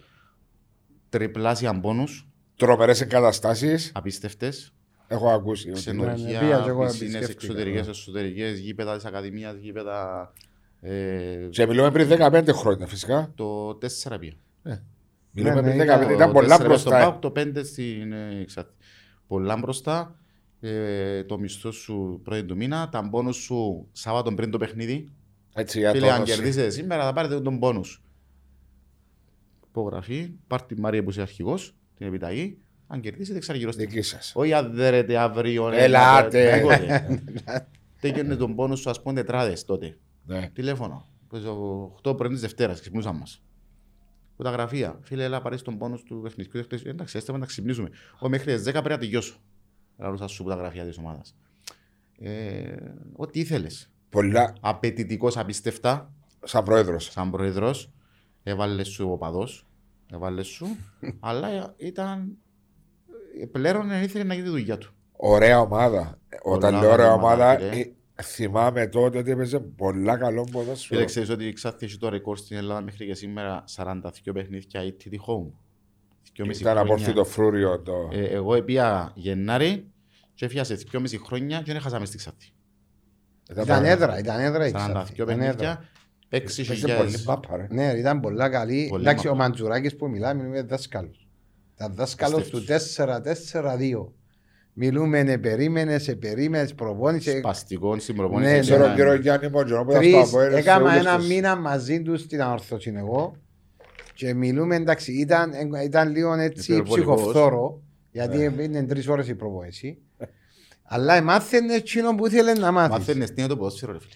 Τριπλάσια 1.08 1.72
μπόνους, 1.72 2.28
Τρομερές 2.56 3.00
εγκαταστάσεις. 3.00 3.90
απίστευτες. 3.94 4.74
Έχω 5.08 5.30
ακούσει. 5.30 5.70
ότι- 5.70 5.78
Ξενοδοχεία, 5.78 6.40
πήγα 6.40 6.60
και 6.62 6.68
εγώ 6.68 6.84
να 6.84 6.90
πισίνες, 6.90 7.14
επισκέφτηκα, 7.14 7.52
εξωτερικές, 7.52 7.88
εσωτερικές, 7.88 8.58
γήπεδα 8.58 8.94
της 8.96 9.04
Ακαδημίας, 9.04 9.56
γήπεδα... 9.56 10.32
Ε, 10.80 11.48
Και 11.50 11.66
μιλούμε 11.66 11.90
πριν 11.90 12.08
15 12.08 12.52
χρόνια 12.52 12.86
φυσικά. 12.86 13.32
το 13.34 13.74
4 13.74 14.18
πήγα. 14.18 14.34
Μιλούμε 15.36 15.60
ναι, 15.60 15.70
πριν 15.70 15.80
ήταν 15.80 16.00
15. 16.02 16.06
Το 16.06 16.12
Ήταν 16.12 16.32
πολλά 16.32 16.54
4 16.54 16.56
στον 16.56 16.66
μπροστά. 16.68 16.90
ΠΑΟΚ, 16.98 17.18
Το 17.18 17.32
5 17.36 17.60
στην 17.64 18.12
ε, 18.12 18.40
Εξάρτη. 18.40 18.74
Πολλά 19.26 19.56
μπροστά. 19.56 20.18
Ε, 20.60 21.24
το 21.24 21.38
μισθό 21.38 21.70
σου 21.70 22.20
πρώτη 22.24 22.44
του 22.44 22.56
μήνα, 22.56 22.88
τα 22.88 23.02
μπόνους 23.02 23.36
σου 23.36 23.88
Σάββατο 23.92 24.34
πριν 24.34 24.50
το 24.50 24.58
παιχνίδι. 24.58 25.10
Έτσι 25.54 25.78
για 25.78 25.90
Φίλε, 25.90 26.10
αν 26.10 26.18
το 26.18 26.24
κερδίσετε 26.24 26.70
σήμερα 26.70 27.04
θα 27.04 27.12
πάρετε 27.12 27.40
τον 27.40 27.58
πόνου. 27.58 27.80
Υπογραφή, 29.68 30.30
πάρτε 30.46 30.74
τη 30.74 30.80
Μαρία 30.80 31.02
που 31.04 31.10
είσαι 31.10 31.20
αρχηγός, 31.20 31.74
την 31.96 32.06
επιταγή. 32.06 32.58
Αν 32.86 33.00
κερδίσετε, 33.00 33.38
ξαναγυρώστε. 33.38 33.84
δική 33.84 34.02
σας. 34.02 34.32
Όχι 34.34 34.52
αν 34.52 34.74
δέρετε 34.74 35.16
αύριο. 35.16 35.68
ε, 35.70 35.84
Ελάτε. 35.84 36.56
τίποτε. 36.56 37.20
Τέκαινε 38.00 38.36
τον 38.36 38.54
πόνου 38.54 38.76
σου, 38.76 38.90
ας 38.90 39.02
πούμε, 39.02 39.14
τετράδες 39.14 39.64
τότε. 39.64 39.98
Ναι. 40.24 40.50
Τηλέφωνο. 40.52 41.06
Που 41.28 41.40
το 41.40 42.10
8 42.10 42.16
πρωί 42.16 42.30
της 42.30 42.40
Δευτέρας 42.40 42.80
ξυπνούσαν 42.80 43.16
μας. 43.16 43.42
Που 44.36 44.42
τα 44.42 44.50
γραφεία. 44.50 44.98
Φίλε, 45.02 45.24
έλα 45.24 45.42
πάρει 45.42 45.60
τον 45.62 45.78
πόνος 45.78 46.02
του 46.02 46.22
εθνικού 46.26 46.62
χτες. 46.62 46.84
Εντάξει, 46.84 47.16
έστε 47.16 47.32
να 47.32 47.38
τα 47.38 47.46
ξυπνήσουμε. 47.46 47.90
Ο 48.20 48.28
μέχρι 48.28 48.54
τις 48.54 48.62
10 48.68 48.70
πρέπει 48.72 48.88
να 48.88 48.98
τελειώσω. 48.98 49.36
Λαλούσα 49.98 50.26
σου 50.26 50.42
που 50.42 50.48
τα 50.48 50.54
γραφεία 50.54 50.84
της 50.84 50.98
ομάδας. 50.98 51.36
Ε, 52.18 52.74
ό,τι 53.12 53.40
ήθελες. 53.40 53.90
Πολλά 54.10 54.52
Απαιτητικός 54.60 55.36
απίστευτα, 55.36 56.12
σαν 56.44 56.64
πρόεδρος. 56.64 57.04
σαν 57.10 57.30
πρόεδρος. 57.30 57.90
Έβαλες 58.42 58.88
σου 58.88 59.10
οπαδός. 59.10 59.66
Έβαλες 60.12 60.46
σου. 60.46 60.66
αλλά 61.20 61.74
ήταν. 61.76 62.36
Πλέον 63.52 63.90
ήθελε 63.90 64.24
να 64.24 64.34
γίνει 64.34 64.46
τη 64.46 64.52
δουλειά 64.52 64.78
του. 64.78 64.92
Ωραία 65.12 65.60
ομάδα. 65.60 66.18
Όταν 66.42 66.70
Πολλά 66.70 66.80
λέω 66.82 66.92
ωραία 66.92 67.06
καλή 67.06 67.18
ομάδα, 67.18 67.44
ομάδα, 67.44 67.58
φίλε. 67.58 67.80
ε, 67.80 67.92
θυμάμαι 68.22 68.86
τότε 68.86 69.18
ότι 69.18 69.30
έπαιζε 69.30 69.58
πολλά 69.60 70.16
καλό 70.16 70.44
Φίλε, 70.44 70.58
ποδόσφαιρο. 70.58 71.04
ξέρεις 71.04 71.30
ότι 71.30 71.52
ξάθηκε 71.52 71.96
το 71.96 72.08
ρεκόρ 72.08 72.36
στην 72.38 72.56
Ελλάδα 72.56 72.80
μέχρι 72.80 73.06
και 73.06 73.14
σήμερα 73.14 73.64
42 73.76 74.00
παιχνίδια 74.32 74.84
ή 74.84 74.92
τη 74.92 75.08
home. 75.26 75.50
Δυόμιση 76.34 76.62
Ήταν 76.62 76.78
από 76.78 76.86
χρόνια. 76.86 77.06
αυτό 77.06 77.18
το 77.18 77.24
φρούριο. 77.24 77.80
Το... 77.80 78.08
Ε, 78.12 78.24
εγώ 78.24 78.54
έπια 78.54 79.12
Γενάρη 79.14 79.90
και 80.34 80.44
έφυγα 80.44 80.64
σε 80.64 80.78
2,5 80.92 81.04
χρόνια 81.24 81.62
και 81.62 81.72
δεν 81.72 81.80
χάσαμε 81.80 82.06
στη 82.06 82.16
Ξάτη. 82.16 82.48
Ήταν 83.62 83.84
έδρα, 83.84 84.18
ήταν 84.18 84.40
έδρα 84.40 84.66
η 84.66 84.72
Ξάτη. 84.72 85.12
42 85.12 85.18
Ήταν 85.22 85.40
έδρα. 85.40 85.54
παιχνίδια, 85.54 85.84
6.000. 86.30 86.38
Έπαιζε 86.38 86.96
πολύ 86.96 87.22
μπάπα, 87.24 87.56
ρε. 87.56 87.66
Ναι, 87.70 87.92
ήταν 87.96 88.20
πολλά 88.20 88.48
καλή. 88.48 88.86
Πολύ 88.90 89.02
Εντάξει, 89.02 89.28
ο 89.28 89.30
μαπά. 89.30 89.42
Μαντζουράκης 89.42 89.96
που 89.96 90.08
μιλάμε 90.08 90.42
είναι 90.42 90.62
δάσκαλος. 90.62 91.28
Ήταν 91.74 91.94
δάσκαλος 91.94 92.48
του 92.48 92.58
Πιστεύεις. 92.58 93.00
4-4-2. 93.52 94.12
Μιλούμε, 94.78 95.22
ναι, 95.22 95.38
περίμενες, 95.38 96.02
σε 96.02 96.14
περίμενες, 96.16 96.74
προπόνησες. 96.74 97.38
Σπαστικό 97.38 97.98
στην 97.98 98.14
Ναι, 98.14 98.20
προπόνηση. 98.20 98.60
Ξέρω 98.60 98.80
ναι. 98.80 98.86
τον 98.86 98.94
κύριο 98.94 99.14
Γιάννη 99.14 99.48
Μοντζονό 99.48 99.84
που 99.84 99.90
ήταν 99.90 100.02
στο 100.02 100.12
Τρεις, 100.16 100.28
Αποέλ, 100.28 100.50
σε 100.52 100.58
έκανα 100.58 100.84
όλους 100.90 100.96
ένα 100.96 101.16
τους- 101.16 101.28
μήνα 101.28 101.56
μαζί 101.56 102.02
τους 102.02 102.20
στην 102.20 102.42
ανορθώση 102.42 102.92
εγώ 102.96 103.36
και 104.14 104.34
μιλούμε 104.34 104.76
εντάξει, 104.76 105.12
ήταν, 105.12 105.52
ήταν 105.84 106.10
λίγο 106.10 106.32
έτσι 106.32 106.72
Υπερβολικός. 106.72 107.14
ψυχοφθόρο 107.16 107.82
γιατί 108.12 108.44
είναι 108.60 108.82
τρεις 108.84 109.08
ώρες 109.08 109.28
η 109.28 109.34
προπόνηση. 109.34 109.98
Αλλά 110.82 111.22
μάθαινε 111.22 111.74
εκείνο 111.74 112.14
που 112.14 112.26
ήθελε 112.26 112.52
να 112.52 112.72
μάθεις. 112.72 112.96
Μαθαίνεις 112.98 113.28
τι 113.32 113.40
είναι 113.40 113.48
το 113.48 113.56
ποδόσφαιρο 113.56 113.92
ρε 113.92 113.98
φίλε. 114.00 114.14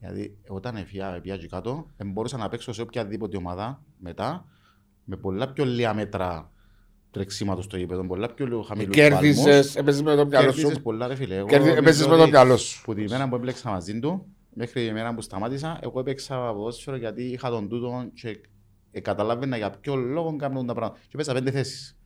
Γιατί 0.00 0.38
όταν 0.48 0.76
έφυγα 0.76 1.14
έφυγα 1.16 1.36
και 1.36 1.46
κάτω, 1.46 1.86
ε, 1.96 2.04
μπορούσα 2.04 2.36
να 2.36 2.48
παίξω 2.48 2.72
σε 2.72 2.82
οποιαδήποτε 2.82 3.36
ομάδα 3.36 3.82
μετά 3.98 4.44
με 5.04 5.16
πολλά 5.16 5.52
πιο 5.52 5.64
λίγα 5.64 5.94
μέτρα 5.94 6.51
τρεξίματος 7.12 7.64
στο 7.64 7.76
γήπεδο, 7.76 8.06
πολλά 8.06 8.28
πιο 8.34 8.62
χαμηλούς 8.62 8.94
Κέρδισες, 8.94 9.44
παλμούς. 9.44 9.74
έπαιζες 9.74 10.02
με 10.02 10.14
το 10.16 10.26
μυαλό 10.26 10.46
Κέρδισες 10.46 10.72
σου. 10.72 10.82
πολλά 10.82 11.06
ρε 11.06 11.14
φίλε. 11.14 11.34
Εγώ 11.36 11.46
Κέρδι- 11.46 11.66
νομίζω 11.68 11.82
Έπαιζες 11.82 12.06
με 12.06 12.16
το 12.16 12.22
ότι 12.22 12.30
μυαλό 12.30 12.56
σου. 12.56 12.82
Που 12.84 12.94
τη 12.94 13.04
μέρα 13.08 13.28
που 13.28 13.34
έπαιξα 13.34 13.70
μαζί 13.70 13.98
του, 14.00 14.26
μέχρι 14.54 14.86
τη 14.86 14.92
μέρα 14.92 15.14
που 15.14 15.20
σταμάτησα, 15.20 15.78
εγώ 15.82 16.00
έπαιξα 16.00 16.52
ποδόσφαιρο 16.52 16.96
γιατί 16.96 17.22
είχα 17.22 17.50
τον 17.50 17.68
τούτο 17.68 18.04
και 18.14 18.40
ε, 18.90 19.00
καταλάβαινα 19.00 19.56
για 19.56 19.70
ποιο 19.70 19.94
λόγο 19.96 20.36
κάνουν 20.36 20.66
τα 20.66 20.74
πράγματα. 20.74 21.00
Και 21.08 21.16
παίζα 21.16 21.32
πέντε 21.32 21.50
θέσεις. 21.50 21.96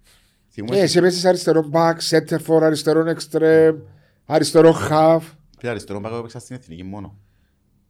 Θυμούμαι 0.48 0.78
Ε, 0.78 0.80
εσύ 0.82 0.98
έπαιζες 0.98 1.24
αριστερό 1.24 1.66
μπακ, 1.68 2.00
σέντερφορ, 2.00 2.64
αριστερό 2.64 3.08
εξτρέμ, 3.08 3.76
αριστερό 4.26 4.72
χαφ. 4.72 5.24
Φίλε, 5.58 5.70
αριστερό 5.70 6.00
μπακ 6.00 6.12
έπαιξα 6.18 6.38
στην 6.38 6.56
εθνική 6.56 6.82
μόνο. 6.84 7.18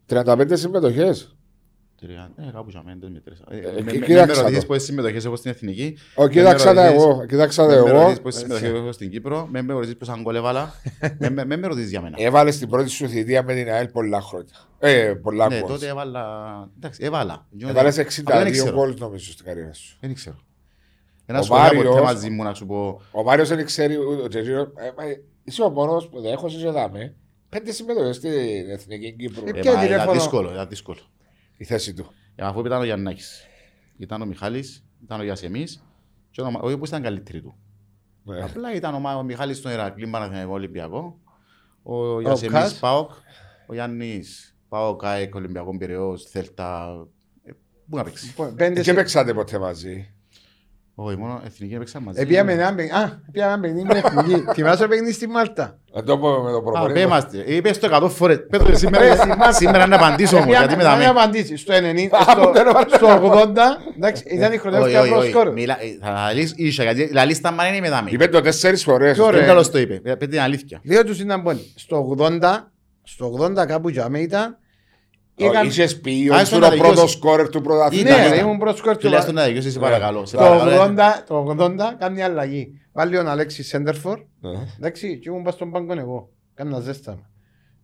35 0.06 0.56
συμμετοχές. 0.56 1.35
Τρία- 2.00 2.30
Ε, 2.36 2.50
κάπου 2.52 2.70
για 2.70 2.82
μένα, 2.84 2.98
δεν 3.00 3.10
μετρήσα. 3.12 3.44
Ε, 3.50 3.56
Ε, 3.56 3.72
με- 3.72 3.82
με- 3.82 3.92
κοίταξα 3.92 4.26
Με 4.26 4.32
το. 4.32 4.40
ρωτήσεις 4.40 4.66
πόσες 4.66 4.82
συμμετοχές 4.82 5.24
έχω 5.24 5.36
στην 5.36 5.50
εθνική. 5.50 5.98
Ο, 6.14 6.22
με 6.22 6.28
κοίταξα 6.28 6.74
τα 6.74 6.86
ρωτήσεις- 6.86 7.04
εγώ, 7.08 7.26
κοίταξα 7.26 7.62
τα 7.62 7.68
με 7.68 7.74
εγώ. 7.74 7.86
ρωτήσεις 7.88 8.20
πόσες 8.20 8.40
συμμετοχές 8.40 8.70
έχω 8.70 8.92
στην 8.92 9.10
Κύπρο. 9.10 9.46
Με 9.50 9.62
με 9.62 9.72
ρωτήσεις 9.72 9.96
πόσα 9.96 10.18
γκολ 10.22 10.34
έβαλα. 10.34 10.74
Με- 11.18 11.30
με- 11.30 11.44
Με 11.44 11.56
με 11.56 11.66
ρωτήσεις 11.66 11.90
για 11.90 12.00
μένα. 12.00 12.16
Έβαλες 12.18 12.58
την 12.58 12.68
πρώτη 12.68 12.88
σου 12.88 13.08
θητεία 13.08 13.42
με 13.42 13.54
την 13.54 13.70
ΑΕΛ 13.70 13.88
πολλά 13.88 14.20
χρόνια. 14.20 14.54
Ε, 14.78 15.14
πολλά 15.22 15.48
Ναι, 15.48 15.58
γκολ. 15.58 15.68
τότε 15.68 15.86
έβαλα... 15.88 16.22
Εντάξει, 16.76 17.00
έβαλα. 17.04 17.46
Έβαλες 17.58 17.98
Απλά 17.98 18.38
δεν 18.42 18.46
62 18.46 18.50
ξέρω. 18.50 18.76
γκολ 18.76 18.94
νομίζω 18.98 19.32
στην 19.32 19.44
καριέρα 19.44 19.72
σου. 19.72 19.96
Δεν 20.00 20.14
ξέρω. 20.14 20.36
Ένα 21.26 21.38
Ο 21.38 21.42
σχολείο 21.42 21.64
ποτέ 21.68 21.76
Μάριος- 21.84 22.00
μαζί 22.02 22.30
μου 22.30 22.42
να 22.42 22.54
σου 22.54 22.66
πω. 22.66 23.00
Ο 23.10 23.22
Μάριος 23.22 23.48
δεν 23.48 23.64
ξέρει 23.64 23.96
ούτε 23.96 24.22
ο 24.22 24.28
Τζεζίρο. 24.28 24.60
ε, 24.60 24.90
μα, 24.96 25.04
Είσαι 25.44 25.62
ο 25.62 25.70
μόνος 25.70 26.08
που 26.08 26.20
δεν 26.20 26.32
έχω 26.32 26.48
σε 26.48 26.70
δάμε. 26.70 27.14
Πέντε 27.48 27.72
συμμετοχές 27.72 28.16
στην 28.16 28.30
Εθνική 28.70 29.12
Κύπρου. 29.12 29.46
Ε, 29.46 29.48
Ε, 29.48 29.52
Ποιο 29.52 29.62
μα, 29.64 29.70
Ήταν 29.70 29.82
τηλέφωνο; 29.86 30.12
δύσκολο, 30.12 30.50
ήταν 30.52 30.68
δύσκολο. 30.68 30.98
Η 31.56 31.64
θέση 31.64 31.94
του. 31.94 32.12
Ε, 32.34 32.44
Αφού 32.44 32.66
ήταν 32.66 32.80
ο 32.80 32.84
Γιαννάκης. 32.84 33.46
Ήταν 33.96 34.22
ο 34.22 34.24
Μιχάλης, 34.26 34.84
ήταν 35.04 35.20
ο 35.20 35.22
Γιασεμής 35.22 35.82
και 36.30 36.40
ο 36.40 36.50
Μα- 36.50 36.60
ο 36.62 36.70
οποίος 36.70 36.88
ήταν 36.88 37.02
καλύτερη 37.02 37.40
του. 37.42 37.56
Ναι. 38.24 38.42
Απλά 38.42 38.74
ήταν 38.74 38.94
ο, 38.94 38.98
Μα- 38.98 39.14
ο 39.14 39.22
Μιχάλης 39.22 39.56
στον 39.56 39.72
Ηρακλή 39.72 40.06
Παναθηναϊκό 40.06 40.52
Ολυμπιακό, 40.52 41.20
ο 41.82 42.20
Γιασεμής 42.20 42.54
Κας. 42.54 42.78
ΠΑΟΚ, 42.78 43.10
ο 43.66 43.74
Γιάννης 43.74 44.56
ΠΑΟΚ, 44.68 45.04
ΑΕΚ, 45.04 45.34
Ολυμπιακό 45.34 45.76
Πυραιός, 45.76 46.24
Θέλτα. 46.30 46.88
Ε, 47.44 47.50
Πού 47.90 47.96
να 47.96 48.04
παίξει. 48.04 48.26
Λοιπόν, 48.26 48.54
Πέντε 48.54 48.74
Και 48.74 48.82
σε- 48.82 48.94
παίξατε 48.94 49.34
ποτέ 49.34 49.58
μαζί. 49.58 50.10
Όχι, 50.94 51.16
μόνο 51.16 51.40
εθνική 51.44 51.74
έπαιξα 51.74 52.00
μαζί. 52.00 52.20
Επίαμε 52.20 52.52
ένα 52.52 52.74
παιχνίδι. 52.74 52.90
Α, 52.98 53.22
επίαμε 53.28 53.52
ένα 53.52 53.60
παιχνίδι 53.60 53.86
με 53.92 53.98
εθνική. 53.98 54.52
Θυμάσαι 54.52 54.82
το 54.82 54.88
παιχνίδι 54.88 55.12
στη 55.12 55.26
Μάλτα; 55.26 55.80
Να 55.96 56.02
το 56.02 56.18
πω 56.18 56.28
με 56.28 56.50
το 56.50 56.56
Α, 56.56 56.62
προπονητή. 56.62 56.92
πέμαστε. 57.00 57.44
Είπες 57.46 57.78
το 57.78 57.88
100 58.04 58.08
φορές. 58.08 58.46
Πες 58.50 58.62
το 58.62 58.76
σήμερα, 58.76 59.52
σήμερα 59.52 59.86
να 59.86 59.96
απαντήσω 59.96 60.36
όμως, 60.36 60.56
γιατί 60.56 60.76
με 60.76 60.82
να 60.82 60.90
δάμε. 60.90 61.06
απαντήσει. 61.06 61.56
Στο 61.56 61.72
90, 61.74 62.16
Α, 62.16 62.22
στο- 62.22 62.40
που 62.40 62.52
δεν 62.52 62.66
έβαλε 62.66 62.86
στο 62.94 63.06
80, 63.06 63.62
εντάξει, 63.96 64.22
ήταν 64.26 64.52
η 64.52 64.56
χρονιά 64.56 64.78
που 64.78 64.84
Όχι, 64.84 64.92
ήταν 64.94 65.04
όχι, 65.04 65.12
όχι. 65.12 65.20
προσκόρο. 65.30 65.52
Μιλά- 65.52 65.78
ε, 65.82 65.86
Θα 66.06 66.32
λύσει 66.34 66.54
ίσα, 66.56 66.82
γιατί 66.82 67.10
la 67.14 67.26
λίστα 67.26 67.50
μα 67.52 67.66
είναι 67.68 67.80
με 67.80 67.88
δάμε. 67.90 68.10
Είπε 68.12 68.26
το 68.28 68.40
τέσσερις 68.40 68.82
φορές. 68.82 69.16
Ποιο 69.16 69.30
ρε. 69.30 69.36
Δεν 69.38 69.46
τέλος 69.46 69.70
το 69.70 69.78
είπε. 69.78 70.00
Ε, 70.04 70.14
Πες 70.14 70.28
την 70.28 70.40
αλήθεια. 70.40 70.80
Λέω 70.84 71.04
τους 71.04 71.20
ήταν 71.20 71.42
πόνοι. 71.42 71.72
Στο 71.76 71.96
80, 72.18 72.72
στο 73.02 73.26
80 73.26 73.66
κάπου 73.66 73.88
για 73.88 74.08
μέ 74.08 74.18
ήταν. 74.18 74.56
Όχι, 75.38 75.50
Είχαν- 75.50 75.66
Είχες 75.66 76.00
πει 76.00 76.28
Α, 76.32 76.36
ότι 76.36 76.44
στο 76.46 76.56
ήσουν 76.56 76.58
να 76.60 76.66
ο 76.66 76.70
πρώτος 76.70 76.88
τελειώσει. 76.94 77.16
σκόρερ 77.16 77.48
του 77.48 77.60
πρωταθλήματος. 77.60 78.10
Ναι, 78.16 78.20
Ήταν, 78.20 78.30
ρε, 78.30 78.36
ήταν. 78.36 78.46
ήμουν 78.48 78.58
προσκόρ 78.58 78.92
του 78.92 78.98
Τουλάχιστον 78.98 79.34
να 79.34 79.42
τελειώσεις, 79.42 79.72
σε 79.72 79.78
παρακαλώ. 79.78 80.26
Σε 80.26 80.36
Το 80.36 80.42
παρακαλώ. 80.42 80.70
80, 80.82 81.22
το 81.28 81.36
80 81.36 81.94
κάνει 81.98 82.22
αλλαγή. 82.22 82.68
Βάλει 82.96 83.16
τον 83.16 83.28
Αλέξης 83.28 83.68
Σέντερφορ, 83.68 84.20
Ναι. 84.40 84.50
εντάξει, 84.78 85.18
και 85.18 85.28
ήμουν 85.30 85.42
πας 85.42 85.54
στον 85.54 85.70
πάγκο 85.70 85.92
εγώ. 85.98 86.30
Κάνα 86.54 86.80
ζέσταμα. 86.80 87.30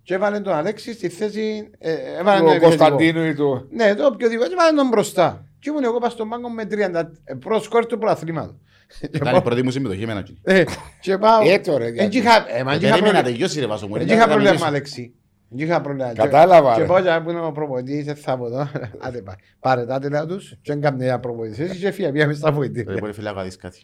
Και 0.02 0.14
έβαλε 0.14 0.40
τον 0.40 0.52
Αλέξη 0.52 0.92
στη 0.92 1.08
θέση, 1.08 1.70
ε, 1.78 1.92
έβαλε 2.20 2.38
τον 2.38 2.46
Του 2.48 2.52
επιθετικό. 2.54 2.66
Κωνσταντίνου 2.78 3.24
ή 3.24 3.34
του... 3.34 3.68
Ναι, 3.70 3.94
το 3.94 4.06
οποιοδήποτε, 4.06 4.52
έβαλε 4.52 4.76
τον 4.76 4.88
μπροστά. 4.88 5.46
Και 5.58 5.70
ήμουν 5.70 5.84
εγώ 5.84 5.98
πας 5.98 6.12
στον 6.12 6.28
πάγκο 6.28 6.50
με 6.50 6.62
30, 6.70 7.02
ε, 7.24 7.34
πρώτο 7.34 7.62
σκόρ 7.62 7.86
του 7.86 7.98
πρωταθλήματος. 7.98 8.54
Και 9.00 9.06
Ήταν 9.12 9.28
η 9.28 9.30
πάω- 9.30 9.42
πρώτη 9.42 9.62
μου 9.62 9.70
συμμετοχή 9.70 10.02
εμένα. 10.02 10.18
εκεί. 10.18 10.38
ε, 10.42 10.64
Και 11.00 11.18
πάω... 11.18 11.48
Ε, 11.50 11.58
τώρα, 11.58 11.84
Εν 11.84 11.94
γιατί. 11.94 12.16
είχα- 12.16 12.56
ε, 12.56 12.62
μα 12.64 12.72
εν 12.72 12.78
είχα 12.80 12.90
Περίμενα 12.90 12.94
να 12.94 12.98
πρόβλημα. 12.98 13.22
τελειώσει 13.22 13.60
ρε 13.60 13.66
Βάσο 13.66 13.86
μου. 13.88 13.96
Δεν 13.98 14.06
ρε, 14.06 14.12
είχα 14.12 14.20
να 14.20 14.26
πρόβλημα, 14.26 14.50
μιλήσω. 14.50 14.66
Αλέξη. 14.68 15.14
Δεν 15.48 15.66
είχα 15.66 15.80
πρόβλημα. 15.80 16.12
Κατάλαβα, 16.12 16.74
Και 16.74 16.80
ρε. 16.80 16.86
πάω 16.86 16.98
για 17.00 17.22
που 17.22 17.30
είναι 17.30 17.40
ο 17.40 17.52
προπονητής, 17.52 18.04
δεν 18.04 18.16
θα 18.16 18.38
πω 18.38 18.46
εδώ. 18.46 18.68
Άντε 19.06 19.22
πάει. 19.22 19.34
Πάρε 19.60 19.84
τα 19.86 19.98
τέλα 19.98 20.26
τους 20.26 20.50
και 20.62 20.72
δεν 20.72 20.80
κάνει 20.80 21.04
ένα 21.04 21.20
προπονητής. 21.20 21.58
Εσύ 21.58 21.78
και 21.78 21.90
φύγε, 21.90 22.12
πήγαμε 22.12 22.32
στα 22.32 22.48
Ρε, 22.48 22.54
βοηθήρια. 22.54 22.96
μπορεί 23.00 23.12
φίλε 23.12 23.32
να 23.32 23.42
δεις 23.42 23.56
κάτι. 23.56 23.82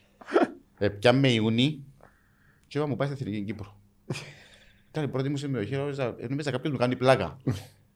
Ε, 0.79 0.89
Πιάμε 0.89 1.33
Ιούνι 1.33 1.85
και 2.67 2.79
είπα 2.79 2.87
μου 2.87 2.97
πάει 2.97 3.09
στην 3.09 3.27
Εθνική 3.27 3.45
Κύπρο. 3.45 3.81
Ήταν 4.91 5.05
η 5.05 5.09
πρώτη 5.09 5.29
μου 5.29 5.37
συμμετοχή, 5.37 5.77
νόμιζα- 5.77 6.15
ε, 6.19 6.27
νόμιζα 6.29 6.51
κάποιος 6.51 6.73
μου 6.73 6.79
κάνει 6.79 6.97
πλάκα. 6.97 7.39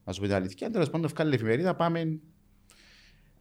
Να 0.05 0.13
σου 0.13 0.21
πω 0.21 0.27
την 0.27 0.35
αλήθεια. 0.35 0.71
Τέλος 0.71 0.91
πάντων, 0.91 1.05
ευκάλλει 1.07 1.35
εφημερίδα, 1.35 1.75
πάμε... 1.75 2.19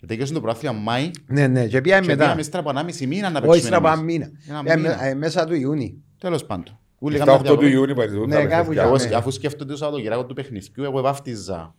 Τελειώσουν 0.08 0.36
το 0.36 0.42
πρωτάθλημα 0.42 0.74
Μάη 0.74 1.12
Ναι, 1.28 1.48
ναι, 1.48 1.68
και 1.68 1.82
πήγαμε 1.82 2.02
και 2.02 2.08
μετά. 2.08 2.24
πήγαμε 2.24 2.42
στρα 2.44 2.60
από 2.60 2.70
1,5 2.76 3.06
μήνα 3.08 3.30
να 3.30 3.40
Όχι, 3.40 3.48
παίξουμε 3.48 3.68
στρα 3.68 3.78
από 3.78 3.88
εμείς. 3.88 4.16
ένα 4.16 4.30
μήνα. 4.48 4.60
Ένα 4.60 4.72
Ε, 4.74 4.76
μήνα. 4.78 4.98
με- 5.02 5.10
ε, 5.10 5.14
Μέσα 5.14 5.46
του 5.46 5.54
Ιούνιου. 5.54 6.04
Τέλος 6.18 6.46
πάντων. 6.46 6.80
Ούλοι 7.00 7.16
Στα 7.16 7.26
κάνουν 7.26 7.40
8 7.40 7.44
του 7.44 7.50
διακοπές. 7.50 7.74
Ιούνιου 7.74 7.96
παρελθούν 7.96 8.28
Ναι, 8.28 8.36
τα 8.36 8.42
κάπου 8.42 8.50
παιχνίδια. 8.50 8.74
για- 8.74 8.84
Εγώ, 8.84 8.96
Ναι. 9.10 9.16
αφού 9.16 9.32
σκέφτονται 9.32 9.72
το 9.72 9.78
Σαββατοκυριακό 9.78 10.26
του 10.26 10.34
παιχνιδιού, 10.34 10.84
εγώ 10.84 11.02
βάφτιζα 11.02 11.76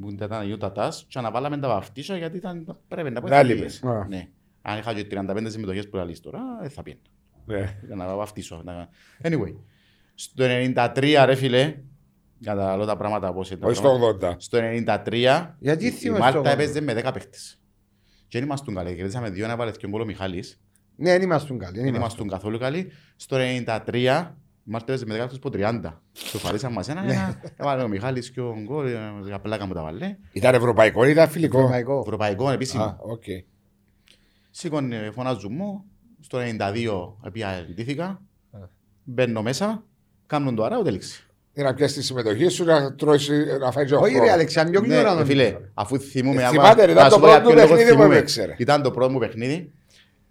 που 0.00 0.10
ήταν 0.10 0.48
η 0.50 0.56
Utah 0.60 0.72
Taz 0.72 0.90
και 1.08 1.18
αναβάλαμε 1.18 1.58
τα 1.58 1.68
βαφτίσια 1.68 2.16
γιατί 2.16 2.36
ήταν, 2.36 2.76
πρέπει 2.88 3.10
να 3.10 3.20
πω 3.20 3.28
Να 3.28 3.36
θα 3.36 3.42
λείπες. 3.42 3.78
πήγαινε. 3.80 3.98
Α. 3.98 4.06
Ναι. 4.08 4.28
Αν 4.62 4.78
είχα 4.78 4.94
και 4.94 5.06
35 5.10 5.44
συμμετοχές 5.48 5.88
που 5.88 5.96
λαλείς 5.96 6.20
τώρα, 6.20 6.40
δεν 6.60 6.70
θα 6.70 6.82
πήγαινε. 6.82 7.02
Ναι. 7.44 7.78
Για 7.86 7.94
να 7.96 8.16
βαφτίσω. 8.16 8.60
να- 8.64 8.88
Anyway, 9.22 9.54
στο 10.14 10.44
93 10.44 11.22
ρε 11.24 11.34
φίλε, 11.34 11.74
καταλαβαίνω 12.44 12.84
τα 12.84 12.96
πράγματα 12.96 13.32
πώς 13.32 13.50
ήταν. 13.50 13.68
Όχι 13.68 13.76
στο 13.78 13.88
80. 14.22 14.34
Στο 14.38 14.58
93 14.58 15.56
Γιατί 15.58 15.84
η- 15.84 15.86
η 15.86 15.90
θυμάσαι 15.90 16.18
το 16.20 16.24
Μάλτα 16.24 16.50
80? 16.50 16.52
έπαιζε 16.52 16.80
με 16.80 16.94
10 16.94 17.12
παίχτες. 17.12 17.58
Και 18.28 18.38
δεν 18.38 18.46
ήμασταν 18.46 18.74
καλοί, 18.74 18.94
κερδίσαμε 18.94 19.30
δύο 19.30 19.46
να 19.46 19.56
βάλε 19.56 19.70
και 19.70 19.86
ο 19.86 19.88
γκολ 19.88 20.00
ο 20.00 20.04
Μιχάλης. 20.04 20.60
Ναι, 20.96 21.10
δεν 21.10 21.22
ήμασταν 21.22 21.58
καλοί. 21.58 21.74
δεν 21.74 21.84
Δεν 21.84 21.94
ήμασταν. 21.94 22.18
ήμασταν 22.20 22.28
καθόλου 22.28 22.58
καλοί. 22.58 22.90
Στο 23.16 23.36
93 23.36 24.34
η 24.64 24.70
Μάλτα 24.70 24.92
έπαιζε 24.92 25.06
με 25.06 25.14
10 25.14 25.34
από 25.36 25.50
30. 25.50 26.02
Το 26.32 26.38
φαρίσαν 26.38 26.72
μας 26.72 26.88
ένα, 26.88 27.02
ένα. 27.02 27.40
Έβαλε 27.56 27.82
ο 27.82 27.88
Μιχάλης 27.88 28.30
και 28.30 28.40
ο 28.40 28.54
γκολ, 28.62 28.86
ε, 28.86 28.98
για 29.26 29.38
πλάκα 29.40 29.66
μου 29.66 29.72
τα 29.72 29.82
βάλε. 29.82 30.16
Ήταν 30.32 30.54
ευρωπαϊκό 30.54 31.04
ή 31.06 31.10
ήταν 31.10 31.28
φιλικό. 31.28 31.58
Ευρωπαϊκό. 31.58 31.98
Ευρωπαϊκό 31.98 32.50
επίσημο. 32.50 32.96
Α, 34.52 34.56
οκ. 34.56 34.58
Σήκωνε, 34.58 35.10
φωνάζουν 35.14 35.52
μου. 35.54 35.84
Στο 36.20 36.38
92 36.38 37.26
επία 37.26 37.48
εντύθηκα. 37.48 38.22
Μπαίνω 39.04 39.42
μέσα. 39.42 39.84
Κάνουν 40.26 40.54
το 40.54 40.64
αράο, 40.64 40.82
τέλειξε. 40.82 41.22
Για 41.54 41.64
να 41.64 41.74
πιάσει 41.74 41.94
τη 41.94 42.02
συμμετοχή 42.04 42.48
σου 42.48 42.64
να 42.64 42.94
τρώεις, 42.94 43.30
να 43.60 43.70
φάει 43.72 43.84
και 43.86 43.94
ο 43.94 43.98
Όχι 44.00 44.10
ρε 44.12 44.16
χρόνος. 44.18 44.34
Αλεξάνδρ, 44.34 44.70
πιο 44.70 44.80
γλυόρα 44.80 45.02
Ναι, 45.02 45.08
νομίζω. 45.08 45.24
φίλε, 45.26 45.56
αφού 45.74 45.98
θυμούμαι... 45.98 46.40
Ε, 46.42 46.44
άμα- 46.44 46.50
θυμάται, 46.50 46.84
ρε, 46.84 46.92
ήταν 46.92 47.04
να 47.04 47.10
σου 47.10 47.16
το 47.16 47.20
πω 47.22 47.28
για 47.30 47.40
πρώτο 47.40 47.54
ποιο 47.54 47.62
λόγο 47.62 47.68
παιχνίδι 47.74 47.90
που 47.90 47.96
θυμούμαι. 47.98 48.16
έπαιξε, 48.16 48.44
ρε. 48.44 48.54
Ήταν 48.58 48.82
το 48.82 48.90
πρώτο 48.90 49.12
μου 49.12 49.18
παιχνίδι. 49.18 49.72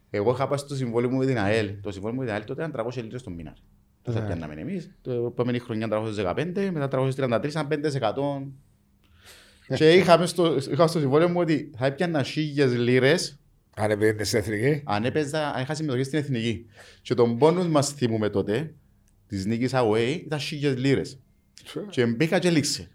Εγώ 0.10 0.32
είχα 0.32 0.48
πάει 0.48 0.58
στο 0.58 0.76
συμβόλαιο 0.76 1.10
μου 1.10 1.18
με 1.18 1.26
την 1.26 1.40
ΑΕΛ. 1.40 1.72
Το 1.82 1.92
συμβόλαιο 1.92 2.16
μου 2.16 2.22
με 2.22 2.26
την 2.28 2.36
ΑΕΛ 2.36 2.46
τότε 2.46 2.66
ήταν 2.68 2.86
300 2.88 2.96
λίτρες 3.04 3.24
το 3.24 3.30
μήνα. 3.30 3.54
Το 4.02 4.12
θα 4.12 4.20
Ναι. 4.20 4.26
πιάνναμε 4.26 4.54
εμείς. 4.62 4.92
Το 5.02 5.12
επόμενη 5.12 5.60
χρονιά 5.60 5.88
315, 5.88 6.70
μετά 6.72 6.88
333, 6.88 7.46
ήταν 7.50 7.68
5%. 7.68 8.52
Και 9.78 9.92
είχαμε 9.94 10.26
στο, 10.26 10.56
είχα 10.72 10.88
στο 10.88 11.00
συμβόλαιο 11.00 11.30
μου 11.30 11.40
ότι 11.40 11.72
θα 11.78 11.86
έπιανα 11.86 12.24
χίλιες 12.24 12.74
λίρες 12.78 13.40
Αν 13.76 13.92
επένδυες 13.92 14.28
στην 14.28 14.40
εθνική. 14.40 14.82
αν 14.86 15.06
έπαιζα, 15.06 15.48
αν 15.56 15.62
είχα 15.62 15.76
συμμετοχή 15.76 16.04
στην 16.04 16.20
εθνική. 16.20 16.66
Και 17.02 17.14
τον 17.14 17.38
πόνους 17.38 17.68
μας 17.68 17.90
θυμούμε 17.94 18.30
τότε, 18.30 18.74
της 19.28 19.46
νίκης 19.46 19.72
away, 19.76 20.22
ήταν 20.26 20.40
χίλιες 20.40 20.78
λίρες. 20.78 21.20
Και 21.90 22.06
μπήκα 22.06 22.40
και 22.40 22.50
λήξε. 22.50 22.90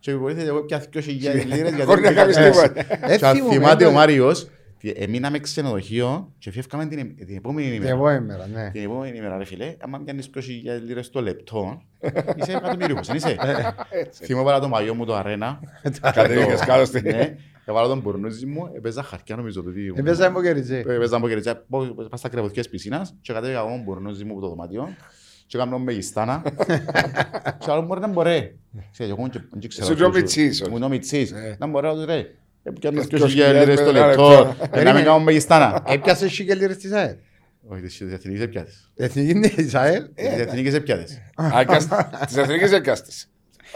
Και 0.00 0.14
βοήθησε 0.14 0.46
εγώ 0.46 0.64
πια 0.64 0.78
δυο 0.90 1.00
χιλιάδες 1.00 1.44
λίρες 1.44 1.58
γιατί 1.74 1.82
Χωρίς 1.82 2.02
να 2.04 2.08
μπήκα 2.10 2.20
κάνεις 2.22 2.36
και 2.36 2.44
λήξε. 2.44 2.68
τίποτα. 2.68 3.12
Ε, 3.12 3.16
Και 3.18 3.26
αν 3.26 3.34
θυμούμαι, 3.36 3.54
θυμάται 3.54 3.84
ο 3.84 3.88
ναι. 3.88 3.94
Μάριος, 3.94 4.48
τι- 4.78 4.92
εμείναμε 4.96 5.38
ξενοδοχείο 5.38 6.32
και 6.38 6.50
φεύγαμε 6.50 6.86
την, 6.86 7.16
την 7.26 7.36
επόμενη 7.36 7.66
Την 7.66 7.76
ημέρα. 7.76 7.94
επόμενη 7.94 8.24
μέρα, 8.26 8.46
ναι. 8.46 8.70
Την 8.70 8.82
επόμενη 8.82 9.16
ημέρα, 9.18 9.38
ρε 9.38 9.44
φίλε, 9.44 9.74
άμα 9.80 10.00
πιάνεις 10.04 10.30
20.000 10.34 10.40
λίρες 10.86 11.10
το 11.10 11.22
λεπτό, 11.22 11.82
είσαι 12.36 12.50
εκατομμύριο, 12.52 13.00
δεν 13.02 13.16
είσαι; 13.16 13.36
Θυμώ 14.24 14.42
πάρα 14.44 14.60
το 14.60 14.68
μαγιό 14.68 14.94
μου 14.94 15.04
το 15.04 15.14
αρένα. 15.14 15.60
Κατέβηκες 16.00 16.60
κάτω 16.60 16.84
στη... 16.84 17.02
Ναι, 17.72 17.76
έβαλα 17.78 17.88
τον 17.88 18.00
μπουρνούζι 18.00 18.46
μου, 18.46 18.70
έπαιζα 18.76 19.02
χαρτιά 19.02 19.36
νομίζω 19.36 19.62
το 19.62 19.70
τι. 19.72 19.86
Έπαιζα 19.94 20.24
εμποκεριτζέ. 20.26 20.78
Έπαιζα 20.78 21.16
από 21.16 21.28
κερδιά, 21.28 21.64
πάω 21.68 21.86
στα 22.14 22.28
κρεβωτικές 22.28 22.68
πισίνας 22.68 23.14
και 23.20 23.32
κατέβηκα 23.32 23.58
εγώ 23.58 23.68
τον 23.68 23.82
μπουρνούζι 23.82 24.24
μου 24.24 24.32
από 24.32 24.40
το 24.40 24.48
δωμάτιο 24.48 24.88
και 25.46 25.56
έκανα 25.56 25.78
με 25.78 25.92
γιστάνα 25.92 26.42
και 27.58 27.70
άλλο 27.70 27.82
μπορεί 27.82 28.00
να 28.00 28.06
μπορεί. 28.08 28.58
Ξέρεις, 28.92 29.12
εγώ 29.12 29.28
δεν 29.50 29.68
ξέρω. 29.68 29.86
Είσαι 29.86 29.94
και 29.94 30.04
ο 30.04 30.10
Μιτσής, 30.10 30.60
Ήμουν 30.60 30.82
ο 30.82 30.88
Μιτσής. 30.88 31.32
Ε. 31.32 31.56
Να 31.58 31.66
μπορεί 31.66 31.86
να 31.86 32.04
ρε. 32.04 32.26
Έπιανα 32.62 33.02
Δυο 33.02 33.18
2.000 33.18 33.28
χιλιάδες 33.28 33.60
λίρες 33.66 33.78
το 33.84 33.92
με 33.92 33.98
ένα 33.98 34.06
λεπτό. 34.06 34.30
λεπτό. 34.58 34.78
Ε, 34.78 34.82
Να 34.82 34.92
μην 34.92 35.04
κάνω 35.04 35.20
με 35.20 35.32
γιστάνα. 35.32 35.82
Έπιασε 35.86 36.28
σίγε 36.28 36.54
λίρες 36.54 36.76
της 36.76 36.92
ΑΕΛ. 36.92 37.14
Όχι, 37.68 37.82
τις 37.82 38.00
εθνικές 38.00 38.40
έπιατες. 38.42 38.90
Εθνική 38.96 39.30
είναι 39.30 39.48
της 39.48 39.74
ΑΕΛ. 39.74 40.02
Τις 40.14 40.26
εθνικές 40.38 40.74
έπιατες. 40.74 41.20
Α, 41.34 41.60
έκας- 41.60 41.88
Τις 42.26 42.36
εθνικές 42.36 42.72
έκαστες. 42.72 43.28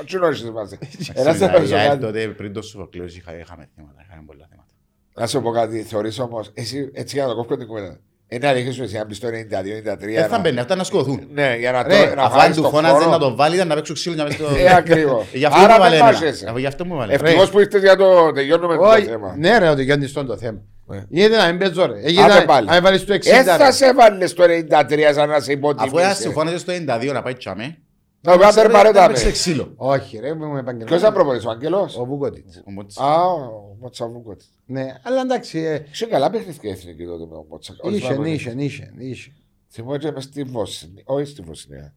Όχι 0.02 0.16
νόησες 0.16 0.50
μαζί. 0.50 0.78
Ένας 1.14 1.34
Στην 1.36 1.46
δεν 1.46 1.56
παίζει 1.56 1.74
ΑΕΛ 1.74 1.88
κάτι. 1.88 2.00
τότε 2.00 2.26
πριν 2.26 2.52
το 2.52 2.62
Σοφοκλέος 2.62 3.16
είχα- 3.16 3.38
είχαμε 3.38 3.68
θέματα, 3.76 4.00
είχαμε 4.06 4.22
πολλά 4.26 4.46
θέματα. 4.50 4.68
Να 5.14 5.26
σου 5.26 5.42
πω 5.42 5.50
κάτι, 5.50 5.82
θεωρείς 5.82 6.18
όμως, 6.18 6.50
εσύ 6.54 6.90
έτσι 6.94 7.14
για 7.16 7.24
να 7.26 7.30
το 7.30 7.36
κόβω 7.36 7.56
την 7.56 7.66
κουβέντα. 7.66 7.98
Είναι 8.28 8.46
αλήθεια 8.46 8.72
σου 8.72 8.82
εσύ 8.82 8.96
αν 8.98 9.06
μπεις 9.06 9.18
το 9.20 9.26
92-93. 9.28 10.14
Δεν 10.14 10.28
θα 10.28 10.38
μπαίνει, 10.38 10.58
αυτά 10.58 10.74
να 10.74 10.84
σκοτωθούν. 10.84 11.28
Ναι, 11.32 11.56
για 11.58 11.72
να 11.72 11.82
Ρε, 11.82 12.08
το- 12.08 12.14
να 12.14 12.22
Αφού 12.22 12.34
αν 12.34 12.40
φάεις 12.40 12.56
του 12.56 12.62
το 12.62 12.68
φώναζες 12.68 12.96
χρόνο. 12.96 13.10
να 13.12 13.18
το 13.18 13.36
βάλεις, 13.36 13.56
ήταν 13.56 13.68
να 13.68 13.74
παίξω 13.74 13.92
ξύλο 13.92 14.14
για 14.14 14.22
να 14.24 14.28
παίξω... 14.28 14.46
Ε, 14.56 14.74
ακριβώς. 14.74 15.26
Γι' 15.32 15.44
αυτό 15.44 15.58
μου 15.58 15.64
Άρα 15.64 15.78
βάλε 15.78 15.96
δεν 15.96 15.98
εμένα. 16.06 16.18
βάζεσαι. 16.18 16.46
Αφού 16.48 16.58
Γι' 16.58 16.66
αυτό 16.66 16.84
μου 16.84 16.96
βάλε. 16.96 17.12
Ευτυχώς 17.12 17.50
που 17.50 17.60
ήρθες 17.60 17.80
για 17.82 17.96
το 17.96 18.32
τελειώνουμε 18.32 18.76
το 18.76 18.82
Όχι, 18.82 19.04
θέμα. 19.04 19.34
ναι 19.38 19.58
ρε, 19.58 19.68
ότι 19.68 19.82
γιώνεις 19.84 20.12
το 20.12 20.36
θέμα. 20.36 20.60
Ναι. 20.86 21.02
Γίνεται 21.08 21.36
να 21.36 21.46
μην 21.46 21.58
παίζω 21.58 21.86
ρε. 21.86 21.92
Άντε 21.92 22.06
Έγινε 22.06 22.44
πάλι. 22.46 22.66
να 22.66 22.80
βάλεις 22.80 23.04
το 23.04 23.12
60 23.14 23.30
Ε, 23.30 23.42
θα 23.42 23.56
ρε. 23.56 23.72
σε 23.72 23.94
βάλεις 23.94 24.32
το 24.32 24.42
93 24.42 25.12
σαν 25.14 25.28
να 25.28 25.40
σε 25.40 25.52
Αφού 25.52 25.68
ένας 25.68 25.86
υποτιμήσει. 25.86 26.20
συμφώνησε 26.20 26.58
στο 26.58 26.72
92 26.72 27.12
να 27.12 27.22
πάει 27.22 27.34
τσάμε, 27.34 27.76
Να 28.24 28.36
βγάλει 28.36 28.52
δεν 28.54 28.70
παρέτα 28.70 29.06
παίξε 29.06 29.24
με. 29.24 29.30
ξύλο. 29.30 29.72
Όχι 29.76 30.18
ρε, 30.18 30.28
ήμουν 30.28 30.48
Ποιος 30.48 30.58
επαγγελματίας. 30.58 31.00
θα 31.00 31.12
προπονήσει, 31.12 31.46
ο 31.46 31.50
Άγγελος; 31.50 31.96
Ο 31.96 32.04
Βουκότιτς. 32.04 32.62
Ο 32.66 32.70
Μότς. 32.70 32.98
Α, 32.98 33.24
ο 33.32 33.76
Μοτσαβούκοτ. 33.80 34.40
Ναι, 34.66 34.94
αλλά 35.02 35.20
εντάξει, 35.20 35.58
ε, 35.58 35.84
Είχε 35.92 36.06
καλά 36.06 36.30
παιχνίδια 36.30 36.70
η 36.70 36.72
εθνική 36.72 37.04
τότε 37.04 37.26
με 37.26 37.36
ο 37.36 37.46
Μότσα. 37.48 37.76
Όχι, 37.80 37.96
είχε, 37.96 38.06
θυμάμαι. 38.08 38.30
είχε, 38.30 38.54
είχε, 38.58 38.92
είχε. 38.98 39.32
Θυμώ 39.68 39.96
και 39.96 40.10
μες 40.10 40.24
στη 40.24 40.42
Βοσνία. 40.42 41.02
Όχι 41.06 41.24
στη 41.30 41.42
Βοσνία. 41.42 41.94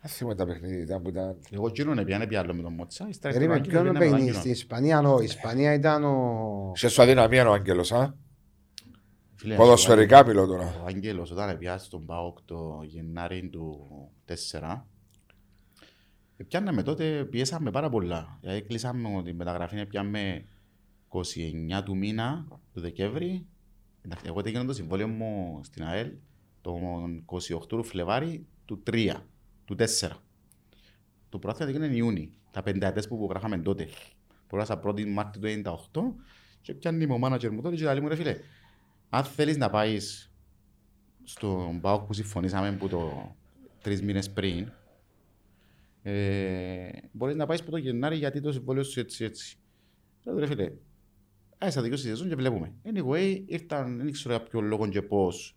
Δεν 0.00 0.10
θυμώ 0.10 0.34
τα 0.34 0.46
παιχνίδια 0.46 0.78
ήταν 0.82 1.02
που 1.02 1.08
ήταν. 1.08 1.36
Εγώ 1.50 1.70
κύριον 1.70 1.98
έπιανε 1.98 2.26
πια 2.26 2.40
άλλο 2.40 2.54
με 2.54 2.62
τον 2.62 2.72
Μότσα. 2.72 3.06
ύστερα 3.08 3.34
Περίμενε, 3.34 3.60
ήρθε 3.64 3.78
ο 3.78 3.82
ποιον 3.82 3.96
Άγγελος, 3.96 3.98
παιχνίδι 4.10 4.30
πήγαινε 4.30 4.32
με 4.32 4.54
στην 4.54 4.68
τον 4.68 4.80
Ισπανία, 4.80 5.00
ο, 5.14 5.20
η 5.20 5.24
Ισπανίας 5.24 5.76
ήταν 5.76 6.04
ο... 6.04 6.72
Σε 6.74 6.88
σου 6.88 7.02
αδυναμία 7.02 7.48
ο 7.48 7.52
Άγγελος, 7.52 7.92
α; 7.92 7.96
Άγγελο. 7.96 8.16
Φίλε, 9.34 9.54
Ποδοσφαιρικά 9.54 10.26
μιλώ 10.26 10.46
τώρα. 10.46 10.74
Ο 10.82 10.86
Άγγελος 10.86 11.30
όταν 11.30 11.58
πια 11.58 11.78
στον 11.78 12.06
ΠΑΟΚ 12.06 12.38
το 12.44 12.80
Γενάρη 12.84 13.48
του 13.52 13.86
4 14.28 14.82
πιάνναμε 16.44 16.82
τότε, 16.82 17.24
πιέσαμε 17.24 17.70
πάρα 17.70 17.88
πολλά. 17.88 18.38
Δηλαδή 18.40 18.62
κλείσαμε 18.62 19.22
την 19.22 19.36
μεταγραφή, 19.36 19.86
πιάμε 19.86 20.44
29 21.08 21.82
του 21.84 21.96
μήνα 21.96 22.46
του 22.72 22.80
Δεκέμβρη. 22.80 23.46
Εντάξει, 24.02 24.24
Εγώ 24.26 24.40
έγινε 24.44 24.64
το 24.64 24.72
συμβόλαιο 24.72 25.08
μου 25.08 25.60
στην 25.62 25.84
ΑΕΛ 25.84 26.12
τον 26.60 27.24
28 27.26 27.68
του 27.68 27.84
Φλεβάρι 27.84 28.46
του 28.64 28.82
3, 28.90 29.14
του 29.64 29.76
4. 29.78 29.84
Το 31.28 31.38
πρώτο 31.38 31.64
έγινε 31.64 31.86
Ιούνι, 31.86 32.30
τα 32.50 32.62
πενταετές 32.62 33.08
που 33.08 33.14
υπογράφαμε 33.14 33.58
τότε. 33.58 33.88
Πρόγρασα 34.46 34.80
1η 34.84 35.06
Μάρτη 35.06 35.38
του 35.38 35.62
1998 35.92 36.14
και 36.60 36.74
πιάνει 36.74 37.04
ο 37.04 37.18
μάνατζερ 37.18 37.52
μου 37.52 37.60
τότε 37.60 37.76
και 37.76 37.84
λέει 37.84 38.00
μου 38.00 38.08
ρε 38.08 38.14
φίλε, 38.14 38.36
αν 39.08 39.24
θέλεις 39.24 39.56
να 39.56 39.70
πάεις 39.70 40.32
στον 41.24 41.80
ΠΑΟΚ 41.80 42.06
που 42.06 42.12
συμφωνήσαμε 42.12 42.72
που 42.72 42.88
το 42.88 43.34
τρεις 43.82 44.02
μήνες 44.02 44.30
πριν, 44.30 44.72
ε, 46.08 46.88
μπορείς 47.12 47.36
να 47.36 47.46
πάεις 47.46 47.60
από 47.60 47.70
το 47.70 47.76
Γενάρη 47.76 48.16
γιατί 48.16 48.40
το 48.40 48.52
συμβόλαιο 48.52 48.82
σου 48.82 49.00
έτσι 49.00 49.24
έτσι. 49.24 49.56
Λέω 50.24 50.38
ρε 50.38 50.46
φίλε, 50.46 50.72
Ε, 51.58 51.70
στα 51.70 51.82
δυο 51.82 51.96
σεζόν 51.96 52.28
και 52.28 52.34
βλέπουμε. 52.34 52.72
Anyway, 52.84 53.42
ήρθαν, 53.46 53.96
δεν 53.96 54.12
ξέρω 54.12 54.34
για 54.34 54.42
ποιο 54.44 54.60
λόγο 54.60 54.88
και 54.88 55.02
πώς 55.02 55.56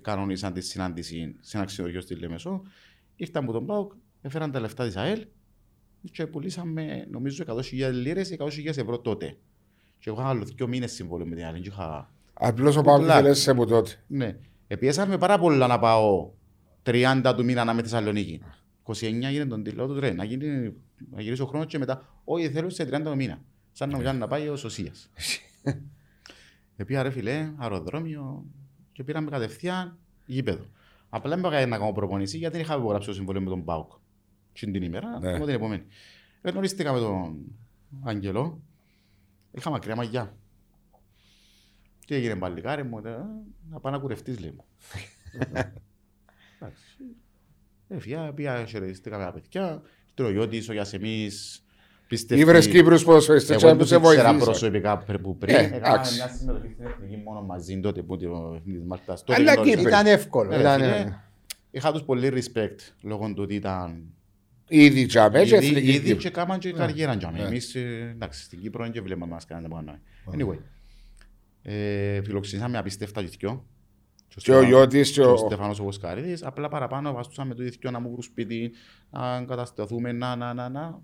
κανονίσαν 0.00 0.52
τη 0.52 0.60
συνάντηση 0.60 1.36
σε 1.40 1.56
ένα 1.56 1.66
ξενοδοχείο 1.66 2.00
στη 2.00 2.14
Λεμεσό. 2.14 2.62
Ήρθαν 3.16 3.42
από 3.42 3.52
τον 3.52 3.66
Πάοκ, 3.66 3.92
έφεραν 4.20 4.50
τα 4.50 4.60
λεφτά 4.60 4.86
της 4.86 4.96
ΑΕΛ 4.96 5.26
και 6.12 6.26
πουλήσαμε 6.26 7.06
νομίζω 7.10 7.44
100.000 7.46 7.90
λίρες 7.92 8.30
ή 8.30 8.36
100.000 8.38 8.66
ευρώ 8.66 8.98
τότε. 8.98 9.36
Και 9.98 10.10
εγώ 10.10 10.20
είχα 10.20 10.28
άλλο 10.28 10.44
δύο 10.44 10.68
μήνες 10.68 10.92
συμβόλαιο 10.92 11.26
με 11.26 11.34
την 11.34 11.44
ΑΕΛ. 11.44 11.60
και 11.60 11.68
Είχα... 11.68 12.12
Απλώς 12.32 12.76
ο 12.76 12.80
Πάοκ 12.82 12.98
Κουκλάκ. 12.98 13.24
θέλει 13.24 13.50
από 13.50 13.66
τότε. 13.66 13.90
Ναι. 14.06 14.36
Επιέσαμε 14.66 15.18
πάρα 15.18 15.38
πολλά 15.38 15.66
να 15.66 15.78
πάω 15.78 16.30
30 16.84 17.32
του 17.36 17.44
μήνα 17.44 17.64
να 17.64 17.72
είμαι 17.72 17.82
Θεσσαλονίκη. 17.82 18.40
29 18.82 18.94
γίνεται 19.02 19.46
τον 19.46 19.62
τίτλο 19.62 19.86
του 19.86 19.94
τρέ. 19.94 20.12
Να, 20.12 20.24
γίνει, 20.24 20.74
να 21.10 21.20
γυρίσει 21.20 21.42
ο 21.42 21.46
χρόνο 21.46 21.64
και 21.64 21.78
μετά. 21.78 22.20
Όχι, 22.24 22.50
θέλω 22.50 22.70
σε 22.70 22.84
30 22.84 23.00
του 23.04 23.16
μήνα. 23.16 23.42
Σαν 23.72 23.90
να 23.90 23.96
μου 23.96 24.02
κάνει 24.02 24.18
να 24.18 24.26
πάει 24.26 24.48
ο 24.48 24.56
Σωσίας. 24.56 25.10
Επία 26.76 27.02
ρε 27.02 27.10
φιλέ, 27.10 27.52
αεροδρόμιο 27.56 28.44
και 28.92 29.04
πήραμε 29.04 29.30
κατευθείαν 29.30 29.98
γήπεδο. 30.26 30.64
Απλά 31.08 31.36
δεν 31.36 31.50
πήγα 31.50 31.66
να 31.66 31.78
κάνω 31.78 31.92
προπονησή 31.92 32.36
γιατί 32.38 32.56
δεν 32.56 32.64
είχα 32.64 32.76
υπογράψει 32.76 33.08
το 33.08 33.14
συμβόλαιο 33.14 33.42
με 33.42 33.48
τον 33.48 33.64
Πάουκ. 33.64 33.92
Και 34.52 34.66
την 34.70 34.82
ημέρα, 34.82 35.18
Ναι. 35.18 35.32
ναι. 35.32 35.38
την 35.44 35.48
επόμενη. 35.48 35.82
Γνωρίστηκα 36.42 36.92
με 36.92 36.98
τον 36.98 37.36
Αγγελό. 38.02 38.62
Είχα 39.50 39.70
μακριά 39.70 39.96
μαγιά. 39.96 40.36
Τι 42.06 42.14
έγινε 42.14 42.36
παλικάρι 42.36 42.84
μου, 42.84 42.98
ε, 42.98 43.16
να 43.70 43.80
πάω 43.80 43.92
να 43.92 43.98
κουρευτείς 43.98 44.40
λέει 44.40 44.50
μου. 44.50 44.64
Εντάξει. 47.92 48.10
Έφυγα, 48.10 48.32
πήγα, 48.32 48.64
χαιρετιστήκα 48.64 49.18
με 49.18 49.24
τα 49.24 49.32
παιδιά. 49.32 49.82
Ήρθε 50.14 50.30
ο 50.30 50.32
Γιώτης, 50.32 50.68
ο 50.68 50.72
Γιασεμής, 50.72 51.64
πιστεύει... 52.06 52.40
Ήβρες 52.40 52.68
Κύπρους 52.68 53.04
ποδοσφαιριστέ 53.04 53.54
Εγώ 53.54 53.70
που 53.70 53.76
δεν 53.76 53.86
σε 53.86 53.98
το 53.98 54.00
ήξερα 54.10 54.22
βοηθήσαν. 54.28 54.38
προσωπικά 54.38 54.98
πρι- 54.98 55.18
που 55.20 55.38
πριν. 55.38 55.54
Ε, 55.54 55.58
Έκανα 55.58 55.76
εντάξει. 55.94 56.14
μια 56.14 56.28
συμμετοχή 56.28 56.72
στην 56.72 56.86
εθνική 56.86 57.16
μόνο 57.24 57.42
μαζί 57.42 57.80
τότε 57.80 58.02
που 58.02 58.16
το 58.16 58.50
παιχνίδι 58.52 58.78
της 58.78 58.86
Μάλτας. 58.88 59.24
Τότε 59.24 59.40
Αλλά 59.40 59.52
γνώρισα. 59.52 59.76
Κύπρος. 59.76 59.92
Ήταν 59.92 60.06
εύκολο. 60.06 60.50
Ναι, 60.50 60.56
ήταν- 60.56 60.80
φίλε, 60.80 61.16
Είχα 61.70 61.92
τους 61.92 62.02
πολύ 62.02 62.32
respect 62.34 62.76
λόγω 63.02 63.26
του 63.26 63.42
ότι 63.42 63.54
ήταν 63.54 64.04
Ήδη 64.68 65.06
τζαμές 65.06 65.48
και 65.48 65.56
ήδη- 65.56 65.66
εθνική 65.66 65.88
ήδη 65.90 65.98
Κύπρου. 66.06 66.16
και 66.18 66.30
κάμαν 66.30 66.58
και 66.58 66.72
καριέρα 66.72 67.14
για 67.14 67.26
Ναι. 67.30 67.36
μένα. 67.36 67.48
Εμείς, 67.48 67.74
ε, 67.74 68.08
εντάξει, 68.14 68.42
στην 68.42 68.60
Κύπρο 68.60 68.82
δεν 68.82 68.92
και 68.92 69.00
βλέπαμε 69.00 69.26
να 69.26 69.32
μας 69.34 69.44
κάνουν 69.46 69.70
τα 69.70 69.74
πάνω. 69.76 69.98
Anyway, 70.34 70.58
ε, 71.62 72.22
φιλοξενήσαμε 72.22 72.78
απίστευτα 72.78 73.20
γηθιό. 73.20 73.64
Και 74.36 74.54
ο 74.54 74.62
Γιώτης 74.62 75.12
και 75.12 75.20
και 75.20 75.26
ο 75.26 75.32
ο... 75.32 75.36
Στεφανός 75.36 75.80
ο 75.80 75.82
Βοσκαρίδης, 75.84 76.44
απλά 76.44 76.68
παραπάνω 76.68 77.12
βαστούσαμε 77.12 77.54
το 77.54 77.62
ίδιο 77.62 77.90
να 77.90 78.00
μου 78.00 78.08
βρουν 78.08 78.22
σπίτι, 78.22 78.72
να 79.10 79.44
κατασταθούμε, 79.44 80.12
να, 80.12 80.36
να, 80.36 80.54
να, 80.54 80.68
να, 80.68 81.00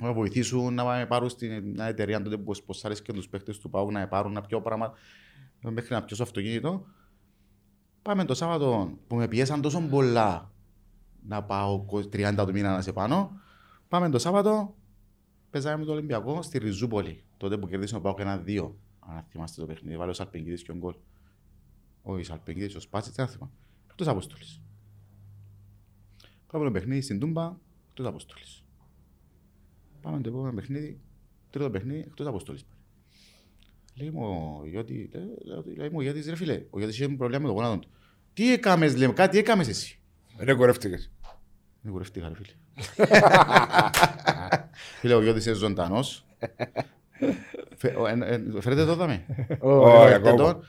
να 0.00 0.12
βοηθήσουν, 0.12 0.74
να 0.74 0.84
με 0.84 1.06
πάρουν 1.06 1.28
στην 1.28 1.70
μια 1.70 1.84
εταιρεία 1.84 2.22
τότε 2.22 2.36
που 2.36 2.54
σποσάρεις 2.54 3.02
και 3.02 3.12
τους 3.12 3.28
παίχτες 3.28 3.58
του 3.58 3.70
ΠΑΟΚ 3.70 3.92
να 3.92 4.00
με 4.00 4.06
πάρουν, 4.06 4.32
να 4.32 4.40
πιω 4.40 4.60
πράγμα, 4.60 4.92
μέχρι 5.60 5.94
να 5.94 6.02
πιω 6.02 6.16
αυτοκίνητο. 6.20 6.86
Πάμε 8.02 8.24
το 8.24 8.34
Σάββατο 8.34 8.98
που 9.06 9.16
με 9.16 9.28
πιέσαν 9.28 9.60
τόσο 9.60 9.80
πολλά 9.80 10.52
να 11.26 11.42
πάω 11.42 11.84
30 11.92 12.34
του 12.46 12.52
μήνα 12.52 12.72
να 12.72 12.82
σε 12.82 12.92
πάνω. 12.92 13.40
Πάμε 13.88 14.10
το 14.10 14.18
Σάββατο, 14.18 14.74
παίζαμε 15.50 15.76
με 15.76 15.84
το 15.84 15.92
Ολυμπιακό 15.92 16.42
στη 16.42 16.58
Ριζούπολη. 16.58 17.24
Τότε 17.36 17.58
που 17.58 17.66
κερδίσαμε 17.68 17.98
ο 18.00 18.02
ΠΑΟΚ 18.02 18.18
ένα-δύο. 18.18 18.76
Αν 18.98 19.24
θυμάστε 19.28 19.60
το 19.60 19.66
παιχνίδι, 19.66 19.96
βάλε 19.96 20.10
ο 20.10 20.14
Σαλπενγκίδης 20.14 20.62
και 20.62 20.70
ο 20.70 20.74
γκολ. 20.74 20.94
Όχι, 22.02 22.20
ο 22.20 22.24
Σαλπενγκίδης, 22.24 22.74
ο 22.74 22.80
Σπάτσιτς, 22.80 23.16
δεν 23.16 23.28
θυμάμαι. 23.28 23.52
Εκτός 23.90 24.06
Αποστόλης. 24.06 24.60
Πάμε 26.46 26.64
το 26.64 26.70
παιχνίδι 26.70 27.00
στην 27.00 27.18
Τούμπα, 27.20 27.56
εκτός 27.90 28.06
Αποστόλης. 28.06 28.64
Πάμε 30.00 30.20
το 30.20 30.28
επόμενο 30.28 30.54
παιχνίδι, 30.54 31.00
τρίτο 31.50 31.70
παιχνίδι, 31.70 31.98
εκτός 32.00 32.26
Αποστόλης. 32.26 32.64
Λέει 33.94 34.10
μου 34.10 34.24
ο 34.60 34.66
Γιώτη, 34.66 35.10
λέει- 35.12 35.76
λέει 35.76 35.88
μου 35.88 35.96
ο 35.98 36.02
Γιώτης 36.02 36.26
ρε 36.26 36.36
φίλε, 36.36 36.62
ο 36.70 36.78
Γιώτης 36.78 36.98
είχε 36.98 37.08
προβλήμα 37.08 37.40
με 37.42 37.48
το 37.48 37.52
γόνατο 37.54 37.78
του. 37.78 37.88
Τι 38.34 38.52
έκαμες, 38.52 38.96
λέει, 38.96 39.06
μου, 39.06 39.12
κάτι 39.12 39.38
έκαμες 39.38 39.68
εσύ; 39.68 39.98
Δεν 40.36 40.56
κορεύτηκες. 40.56 41.10
Δεν 41.82 41.92
κουρευτήκα 41.92 42.28
ρε 42.28 42.34
φίλε. 42.34 42.52
Φίλε, 45.00 45.14
ο 45.14 45.22
Γιώτης 45.22 45.46
είναι 45.46 45.54
ζωντανός. 45.54 46.24
Φε- 47.76 47.96
ο- 47.96 48.06
εν- 48.06 48.22
εν- 48.22 48.60
Φέρετε 48.60 48.80
εδώ 48.80 48.94
δάμε. 48.94 49.24
Όχι, 49.60 50.06
Φέρετε 50.08 50.28
ακόμα. 50.28 50.60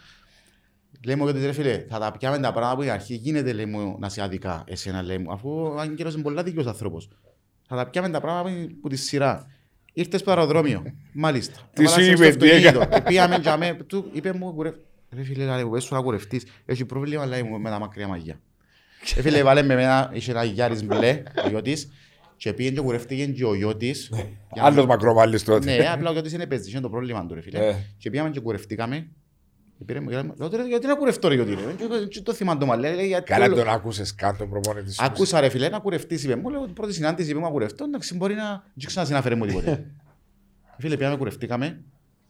Τον. 1.03 1.05
Λέει 1.05 1.15
μου 1.15 1.21
ο 1.23 1.29
Γιώτης 1.29 1.45
ρε 1.45 1.51
φίλε, 1.51 1.85
θα 1.89 1.99
τα 1.99 2.11
πιάμε 2.17 2.39
τα 2.39 2.51
πράγματα 2.53 2.75
που 2.75 2.81
η 2.83 2.89
αρχή 2.89 3.15
γίνεται 3.15 3.53
λέει 3.53 3.65
μου 3.65 3.95
να 3.99 4.09
σε 4.09 4.21
αδικά 4.21 4.63
εσένα 4.67 5.01
λέει 5.01 5.17
μου. 5.17 5.31
Αφού 5.31 5.49
ο 5.49 5.79
Άγγελος 5.79 6.13
είναι 6.13 6.23
πολλά 6.23 6.43
δίκαιος 6.43 6.65
άνθρωπος. 6.67 7.09
Θα 7.67 7.75
τα 7.75 7.89
πιάμε 7.89 8.09
τα 8.09 8.21
πράγματα 8.21 8.55
που 8.81 8.89
τη 8.89 8.95
σειρά. 8.95 9.47
Ήρθες 9.93 10.19
στο 10.19 10.29
αεροδρόμιο. 10.31 10.83
Μάλιστα. 11.13 11.59
Τι 11.73 11.83
Έβαλα 11.83 11.97
σου 11.97 12.03
σε 12.03 12.11
είπε, 12.11 12.31
στο 12.31 12.37
τι 12.39 12.49
αυτοκίνητο. 12.49 12.81
έκανε. 12.81 13.01
Πήγαμε 13.01 13.35
για 13.37 13.57
με, 13.57 13.77
του 13.87 14.09
είπε 14.13 14.33
μου 14.33 14.53
κουρε... 14.53 14.71
Ρε 15.15 15.23
φίλε, 15.23 15.45
λέει 15.45 15.63
μου, 15.63 15.69
πες 15.71 15.83
σου 15.83 15.93
να 15.93 16.01
κουρευτείς. 16.01 16.45
Έχει 16.65 16.85
πρόβλημα 16.85 17.25
λέει 17.25 17.43
μου 17.43 17.59
με 17.59 17.69
τα 17.69 17.79
μακριά 17.79 18.07
μαγιά. 18.07 18.39
Ε, 19.15 19.21
φίλε, 19.21 19.43
βάλε 19.43 19.61
με 19.61 19.73
εμένα, 19.73 20.09
είχε 20.13 20.31
ένα 20.31 20.43
γιάρις 20.43 20.83
μπλε, 20.85 21.23
ο 21.45 21.49
Γιώτης, 21.49 21.91
και 22.37 22.53
πήγαινε 22.53 22.75
και 22.75 22.81
κουρευτήκε 22.81 23.25
και 23.25 23.45
ο 23.45 23.55
Γιώτης. 23.55 24.09
για 24.53 24.61
να- 24.61 24.63
Άλλος 24.63 24.85
μακροβάλλης 24.85 25.43
τότε. 25.43 25.75
Ναι, 25.77 25.87
απλά 25.89 26.09
ο 26.09 26.13
Γιώτης 26.13 26.33
είναι 26.33 26.45
παίζης, 26.47 26.71
είναι 26.71 26.81
το 26.81 26.89
πρόβλημα 26.89 27.25
του 27.25 27.33
ρε 27.33 27.41
φίλε. 27.41 27.67
Ε. 27.67 27.75
Και 27.97 28.09
πήγαμε 28.09 28.29
και 28.29 28.39
κουρευτήκαμε. 28.39 29.07
Και 29.85 29.93
πήρε 29.93 29.99
μου, 29.99 30.09
λέω, 30.09 30.49
«Ρε, 30.55 30.67
γιατί 30.67 30.87
να 30.87 30.95
κουρευτώ 30.95 31.27
ρε 31.27 31.35
Γιώτη, 31.35 31.53
ρε. 31.53 31.61
Και- 31.77 32.05
και 32.07 32.21
το 32.21 32.33
θυμάμαι 32.33 32.59
το 32.59 32.65
μαλλί, 32.65 32.95
λέει, 32.95 33.07
γιατί 33.07 33.31
Καλά 33.31 33.45
όλο- 33.45 33.55
τον 33.55 33.67
άκουσες 33.69 34.15
κάτω 34.15 34.45
προπονητή 34.47 34.91
σου. 34.93 35.03
Άκουσα 35.05 35.39
ρε 35.39 35.49
φίλε 35.49 35.69
να 35.69 35.79
κουρευτείς, 35.79 36.23
είπε 36.23 36.35
μου, 36.35 36.49
λέω, 36.49 36.67
πρώτη 36.73 36.93
συνάντηση 36.93 37.29
είπε 37.29 37.39
μου 37.39 37.45
να 37.45 37.51
κουρευτώ, 37.51 37.83
εντάξει 37.83 38.15
μπορεί 38.15 38.33
να 38.33 38.63
δεν 38.75 38.87
ξανασυναφέρε 38.87 39.35
μου 39.35 39.45
τίποτε. 39.45 39.85
Φίλε, 40.79 40.97
πήγαμε 40.97 41.17
κουρευτήκαμε 41.17 41.83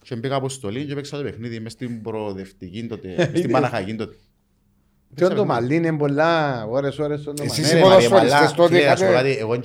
και 0.03 0.15
μπήκα 0.15 0.35
αποστολή 0.35 0.85
και 0.85 0.93
παίξα 0.95 1.17
το 1.17 1.23
παιχνίδι 1.23 1.59
μες 1.59 1.71
στην 1.71 2.01
προοδευτική 2.01 2.87
τότε, 2.87 3.07
μες 3.31 3.39
στην 3.39 3.51
Παναχαϊκή 3.51 3.95
τότε. 3.95 4.15
Και 5.15 5.27
το 5.27 5.45
μαλλί 5.45 5.75
είναι 5.75 5.97
πολλά 5.97 6.63
ώρες 6.65 6.99
ώρες 6.99 7.23
το 7.23 7.33
Εσείς 7.41 7.57
μαλλί. 7.59 7.71
οι 7.71 7.73
Ναι, 7.73 7.79
ρε, 7.79 7.85
Μαρία, 7.87 8.09
ποδοσφαιριστές 8.09 8.39
μαλά, 8.41 8.53
τότε 8.55 8.75
φίλε, 8.75 8.87
να 8.89 8.95
σου 8.95 9.03
πω 9.03 9.09
είχατε- 9.11 9.27
κάτι, 9.29 9.37
Εγώ 9.39 9.55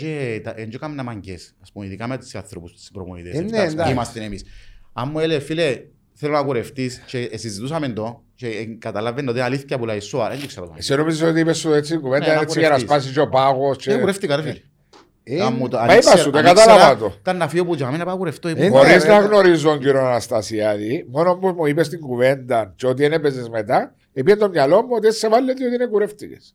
δεν 0.56 0.70
έκανα 0.74 1.02
μαγκές, 1.02 1.54
ας 1.62 1.72
πούμε, 1.72 1.86
ειδικά 1.86 2.06
με 2.08 2.18
τους 2.18 2.34
ανθρώπους, 2.34 2.72
τους 2.72 2.90
προμονητές, 2.92 3.34
Ε, 3.34 3.40
ναι, 3.40 3.46
εντάξει, 3.46 3.72
εντάξει. 3.72 3.92
είμαστε 3.92 4.22
εμείς. 4.24 4.44
Αν 4.92 5.08
μου 5.12 5.18
έλεγε, 5.18 5.40
φίλε, 5.40 5.82
θέλω 6.20 6.32
να 6.32 6.42
κουρευτείς 6.42 7.02
και 7.06 7.30
συζητούσαμε 7.34 7.88
το 7.88 8.22
και 8.34 8.46
ε, 8.46 8.64
καταλαβαίνω 8.78 9.30
ότι 9.30 9.38
είναι 9.38 9.46
αλήθεια 9.48 9.78
που 9.78 9.84
λέει 9.86 10.00
σώα, 10.00 10.28
δεν 10.28 10.46
ξέρω. 10.46 10.74
Εσύ 10.76 10.94
νομίζεις 10.94 11.22
ότι 11.22 11.40
είπες 11.40 11.58
σου 11.58 11.72
έτσι 11.72 11.94
Ναι, 11.94 12.00
κουβέντα 12.00 12.34
να 12.34 12.40
έτσι 12.40 12.58
για 12.58 12.68
να 12.68 12.74
κουρευτείς. 12.74 12.82
σπάσει 13.02 13.12
και 13.12 13.20
ο 13.20 13.28
πάγος 13.28 13.76
και... 13.76 13.90
Δεν 13.90 14.00
κουρευτήκα 14.00 14.36
ρε 14.36 14.42
φίλε. 14.42 14.60
Ε, 15.30 15.40
Αν 15.42 15.54
μου 15.58 15.68
το- 15.68 15.76
μα 15.76 15.82
αν 15.82 15.88
είπα 15.88 15.96
ήξερα- 15.96 16.16
σου, 16.16 16.30
το 16.30 16.38
αν 16.38 16.44
κατάλαβα 16.44 16.80
ήξερα, 16.80 16.96
το. 16.96 17.14
Ήταν 17.20 17.36
να 17.36 17.48
φύγω 17.48 17.64
που 17.64 17.74
για 17.74 17.90
μένα 17.90 18.04
πάω 18.04 18.16
κουρευτώ. 18.16 18.48
ήμουν- 18.48 18.62
Ε, 18.62 18.68
Χωρίς 18.68 19.04
ναι, 19.04 19.10
να 19.12 19.18
ρε. 19.20 19.26
γνωρίζω 19.26 19.68
τον 19.68 19.78
κύριο 19.78 20.00
Αναστασιάδη, 20.00 21.06
μόνο 21.10 21.36
που 21.36 21.48
μου 21.48 21.66
είπες 21.66 21.88
την 21.88 22.00
κουβέντα 22.00 22.72
και 22.76 22.86
ότι 22.86 23.02
δεν 23.02 23.12
έπαιζες 23.12 23.48
μετά, 23.48 23.94
επειδή 24.12 24.38
το 24.38 24.48
μυαλό 24.48 24.82
μου 24.82 24.88
ότι 24.96 25.12
σε 25.12 25.28
βάλετε 25.28 25.64
ότι 25.64 25.74
είναι 25.74 25.86
κουρεύτηκες. 25.86 26.54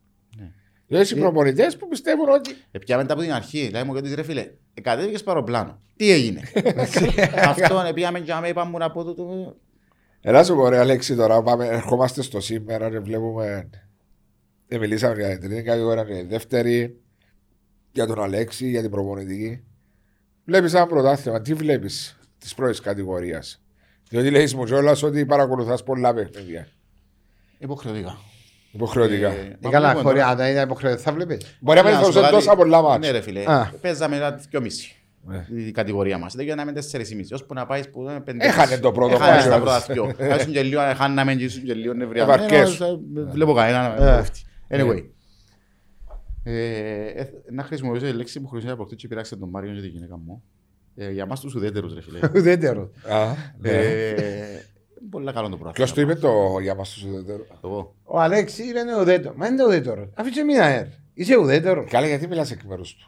Ναι. 0.97 0.99
Δηλαδή 1.03 1.19
οι 1.19 1.21
προπονητές 1.21 1.77
που 1.77 1.87
πιστεύουν 1.87 2.29
ότι 2.29 2.55
Επιάμε 2.71 3.05
τα 3.05 3.13
από 3.13 3.21
την 3.21 3.31
αρχή. 3.33 3.69
Λέει 3.73 3.83
μου 3.83 3.93
και 4.01 4.15
ρε 4.15 4.23
φίλε, 4.23 4.51
ε, 4.73 4.81
κατέβηκες 4.81 5.23
παροπλάνο. 5.23 5.81
Τι 5.95 6.11
έγινε; 6.11 6.41
Αυτό 7.47 7.91
πήγαμε 7.93 8.19
και 8.19 8.33
άμα 8.33 8.47
είπαμε 8.47 8.77
να 8.77 8.91
πω 8.91 9.03
το... 9.03 9.13
το- 9.13 9.57
Ελά 10.21 10.43
σου 10.43 10.55
πω 10.55 10.69
ρε 10.69 10.77
Αλέξη 10.79 11.15
τώρα, 11.15 11.41
πάμε, 11.43 11.65
ερχόμαστε 11.67 12.21
στο 12.21 12.39
σήμερα 12.39 12.89
και 12.89 12.99
βλέπουμε 12.99 13.69
δεν 14.67 14.79
μιλήσαμε 14.79 15.15
για 15.15 15.37
την 15.37 15.49
τρίτη 15.49 15.61
κατηγορία, 15.63 16.03
για 16.03 16.15
τη 16.15 16.25
δεύτερη, 16.27 17.01
για 17.91 18.05
τον 18.07 18.21
Αλέξη, 18.23 18.69
για 18.69 18.81
την 18.81 18.89
προπονητική. 18.89 19.63
Βλέπεις 20.45 20.73
ένα 20.73 20.87
πρωτάθλημα, 20.87 21.41
τι 21.41 21.53
βλέπεις 21.53 22.19
της 22.37 22.53
πρώτης 22.53 22.79
κατηγορίας; 22.79 23.61
Διότι 24.09 24.29
λέει 24.29 24.49
μου 24.55 24.65
κιόλας 24.65 25.03
ότι 25.03 25.25
παρακολουθάς 25.25 25.83
πολλά 25.83 26.13
παιχνίδια. 26.13 26.67
Υποχρεωτικά. 27.57 28.17
Υποχρεωτικά. 28.73 29.27
Ε, 29.27 29.31
Ε, 29.31 29.57
μα 29.61 29.69
καλά, 29.69 29.87
βλέπουμε 29.87 30.09
χωρί 30.09 30.19
τώρα- 30.23 30.43
αν 30.43 30.51
ήταν 30.51 30.63
υποχρεωτικό, 30.63 31.01
θα 31.03 31.11
βλέπεις. 31.11 31.57
Μπορεί 31.59 31.77
να 31.77 31.83
μην 31.83 31.93
Να 31.93 31.97
σου 31.99 32.05
πω 32.05 32.11
δώσει 32.11 32.19
κάτι. 32.25 32.33
τόσα 32.33 32.55
πολλά 32.55 32.81
Ναι 32.81 32.87
μάτια. 32.87 33.11
ρε 33.11 33.21
φίλε, 33.21 33.43
Α. 33.51 33.71
παίζαμε 33.81 34.15
ένα 34.15 34.31
δυο 34.49 34.61
μισή. 34.61 34.95
Ναι. 35.25 35.45
Η 35.67 35.71
κατηγορία 35.71 36.17
μας. 36.17 36.35
Δεν 36.35 36.45
γίναμε 36.45 36.71
τέσσερις 36.71 37.11
ή 37.11 37.15
μισή. 37.15 37.33
Ώσπου 37.33 37.53
να 37.53 37.65
πάεις 37.65 37.89
που 37.89 38.01
είναι 38.01 38.19
πέντε. 38.19 38.45
Έχανε 38.45 38.77
το 38.77 38.91
πρώτο 38.91 39.13
Έχανε 39.15 39.31
μάτς. 39.31 39.43
στα 39.43 39.55
πρώτα 39.59 39.79
δυο. 39.89 40.13
Ήσουν 40.39 40.51
και 40.51 40.61
λίγο, 40.61 40.81
χάναμε 40.95 41.35
και 41.35 41.43
ήσουν 41.43 41.63
και 41.63 41.73
λίγο 41.73 41.93
Βαρκές. 42.25 42.79
νευριαμένος. 42.79 42.81
ε, 42.81 42.99
Βλέπω 43.31 43.53
κανένα. 43.53 43.95
Ε. 44.11 44.15
πέφτει. 44.17 44.41
Anyway. 44.69 45.03
Ε, 46.43 47.05
ε, 47.05 47.29
Να 47.51 47.63
χρησιμοποιήσω 47.63 48.05
τη 48.05 48.11
λέξη 48.11 48.39
που 48.39 48.47
χρησιμοποιήσα 48.47 48.73
από 48.73 48.83
αυτό 48.83 48.95
και 48.95 49.07
πειράξε 49.07 49.35
τον 49.35 49.49
Μάριο 49.49 49.73
και 49.73 49.81
τη 49.81 49.87
γυναίκα 49.87 50.17
μου. 50.17 50.43
Ε, 50.95 51.11
Για 51.11 51.25
μας 51.25 51.39
τους 51.39 51.55
ουδέτερους 51.55 51.93
ρε 51.93 52.01
φίλε. 52.01 52.19
Ουδέτερος. 52.35 52.89
Α, 55.03 55.09
ναι. 55.09 55.09
Ε, 55.09 55.09
Πολλά 55.09 55.31
καλό 55.31 55.49
το 55.49 55.55
πράγμα. 55.55 55.71
Ποιος 55.71 55.93
το 55.93 56.01
είπε 56.01 56.15
το 56.15 56.59
για 56.61 56.75
μας 56.75 56.89
τους 56.89 57.03
ουδέτερους. 57.03 57.47
Εγώ. 57.63 57.95
Ο 58.03 58.19
Αλέξη 58.19 58.63
είναι 58.63 58.99
ουδέτερο. 58.99 59.33
Μα 59.37 59.47
είναι 59.47 59.63
ουδέτερος. 59.65 60.09
Αφήσε 60.13 60.43
μία 60.43 60.63
αέρ. 60.63 60.85
Είσαι 61.13 61.37
ουδέτερος. 61.37 61.89
Καλά 61.89 62.07
γιατί 62.07 62.27
μιλάς 62.27 62.51
εκ 62.51 62.63
μέρους 62.63 62.95
του. 62.95 63.07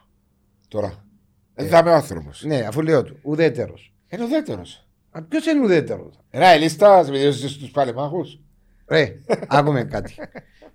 Τώρα; 0.68 1.06
Δεν 1.54 1.68
θα 1.68 1.78
είμαι 1.78 1.90
ο 1.90 1.94
άνθρωπος. 1.94 2.44
Ναι, 2.44 2.58
αφού 2.68 2.82
λέω 2.82 3.04
του. 3.04 3.18
Ουδέτερος. 3.24 3.94
Είναι 4.10 4.24
ουδέτερος. 4.24 4.88
Ποιος 5.30 5.46
είναι 5.46 5.64
ουδέτερος; 5.64 6.20
Ένα 6.30 6.48
ελίστας 6.48 7.10
βιντεώσεις 7.10 7.52
στους 7.52 7.72
παλεμάχους. 7.72 8.40
Ρε, 8.88 9.16
άκουμε 9.48 9.84
κάτι. 9.84 10.16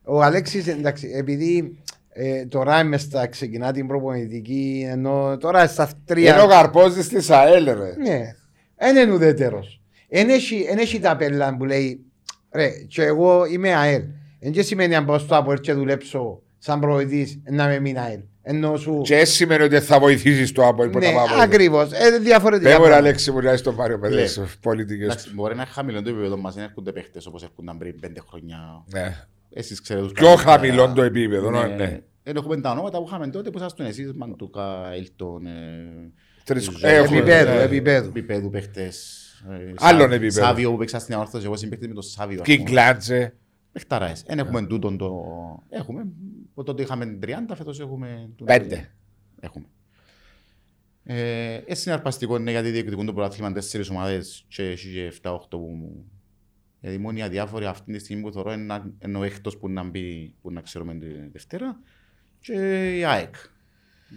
Ο 0.04 0.22
Αλέξης, 0.22 0.66
εντάξει, 0.66 1.10
επειδή 1.14 1.82
ε, 2.08 2.46
τώρα 2.46 2.80
είμαι 2.80 2.96
στα 2.98 3.26
ξεκινά 3.26 3.72
την 3.72 3.86
προπονητική, 3.86 4.84
ενώ 4.88 5.36
τώρα 5.40 5.66
στα 5.66 5.90
τρία. 6.04 6.32
Είναι 6.32 6.42
ο 6.42 6.46
καρπόζης 6.48 7.08
της 7.08 7.30
ΑΕΛ 7.30 7.64
ρε. 7.64 7.94
Ναι, 7.96 8.20
δεν 8.76 8.96
είναι 8.96 9.12
ουδέτερος. 9.12 9.80
Εν 10.12 10.28
έχει, 10.28 10.66
εν 10.68 10.78
έχει 10.78 10.98
τα 11.00 11.16
πέλα 11.16 11.56
που 11.56 11.64
λέει 11.64 12.00
ρε, 12.52 12.68
και 12.88 13.02
εγώ 13.02 13.44
είμαι 13.44 13.74
ΑΕΛ. 13.74 14.02
Εν 14.40 14.52
και 14.52 14.62
σημαίνει 14.62 14.94
αν 14.94 15.04
πάω 15.04 15.18
στο 15.18 15.36
ΑΠΟΕΛ 15.36 15.61
και 15.61 15.72
δουλέψω 15.72 16.42
σαν 16.58 16.80
προεδρής 16.80 17.40
να 17.50 17.66
με 17.66 17.80
μείνει 17.80 17.98
ΑΕΛ. 17.98 18.20
Ενώ 18.42 18.76
σου... 18.76 19.00
Και 19.04 19.16
έτσι 19.16 19.32
σημαίνει 19.34 19.62
ότι 19.62 19.80
θα 19.80 19.98
βοηθήσεις 19.98 20.52
το 20.52 20.66
από 20.66 20.84
Ναι, 20.84 20.90
τα 21.00 21.42
ακριβώς. 21.42 21.92
Ε, 21.92 22.18
διαφορετικά. 22.18 22.68
Δεν 22.70 22.78
μπορεί 22.78 22.88
πράγματα. 22.90 23.08
Αλέξη 23.08 23.30
μου 23.30 23.40
να 23.40 23.52
είσαι 23.52 23.62
τον 23.62 23.74
Μάριο 23.74 23.98
Πεδές 23.98 24.40
πολιτικές 24.61 24.98
του. 24.98 25.04
Εντάξει, 25.04 25.30
Μπορεί 25.34 25.54
να 25.54 25.62
είναι 25.62 25.70
χαμηλό 25.70 26.02
το 26.02 26.11
επίπεδο 26.11 26.36
μας, 26.36 26.54
δεν 26.54 26.64
έρχονται 26.64 26.92
παίχτες 26.92 27.26
όπως 27.26 27.42
έρχονταν 27.42 27.78
πριν 27.78 28.00
πέντε 28.00 28.20
χρόνια. 28.28 28.84
Ναι. 28.92 29.16
Εσείς 29.52 29.80
ξέρετε 29.80 30.04
τους 30.06 30.14
Πιο 30.14 30.26
καλύτερα. 30.26 30.50
χαμηλό 30.52 30.92
το 30.92 31.02
επίπεδο, 31.02 31.50
ναι. 31.50 31.74
ναι. 31.74 32.00
Εν 32.22 32.36
έχουμε 32.36 32.61
τα 32.61 32.70
ονόματα 32.70 32.98
που 32.98 33.04
είχαμε 33.08 33.26
τότε 33.28 33.50
που 33.50 33.58
ήσασταν 33.58 33.86
εσείς, 33.86 34.12
Μαντούκα, 34.16 34.92
Έλτον, 34.94 35.46
ε, 35.46 35.50
Τρεις- 36.44 36.68
ε, 36.82 36.94
έχουμε, 36.96 37.16
Επίπεδου, 37.18 37.50
ναι. 37.54 37.62
επίπεδου. 37.62 38.08
επίπεδου 38.08 38.50
παίχτες. 38.50 39.19
Ε, 39.49 39.72
Άλλον 39.76 40.09
Σα- 40.09 40.14
επίπεδο. 40.14 40.43
Σάβιο 40.45 40.70
που 40.70 40.76
παίξα 40.76 40.99
στην 40.99 41.14
Αόρθωση, 41.14 41.45
εγώ 41.45 41.57
συμπαίχτης 41.57 41.88
με 41.88 41.95
τον 41.95 42.03
Σάβιο. 42.03 42.41
ας 42.41 42.47
πούμε. 42.47 42.57
Κιγκλάντζε. 42.57 43.34
Παιχταράες. 43.72 44.22
Εν 44.26 44.38
έχουμε 44.38 44.66
τούτον 44.66 44.97
το... 44.99 45.24
Έχουμε. 45.68 46.07
Από 46.51 46.62
τότε 46.64 46.82
είχαμε 46.82 47.18
30, 47.22 47.28
φέτος 47.55 47.80
έχουμε... 47.80 48.24
τούτον. 48.36 48.47
Πέντε. 48.59 48.91
Έχουμε. 49.41 49.66
Ε, 51.05 51.55
ε, 51.55 51.74
συναρπαστικό 51.74 52.36
είναι 52.36 52.51
γιατί 52.51 52.70
διεκδικούν 52.70 53.07
το 53.07 53.12
πρωτάθλημα 53.12 53.53
τέσσερις 53.53 53.91
ομάδες 53.91 54.45
και 54.49 54.62
έχει 54.62 54.93
και 54.93 55.12
7-8 55.22 55.38
που 55.51 55.59
μου... 55.59 56.05
Δηλαδή 56.80 56.99
μόνο 56.99 57.18
οι 57.18 57.22
αδιάφοροι 57.22 57.64
αυτή 57.66 57.93
τη 57.93 57.99
στιγμή 57.99 58.22
που 58.22 58.32
θεωρώ 58.32 58.53
είναι, 58.53 58.62
να- 58.64 58.91
είναι 59.05 59.18
ο 59.18 59.22
έκτος 59.22 59.57
που 59.59 59.68
να 59.68 59.84
μπει, 59.84 60.34
που 60.43 60.53
να 60.53 60.61
ξέρουμε 60.61 60.95
τη 60.95 61.07
Δευτέρα 61.32 61.80
και 62.41 62.53
η 62.99 63.05
ΑΕΚ. 63.05 63.34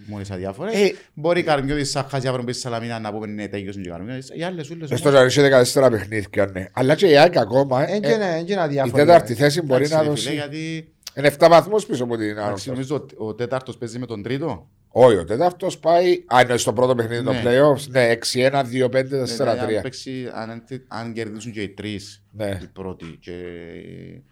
Μόλις 0.06 0.32
αδιάφορες. 0.32 0.74
Ε, 0.74 0.94
Μπορεί 1.14 1.40
η 1.40 1.44
Καρμιώδης 1.44 1.90
σαν 1.90 2.06
χάσει 2.10 2.28
αύριο 2.28 2.44
μπει 2.44 2.52
στη 2.52 2.62
Σαλαμίνα 2.62 3.00
να 3.00 3.12
πούμε 3.14 3.28
ναι, 3.28 3.48
τέλειωσαν 3.48 3.82
και 3.82 3.88
οι 3.88 3.92
Καρμιώδης. 3.92 4.30
Οι 4.34 4.44
άλλες 4.44 4.70
ούλες 4.70 4.88
Στο 5.00 5.10
όμως- 5.10 5.14
Ζαρισί 5.20 5.42
14 5.42 5.90
παιχνίδια, 5.92 6.50
ναι. 6.54 6.66
Αλλά 6.74 6.96
και 6.96 7.08
η 7.08 7.18
ΑΕΚ 7.18 7.38
ακόμα. 7.38 7.90
ε, 7.90 7.94
Εν 7.94 8.02
και 8.02 8.08
ε, 8.12 8.18
να- 8.18 8.26
εν 8.26 8.46
και 8.46 8.56
να 8.56 8.66
Η 8.66 8.68
διάφορα. 8.68 9.06
τέταρτη 9.06 9.34
θέση 9.34 9.62
μπορεί 9.62 9.74
Εντάξει, 9.84 9.94
να 9.94 10.02
ρε 10.04 10.10
δώσει. 10.10 10.24
φίλε, 10.28 10.34
Γιατί 10.40 10.88
Είναι 11.18 11.28
7 11.28 11.48
βαθμούς 11.50 11.86
πίσω 11.86 12.04
από 12.04 12.18
την 12.18 12.26
εντάξει, 12.30 12.46
Άρρωστο. 12.48 12.72
νομίζω 12.72 12.96
ότι 12.96 13.16
ο 13.18 13.34
τέταρτος 13.36 13.78
παίζει 13.78 14.00
με 14.00 14.06
τον 14.06 14.24
τρίτο. 14.24 14.68
Όχι, 14.96 15.18
ο 15.18 15.24
τέταρτο 15.26 15.68
πάει. 15.82 16.24
Α, 16.36 16.42
είναι 16.42 16.58
στο 16.58 16.74
πρώτο 16.74 16.96
παιχνίδι 16.96 17.24
των 17.24 17.34
Ναι. 17.36 17.42
playoffs. 17.46 17.88
Ναι, 17.90 18.10
6-1, 18.10 18.64
2-5, 18.64 19.04
Δηλαδή, 19.06 19.32
αν 19.50 19.58
4-3. 19.68 19.82
παίξει- 19.82 20.30
αν- 20.34 20.64
Αν 20.88 21.14
κερδίσουν 21.14 21.52
και 21.52 21.62
οι 21.62 21.70
τρεις, 21.70 22.24
Ναι. 22.32 22.60
οι 22.64 22.68
πρώτοι 22.68 23.06
και 23.20 23.32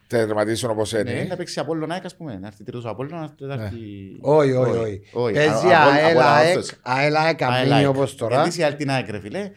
Τερματίσουν 0.07 0.70
όπως 0.70 0.91
Ναι, 0.91 0.99
είναι. 0.99 1.26
να 1.30 1.36
παίξει 1.36 1.59
Απόλλωνα 1.59 1.93
ΑΕΚ, 1.93 2.05
ας 2.05 2.16
πούμε. 2.16 2.38
Να 2.38 2.47
έρθει 2.47 2.64
τρίτος 2.64 2.86
ο 2.86 2.89
Απόλλωνα, 2.89 3.36
να 3.39 3.55
Ναι. 3.55 3.64
έρθει... 3.64 3.78
Όχι, 4.22 4.51
όχι, 4.51 4.78
όχι. 4.78 5.01
Όχι. 5.14 5.34
Παίζει 5.34 5.49
Α- 5.49 5.82
Απόλλωνα- 5.82 5.91
ΑΕΛ, 5.93 6.05
Απόλλωνα 6.18 6.32
ΑΕΚ, 6.36 6.55
όρθωση. 6.57 6.76
ΑΕΛ, 6.82 7.16
ΑΕΚ, 7.16 7.41
ΑΕΚ. 7.41 7.68
καμπίνι 7.68 7.86
όπως 7.86 8.16
τώρα. 8.16 8.36
Κερδίσει 8.36 8.59
η 8.59 8.64
ΑΕΚ 8.64 8.76
την 8.76 8.89
ΑΕΚ, 8.89 9.09
ρε 9.09 9.20
φίλε. 9.20 9.51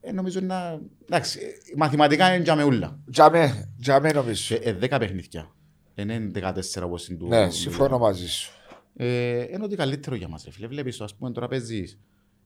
Ε, 0.00 0.12
νομίζω 0.12 0.40
να... 0.40 0.78
Εντάξει, 1.10 1.38
ε, 1.42 1.72
μαθηματικά 1.76 2.34
είναι 2.34 2.42
για 2.44 2.64
ούλα. 2.64 2.98
Τζαμέ, 3.10 3.72
τζαμέ 3.80 4.10
νομίζω. 4.12 4.54
Και, 4.56 4.68
ε, 4.68 4.72
δέκα 4.72 4.98
παιχνίδια. 4.98 5.50
Δεν 5.94 6.08
είναι 6.08 6.30
14 6.34 6.82
όπως 6.84 7.08
είναι 7.08 7.18
του... 7.18 7.26
Ναι, 7.28 7.50
συμφωνώ 7.50 7.98
μαζί 7.98 8.28
σου. 8.28 8.50
Ε, 8.96 9.42
είναι 9.42 9.64
ότι 9.64 9.76
καλύτερο 9.76 10.16
για 10.16 10.28
μας, 10.28 10.44
ρε 10.44 10.50
φίλε. 10.50 10.66
Βλέπεις, 10.66 11.00
ας 11.00 11.14
πούμε, 11.14 11.30
τώρα 11.30 11.48
παίζεις 11.48 11.98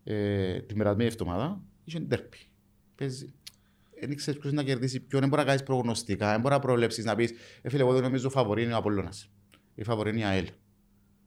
ε, 0.05 0.61
την 0.61 0.77
περασμένη 0.77 1.09
εβδομάδα, 1.09 1.63
είχε 1.85 2.01
ντέρπι. 2.01 2.39
Παίζει. 2.95 3.33
Δεν 4.01 4.17
ξέρεις 4.17 4.41
ποιος 4.41 4.53
να 4.53 4.63
κερδίσει 4.63 5.01
ποιον, 5.01 5.21
δεν 5.21 5.31
μπορεί 5.31 5.43
να 5.43 5.49
κάνεις 5.49 5.63
προγνωστικά, 5.63 6.31
δεν 6.31 6.41
μπορεί 6.41 6.55
να 6.55 6.61
προβλέψεις 6.61 7.05
να 7.05 7.15
πεις 7.15 7.33
ε, 7.63 7.69
φίλε, 7.69 7.83
εγώ 7.83 7.93
δεν 7.93 8.03
νομίζω 8.03 8.31
φαβορή 8.31 8.63
είναι 8.63 8.73
ο 8.73 8.77
Απολλώνας. 8.77 9.31
Η 9.75 9.85
φαβορή 9.85 10.11
είναι 10.11 10.21
η 10.21 10.25
ΑΕΛ. 10.25 10.49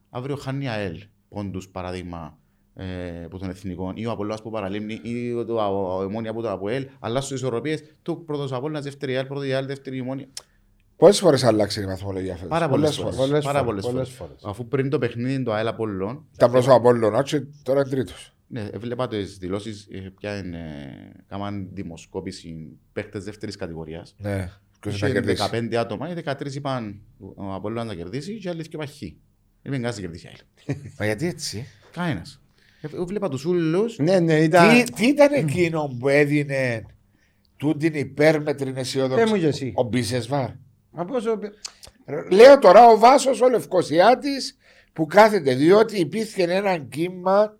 Αύριο 0.10 0.36
χάνει 0.36 0.64
η 0.64 0.68
ΑΕΛ 0.68 1.04
πόντους, 1.30 1.70
παράδειγμα, 1.70 2.40
ε, 2.76 3.24
από 3.24 3.38
τον 3.38 3.50
Εθνικό, 3.50 3.92
ή 3.96 4.06
ο 4.06 4.12
Απολλώνας 4.12 4.42
που 4.42 4.50
παραλίμνει, 4.50 5.00
ή 5.04 5.34
ο, 5.34 5.46
το, 5.46 5.54
ο, 5.54 5.98
ο, 5.98 6.04
Εμόνια 6.04 6.32
από 6.32 6.42
τον 6.42 6.52
ΑΠΟΕΛ, 6.52 6.88
αλλά 7.00 7.22
στις 7.22 7.36
ισορροπίες 7.38 7.84
του 8.02 8.24
πρώτος 8.26 8.52
Απόλλωνας, 8.52 8.84
δεύτερη 8.84 9.16
ΑΕΛ, 9.16 9.26
πρώτη 9.26 9.54
ΑΕΛ, 9.54 9.66
δεύτερη 9.66 9.98
Εμόνια. 9.98 10.28
Πόσε 11.02 11.22
φορές 11.22 11.44
άλλαξε 11.44 11.82
η 11.82 11.86
βαθμολογία 11.86 12.34
φέτος. 12.34 12.50
Πάρα 12.50 12.70
πολλές 12.70 12.96
φορές. 12.96 13.16
Πολλές 13.16 13.44
Πάρα 13.46 13.64
φορές, 13.64 13.82
πολλές 13.84 13.86
πολλές 13.86 14.10
φορές. 14.10 14.32
φορές. 14.40 14.44
Αφού 14.46 14.68
πριν 14.68 14.90
το 14.90 14.98
παιχνίδι 15.00 15.44
το 15.44 15.54
ΑΕΛ 15.54 15.68
Απολλών, 15.68 16.26
Ήταν 16.34 16.52
πρώτο 16.52 16.74
από 16.74 16.88
όλο 16.88 17.22
και 17.24 17.42
τώρα 17.64 17.80
είναι 17.80 17.90
τρίτος. 17.90 18.36
Ναι, 18.48 18.68
έβλεπα 18.72 19.08
τις 19.08 19.38
δηλώσεις, 19.38 19.88
ε, 19.92 20.14
πια 20.20 20.38
είναι, 20.38 20.60
κάμαν 21.28 21.68
δημοσκόπηση 21.74 22.78
παίχτες 22.94 23.24
δεύτερης 23.24 23.56
κατηγορίας. 23.56 24.16
Ναι, 24.18 24.50
ποιος 24.80 24.98
θα 24.98 25.08
Είχε 25.08 25.16
κερδίσει. 25.20 25.44
15 25.52 25.76
άτομα, 25.76 26.10
οι 26.10 26.14
13 26.14 26.56
είπαν 26.56 27.02
ο 27.36 27.54
Απόλλωνας 27.54 27.86
να 27.86 27.94
κερδίσει 27.96 28.38
και 28.38 28.48
οι 28.48 28.52
άλλοι 28.52 28.68
και 28.68 28.78
παχύ. 28.78 29.18
Δεν 29.62 29.74
είναι 29.74 29.82
κανένας 29.82 29.96
να 29.96 30.02
κερδίσει 30.02 30.26
η 30.26 30.30
ΑΕΛ. 30.30 30.78
Μα 31.00 31.06
γιατί 31.06 31.26
έτσι; 31.28 31.68
Κανένας. 31.92 32.42
Ε, 32.82 32.88
Εγώ 32.94 33.06
βλέπα 33.06 33.30
τους 33.30 33.46
ούλους, 33.46 33.98
Ναι, 33.98 34.20
ναι, 34.20 34.34
ήταν... 34.40 34.70
Τι, 34.86 34.92
τι 34.92 35.08
ήταν 35.08 35.34
εκείνο 35.34 35.96
που 36.00 36.08
έδινε 36.10 36.86
τούτη 37.58 37.86
υπέρμετρη 37.86 38.66
Πες 38.66 38.74
μου 38.74 38.80
αισιόδοξη. 38.80 39.40
και 39.40 39.48
εσύ. 39.48 39.72
Ο 39.76 39.84
Μπίσεσβάρ. 39.84 40.50
Μα 40.92 41.06
πόσο... 41.06 41.40
Λέω 42.32 42.60
τώρα 42.60 42.88
ο 42.88 42.98
Βάσος 42.98 43.42
ο 43.42 43.50
Λευκοσιάτης 43.50 44.58
που 44.94 45.06
κάθεται 45.06 45.56
διότι 45.56 46.00
υπήρχε 46.00 46.44
ένα 46.44 46.78
κύμα 46.78 47.58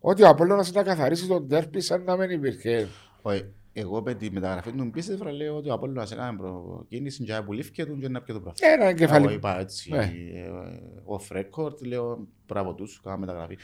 ότι 0.00 0.22
ο 0.22 0.28
Απόλλωνας 0.28 0.72
να 0.72 0.82
καθαρίσει 0.82 1.26
τον 1.26 1.48
τέρπι 1.48 1.80
σαν 1.80 2.02
να 2.02 2.16
μην 2.16 2.30
υπήρχε. 2.30 2.88
όχι, 3.22 3.44
εγώ 3.72 4.02
με 4.02 4.14
τη 4.14 4.30
μεταγραφή 4.30 4.72
του 4.72 4.84
Μπίσεφρα 4.84 5.32
λέω 5.32 5.56
ότι 5.56 5.68
ο 5.70 5.72
Απόλλωνας 5.72 6.12
έκανε 6.12 6.36
προκίνηση 6.38 7.24
και 7.24 7.34
απολύθηκε 7.34 7.86
του 7.86 7.98
και 7.98 8.08
να 8.08 8.22
πιει 8.22 8.34
το 8.34 8.40
πράγμα. 8.40 8.74
Ένα 8.74 8.84
Εγώ 8.88 8.96
κεφάλι. 8.98 9.34
είπα 9.34 9.58
έτσι, 9.60 9.90
Ναι. 9.90 10.12
ε, 10.34 10.50
off 11.06 11.36
record, 11.36 11.78
λέω 11.86 12.28
μπράβο 12.46 12.74
τους, 12.74 13.00
κάνα 13.02 13.16
μεταγραφή. 13.18 13.58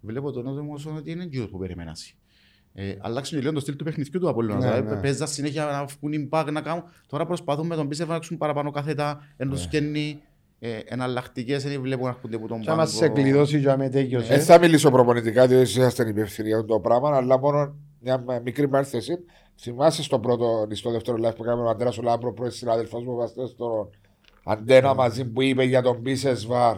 Βλέπω 0.00 0.30
τον 0.32 0.58
όμως 0.58 0.86
ότι 0.86 1.10
είναι 1.10 1.24
γύρω 1.24 1.46
που 1.48 1.58
περιμένασαι. 1.58 2.14
Ε, 2.78 2.94
αλλάξουν 3.00 3.38
λίγο 3.40 3.52
το 3.52 3.60
στυλ 3.60 3.76
του 3.76 3.84
παιχνιδιού 3.84 4.20
του 4.20 4.28
Απόλλωνα. 4.28 4.58
Ναι, 4.58 4.66
Δηλαδή, 4.66 4.94
ναι. 4.94 5.00
παίζα 5.00 5.26
συνέχεια 5.26 5.64
να 5.64 5.84
βγουν 5.84 6.28
impact, 6.30 6.48
να 6.52 6.60
κάνουν. 6.60 6.82
Τώρα 7.06 7.26
προσπαθούν 7.26 7.66
με 7.66 7.74
τον 7.76 7.88
Πίσεφ 7.88 8.08
να 8.08 8.14
ρίξουν 8.14 8.36
παραπάνω 8.36 8.70
κάθετα, 8.70 9.20
ενώ 9.36 9.50
Ναι. 9.50 9.56
τους 9.56 9.66
καίνει 9.68 10.20
ε, 10.58 10.78
εναλλακτικές, 10.84 11.62
δεν 11.64 11.80
βλέπουν 11.80 12.04
να 12.04 12.10
έρχονται 12.10 12.36
από 12.36 12.48
τον 12.48 12.62
Θα 12.62 12.74
μας 12.74 12.90
σε 12.92 13.08
κλειδώσει 13.08 13.60
και 13.60 13.76
με 13.76 13.88
τέτοιος. 13.88 14.26
Δεν 14.28 14.38
ε. 14.38 14.42
θα 14.42 14.58
μιλήσω 14.58 14.90
προπονητικά 14.90 15.46
διότι 15.46 15.62
εσείς 15.62 15.76
είσαστε 15.76 16.08
υπεύθυνοι 16.08 16.48
για 16.48 16.56
αυτό 16.56 16.72
το 16.72 16.80
πράγμα, 16.80 17.16
αλλά 17.16 17.38
μόνο 17.38 17.74
μια 18.00 18.24
μικρή 18.44 18.68
παρένθεση. 18.68 19.12
Θυμάσαι 19.60 20.02
στο 20.02 20.18
πρώτο, 20.18 20.66
στο 20.72 20.90
δεύτερο 20.90 21.16
live 21.20 21.34
που 21.36 21.42
κάναμε 21.42 21.62
με 21.62 21.66
τον 21.66 21.74
Αντρέα 21.74 21.90
Σολάμπρο, 21.90 22.32
πρώην 22.32 22.50
συνάδελφο 22.50 23.00
μου, 23.00 23.14
βαστέ 23.16 23.46
στο 23.46 23.90
αντένα 24.44 24.94
μαζί 24.94 25.24
που 25.24 25.42
είπε 25.42 25.64
για 25.64 25.82
τον 25.82 25.96
Μπίσεσβαρ 26.00 26.76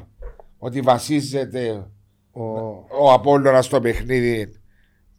ότι 0.58 0.80
βασίζεται 0.80 1.86
Ο- 2.32 2.40
ο 3.00 3.12
Απόλλωνας 3.12 3.64
στο 3.64 3.80
παιχνίδι 3.80 4.57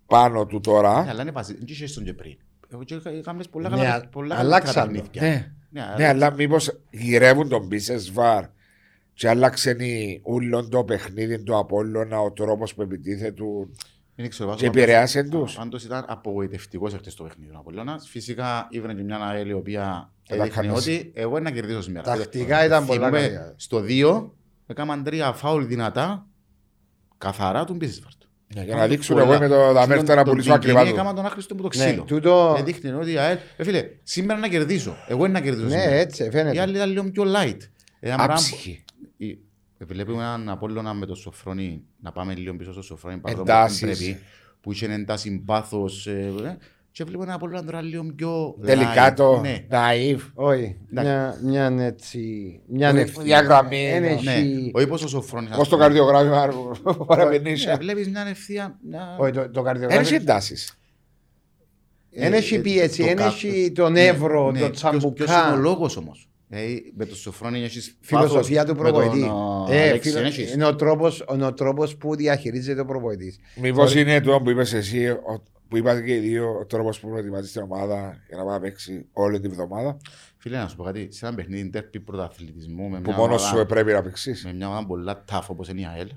πάνω 0.09 0.45
του 0.45 0.59
τώρα. 0.59 1.05
Αλλά 1.09 1.21
είναι 1.21 1.31
βάση, 1.31 1.53
δεν 1.53 1.63
είχε 1.67 1.87
στον 1.87 2.03
και 2.03 2.13
πριν. 2.13 2.37
Εγώ 2.73 2.83
και 2.83 2.99
είχαμε 3.19 3.43
πολλά 3.51 3.69
Ναι, 3.69 3.75
καλά 3.75 3.93
α- 3.95 4.07
πολλά 4.07 4.35
αλλάξαν 4.37 4.73
καλά 4.73 4.85
το. 4.85 4.91
παιχνίδια. 4.91 5.21
Ναι. 5.21 5.51
Ναι, 5.81 5.93
Ναι, 5.97 6.07
αλλά 6.07 6.31
μήπως 6.31 6.79
γυρεύουν 6.89 7.49
τον 7.49 7.65
Μπίσεσβαρ 7.65 8.45
και 9.13 9.29
άλλαξε 9.29 9.75
ούλον 10.23 10.69
το 10.69 10.83
παιχνίδι 10.83 11.43
του 11.43 11.57
Απόλλωνα, 11.57 12.19
ο 12.19 12.31
τρόπος 12.31 12.73
που 12.73 12.81
επιτίθεται 12.81 13.43
Δεν 14.15 14.29
ξέρω, 14.29 14.55
και 14.55 14.65
πάντως- 14.65 14.77
επηρεάσε 14.77 15.23
τους. 15.23 15.53
Πάντως 15.55 15.83
ήταν 15.83 16.05
απογοητευτικός 16.07 16.93
χτες 16.93 17.15
το 17.15 17.23
παιχνίδι 17.23 17.51
ο 17.51 17.55
Απολλώνας. 17.57 18.07
Φυσικά 18.09 18.67
ήβρε 18.69 18.93
και 18.93 19.03
μια 19.03 19.17
ΑΕΛ 19.17 19.49
η 19.49 19.53
οποία 19.53 20.11
Έλα, 20.27 20.43
έδειχνε 20.43 20.65
κανείς. 20.67 20.81
ότι 20.81 21.11
εγώ 21.15 21.29
είναι 21.37 21.49
να 21.49 21.51
κερδίσω 21.55 21.81
σήμερα. 21.81 22.15
Τακτικά 22.17 22.65
ήταν 22.65 22.85
πολλά 22.85 23.07
Θυμούμαι 23.07 23.27
καλή. 23.27 23.53
Στο 23.55 23.79
2 23.79 24.31
έκαναν 24.67 25.03
τρία 25.03 25.33
φάουλ 25.33 25.63
δυνατά 25.65 26.27
καθαρά 27.17 27.65
του 27.65 27.73
Μπίσεσβαρτ. 27.73 28.18
Ναι, 28.55 28.63
Για 28.63 28.75
να 28.75 28.87
δείξουν 28.87 29.17
εγώ 29.17 29.33
είμαι 29.33 29.47
το 29.47 29.71
δαμέρτα 29.73 30.15
να 30.15 30.23
πουλήσω 30.23 30.53
ακριβά 30.53 30.83
του. 30.83 30.89
Έκαναν 30.89 31.15
τον 31.15 31.25
άχρηστο 31.25 31.55
που 31.55 31.61
το 31.69 31.77
Ναι, 31.77 31.85
ξύλο. 31.85 32.03
τούτο... 32.03 32.55
Έδειχνε 32.59 32.93
ότι 32.95 33.11
η 33.11 33.17
ΑΕΛ, 33.17 33.37
ε, 33.57 33.63
φίλε, 33.63 33.89
σήμερα 34.03 34.39
να 34.39 34.47
κερδίσω. 34.47 34.95
Εγώ 35.07 35.25
είναι 35.25 35.33
να 35.33 35.41
κερδίσω 35.41 35.67
Ναι, 35.67 35.79
σήμερα. 35.79 35.95
έτσι 35.95 36.23
Οι 36.25 36.29
φαίνεται. 36.29 36.61
άλλοι 36.61 36.75
ήταν 36.75 36.89
λίγο 36.89 37.03
πιο 37.11 37.23
light. 37.23 37.57
Ένα 37.99 38.15
πράγμα 38.15 38.25
που- 38.25 38.31
Άψυχη. 38.31 38.83
η- 39.17 39.37
Βλέπουμε 39.81 40.23
έναν 40.23 40.49
Απόλλωνα 40.49 40.93
με 40.93 41.05
το 41.05 41.15
Σοφρόνι, 41.15 41.83
να 42.01 42.11
πάμε 42.11 42.33
λίγο 42.35 42.55
πίσω 42.55 42.71
στο 42.71 42.81
Σοφρόνι, 42.81 43.17
παρόλο 43.17 43.43
που 43.43 43.49
Εντάσεις. 43.51 43.79
δεν 43.79 43.89
πρέπει, 43.97 44.19
που 44.61 44.71
είχε 44.71 44.85
εντάσεις 44.93 45.41
πάθος, 45.45 46.07
ε, 46.07 46.33
ε, 46.43 46.57
και 46.99 47.05
βλέπουμε 47.05 47.23
έναν 47.25 47.35
Απόλλωνα 47.35 47.63
τώρα 47.65 47.81
λίγο 47.81 48.03
πιο 48.15 48.55
Τελικά 48.65 49.11
light. 49.11 49.15
το 49.15 49.39
Ναι, 49.39 49.65
ναΐβ. 49.71 50.19
Όχι, 50.33 50.77
μια, 50.89 51.39
μια 51.43 51.75
έτσι... 51.79 52.19
Μια 52.67 52.91
Μια 52.93 53.01
ευθεία. 53.01 53.41
γραμμή, 53.41 53.85
Εν 53.85 54.01
ναι. 54.01 54.07
ναι. 54.23 54.33
έχει- 54.33 54.71
Όχι 54.73 54.87
πως 54.87 55.03
ο 55.03 55.07
Σοφρόνης... 55.07 55.49
Πώς 55.55 55.69
το 55.69 55.77
καρδιογράφημα 55.77 56.47
Ναι, 56.47 56.93
παραπενήσει. 57.05 57.67
Βλέπεις 57.79 58.09
μια 58.09 58.25
ευθεία... 58.29 58.79
μια- 58.89 59.15
Όχι, 59.19 59.31
το- 59.31 59.49
το 59.49 59.61
Δεν 59.61 59.65
έχεις 59.65 59.79
καρδιογράφημα. 59.79 60.17
εντάσεις. 60.21 60.77
Εν 62.11 62.33
ε, 62.33 62.37
έχει 62.37 62.55
ε, 62.55 62.59
πίεση, 62.59 63.01
το 63.03 63.09
εν 63.09 63.15
κα- 63.15 63.25
έχει 63.25 63.71
τον 63.75 63.91
Ναι, 63.91 64.05
εύρο, 64.05 64.51
ναι. 64.51 64.59
το 64.59 64.69
Ποιος- 64.69 64.79
Ποιος 64.81 64.93
είναι 64.93 65.05
ο 65.07 65.13
τσαμπουκά. 65.13 65.55
λόγος 65.55 65.97
όμως; 65.97 66.29
Δηλαδή, 66.47 66.93
με 66.95 67.05
το 67.05 67.15
Σοφρόνι 67.15 67.63
έχεις 67.63 67.97
Φιλοσοφία 68.01 68.65
του 68.65 68.75
πάθος, 68.75 68.91
με 68.91 68.91
τον, 68.91 69.01
προπονητή. 69.01 69.27
α, 69.71 69.75
Ε, 69.75 69.89
Αλέξη, 69.89 70.09
φιλο- 70.09 70.25
έχεις; 70.25 70.53
Είναι 70.53 70.65
ο 70.65 70.75
τρόπος, 70.75 71.25
είναι 71.33 71.45
ο 71.45 71.53
τρόπος 71.53 71.95
που 71.97 72.15
διαχειρίζεται 72.15 72.81
ο 72.81 72.85
προπονητής. 72.85 73.39
Μήπως 73.61 73.95
είναι 73.95 74.21
το 74.21 74.41
που 74.41 74.49
είπες 74.49 74.73
εσύ, 74.73 75.07
ο- 75.07 75.43
που 75.69 75.77
είπατε 75.77 76.01
και 76.01 76.15
οι 76.15 76.19
δύο, 76.19 76.57
ο 76.59 76.65
τρόπος 76.65 76.99
που 76.99 77.07
προετοιμάζεις 77.09 77.51
την 77.51 77.61
ομάδα 77.61 78.17
για 78.27 78.37
να 78.37 78.43
πάει 78.43 78.53
να 78.53 78.59
παίξει 78.59 79.07
όλη 79.13 79.39
την 79.39 79.51
εβδομάδα. 79.51 79.97
Φίλε, 80.37 80.57
να 80.57 80.67
σου 80.67 80.75
πω 80.75 80.83
κάτι, 80.83 81.07
σε 81.11 81.25
ένα 81.27 81.35
παιχνίδι 81.35 81.69
τέρπι 81.69 81.99
πρωταθλητισμού 81.99 82.89
με 82.89 82.99
Που 83.01 83.09
μια 83.09 83.17
μόνος 83.19 83.41
ομάδα- 83.43 83.57
σου 83.59 83.65
πρέπει 83.65 83.91
να 83.91 84.01
παίξεις. 84.03 84.45
με 84.45 84.53
μια 84.53 84.67
ομάδα 84.67 84.87
πολλά 84.87 85.23
tough 85.31 85.45
όπως 85.47 85.67
είναι 85.69 85.81
η 85.81 85.85
ΑΕΛ. 85.85 86.09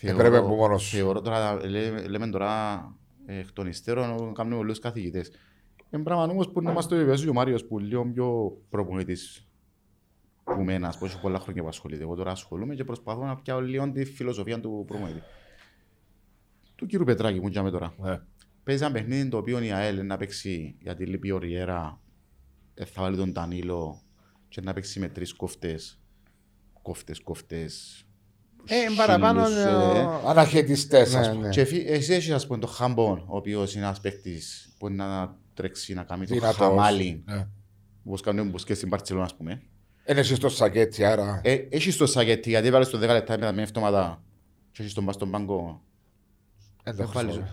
Έπρεπε 0.00 0.40
που 0.40 0.54
μόνος 0.54 0.82
σου. 0.82 0.96
Θεωρώ 0.96 1.20
τώρα, 1.20 1.66
λέ- 1.66 2.06
λέμε 2.08 2.26
τώρα 2.28 2.78
εκ 3.26 3.52
των 3.52 3.66
υστέρων, 3.66 4.34
κάνουμε 4.34 4.56
πολλούς 4.56 4.78
καθηγητές. 4.78 5.30
Είναι 5.90 6.02
πράγμα 6.02 6.22
όμως 6.24 6.50
που 6.50 6.62
να 6.62 6.72
μας 6.72 6.86
το 6.88 6.94
επιβεβαιώσει 6.94 7.28
ο 7.28 7.32
Μάριος 7.32 7.64
που 7.64 7.78
λίγο 7.78 8.04
πιο 8.06 8.56
προπονητής 8.68 9.48
που 10.44 10.62
μένα, 10.64 10.88
ας 10.88 10.98
πω, 10.98 11.04
έχει 11.06 11.20
πολλά 11.20 11.38
χρόνια 11.38 11.62
που 11.62 11.68
ασχολείται. 11.68 12.02
Εγώ 12.02 12.14
τώρα 12.14 12.30
ασχολούμαι 12.30 12.74
και 12.74 12.84
προσπαθώ 12.84 13.24
να 13.24 13.36
πιάω 13.36 13.60
λίγο 13.60 13.90
τη 13.92 14.04
φιλοσοφία 14.04 14.60
του 14.60 14.84
προπονητή. 14.86 15.22
Του 16.76 16.86
κύριου 16.86 17.04
Πετράκη 17.04 17.40
που 17.40 17.48
είχαμε 17.48 17.70
τώρα. 17.70 17.94
Ναι. 17.98 18.20
Παίζει 18.64 18.82
ένα 18.84 18.92
παιχνίδι 18.92 19.28
το 19.28 19.36
οποίο 19.36 19.62
η 19.62 19.72
ΑΕΛ 19.72 20.06
να 20.06 20.16
παίξει 20.16 20.74
γιατί 20.80 21.06
λείπει 21.06 21.30
ο 21.30 21.38
Ριέρα, 21.38 22.00
ε, 22.74 22.84
θα 22.84 23.02
βάλει 23.02 23.16
τον 23.16 23.32
Τανίλο 23.32 24.02
και 24.48 24.60
να 24.60 24.72
παίξει 24.72 25.00
με 25.00 25.08
τρεις 25.08 25.32
κόφτες. 25.34 25.98
Κόφτες, 26.82 27.20
κόφτες. 27.22 28.04
Ε, 28.66 28.74
παραπάνω. 28.96 29.44
χίλιους, 29.44 29.64
ε, 29.64 29.68
ε, 29.68 30.04
ο- 30.04 30.28
Αναχαιτιστές, 30.28 31.12
Ναι, 31.12 31.18
ας 31.18 31.30
πούμε. 31.30 31.42
ναι. 31.46 31.48
Και 31.48 31.60
εφι- 31.60 31.88
εσύ 31.88 32.12
έχεις 32.12 32.30
ας 32.30 32.46
πούμε 32.46 32.58
τον 32.58 32.68
Χαμπόν, 32.70 33.18
ο 33.18 33.36
οποίος 33.36 33.74
είναι 33.74 33.84
ένας 33.84 34.00
παίκτης 34.00 34.74
που 34.78 34.86
είναι 34.88 35.04
να 35.04 35.36
τρέξει, 35.54 35.94
να 35.94 36.02
κάνει 36.02 36.26
το 36.26 36.34
Δυνατός. 36.34 36.56
χαμάλι. 36.56 37.22
Ναι. 37.26 37.46
Όπως 38.04 38.20
κάνουν 38.20 38.52
τους 38.52 38.64
και 38.64 38.74
στην 38.74 38.88
Παρτσελώνα, 38.88 39.24
ας 39.24 39.36
πούμε. 39.36 39.62
Είναι 40.08 40.20
εσύ 40.20 40.34
στο 40.34 40.48
σακέτσι, 40.48 41.04
άρα. 41.04 41.40
Ε, 41.44 41.52
έχεις 41.70 41.96
το 41.96 42.06
σακέτι, 42.06 42.48
γιατί 42.48 42.70
βάλεις 42.70 42.88
το 42.88 42.98
10 42.98 43.12
λεπτά 43.12 43.38
μετά 43.38 43.52
μια 43.52 43.62
εβδομάδα 43.62 44.22
και 44.72 44.82
έχεις 44.82 44.94
τον 44.94 45.04
πας 45.04 45.14
στον 45.14 45.30
πάγκο. 45.30 45.56
Δεν 45.56 45.62
το 45.66 45.68
Ε, 45.68 45.72
βάλεις- 45.72 45.82
ξέρω. 46.62 46.73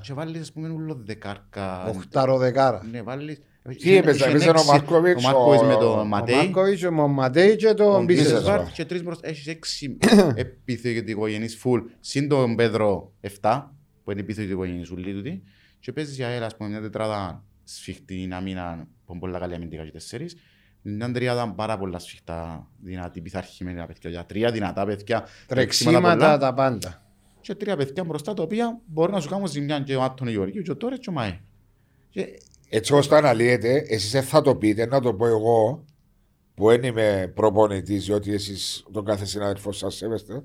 Και 0.02 0.14
βάλεις, 0.14 0.42
ας 0.42 0.52
πούμε, 0.52 0.70
ούλο 0.70 1.02
δεκάρκα. 1.06 1.84
Οχτάρο 1.86 2.38
δεκάρα. 2.38 2.84
Ναι, 2.92 3.02
βάλεις. 3.02 3.40
Τι 3.78 3.96
έπαιζε, 3.96 4.18
Είχε 4.18 4.30
έπαιζε 4.30 4.48
ο 4.50 4.52
έξι- 4.52 4.68
Μάρκοβιτς, 4.68 5.24
Ο 5.24 5.28
Μάρκοβιτς 5.28 5.62
ο- 5.62 5.66
με 5.66 5.74
ο 5.74 5.78
τον 5.78 6.00
Ο 6.00 6.04
Ματέι. 6.06 6.36
Μάρκοβιτς, 6.36 6.84
ο 6.84 6.92
Ματέι 7.08 7.56
και 7.56 7.74
τον 7.74 7.76
Τον 7.92 8.04
Μπίσεσβαρ. 8.06 8.40
Μπίσεσβαρ 8.42 8.72
και 8.72 8.86
τρεις 8.86 9.04
μπροστά. 9.04 9.28
Έχεις 9.28 9.48
έξι 9.48 9.98
επιθετικογενείς 10.36 11.56
φουλ. 11.58 11.82
Συν 12.00 12.28
τον 12.28 12.56
Πέδρο 12.56 13.14
7, 13.22 13.72
που 14.04 14.12
είναι 14.12 14.20
επιθετικογενείς 14.20 14.90
ούλοι 14.92 15.14
τούτοι. 15.14 15.44
Και 15.80 15.92
παίζεις 15.92 16.16
για 16.16 16.28
αέρα, 16.28 16.46
ας 16.46 16.56
πούμε, 16.56 16.70
μια 16.70 16.82
τετράδα 16.82 17.44
σφιχτή 17.64 18.30
άμυνα, 18.32 18.88
που 19.06 19.12
είναι 19.12 19.20
πολλά 19.20 19.40
καλή 19.40 19.54
αμυντικά 19.56 19.84
και 19.86 19.92
τέσσερις. 19.92 20.36
Μια 20.82 21.12
τριάδα 21.12 21.54
πάρα 21.54 21.78
πολλά 21.78 22.00
σφιχτά, 22.00 22.68
δυνατή, 22.80 23.22
πειθαρχημένα 23.22 23.86
παιδιά. 23.86 24.10
Για 24.10 24.26
τρία 24.26 24.52
δυνατά 24.52 24.86
παιδιά, 24.86 25.26
Τρεξίματα 25.48 26.10
πολλά. 26.16 26.38
τα 26.38 26.54
πάντα. 26.54 27.06
Και 27.42 27.56
τρία 27.56 27.78
παιδιά 27.78 28.04
μπροστά, 28.04 28.34
τα 28.34 28.44
οποία 28.44 28.80
μπορεί 28.86 29.12
να 29.12 29.20
σου 29.20 29.30
κάνουν 29.30 29.48
ζημιά 29.48 29.80
και 29.80 29.96
ο 29.96 30.02
Άτων 30.02 30.28
Γεωργίου 30.28 30.62
και 30.62 30.72
ο 30.72 30.76
Τόρες 30.76 31.00
και 31.00 31.10
ο 31.10 31.14
Μαέ. 31.14 31.40
Και 32.10 32.28
Έτσι 32.70 32.94
όσο 32.94 33.10
το 33.10 33.16
αναλύετε, 33.16 33.86
εσείς 33.88 34.12
δεν 34.12 34.24
θα 34.24 34.42
το 34.42 34.56
πείτε, 34.56 34.86
να 34.86 35.00
το 35.00 35.14
πω 35.14 35.28
εγώ, 35.28 35.86
που 36.54 36.68
δεν 36.68 36.84
είμαι 36.84 37.32
προπονητής, 37.36 38.06
διότι 38.06 38.34
εσείς 38.34 38.86
τον 38.92 39.06
κάθε 39.06 39.26
συνάδελφο 39.26 39.72
σας 39.72 39.96
σέβεστε, 39.96 40.44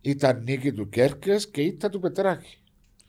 ήταν 0.00 0.42
νίκη 0.42 0.72
του 0.72 0.88
Κέρκες 0.88 1.50
και 1.50 1.62
ήταν 1.62 1.90
του 1.90 2.00
Πετράκη. 2.00 2.58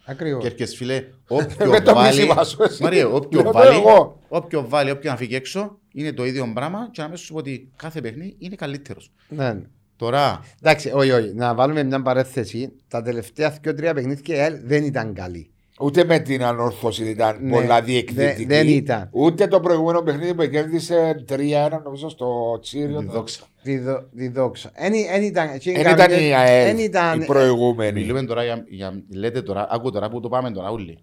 Ακριβώς. 0.06 0.44
Κέρκες 0.44 0.76
φίλε, 0.76 0.96
Με 1.30 1.36
όποιο 1.68 1.82
το 1.82 1.94
βάλει, 1.94 2.22
μίσημα 2.22 2.44
σου 2.44 2.64
εσύ. 2.64 2.84
Μαρία, 2.84 3.08
όποιο 3.08 3.42
Λέω 3.42 3.52
το 3.52 3.58
βάλει, 3.58 3.78
εγώ. 3.78 4.20
όποιο 4.28 4.68
βάλει, 4.70 4.92
όποιο 4.92 5.12
να 5.12 5.18
φύγει 5.18 5.36
έξω, 5.36 5.80
είναι 5.94 6.14
το 6.14 6.26
ίδιο 6.26 6.52
πράγμα 6.54 6.90
και 6.92 7.02
να 7.02 7.10
μέσα 7.10 7.24
σου 7.24 7.34
πω 7.34 7.40
ότι 7.40 7.72
κάθε 7.76 8.02
παιχνίδι 8.02 8.36
είναι 8.40 8.56
καλύτερος. 8.56 9.12
Ναι, 9.30 9.54
ναι. 9.54 9.62
Τώρα, 9.98 10.42
Εντάξει, 10.62 10.92
όχι, 10.94 11.12
όχι. 11.12 11.34
Να 11.36 11.56
βάλουμε 11.56 11.84
μια 11.84 12.02
παρέθεση. 12.02 12.72
Τα 12.88 13.02
τελευταία 13.02 13.58
δύο 13.62 13.74
τρία 13.74 13.94
παιχνίδια 13.94 14.36
η 14.36 14.40
ΑΕΛ 14.40 14.58
δεν 14.64 14.84
ήταν 14.84 15.14
καλή. 15.14 15.50
Ούτε 15.80 16.04
με 16.04 16.20
την 16.20 16.44
ανόρθωση 16.44 17.10
ήταν 17.10 17.38
Ναι, 17.42 17.52
πολλά 17.52 17.80
δε- 17.80 17.86
διεκδικητική. 17.86 18.46
δεν 18.46 18.68
ήταν. 18.68 19.10
Ούτε 19.12 19.48
το 19.48 19.60
προηγούμενο 19.60 20.02
παιχνίδι 20.02 20.34
που 20.34 20.46
κέρδισε 20.50 21.26
3-1 21.30 21.82
νομίζω 21.84 22.10
στο 22.10 22.60
Τσίριο. 22.62 23.00
τη 23.00 23.06
δόξα. 23.06 23.44
Τη, 23.64 23.78
δο, 23.80 24.04
τη 24.16 24.28
δόξα. 24.28 24.72
Εν, 24.74 24.94
εν 25.12 25.24
ήταν, 25.24 25.48
Δεν 25.64 25.92
ήταν 25.92 26.12
η 26.12 26.34
ΑΕΛ 26.34 26.68
εν 26.70 26.78
ήταν, 26.78 27.22
η 27.22 27.26
προηγούμενη. 27.26 28.00
Μιλούμε 28.00 28.24
τώρα 28.24 28.44
για, 28.44 28.66
για, 28.70 29.04
λέτε 29.14 29.42
τώρα, 29.42 29.68
άκου 29.72 29.92
τώρα 29.92 30.10
που 30.10 30.20
το 30.20 30.30
πάμε 30.30 30.52
τώρα 30.52 30.70
όλοι. 30.70 30.98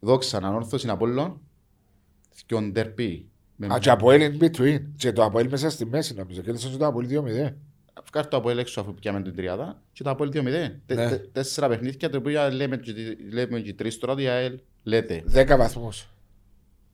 Δόξα, 0.00 0.36
ανόρθωση 0.36 0.88
Απόλλων, 0.88 1.40
και 2.46 2.54
ο 2.54 2.60
Ντερπί. 2.60 3.28
Α, 3.72 3.78
και 3.80 3.90
από 3.90 4.08
in 4.10 4.42
between. 4.44 4.78
Και 4.96 5.12
το 5.12 5.24
Αποέλ 5.24 5.48
μέσα 5.50 5.70
στη 5.70 5.86
μέση 5.86 6.14
νομίζω. 6.14 6.40
Κέρδισε 6.40 6.76
το 6.76 6.86
Αποέλ 6.86 7.06
2-0. 7.08 7.54
Βγάλει 8.12 8.28
το 8.28 8.36
Αποέλ 8.36 8.58
έξω 8.58 8.80
αφού 8.80 8.94
πιάμε 8.94 9.22
την 9.22 9.34
τριάδα 9.34 9.82
και 9.92 10.02
το 10.02 10.10
Αποέλ 10.10 10.30
2-0. 10.34 10.42
Τε- 10.86 10.96
Ναι. 10.98 11.08
τε- 11.08 11.32
Τέσσερα 11.32 11.68
παιχνίδια, 11.68 12.10
το 12.10 12.18
οποίο 12.18 12.50
λέμε 12.52 12.76
και, 12.76 12.92
λέμε 13.32 13.60
και 13.60 13.74
τρεις 13.74 13.98
τώρα, 13.98 14.12
ότι 14.12 14.22
η 14.22 14.26
ΑΕΛ 14.28 14.58
λέτε. 14.82 15.22
10 15.34 15.56
βαθμούς. 15.56 16.08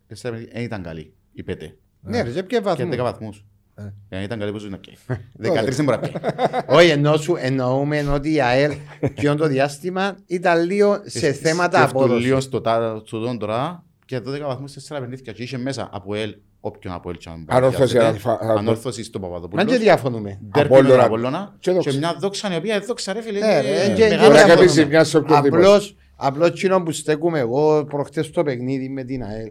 Τέσσερα 0.07 0.33
παιχνίδια, 0.35 0.55
δεν 0.57 0.65
ήταν 0.67 0.83
καλή, 0.83 1.15
η 1.33 1.43
ΠΕΤΕ. 1.43 1.77
Ναι, 2.01 2.23
ρε, 2.23 2.31
σε 2.31 2.43
ποιο 2.43 2.59
Και 2.59 2.65
βαθμό. 2.65 2.89
10 2.93 2.97
βαθμούς. 3.03 3.45
Ε. 3.75 4.19
Ε, 4.19 4.23
ήταν 4.23 4.39
καλή 4.39 4.53
που 4.53 4.59
ζουν 4.59 4.71
να 4.71 4.79
πιάει. 4.79 4.97
13 5.43 5.75
δεν 5.75 5.85
μπορεί 5.85 5.99
να 6.01 6.09
πιάει. 6.09 6.23
Όχι, 6.79 6.89
εννοώ 6.91 7.17
σου, 7.17 7.35
εννοούμε 7.39 8.09
ότι 8.09 8.33
η 8.33 8.41
ΑΕΛ 8.41 8.73
και 9.15 9.35
το 9.35 9.47
διάστημα 9.47 10.17
ήταν 10.27 10.65
λίγο 10.65 11.03
σε 11.05 11.33
θέματα 11.33 11.79
Σκέφτομαι 11.79 12.05
απόδοσης. 12.05 12.25
λίγο 12.27 12.41
στο 12.41 12.61
τα- 12.61 13.03
στο 13.07 13.21
τόν 13.21 13.39
τώρα 13.39 13.85
και 14.05 14.19
12 14.19 14.41
βαθμούς 14.41 14.71
σε 14.71 14.81
4 14.81 15.01
παιχνίδια 15.01 15.33
και 15.33 15.43
είχε 15.43 15.59
μέσα 15.59 15.89
από 15.93 16.15
ελ, 16.15 16.37
όποιον 16.67 16.95
από 16.95 17.11
ελ 17.11 17.17
και 17.17 17.29
αν 17.29 17.35
μπορεί 17.35 17.47
να 17.49 17.57
Ανόρθωση, 17.57 17.93
πιάσετε. 17.97 18.05
αλφα- 18.07 18.41
Ανόρθωση 18.59 19.05
στον 19.05 19.21
Μα 19.21 19.27
και 19.29 19.33
Παπαδοπούλος. 19.35 19.79
διαφωνούμε. 19.79 20.39
Ντέρπι 20.51 20.71
με 20.73 20.77
τον 20.77 20.79
Απόλλωνα. 20.79 21.05
Απόλλωνα 21.05 21.55
Και 21.59 21.71
και 21.71 21.77
δόξα. 21.77 21.99
μια 21.99 22.17
δόξα 22.21 22.53
η 22.53 22.57
οποία 22.57 22.81
δόξα 22.81 23.13
ρε 23.13 23.23
φίλε. 23.23 23.39
Ναι, 23.39 23.61
ρε, 23.61 23.69
είναι 23.69 23.95
και- 23.95 24.03
μεγάλη 24.03 24.09
και 24.09 24.17
Μπορεί 24.17 24.19
να 24.19 24.29
διαφωνούμε. 24.29 24.55
κάνει 24.55 24.69
ζημιά 24.69 25.05
σε 25.05 25.17
οποιοδήποτε. 25.17 25.63
Απλώς, 25.63 25.97
απλώς 26.17 26.49
εκείνο 26.49 26.83
που 26.83 26.93
στέκουμε 26.93 27.39
εγώ 27.39 27.85
προχτές 27.85 28.27
στο 28.27 28.43
παιχνίδι 28.43 28.89
με 28.89 29.05
την 29.05 29.23
ΑΕΛ. 29.25 29.51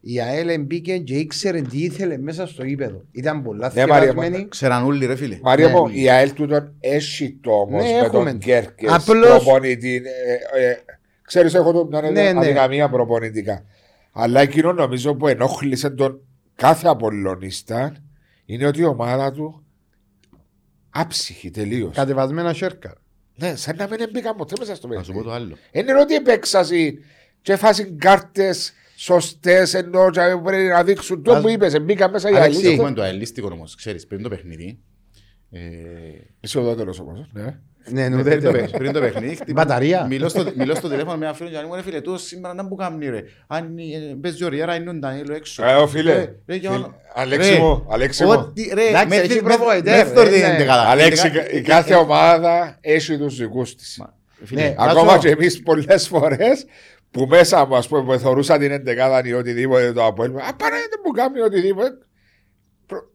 Η 0.00 0.20
ΑΕΛ 0.20 0.60
μπήκε 0.60 0.98
και 0.98 1.14
ήξερε 1.14 1.60
τι 1.60 1.78
ήθελε 1.78 2.18
μέσα 2.18 2.46
στο 2.46 2.64
ύπεδο. 2.64 3.02
Ήταν 3.12 3.42
πολλά 3.42 3.72
Ναι, 3.74 3.86
Μαρία, 3.86 4.08
θυκασμένη. 4.10 4.48
Ξέραν 4.48 4.84
όλοι 4.84 5.06
ρε 5.06 5.16
φίλε. 5.16 5.38
Μαρία 5.42 5.66
Ναι. 5.66 5.72
μου, 5.72 5.88
η 5.92 6.10
ΑΕΛ 6.10 6.32
του 6.32 6.46
τον 6.46 6.74
έχει 6.80 7.38
το 7.42 7.50
όμως 7.50 7.82
Ναι, 7.84 7.90
με 7.92 7.98
έχουμε. 7.98 8.30
τον 8.30 8.38
Κέρκες. 8.38 8.92
Απλώς- 8.92 9.42
Προπονητή. 9.42 10.02
Ε, 10.56 10.64
ε, 10.64 10.74
Ξέρεις, 11.26 11.54
έχω 11.54 11.72
το, 11.72 11.86
μια 11.90 12.00
Ναι, 12.00 12.10
ναι. 12.32 12.38
αδυναμία 12.38 12.88
προπονητικά. 12.88 13.64
Αλλά 14.12 14.40
εκείνο 14.40 14.72
νομίζω 14.72 15.14
που 15.14 15.28
ενόχλησε 15.28 15.90
τον 15.90 16.20
κάθε 16.54 16.88
Απολλωνίστα 16.88 17.94
είναι 18.44 18.66
ότι 18.66 18.80
η 18.80 18.84
ομάδα 18.84 19.32
του 19.32 19.64
άψυχη 20.90 21.50
τελείως. 21.50 21.94
Κατεβασμένα 21.94 22.52
σέρκα. 22.54 22.94
Ναι, 23.36 23.56
σαν 23.56 23.76
να 23.76 23.88
μην 23.88 24.08
μπήκα 24.12 24.34
ποτέ 24.34 24.54
μέσα 24.58 24.74
στο 24.74 24.88
Να 24.88 25.02
σου 25.02 25.12
πω 25.12 25.22
παιχνίδι. 25.22 25.24
το 25.28 25.32
άλλο. 25.32 25.56
Δεν 25.72 25.88
είναι 25.88 26.00
ότι 26.00 26.14
επέξαση 26.14 26.98
και 27.42 27.56
φάσουν 27.56 27.98
κάρτες 27.98 28.72
σωστές 28.96 29.74
ενώ 29.74 30.10
και 30.10 30.20
πρέπει 30.44 30.62
να 30.68 30.84
δείξουν 30.84 31.22
το 31.22 31.32
Ας- 31.32 31.42
που 31.42 31.48
είπες. 31.48 31.80
Μπήκα 31.82 32.10
μέσα 32.10 32.28
για 32.30 32.38
Αλέξη, 32.38 32.56
αλήθεια. 32.58 32.74
Έχουμε 32.74 32.92
το 32.94 33.02
αελίστικο 33.02 33.48
όμως, 33.52 33.74
ξέρεις, 33.74 34.06
πριν 34.06 34.22
το 34.22 34.28
παιχνίδι. 34.28 34.78
ε, 35.50 35.60
Είσαι 36.40 36.58
ο 36.58 36.62
δεύτερο 36.64 36.94
όμως. 37.00 37.28
Ναι. 37.32 37.58
Ναι, 37.90 38.00
πριν, 38.00 38.10
το, 38.10 38.16
νουδέτερο. 38.16 38.52
παι- 38.58 38.76
πριν 38.76 38.92
το 38.92 39.00
παιχνίδι, 39.00 39.34
χτυπώ- 39.34 39.54
Μπαταρία. 39.54 40.06
Μιλώ 40.08 40.28
στο, 40.28 40.44
μιλώ 40.56 40.74
στο 40.74 40.88
τηλέφωνο 40.88 41.16
με 41.16 41.24
ένα 41.24 41.34
φίλο 41.34 41.48
και 41.48 41.56
μου 41.66 41.74
ρε 41.74 41.82
φίλε, 41.82 42.00
τούτος 42.00 42.22
σήμερα 42.22 42.54
να 42.54 42.62
μου 42.62 42.74
κάνει 42.74 43.08
ρε. 43.08 43.22
Αν 43.46 43.78
ε, 43.78 44.14
παίζει 44.20 44.44
ωραία, 44.44 44.74
είναι 44.74 44.90
ο 44.90 44.94
Ντανίλο 44.94 45.34
έξω. 45.34 45.64
Ε, 45.66 45.74
ο 45.74 45.86
φίλε. 45.86 46.12
Ρε, 46.12 46.34
ρε, 46.46 46.54
για 46.56 46.70
Φίλε, 46.70 46.82
όλο- 46.82 46.94
Αλέξη 47.14 47.50
Ρε, 47.52 47.58
μου, 47.58 47.86
Αλέξη 47.90 48.24
μου. 48.24 48.30
Ό,τι, 48.30 48.70
ρε, 48.74 48.88
Εντάξει, 48.88 49.06
με- 49.08 49.16
έχει 49.16 49.42
με- 49.42 49.54
προβοητέρ, 49.54 50.06
με- 50.06 50.12
με- 50.14 50.22
ρε, 50.22 50.30
με- 50.30 50.36
ναι. 50.38 50.54
εντεκάδα. 50.54 50.82
Αλέξη, 50.82 51.26
Εντεκάδα- 51.26 51.52
η 51.52 51.60
κάθε 51.60 51.94
ομάδα 51.94 52.76
έχει 52.80 53.18
τους 53.18 53.36
δικούς 53.36 53.74
της. 53.76 54.02
Φίλε, 54.44 54.60
Ναι. 54.60 54.74
Ακόμα 54.78 55.04
Βάζω- 55.04 55.18
και 55.18 55.28
εμείς 55.28 55.62
πολλές 55.62 56.08
φορές 56.08 56.64
που 57.10 57.26
μέσα 57.26 57.66
μου, 57.66 57.76
ας 57.76 57.88
πούμε, 57.88 58.02
που 58.02 58.18
θεωρούσα 58.20 58.58
την 58.58 58.70
εντεκάδα 58.70 59.22
ή 59.24 59.32
οτιδήποτε 59.32 59.92
το 59.92 60.06
απόλυτο. 60.06 60.38
Α, 60.38 60.54
παρά 60.54 60.76
δεν 60.76 61.00
μου 61.04 61.10
κάνει 61.12 61.40
οτιδήποτε. 61.40 61.90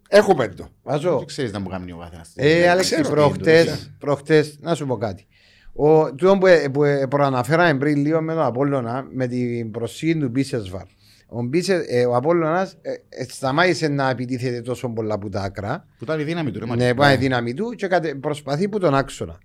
Προ- 0.09 0.19
Έχουμε 0.19 0.47
το. 0.47 0.67
Βάζω. 0.83 1.17
Δεν 1.17 1.25
ξέρεις 1.27 1.51
να 1.51 1.59
μου 1.59 1.69
κάνει 1.69 1.91
ο 1.91 1.97
καθένας. 1.97 2.31
Ε, 2.35 2.69
Αλέξη, 2.69 2.89
ξέρω 2.93 3.07
τι 3.09 3.13
προχτές, 3.15 3.91
προχτές, 3.99 4.57
να 4.61 4.75
σου 4.75 4.85
πω 4.85 4.97
κάτι. 4.97 5.27
Ο, 5.73 6.13
τούτο 6.15 6.37
που, 6.37 6.45
ε, 6.47 6.67
που 6.67 6.83
ε, 6.83 7.05
προαναφέραμε 7.07 7.79
πριν 7.79 7.97
λίγο 7.97 8.21
με 8.21 8.33
τον 8.33 8.43
Απόλλωνα, 8.43 9.07
με 9.11 9.27
την 9.27 9.71
προσήγη 9.71 10.17
του 10.17 10.29
Μπίσεσβαρ. 10.29 10.83
Ο, 11.29 11.41
Μπίσες, 11.43 11.85
ε, 11.87 12.05
ο 12.05 12.15
Απόλλωνας 12.15 12.77
ε, 12.81 12.91
ε, 13.09 13.23
σταμάτησε 13.29 13.87
να 13.87 14.09
επιτίθεται 14.09 14.61
τόσο 14.61 14.89
πολλά 14.89 15.13
από 15.13 15.29
τα 15.29 15.41
άκρα. 15.41 15.85
Που 15.97 16.03
ήταν 16.03 16.19
η 16.19 16.23
δύναμη 16.23 16.51
του 16.51 16.59
ρε 16.59 16.65
Μαρία. 16.65 16.85
Ναι, 16.87 16.93
πάει 16.93 17.13
η 17.13 17.17
δύναμη 17.17 17.53
του 17.53 17.69
και 17.75 17.87
κατε, 17.87 18.15
προσπαθεί 18.15 18.67
που 18.69 18.79
τον 18.79 18.95
άξονα. 18.95 19.37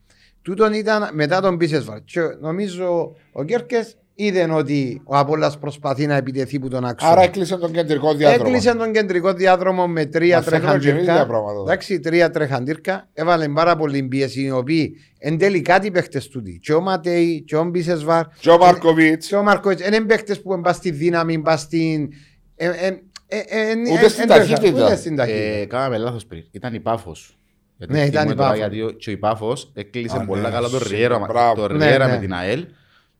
Τούτον 0.43 0.73
ήταν 0.73 1.09
μετά 1.13 1.41
τον 1.41 1.55
Μπίσεσβαρ. 1.57 2.01
Και 2.05 2.21
νομίζω 2.41 3.17
ο 3.33 3.45
Κέρκες 3.45 3.97
είδε 4.25 4.49
ότι 4.53 5.01
ο 5.05 5.17
Απόλλας 5.17 5.59
προσπαθεί 5.59 6.07
να 6.07 6.15
επιτεθεί 6.15 6.59
που 6.59 6.69
τον 6.69 6.85
άξονα. 6.85 7.13
Άρα 7.13 7.23
έκλεισε 7.23 7.57
τον 7.57 7.73
κεντρικό 7.73 8.15
διάδρομο. 8.15 8.45
Έκλεισε 8.49 8.75
τον 8.75 8.93
κεντρικό 8.93 9.33
διάδρομο 9.33 9.87
με 9.89 10.05
τρία 10.07 10.37
Μαθαίνουμε 10.37 10.69
και 10.69 10.75
εμείς 10.75 10.85
τα 10.87 10.91
τρεχαντήρκα. 10.93 11.27
πράγματα 11.27 11.53
εδώ. 11.53 11.63
Εντάξει, 11.63 12.01
τρία 12.01 12.31
τρεχαντήρκα. 12.31 13.09
Έβαλε 13.13 13.49
πάρα 13.49 13.77
πολύ 13.77 14.03
πίεση, 14.03 14.43
οι 14.43 14.51
οποίοι 14.51 14.95
εν 15.19 15.39
τέλει 15.39 15.61
κάτι 15.61 15.91
παίχτες 15.91 16.29
τούτοι. 16.29 16.59
Και 16.63 16.73
ο 16.73 16.81
Ματέι, 16.81 17.43
και 17.47 17.57
ο 17.57 17.65
Μπίσεσβαρ, 17.65 18.25
Και 18.41 18.51
ο 18.51 18.59
Μάρκοβιτς. 18.59 19.27
και 19.27 19.37
ο 19.37 19.43
Μαρκόιτς. 19.43 19.87
Είναι 19.87 20.01
παίχτες 20.01 20.43
που 20.43 20.57
μπας 20.57 20.77
στη 20.77 20.91
δύναμη, 20.91 21.39
μπας 21.39 21.61
στην... 21.61 22.09
ε, 22.57 22.67
ε, 22.67 22.87
ε, 23.27 23.39
ε, 23.49 23.93
Ούτε 23.93 24.05
ε, 24.05 24.09
στην 24.09 24.23
ε, 24.23 24.27
ταχύτητα. 24.27 24.85
Ούτε 24.85 24.97
στην 24.97 25.17
ταχύτητα. 25.17 25.45
Ε, 25.61 25.65
Κάναμε 25.65 25.99
λάθος 25.99 26.27
πριν. 26.27 26.43
Ήταν 26.51 26.75
η 26.75 26.81
Πάφος. 26.81 27.37
Γιατί 27.77 27.93
Ναι, 27.93 28.05
ήταν 28.05 28.11
θυμούμαι 28.11 28.33
η 28.33 28.37
τώρα 28.37 28.49
Πάφος. 28.49 28.59
Γιατί 28.59 28.83
ο- 28.83 28.91
και 28.91 29.11
η 29.11 29.17
Πάφος 29.17 29.71
έκλεισε 29.75 30.17
Α, 30.17 30.25
πολλά 30.25 30.43
ναι, 30.43 30.49
καλά 30.51 30.69
το 30.69 30.77
σίγουρα, 30.79 30.97
Ριέρα, 30.97 31.19
μπράβο. 31.19 31.67
το 31.69 31.75
Ναι, 31.75 31.87
Ριέρα 31.87 32.07
ναι. 32.07 32.13
με 32.13 32.19
την 32.19 32.33
ΑΕΛ. 32.35 32.65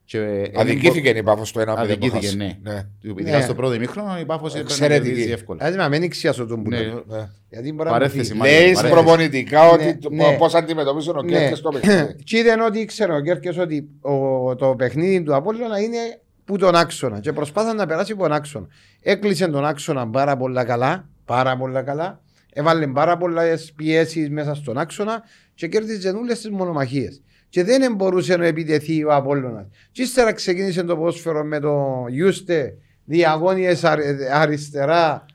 Και 0.05 0.51
Αδικήθηκε 0.55 1.09
η 1.09 1.23
Πάφος 1.23 1.49
στο 1.49 1.61
1 1.61 1.65
Αδικήθηκε, 1.67 2.35
ναι. 2.35 2.57
Ειδικά 3.01 3.37
Ναι. 3.37 3.43
στο 3.43 3.53
πρώτο 3.55 3.73
ημίχρονο 3.73 4.19
η 4.19 4.25
Πάφος 4.25 4.49
έπαιρνε 4.51 4.69
Εξαιρετική. 4.69 5.07
κερδίζει 5.09 5.31
εύκολα. 5.31 5.57
Δηλαδή, 5.65 5.77
μα 5.77 5.87
μην 5.87 6.03
εξιάσω 6.03 6.45
τον 6.45 6.63
που 6.63 6.69
Ναι, 6.69 6.77
λέω. 6.81 7.03
Γιατί 7.49 7.71
μπορεί 7.73 7.89
να 7.89 7.95
μου 7.95 7.99
Παρέθεση, 7.99 8.25
φύγει. 8.29 8.39
μάλιστα. 8.39 8.61
Λέει 8.63 8.73
Παρέθεση. 8.73 8.93
προπονητικά 8.93 9.69
ότι 9.69 9.85
Ναι, 9.85 9.95
το- 9.97 10.09
ναι. 10.09 10.35
πώς 10.37 10.53
αντιμετωπίζουν 10.53 11.17
ο 11.17 11.21
Ναι. 11.21 11.31
Κέρκες 11.31 11.61
το 11.61 11.69
παιχνίδι. 11.69 12.15
Και 12.23 12.37
είδαν 12.37 12.59
ότι 12.61 12.79
ήξερε 12.79 13.13
ο 13.15 13.21
Κέρκες 13.21 13.57
ότι 13.57 13.89
ο, 14.01 14.55
το 14.55 14.75
παιχνίδι 14.75 15.23
του 15.23 15.35
Απόλλωνα 15.35 15.79
είναι 15.79 15.97
που 16.45 16.57
τον 16.57 16.75
άξονα 16.75 17.19
και 17.19 17.33
προσπάθησε 17.33 17.75
να 17.75 17.85
περάσει 17.85 18.11
από 18.11 18.21
τον 18.21 18.31
άξονα. 18.31 18.67
Έκλεισε 19.01 19.47
τον 19.47 19.65
άξονα 19.65 20.07
πάρα 20.07 20.37
πολλά 20.37 20.63
καλά, 20.63 21.09
πάρα 21.25 21.57
πολλά 21.57 21.81
καλά. 21.81 22.21
Έβαλε 22.53 22.87
πάρα 22.87 23.17
πολλές 23.17 23.71
πιέσεις 23.75 24.29
μέσα 24.29 24.55
στον 24.55 24.77
άξονα 24.77 25.23
και 25.55 25.67
κέρδιζε 25.67 26.09
όλες 26.09 26.41
τις 26.41 26.49
μονομαχίες. 26.49 27.21
Και 27.53 27.63
δεν 27.63 27.95
μπορούσε 27.95 28.37
να 28.37 28.45
επιτεθεί 28.45 29.03
ο 29.03 29.15
Απόλλωνας. 29.15 29.65
Και 29.91 30.01
ύστερα 30.01 30.33
ξεκίνησε 30.33 30.83
το 30.83 30.97
πόσφαιρο 30.97 31.43
με 31.43 31.59
το 31.59 32.05
Ιούστε, 32.09 32.77
διαγώνιες 33.05 33.83
αριστερά 34.31 35.25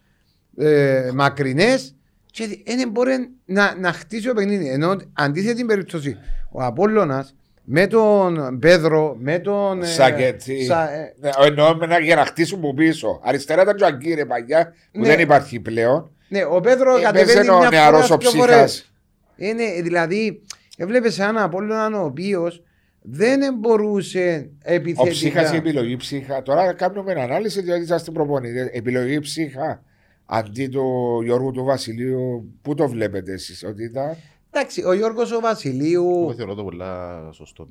ε, 0.57 1.11
μακρινές 1.15 1.95
και 2.31 2.49
δεν 2.65 2.91
μπορεί 2.91 3.31
να, 3.45 3.75
να 3.79 3.93
χτίσει 3.93 4.29
ο 4.31 4.35
παιχνίδι. 4.35 4.69
Ενώ 4.69 4.97
αντίθετη 5.13 5.65
περίπτωση, 5.65 6.17
ο 6.51 6.63
Απόλλωνας 6.63 7.35
με 7.65 7.87
τον 7.87 8.59
Πέδρο, 8.59 9.17
με 9.19 9.39
τον. 9.39 9.85
Σακέτσι. 9.85 10.65
Σα... 10.65 10.91
Ε, 10.91 11.15
ναι, 11.21 11.31
εννοώ 11.47 11.77
για 12.03 12.17
να 12.17 12.25
χτίσουν 12.25 12.61
που 12.61 12.75
πίσω. 12.75 13.21
Αριστερά 13.25 13.63
ήταν 13.63 13.77
ο 13.83 13.87
Αγκύρε 13.87 14.25
παγιά 14.25 14.75
που 14.93 15.01
ναι. 15.01 15.07
δεν 15.07 15.21
υπάρχει 15.21 15.61
πλέον. 15.61 16.11
Ναι, 16.29 16.45
ο 16.45 16.61
Πέδρο 16.61 16.97
ε, 16.97 17.01
κατεβαίνει 17.01 17.57
μια 17.59 17.69
νεαρός 17.71 18.07
φορά 18.07 18.15
ο 18.15 18.19
ψυχάς. 18.19 18.93
Είναι, 19.37 19.65
δηλαδή, 19.83 20.43
έβλεπες 20.79 21.19
ένα 21.19 21.43
Απόλλωνα 21.43 22.01
ο 22.01 22.05
οποίος 22.05 22.63
δεν 23.03 23.55
μπορούσε 23.59 24.51
επιθετικά. 24.63 25.03
Ο 25.03 25.09
ψύχας 25.09 25.53
η 25.53 25.57
επιλογή 25.57 25.97
ψύχα. 25.97 26.43
Τώρα 26.43 26.73
κάνουμε 26.73 27.13
ανάλυση 27.13 27.63
διότι 27.63 27.83
είσαστε 27.83 28.11
προπονητέ. 28.11 28.71
Επιλογή 28.73 29.19
ψύχα 29.19 29.83
αντί 30.27 30.69
του 30.69 31.21
Γιώργου 31.25 31.51
του 31.51 31.65
Βασιλείου, 31.65 32.53
πού 32.63 32.75
το 32.75 32.89
βλέπετε 32.89 33.33
εσείς, 33.33 33.65
ότι 33.65 33.85
ήταν; 33.85 34.17
Εντάξει, 34.51 34.85
ο 34.85 34.93
Γιώργος 34.93 35.33
ο 35.33 35.41
Βασιλείου. 35.41 36.21
Εγώ 36.21 36.35
θεωρώ 36.35 36.55
το 36.55 36.65
πολλά 36.65 37.21
σωστό. 37.33 37.69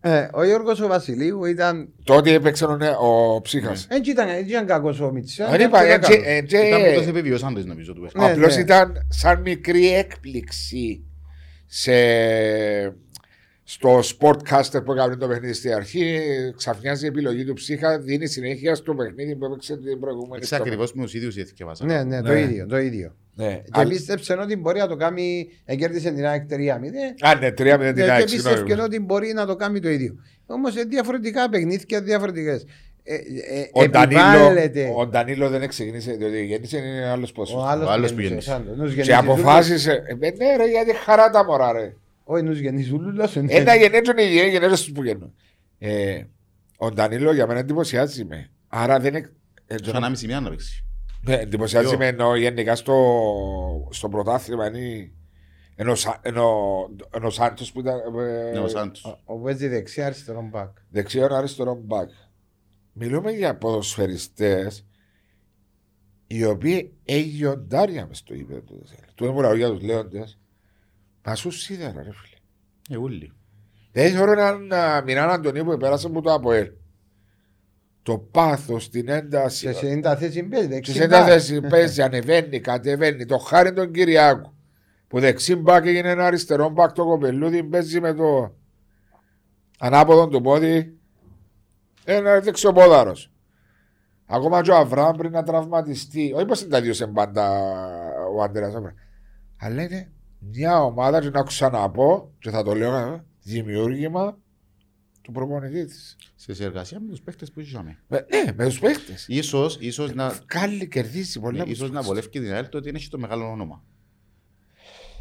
Ε, 0.00 0.28
ο 0.32 0.44
Γιώργος 0.44 0.80
ο 0.80 0.86
Βασιλείου 0.86 1.44
ήταν. 1.44 1.88
Τότε 2.04 2.32
έπαιξε 2.32 2.64
ο, 2.64 2.76
ο 3.34 3.40
ψύχας. 3.40 3.86
Δεν 3.86 4.02
ήταν, 4.06 4.28
ήταν 4.46 4.66
κακός 4.66 5.00
ο 5.00 5.10
Μιτσιά. 5.12 5.48
Δεν 5.48 5.60
είπα, 5.60 5.86
Ήταν 5.86 6.92
πρώτο 6.94 7.08
επιβιώσαντε 7.08 7.64
νομίζω 7.64 7.92
του 7.92 8.08
Απλώς 8.14 8.54
ναι. 8.54 8.62
ήταν 8.62 9.06
σαν 9.08 9.40
μικρή 9.40 9.94
έκπληξη 9.94 11.07
σε 11.68 11.92
στο 13.70 13.98
sportcaster 13.98 14.84
που 14.84 14.92
έκανε 14.92 15.16
το 15.16 15.28
παιχνίδι 15.28 15.52
στην 15.52 15.72
αρχή, 15.72 16.18
ξαφνιάζει 16.56 17.04
η 17.04 17.08
επιλογή 17.08 17.44
του 17.44 17.52
ψύχα, 17.52 17.98
δίνει 17.98 18.26
συνέχεια 18.26 18.74
στο 18.74 18.94
παιχνίδι 18.94 19.36
που 19.36 19.44
έπαιξε 19.44 19.76
την 19.76 20.00
προηγούμενη. 20.00 20.42
Έτσι 20.42 20.54
ακριβώ 20.54 20.86
με 20.94 21.02
τους 21.02 21.14
ίδιους 21.14 21.34
διεθνικεύασα. 21.34 21.84
Ναι, 21.84 22.02
ναι, 22.02 22.22
το 22.22 22.32
ναι. 22.32 22.40
ίδιο. 22.40 22.66
Το 22.66 22.78
ίδιο. 22.78 23.14
Ναι. 23.34 23.54
Και 23.64 23.70
Άλλη... 23.70 23.94
πίστεψε 23.94 24.32
ότι 24.32 24.56
μπορεί 24.56 24.78
να 24.78 24.86
το 24.86 24.96
κάνει, 24.96 25.48
εγκέρδισε 25.64 26.10
την 26.10 26.26
ΑΕΚ 26.26 26.42
3-0. 26.50 26.56
Α, 27.20 27.34
ναι, 27.34 27.48
3-0 27.48 27.54
την 27.94 28.10
ΑΕΚ. 28.10 28.26
Και 28.26 28.32
πίστεψε 28.34 28.82
ότι 28.82 29.00
μπορεί 29.00 29.32
να 29.32 29.46
το 29.46 29.56
κάνει 29.56 29.80
το 29.80 29.88
ίδιο. 29.88 30.18
Όμως 30.46 30.74
διαφορετικά 30.88 31.48
παιχνίδια 31.48 32.00
διαφορετικές. 32.00 32.64
Ε, 33.10 33.14
ε, 33.60 33.68
ο, 33.72 33.88
Ντανίλο, 33.88 34.92
ο 34.96 35.06
Ντανίλο 35.06 35.48
δεν 35.48 35.68
ξεκίνησε, 35.68 36.12
διότι 36.12 36.44
γέννησε 36.44 36.78
είναι 36.78 37.08
άλλος 37.08 37.32
πόσος. 37.32 37.62
Ο 37.62 37.66
άλλος 37.66 38.14
που 38.14 38.20
γέννησε. 38.20 38.64
Και 39.02 39.14
αποφάσισε. 39.14 40.02
Ε, 40.06 40.14
ναι, 40.14 40.56
ρε, 40.56 40.70
γιατί 40.70 40.94
χαρά 40.94 41.30
τα 41.30 41.44
μωρά, 41.44 41.72
ρε. 41.72 41.94
Όχι, 42.24 42.42
νους 42.42 42.58
γεννήσουν 42.58 43.20
Ένα 43.48 43.74
γενέτσον 43.74 44.18
είναι 44.18 44.30
οι 44.30 44.50
γενέτσον 44.50 44.94
που 44.94 45.04
γεννούν. 45.04 45.34
Ε, 45.78 46.22
ο 46.76 46.90
Ντανίλο 46.90 47.32
για 47.32 47.46
μένα 47.46 47.58
εντυπωσιάζει 47.58 48.24
με. 48.24 48.50
Άρα 48.68 48.98
δεν 48.98 49.14
είναι... 49.14 49.30
Σαν 49.82 50.00
να 50.00 50.08
μισή 50.08 50.26
μία 50.26 50.40
να 50.40 50.50
παίξει. 50.50 50.84
Ναι, 51.20 51.34
εντυπωσιάζει 51.34 51.96
με 51.96 52.06
ενώ 52.06 52.36
γενικά 52.36 52.76
στο, 52.76 52.94
στο 53.90 54.08
πρωτάθλημα 54.08 54.66
είναι 54.66 55.10
ενώ, 55.80 55.92
ενώ, 56.22 56.46
ενώ 57.10 57.30
Σάντος 57.30 57.72
που 57.72 57.80
ήταν... 57.80 58.00
Ε, 58.18 58.50
ναι, 58.52 58.58
ο 58.58 58.68
Σάντος. 58.68 59.22
Ο 59.24 59.38
παίζει 59.38 59.68
δεξιά 59.68 60.06
αριστερό 60.06 60.48
μπακ. 60.50 60.68
Δεξιά 60.90 61.28
αριστερό 61.30 61.80
μπακ. 61.84 62.08
Μιλούμε 62.98 63.30
για 63.30 63.56
ποδοσφαιριστές 63.56 64.86
οι 66.26 66.44
οποίοι 66.44 66.96
εγιοντάρια 67.04 68.06
μες 68.06 68.18
στο 68.18 68.34
ύπεδο 68.34 68.60
του. 68.60 68.84
Του 69.14 69.24
έμουρα 69.24 69.54
για 69.54 69.68
τους 69.68 69.82
λέοντες 69.82 70.38
Μα 71.28 71.34
σου 71.34 71.50
σίδερα 71.50 72.02
ρε 72.02 72.12
φίλε. 72.12 72.36
Εούλη. 72.98 73.32
Δεν 73.92 74.12
θεωρώ 74.12 74.32
έναν 74.32 74.68
Μινάν 75.04 75.30
Αντωνίου 75.30 75.64
που 75.64 75.76
πέρασε 75.76 76.06
από 76.06 76.20
το 76.22 76.32
ΑΠΟΕΛ. 76.32 76.70
Το 78.02 78.18
πάθος, 78.18 78.88
την 78.88 79.08
ένταση. 79.08 79.72
Σε 79.72 80.00
90 80.04 80.16
θέση 80.18 80.42
παίζει. 80.42 80.80
Σε 80.82 81.04
90 81.04 81.24
θέση 81.26 81.60
παίζει, 81.60 82.02
ανεβαίνει, 82.02 82.60
κατεβαίνει. 82.60 83.26
Το 83.26 83.38
χάρη 83.38 83.72
τον 83.72 83.92
Κυριάκου. 83.92 84.52
Που 85.08 85.20
δεξί 85.20 85.56
μπακ 85.56 85.86
έγινε 85.86 86.10
ένα 86.10 86.26
αριστερό 86.26 86.68
μπακ 86.68 86.92
το 86.92 87.04
κοπελούδι 87.04 87.64
παίζει 87.64 88.00
με 88.00 88.14
το 88.14 88.56
ανάποδο 89.78 90.28
του 90.28 90.40
πόδι. 90.40 90.97
Ένα 92.10 92.40
δεξιοπόδαρο. 92.40 93.16
Ακόμα 94.26 94.62
και 94.62 94.70
ο 94.70 94.76
Αβραάμ 94.76 95.16
πριν 95.16 95.30
να 95.32 95.42
τραυματιστεί. 95.42 96.32
Όχι 96.34 96.44
πως 96.44 96.60
δεν 96.60 96.70
τα 96.70 96.80
δύο 96.80 96.92
σε 96.92 97.06
μπάντα 97.06 97.60
ο 98.36 98.42
Άντερα. 98.42 98.94
Αλλά 99.56 99.82
είναι 99.82 100.12
μια 100.38 100.82
ομάδα 100.82 101.20
και 101.20 101.30
να 101.30 101.42
ξαναπώ 101.42 102.32
και 102.38 102.50
θα 102.50 102.62
το 102.62 102.74
λέω 102.74 102.96
ε, 102.96 103.24
δημιούργημα 103.42 104.38
του 105.22 105.32
προπονητή 105.32 105.84
της. 105.84 106.16
Σε 106.34 106.54
συνεργασία 106.54 107.00
με 107.00 107.10
τους 107.10 107.20
παίχτε 107.20 107.46
που 107.54 107.60
είχαμε. 107.60 107.98
Ναι, 108.08 108.52
με 108.54 108.64
τους 108.64 108.78
παίχτε. 108.78 109.42
σω 109.42 109.70
ίσως 109.78 110.14
να. 110.14 110.38
Κάλλη 110.46 110.88
κερδίσει 110.88 111.40
πολλά. 111.40 111.64
Ναι, 111.64 111.70
ίσως 111.70 111.90
να 111.90 112.02
βολεύει 112.02 112.28
την 112.28 112.52
ΑΕΛ 112.52 112.68
το 112.68 112.78
ότι 112.78 112.88
είναι 112.88 112.98
το 113.10 113.18
μεγάλο 113.18 113.50
όνομα. 113.50 113.84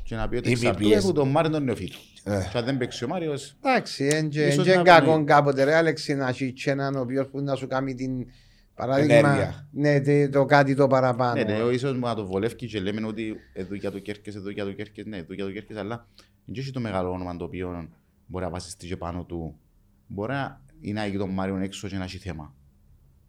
Και 0.08 0.16
να 0.16 0.28
πει 0.28 0.38
ότι 0.38 0.52
εξαρτάται 0.52 0.98
από 0.98 1.14
τον 1.14 1.30
Μάριο 1.30 1.52
τον 1.52 1.64
νεοφύτου. 1.64 1.98
Ε. 2.24 2.48
Και 2.52 2.58
αν 2.58 2.66
δεν 2.66 2.78
παίξει 2.78 3.04
ο 3.04 3.08
Μάριος. 3.08 3.56
Εντάξει, 3.62 4.30
δεν 4.64 4.84
κακό 4.84 5.24
κάποτε 5.24 5.64
ρε 5.64 5.76
Άλεξη 5.76 6.16
να 6.16 6.28
έχει 6.28 6.54
έναν 6.66 6.96
ο 6.96 7.00
οποίος 7.00 7.28
που 7.28 7.42
να 7.42 7.56
σου 7.56 7.68
κάνει 7.68 7.94
την 7.94 8.12
Παράδειγμα, 8.78 9.68
ναι, 9.72 10.30
το 10.30 10.46
κάτι 10.46 10.76
το 10.76 10.88
παραπάνω. 10.88 11.34
Ναι, 11.34 11.44
ναι, 11.44 11.74
ίσως 11.74 11.98
να 11.98 12.16
το 12.16 12.26
βολεύει 12.26 12.56
και 12.56 12.80
λέμε 12.80 13.08
ότι 13.08 13.36
εδώ 13.54 13.76
για 13.76 13.92
το 13.92 14.00
Κέρκες, 14.00 14.36
εδώ 14.36 14.50
για 14.50 14.66
το 14.66 14.72
Κέρκες, 14.72 15.06
ναι, 15.06 15.18
εδώ 15.18 15.34
για 15.34 15.46
το 15.46 15.52
Κέρκες, 15.52 15.78
αλλά 15.78 16.08
δεν 16.46 16.56
έχει 16.58 16.72
το 16.72 16.80
μεγάλο 16.80 17.12
όνομα 17.12 17.36
το 17.36 17.44
οποίο 17.44 17.90
μπορεί 18.26 18.46
να 18.46 18.52
βασιστεί 18.52 18.88
και 18.88 18.98
πάνω 18.98 19.24
του. 19.24 19.60
Μπορεί 20.08 20.32
να 20.32 20.62
είναι 20.82 21.08
να 21.08 21.18
τον 21.18 21.30
Μάριον 21.30 21.62
έξω 21.62 21.88
και 21.88 21.98
να 21.98 22.04
έχει 22.04 22.18
θέμα. 22.18 22.56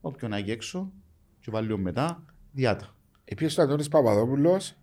Όποιον 0.00 0.30
να 0.30 0.36
έχει 0.36 0.50
έξω 0.50 0.92
και 1.40 1.50
βάλει 1.50 1.78
μετά, 1.78 2.24
διάτα. 2.52 2.96
Επίσης 3.24 3.58
ο 3.58 3.62
Αντώνης 3.62 3.88
Παπαδόπουλος; 3.88 4.68
ε, 4.70 4.74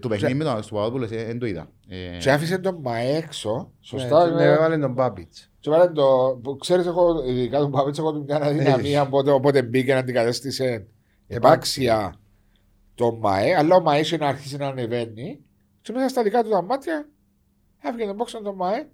το 0.00 0.08
παιχνίδι 0.08 0.34
με 0.34 0.44
τον 0.44 0.54
Παπαδόπουλο 0.54 1.06
δεν 1.06 1.38
το 1.38 1.46
είδα. 1.46 1.70
Ε, 1.88 2.18
και 2.18 2.30
άφησε 2.30 2.58
τον 2.58 2.78
Μα 2.82 2.98
έξω, 2.98 3.72
σωστά. 3.80 4.30
Ναι, 4.30 4.44
έβαλε 4.44 4.78
τον 4.78 4.92
Μπάμπιτς. 4.92 5.50
Και 5.60 5.70
βάλε 5.70 5.88
το, 5.88 6.56
ξέρεις, 6.60 6.86
εγώ, 6.86 7.24
ειδικά 7.26 7.58
τον 7.58 7.70
Παπίτς, 7.70 7.98
έχω 7.98 8.12
μια 8.12 8.42
αδυναμία, 8.42 9.02
οπότε, 9.02 9.30
οπότε 9.30 9.62
μπήκε 9.62 9.94
να 9.94 10.04
την 10.04 10.14
κατέστησε 10.14 10.86
επάξια 11.26 12.14
το 12.94 13.12
ΜΑΕ, 13.14 13.54
αλλά 13.56 13.76
ο 13.76 13.80
ΜΑΕ 13.80 14.00
είχε 14.00 14.16
να 14.16 14.26
αρχίσει 14.26 14.56
να 14.56 14.66
ανεβαίνει 14.66 15.40
και 15.82 15.92
μέσα 15.92 16.08
στα 16.08 16.22
δικά 16.22 16.42
του 16.42 16.50
τα 16.50 16.62
μάτια 16.62 17.08
έφυγε 17.82 18.06
τον 18.06 18.16
πόξον 18.16 18.42
το 18.42 18.54
ΜΑΕ 18.54 18.88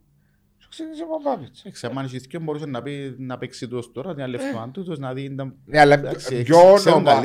και 0.58 0.66
ξεκίνησε 0.70 1.02
ο 1.02 1.22
Παπίτς. 1.22 1.64
Εξαμάν 1.64 2.04
είχε 2.04 2.18
και 2.18 2.38
μπορούσε 2.38 2.66
να, 2.66 2.82
πει, 2.82 3.14
να 3.18 3.38
παίξει 3.38 3.68
τους 3.68 3.92
τώρα, 3.92 4.14
να 4.14 4.26
λεφτό 4.26 4.70
του, 4.72 4.94
να 4.98 5.12
δει... 5.12 5.36
Ναι, 5.64 5.80
αλλά 5.80 6.00
ποιο 6.44 6.72
όνομα, 6.72 7.24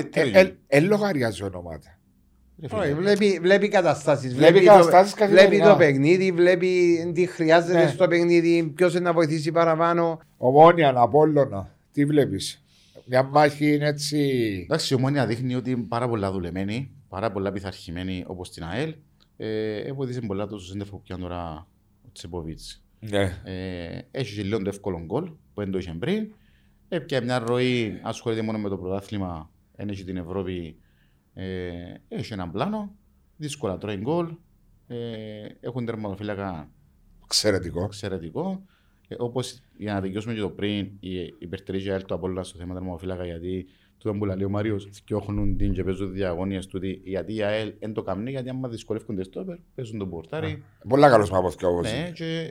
εν 0.68 0.86
λογαριάζει 0.86 1.44
ονόματα. 1.44 2.00
Βλέπει, 2.98 3.40
βλέπει 3.42 3.68
καταστάσεις. 3.68 4.36
Βλέπει, 4.36 4.60
βλέπει, 4.60 5.26
βλέπει 5.28 5.60
το 5.60 5.76
παιχνίδι, 5.76 6.32
βλέπει 6.32 6.98
τι 7.14 7.26
χρειάζεται 7.26 7.84
ναι. 7.84 7.88
στο 7.88 8.08
παιχνίδι, 8.08 8.64
ποιος 8.76 8.94
είναι 8.94 9.04
να 9.04 9.14
βοηθήσει 9.14 9.52
παραπάνω. 9.52 10.20
Ομόνια, 10.38 10.94
Απόλλωνα, 10.96 11.76
τι 11.92 12.06
βλέπεις; 12.06 12.64
Μια 13.06 13.24
μάχη 13.24 13.74
είναι 13.74 13.88
έτσι. 13.88 14.20
Εντάξει, 14.64 14.94
η 14.94 14.98
Ομόνια 14.98 15.26
δείχνει 15.26 15.56
ότι 15.56 15.72
είναι 15.72 15.86
πάρα 15.88 16.08
πολλά 16.08 16.32
δουλεμένη, 16.32 16.92
πάρα 17.10 17.32
πολλά 17.32 17.52
πειθαρχημένη 17.52 18.24
όπως 18.28 18.52
την 18.52 18.64
ΑΕΛ. 18.64 18.96
Ε, 19.38 19.94
βοηθήσει 19.94 20.20
πολλά 20.20 20.48
το 20.48 20.60
σύνδεφο 20.60 20.92
που 20.92 21.02
πιάνει 21.02 21.22
τώρα 21.22 21.68
ο 22.06 22.10
Τσεποβίτ. 22.14 22.60
Ναι. 23.00 23.42
Ε, 23.44 24.00
έχει 24.12 24.42
λίγο 24.42 24.62
το 24.62 24.70
εύκολο 24.70 25.02
γκολ 25.06 25.24
που 25.26 25.62
δεν 25.62 25.72
το 25.72 25.78
είχε 25.78 25.96
πριν. 26.00 26.34
Έπια 26.90 27.22
μια 27.22 27.40
ροή, 27.40 28.00
ασχολείται 28.02 28.42
μόνο 28.42 28.58
με 28.58 28.70
το 28.70 28.78
πρωτάθλημα, 28.78 29.50
έχει 29.76 30.04
την 30.04 30.18
Ευρώπη 30.18 30.76
ε, 31.36 31.72
έχει 32.08 32.34
έναν 32.34 32.52
πλάνο, 32.52 32.96
δύσκολα 33.38 33.78
τρώει 33.78 33.96
γκολ, 33.96 34.28
ε, 34.88 34.98
έχουν 35.60 35.86
τερματοφύλακα 35.86 36.70
εξαιρετικό. 37.24 37.84
εξαιρετικό. 37.84 38.66
Ε, 39.08 39.16
Όπως 39.18 39.62
για 39.78 39.94
να 39.94 40.02
δικαιώσουμε 40.02 40.34
και 40.34 40.40
το 40.40 40.50
πριν, 40.50 40.92
η 41.00 41.36
υπερτερή 41.40 41.90
ΑΕΛ 41.90 42.04
του 42.06 42.14
Απόλλωνα 42.14 42.44
στο 42.44 42.58
θέμα 42.58 42.74
τερματοφύλακα, 42.74 43.26
γιατί 43.26 43.66
του 43.98 44.18
που 44.18 44.26
λέει 44.26 44.44
ο 44.44 44.50
Μάριος, 44.50 44.90
φτιάχνουν 44.92 45.58
την 45.58 45.74
και 45.74 45.84
παίζουν 45.84 46.14
διαγωνίες 46.14 46.68
του. 46.68 46.80
Γιατί 47.04 47.36
η 47.36 47.44
ΑΕΛ 47.44 47.74
δεν 47.80 47.94
το 47.94 48.02
κάνει, 48.02 48.30
γιατί 48.32 48.50
άμα 48.50 48.70
δυσκολεύονται 48.70 49.24
στο 49.24 49.40
όπερ, 49.40 49.58
παίζουν 49.76 50.00
τον 50.00 50.10
πορτάρι. 50.10 50.64
Πολλά 50.88 51.10
καλός 51.10 51.30
πράγμα 51.30 51.48
αυτό 51.48 51.68
όμω. 51.68 51.82
Ναι, 51.82 52.12
και. 52.14 52.48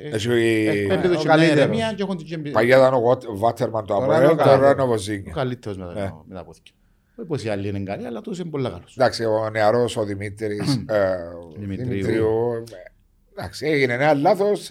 Πέντε 0.89 1.09
το 1.09 1.23
καλύτερος. 1.23 2.53
Παγιά 2.53 2.77
ήταν 2.77 2.95
ο 2.95 3.37
Βάτερμαν 3.37 3.87
το 3.87 3.95
Απόλλωνα, 3.95 4.37
τώρα 4.37 4.71
είναι 4.71 4.83
ο 4.83 4.87
Βοζίνγκ. 4.87 5.27
Ο 5.27 5.31
καλύτερο 5.31 5.77
με 6.27 6.35
τα 6.35 6.45
πόθηκια. 6.45 6.75
Όχι 7.27 7.47
οι 7.47 7.51
άλλοι 7.51 7.69
είναι 7.69 7.83
καλοί, 7.83 8.07
αλλά 8.07 8.21
τόσο 8.21 8.43
είναι 8.43 8.51
πολύ 8.51 8.65
καλό. 8.65 8.83
Εντάξει, 8.97 9.25
ο 9.25 9.51
νεαρός 9.51 9.97
ο 9.97 10.05
Δημήτρης 10.05 10.85
ε, 10.89 11.17
Δημητρίου. 11.57 12.65
Εντάξει, 13.33 13.67
έγινε 13.67 13.93
ένα 13.93 14.15
λάθος, 14.15 14.71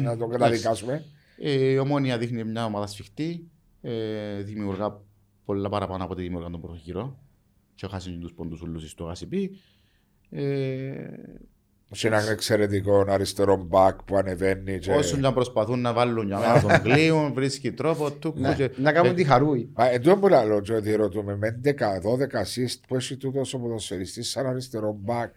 να 0.00 0.16
το 0.16 0.26
καταδικάσουμε. 0.26 1.04
Η 1.36 1.78
ομόνια 1.78 2.18
δείχνει 2.18 2.44
μια 2.44 2.64
ομάδα 2.64 2.86
σφιχτή. 2.86 3.50
Ε, 3.82 4.42
δημιουργά 4.42 5.00
πολλά 5.44 5.68
παραπάνω 5.68 6.04
από 6.04 6.14
τη 6.14 6.22
δημιουργά 6.22 6.50
τον 6.50 6.60
πρώτο 6.60 6.78
γύρο. 6.82 7.18
Και 7.74 7.86
χάσει 7.86 8.18
τους 8.18 8.32
πόντους 8.32 8.60
ούλους 8.62 8.90
στο 8.90 9.04
Γασιπί. 9.04 9.60
Ε, 11.92 11.96
Σε 11.96 12.06
ένα 12.06 12.30
εξαιρετικό 12.30 13.04
αριστερό 13.08 13.56
μπακ 13.56 14.02
που 14.02 14.16
ανεβαίνει. 14.16 14.78
Και... 14.78 14.92
όσο 14.92 15.16
και 15.16 15.26
αν 15.26 15.34
προσπαθούν 15.34 15.80
να 15.80 15.92
βάλουν 15.92 16.26
για 16.26 16.38
μένα 16.38 16.60
τον 16.60 16.82
κλείουν, 16.82 17.32
βρίσκει 17.32 17.72
τρόπο 17.72 18.10
του. 18.12 18.34
Να, 18.36 18.54
και- 18.54 18.70
να 18.76 18.92
κάνουν 18.92 19.10
ε, 19.10 19.14
τη 19.14 19.24
χαρούι. 19.24 19.70
Μα 19.74 19.90
εντό 19.90 20.16
που 20.16 20.28
λέω, 20.28 20.60
και 20.60 20.72
ότι 20.72 20.94
ρωτούμε 20.94 21.36
με 21.36 21.60
11-12 21.64 21.70
assist 21.72 22.78
που 22.88 22.96
έχει 22.96 23.16
τούτος 23.16 23.54
ο 23.54 23.58
ποδοσφαιριστής 23.58 24.30
σαν 24.30 24.46
αριστερό 24.46 24.96
μπακ. 25.00 25.36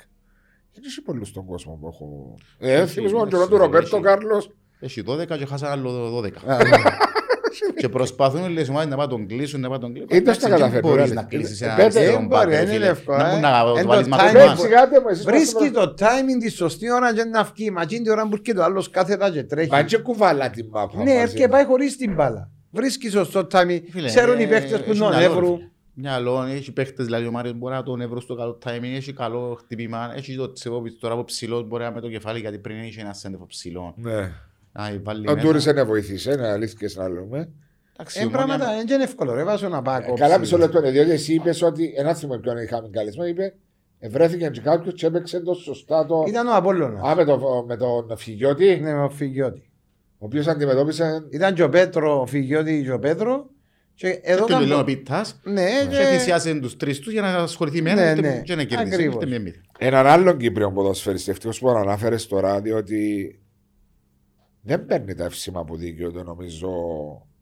Δεν 0.73 0.83
έχει 0.85 1.01
πολλούς 1.01 1.27
στον 1.27 1.45
κόσμο 1.45 1.73
που 1.81 1.87
έχω. 1.87 2.35
Ε, 2.59 2.73
Έχει, 2.81 2.93
θυμίζω 2.93 3.13
τον 3.13 3.21
έχει, 3.21 3.29
καιρό 3.31 3.47
του 3.47 3.53
έχει. 3.55 3.63
Ρομπέρτο 3.63 3.99
Κάρλος. 3.99 4.51
Έχει 4.79 5.03
12 5.07 5.37
και 5.37 5.45
χάσαν 5.45 5.69
άλλο 5.71 6.19
12. 6.23 6.31
Α, 7.61 7.67
ναι. 7.73 7.81
και 7.81 7.89
προσπαθούν 7.89 8.39
οι 8.57 8.65
ομάδες 8.69 8.89
να 8.89 8.95
πάνε 8.95 9.09
τον 9.09 9.27
κλείσουν, 9.27 9.59
να 9.59 9.67
πάνε 9.69 9.81
τον 9.81 9.93
κλείσουν. 9.93 10.09
Είτε 10.17 10.33
στα 10.33 10.47
Εντάξει, 10.47 10.49
δεν 10.49 10.57
καταφέρνει, 10.59 10.87
μπορείς 10.89 11.07
ρε. 11.09 11.13
να 11.13 11.23
κλείσεις 11.23 11.61
Ε, 11.61 11.65
ένα 11.65 11.75
πέντε, 11.75 11.85
αριστερό 11.99 12.17
δεν 12.17 12.27
μπακ, 12.27 12.43
μπορεί, 12.43 12.55
ρε 12.55 12.61
είναι 12.61 12.71
φίλε. 12.71 12.87
εύκολο, 12.87 13.17
Να 13.17 13.27
ε. 13.27 13.31
μπορεί 13.31 13.41
να 13.41 13.59
Εν 13.59 13.65
το 13.75 13.81
το 13.81 13.87
βάλεις 13.87 14.05
timing- 14.05 14.09
μακριά. 14.09 14.45
Ρε, 14.45 14.53
ψηγάτε 14.55 14.99
μου, 14.99 15.07
εσείς 15.09 15.23
Βρίσκει 15.25 15.53
πάστε 15.71 15.85
το 15.85 15.93
timing 15.99 16.39
της 16.39 16.55
σωστή 16.55 16.91
ώρα 16.91 17.13
και 17.13 17.23
να 17.23 17.43
βγει. 17.43 17.71
Μα 17.71 17.81
εκείνη 17.81 18.01
την 18.03 18.11
ώρα 18.11 18.23
που 18.27 18.29
έρχεται 18.33 18.59
ο 18.59 18.63
άλλος 18.63 18.89
κάθετα 18.89 19.31
και 19.31 19.43
τρέχει. 19.43 19.69
Μα 19.69 19.81
και 19.83 19.97
κουβάλα 19.97 20.49
την 20.49 20.65
μάπα. 20.69 20.97
Ναι, 20.97 21.03
μαζί 21.03 21.17
έρχεται 21.17 21.45
μου. 21.45 21.51
πάει 21.51 21.65
χωρίς 21.65 21.97
την 21.97 22.13
μπάλα. 22.13 22.49
Βρίσκει 22.71 23.09
σωστό 23.09 23.47
timing. 23.51 23.79
Φίλε, 23.91 24.07
Ξέρουν 24.07 24.39
οι 24.39 24.43
ε, 24.43 24.47
παίχτες 24.47 24.81
που 24.83 24.89
έχει 24.89 24.99
τον 24.99 25.07
μυαλό, 25.09 25.17
ρε 25.19 25.25
εύρου. 25.25 25.55
φίλε. 25.55 25.67
Μυαλό, 25.95 26.43
έχει 26.43 26.71
παίχτες, 26.71 27.05
δηλαδή 27.05 27.25
ο 27.25 27.31
Μάριος 27.31 27.53
μπορεί 27.57 27.73
να 27.73 27.83
τον 27.83 28.01
εύρω 28.01 28.21
στο 28.21 28.35
καλό 28.35 28.57
timing, 28.65 28.95
έχει 28.95 29.13
καλό 29.13 29.57
χτυπήμα, 29.59 30.13
έχει 30.15 30.35
το 30.35 30.51
Τσεβόπιτς 30.51 30.99
τώρα 30.99 31.13
από 31.13 31.23
ψηλός, 31.23 31.67
μπορεί 31.67 31.83
να 31.83 31.91
με 31.91 32.01
το 32.01 32.09
κεφάλι, 32.09 32.39
γιατί 32.39 32.57
πριν 32.57 32.83
είχε 32.83 33.01
ένα 33.01 33.13
σέντεφο 33.13 33.45
ψηλό. 33.45 33.93
Ναι. 33.97 34.31
Να 34.73 34.99
βάλει 35.03 35.27
Ο 35.29 35.33
μέσα. 35.33 35.45
Τούρις 35.47 35.63
δεν 35.63 35.85
βοήθησε, 35.85 36.31
είναι 36.31 36.47
αλήθεια 36.47 36.89
να 36.95 37.09
λέμε. 37.09 37.49
Εντάξει, 37.93 38.19
Ε, 38.19 38.23
η 38.23 38.25
Ομόνια- 38.25 38.45
πράγματα 38.47 38.75
δεν 38.75 38.87
είναι 38.95 39.03
εύκολο. 39.03 39.33
Ρε, 39.33 39.43
βάζω 39.43 39.67
να 39.69 39.81
πάω 39.81 39.95
Ε, 39.95 39.99
κόψει. 40.07 40.21
Καλά 40.21 40.37
μισό 40.39 40.57
λεπτό 40.57 40.79
είναι, 40.79 40.91
διότι 40.91 41.11
εσύ 41.11 41.33
είπες 41.33 41.61
ότι 41.61 41.93
ένα 41.97 42.13
θυμό 42.13 42.37
ποιον 42.37 42.57
είχαμε 42.57 42.89
καλεσμένο, 42.91 43.29
είπε 43.29 43.53
ευρέθηκε 43.99 44.47
και 44.49 44.61
κάποιος 44.61 44.93
και 44.93 45.05
έπαιξε 45.05 45.39
το 45.39 45.53
σωστά 45.53 46.05
το... 46.05 46.23
Ήταν 46.27 46.47
ο 46.47 46.55
Απόλλωνας. 46.55 47.09
Α, 47.11 47.15
με, 47.15 47.23
το, 47.25 47.65
με 47.67 47.77
τον 47.77 48.17
Φιγιώτη, 48.17 48.79
Ναι, 48.81 48.93
με 48.93 49.03
ο 49.03 49.09
Φιγιώτη. 49.09 49.69
ο 50.17 50.25
οποίος 50.25 50.47
αντιμετώπισε... 50.47 51.27
Ήταν 51.29 51.53
και 51.53 51.63
ο 51.63 51.69
Πέτρο, 51.69 52.19
ο 52.21 52.25
Φιγιώτη 52.25 52.81
και 52.83 52.91
ο 52.91 52.99
Πέτρο. 52.99 53.49
Και 53.95 54.07
εδώ 54.23 54.45
Και 54.45 54.53
του 54.53 54.59
λέω 54.59 54.67
ο 54.67 54.69
κάνω... 54.71 54.83
Πίτας, 54.83 55.39
Ναι, 55.43 55.69
και 55.89 55.95
και... 55.97 56.03
θυσιάσε 56.03 56.53
τους 56.59 56.77
τρεις 56.77 56.99
τους 56.99 57.11
για 57.13 57.21
να 57.21 57.27
ασχοληθεί 57.33 57.81
με 57.81 57.93
Ναι, 57.93 58.01
ένα 58.09 58.21
ναι. 58.21 58.41
και 58.43 58.55
να 58.55 58.63
κερδίσει. 58.63 58.93
Ακριβώς. 58.93 59.13
Ήρθε 59.15 59.25
μία 59.27 59.39
μύθη. 59.39 59.61
Έναν 59.79 60.05
άλλον 60.07 60.37
Κύπριο 60.37 60.71
ποδοσφαιριστή, 60.71 61.31
ευτυχώς 61.31 61.59
που 61.59 61.69
ανάφερε 61.69 62.15
τώρα, 62.29 62.61
διότι 62.61 63.35
δεν 64.65 64.85
παίρνει 64.85 65.15
τα 65.15 65.23
εύσημα 65.23 65.63
που 65.63 65.75
δικαιούται 65.75 66.23
νομίζω 66.23 66.69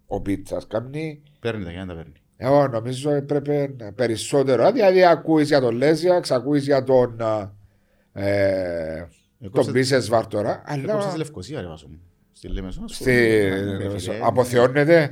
ο 0.08 0.22
Πίτσας. 0.22 0.68
Κάνει, 0.68 1.22
Παίρνει 1.40 1.64
τα 1.64 1.72
για 1.72 1.80
να 1.80 1.88
τα 1.88 1.94
παίρνει. 2.00 2.14
εγώ 2.38 2.68
νομίζω 2.68 3.12
έπρεπε 3.12 3.74
να- 3.78 3.94
περισσότερο. 3.94 4.72
Δηλαδή 4.72 5.06
ακούεις 5.06 5.48
για 5.48 5.60
τον 5.62 5.76
Λέζια, 5.76 6.20
ξακούεις 6.20 6.66
για 6.66 6.84
τον, 6.84 7.20
ε, 8.14 8.98
τον 9.40 9.48
Έκοψε- 9.48 9.72
Μπίσες 9.74 10.10
Βάρτορα, 10.10 10.64
Έκοψε 10.68 10.82
στη 10.92 10.92
αλλά 10.92 11.18
Λευκοσία 11.18 11.62
ρε 11.62 11.68
βάσο 11.68 11.88
μου. 11.88 12.00
Στη 12.34 12.48
Λέμεσο. 12.48 12.84
στη, 12.88 13.12
Ναι, 13.12 14.00
φίλε. 14.00 14.20
αποθεώνεται. 14.24 15.12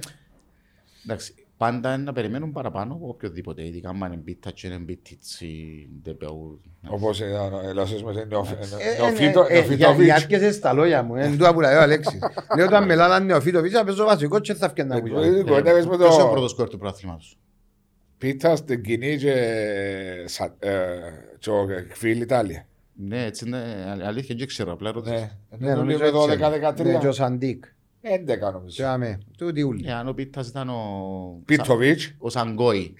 Εντάξει, 1.05 1.33
πάντα 1.59 1.93
είναι 1.93 2.03
να 2.03 2.13
περιμένουν 2.13 2.51
παραπάνω 2.51 2.93
από 2.93 3.07
οποιοδήποτε. 3.07 3.65
Ειδικά 3.65 3.89
αν 3.89 3.95
είναι 3.95 4.15
μπίτα 4.23 4.51
και 4.51 4.67
είναι 4.67 4.75
μπίτιτσι, 4.77 5.55
ντεπεού. 6.03 6.61
Όπως 6.87 7.19
ήταν 7.19 7.53
ο 7.53 7.59
Ελλάσσος 7.63 8.03
μας, 8.03 8.15
είναι 8.15 8.35
ο 8.35 8.45
Ε, 8.49 8.97
Νεοφίτο- 9.01 9.45
ε, 9.49 9.57
ε, 9.57 9.59
για- 9.59 9.65
Νεοφίτοβιτς. 9.67 10.03
Για 10.05 10.15
άρκεσαι 10.15 10.51
στα 10.51 10.73
λόγια 10.73 11.03
μου. 11.03 11.15
Είναι 11.15 11.29
τούτα 11.29 11.53
που 11.53 11.59
λέει 11.61 11.75
ο 11.75 11.81
Αλέξης. 11.81 12.19
Λέω 12.57 12.65
όταν 12.65 12.85
με 12.85 12.95
λάλαν 12.95 13.25
νεοφίτοβιτς, 13.25 13.73
θα 13.73 13.83
παίζω 13.83 14.05
βασικό 14.05 14.39
και 14.39 14.53
θα 14.53 14.69
φτιάχνει 14.69 14.93
να 14.93 14.99
πουλιά. 15.01 15.21
Ε, 15.21 15.43
κοντεύεις 15.43 15.87
με 15.87 15.97
Ποιος 15.97 16.13
είναι 16.13 16.23
ο 16.23 16.25
το 16.25 16.31
πρώτος 16.31 16.51
σκορ 16.51 16.67
του 16.67 16.77
πρωταθλήματος. 16.77 17.37
πίτσα 18.17 18.55
στην 18.55 18.83
κοινή 18.83 19.17
και 19.17 19.33
σα- 20.25 20.69
ε, 20.69 20.99
και 21.39 21.49
ο 21.49 21.67
φίλη 21.93 22.21
Ιταλία. 22.21 22.65
Ναι, 22.93 23.25
έτσι 23.25 23.45
είναι. 23.47 23.57
α- 23.57 24.07
Αλήθεια, 24.07 24.35
δεν 24.37 24.47
ξέρω. 24.47 24.71
Απλά 24.71 24.91
ρώτησα. 24.91 25.13
Ναι, 25.15 25.29
Ναι, 25.67 25.73
νομίζω 25.73 25.97
νομίζω 25.97 25.99
με 25.99 26.05
έτσι 26.07 26.37
είναι. 26.59 26.71
12-13. 26.73 26.83
Ναι, 26.91 26.97
και 26.97 27.07
ο 27.07 27.11
Σαντίκ. 27.11 27.63
11 28.01 28.51
νομίζω. 28.53 28.75
Και 28.75 28.85
άμε. 28.85 29.19
Τούτοι 29.37 29.61
ούλοι. 29.61 29.87
Ε, 29.87 29.93
αν 29.93 30.07
ο 30.07 30.13
Πίτας 30.13 30.47
ήταν 30.47 30.69
ο... 30.69 31.41
Πίτσοβιτς. 31.45 32.13
Ο 32.17 32.29
Σαγκόη. 32.29 32.93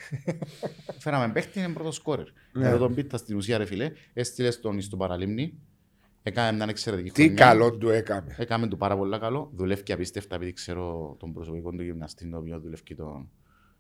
Φέραμε 1.03 1.33
παίχτη, 1.33 1.59
είναι 1.59 1.73
πρώτος 1.73 1.95
σκόρερ. 1.95 2.25
Ναι. 2.51 2.67
Εδώ 2.67 2.77
τον 2.77 2.93
Πίτα 2.93 3.17
στην 3.17 3.35
ουσία, 3.35 3.57
ρε 3.57 3.65
φίλε, 3.65 3.91
έστειλες 4.13 4.53
στον 4.53 4.81
στον 4.81 4.99
παραλίμνη. 4.99 5.53
Έκαμε 6.23 6.51
μια 6.51 6.65
εξαιρετική 6.69 7.11
Τι 7.11 7.23
χρονιά. 7.23 7.45
καλό 7.45 7.77
του 7.77 7.89
έκαμε. 7.89 8.35
Έκαμε 8.37 8.67
του 8.67 8.77
πάρα 8.77 8.97
πολύ 8.97 9.19
καλό. 9.19 9.51
Δουλεύει 9.53 9.83
και 9.83 9.93
απίστευτα, 9.93 10.35
επειδή 10.35 10.53
ξέρω 10.53 11.15
τον 11.19 11.33
προσωπικό 11.33 11.71
του 11.71 11.83
γυμναστή, 11.83 12.29
το 12.29 12.37
οποίο 12.37 12.59
δουλεύει 12.59 12.95
τον. 12.95 13.29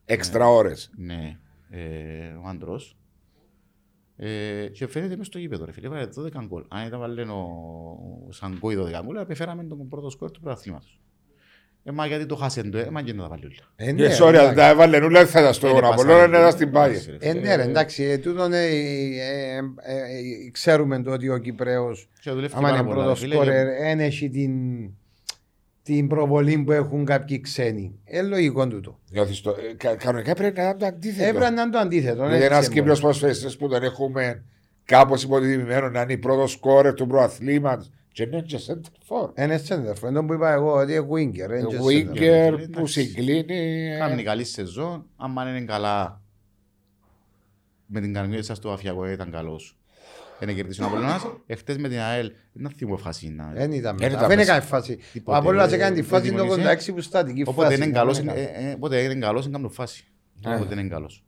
Έξτρα 0.05 0.47
ώρες. 0.47 0.91
Ναι, 0.97 1.39
ε, 1.69 2.27
ο 2.43 2.47
άντρος. 2.47 2.97
Ε, 4.15 4.67
και 4.67 4.87
φαίνεται 4.87 5.15
μες 5.17 5.27
στο 5.27 5.39
γήπεδο, 5.39 5.65
ρε 5.65 5.71
φίλε. 5.71 5.87
Βάλε 5.87 6.09
12 6.17 6.45
γκολ. 6.47 6.63
Αν 6.67 6.87
ήταν 6.87 6.99
βάλε 6.99 7.21
ο, 7.21 7.39
ο 8.27 8.31
Σαγκόη 8.31 8.75
12 8.79 9.01
γκολ, 9.03 9.17
απεφέραμε 9.17 9.63
τον 9.63 9.87
πρώτο 9.87 10.09
σκόρ 10.09 10.31
του 10.31 10.39
πρωταθλήματος. 10.39 10.99
Ε, 11.89 11.91
μα 11.91 12.05
γιατί 12.05 12.25
το 12.25 12.35
χάσεν 12.35 12.71
το, 12.71 12.77
ε, 12.77 12.87
μα 12.91 13.01
και 13.01 13.13
να 13.13 13.21
τα 13.21 13.27
βάλει 13.29 13.45
όλα. 13.45 13.55
Ε, 13.75 13.85
Και 13.93 14.07
ναι, 14.07 14.15
sorry, 14.19 14.27
αν 14.27 14.33
εντάξει. 14.35 14.55
τα 14.55 14.69
έβαλε 14.69 14.99
νουλά 14.99 15.25
θα 15.25 15.39
ήταν 15.39 15.53
στο 15.53 15.67
Είναι 15.69 15.77
Απολώνα, 15.77 15.95
πασάρι, 16.13 16.31
να 16.31 16.37
ήταν 16.39 16.51
στην 16.51 16.71
πάγια. 16.71 16.99
ρε 17.09 17.15
Ε, 17.29 17.31
φίλε. 17.31 17.41
ναι, 17.41 17.55
ρε, 17.55 17.63
εντάξει, 17.63 18.03
ε, 18.03 18.17
τούτον, 18.17 18.53
ε, 18.53 18.65
ε, 18.65 18.67
ε, 18.67 19.57
ε, 20.45 20.49
ξέρουμε 20.51 21.01
το 21.01 21.11
ότι 21.11 21.29
ο 21.29 21.37
Κυπρέος, 21.37 22.09
Και 22.21 22.31
δουλεύει 22.31 22.53
άμα 22.55 22.69
είναι 22.69 22.77
πάρα 22.77 22.83
πολλά, 22.89 22.97
ρε 22.97 23.03
πρώτος 23.03 23.19
φίλε, 23.19 23.33
σκόρερ, 23.33 23.65
δεν 23.67 23.99
έχει 23.99 24.29
την, 24.29 24.51
την 25.83 26.07
προβολή 26.07 26.57
που 26.57 26.71
έχουν 26.71 27.05
κάποιοι 27.05 27.41
ξένοι. 27.41 27.99
Ε, 28.05 28.21
λογικό 28.21 28.67
τούτο. 28.67 28.99
Νιώθεις 29.11 29.41
το- 29.41 29.49
ε, 29.69 29.73
κα- 29.77 29.95
Κανονικά 29.95 30.33
πρέπει 30.33 30.57
να 30.59 30.63
είναι 30.65 30.75
το 30.79 30.85
αντίθετο. 30.85 31.27
Έπρεπε 31.29 31.49
να 31.49 31.61
είναι 31.61 31.71
το 31.71 31.77
αντίθετο. 31.77 32.15
Δηλαδή 32.15 32.33
έτσι 32.35 32.45
ένας 32.45 32.65
είναι 32.65 32.73
Κύπριος 32.75 33.01
μόνο. 33.01 33.13
προσφέστης 33.17 33.57
που 33.57 33.67
τον 33.67 33.83
έχουμε 33.83 34.43
κάπως 34.85 35.23
υποτιμημένο 35.23 35.89
να 35.89 36.01
είναι 36.01 36.13
η 36.13 36.17
πρώτος 36.17 36.51
σκόρερ 36.51 36.93
του 36.93 37.07
προαθλήματος 37.07 37.85
και 37.87 37.93
είναι 38.23 38.41
και 38.41 38.59
center 38.67 39.07
for. 39.07 39.29
Είναι 39.39 39.57
σέντερφο. 39.57 40.07
Είναι 40.07 40.19
το 40.19 40.25
που 40.25 40.33
είπα 40.33 40.51
εγώ, 40.51 40.73
ότι 40.73 40.93
είναι 40.93 41.07
winger. 41.11 41.49
είναι 41.49 41.65
και 41.67 41.77
Ο 41.77 41.83
center. 41.85 42.13
Winger 42.13 42.21
Εντάξει. 42.21 42.69
που 42.69 42.85
συγκλίνει. 42.87 43.87
ε, 43.93 43.97
Κάνει 43.97 44.23
καλή 44.23 44.43
σεζόν. 44.43 45.05
Αν 45.17 45.47
είναι 45.47 45.61
καλά 45.61 46.21
με 47.85 47.99
την 47.99 48.13
κανονία 48.13 48.43
σας 48.43 48.59
το 48.59 48.71
αφιακό 48.71 49.07
ήταν 49.09 49.31
καλός. 49.31 49.73
Δεν 50.39 50.55
κερδίσει 50.55 50.81
ο 50.81 50.85
Απολλώνας. 50.85 51.25
Εχθές 51.45 51.77
με 51.77 51.87
την 51.89 51.99
ΑΕΛ 51.99 52.31
δεν 52.53 52.71
θυμώ 52.75 52.97
φάση 52.97 53.29
να... 53.29 53.51
Δεν 53.53 53.71
ήταν 53.71 53.97
Δεν 53.97 54.05
μετά. 54.11 54.17
ήταν 54.17 54.27
Δεν 54.27 54.37
μέσα. 54.37 54.51
έκανε 54.51 54.65
φάση. 54.67 54.93
Ο 54.93 55.05
Τίποτε, 55.13 55.37
Απόλλωνας 55.37 55.71
ε, 55.71 55.75
έκανε 55.75 55.95
τη 55.95 56.01
δεν 56.01 56.09
φάση 56.09 56.31
το 56.31 56.37
δημιουργήσε. 56.43 56.91
86 56.91 56.93
που 56.95 57.01
στατική 57.01 57.43
Οπότε 57.47 57.67
φάση. 57.67 57.83
είναι 57.83 57.91
καλός, 57.91 58.17
Δεν 58.17 58.27
ε, 58.29 58.41
έκανε. 58.41 58.69
ε, 58.69 58.73
οπότε 58.73 59.01
είναι 59.01 59.15
καλός, 59.15 59.43
είναι 59.45 59.55
κάνω 59.55 59.69
φάση. 59.69 60.03
Ναι. 60.47 60.55
Οπότε 60.55 60.79
είναι 60.79 60.89
καλός. 60.89 61.23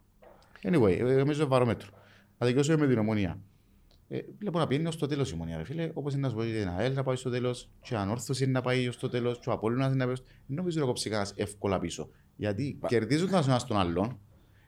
Anyway, 0.63 0.97
ε, 0.99 1.03
νομίζω 1.03 1.47
βαρόμετρο. 1.47 1.89
Θα 2.37 2.45
δικαιώσουμε 2.45 2.77
με 2.77 2.87
την 2.87 2.97
ομονία. 2.97 3.39
Ε, 4.13 4.19
βλέπω 4.39 4.59
να 4.59 4.67
πηγαίνει 4.67 4.87
ως 4.87 4.97
το 4.97 5.07
τέλος 5.07 5.31
η 5.31 5.33
ομονία, 5.33 5.57
ρε 5.57 5.63
φίλε. 5.63 5.91
Όπως 5.93 6.13
είναι 6.13 6.21
να 6.21 6.29
σου 6.29 6.35
πω 6.35 6.43
και 6.43 6.51
την 6.51 6.67
ΑΕΛ 6.67 6.93
να 6.93 7.03
πάει 7.03 7.15
στο 7.15 7.29
τέλος, 7.29 7.69
και 7.81 7.93
η 7.93 7.97
Ανόρθωση 7.97 8.43
είναι 8.43 8.51
να 8.51 8.61
πάει 8.61 8.87
ως 8.87 8.97
το 8.97 9.09
τέλος, 9.09 9.39
και 9.39 9.49
ο 9.49 9.51
Απόλλωνας 9.51 9.87
είναι 9.87 9.95
να 9.95 10.05
πάει 10.05 10.15
στο... 10.15 10.25
Δεν 10.27 10.55
νομίζω 10.55 10.79
να 10.79 10.85
κόψει 10.85 11.09
κανένας 11.09 11.33
εύκολα 11.35 11.79
πίσω. 11.79 12.09
Γιατί 12.35 12.79
κερδίζοντας 12.87 13.47
ο 13.47 13.49
ένας 13.49 13.65
τον 13.65 13.77
άλλον, 13.77 14.19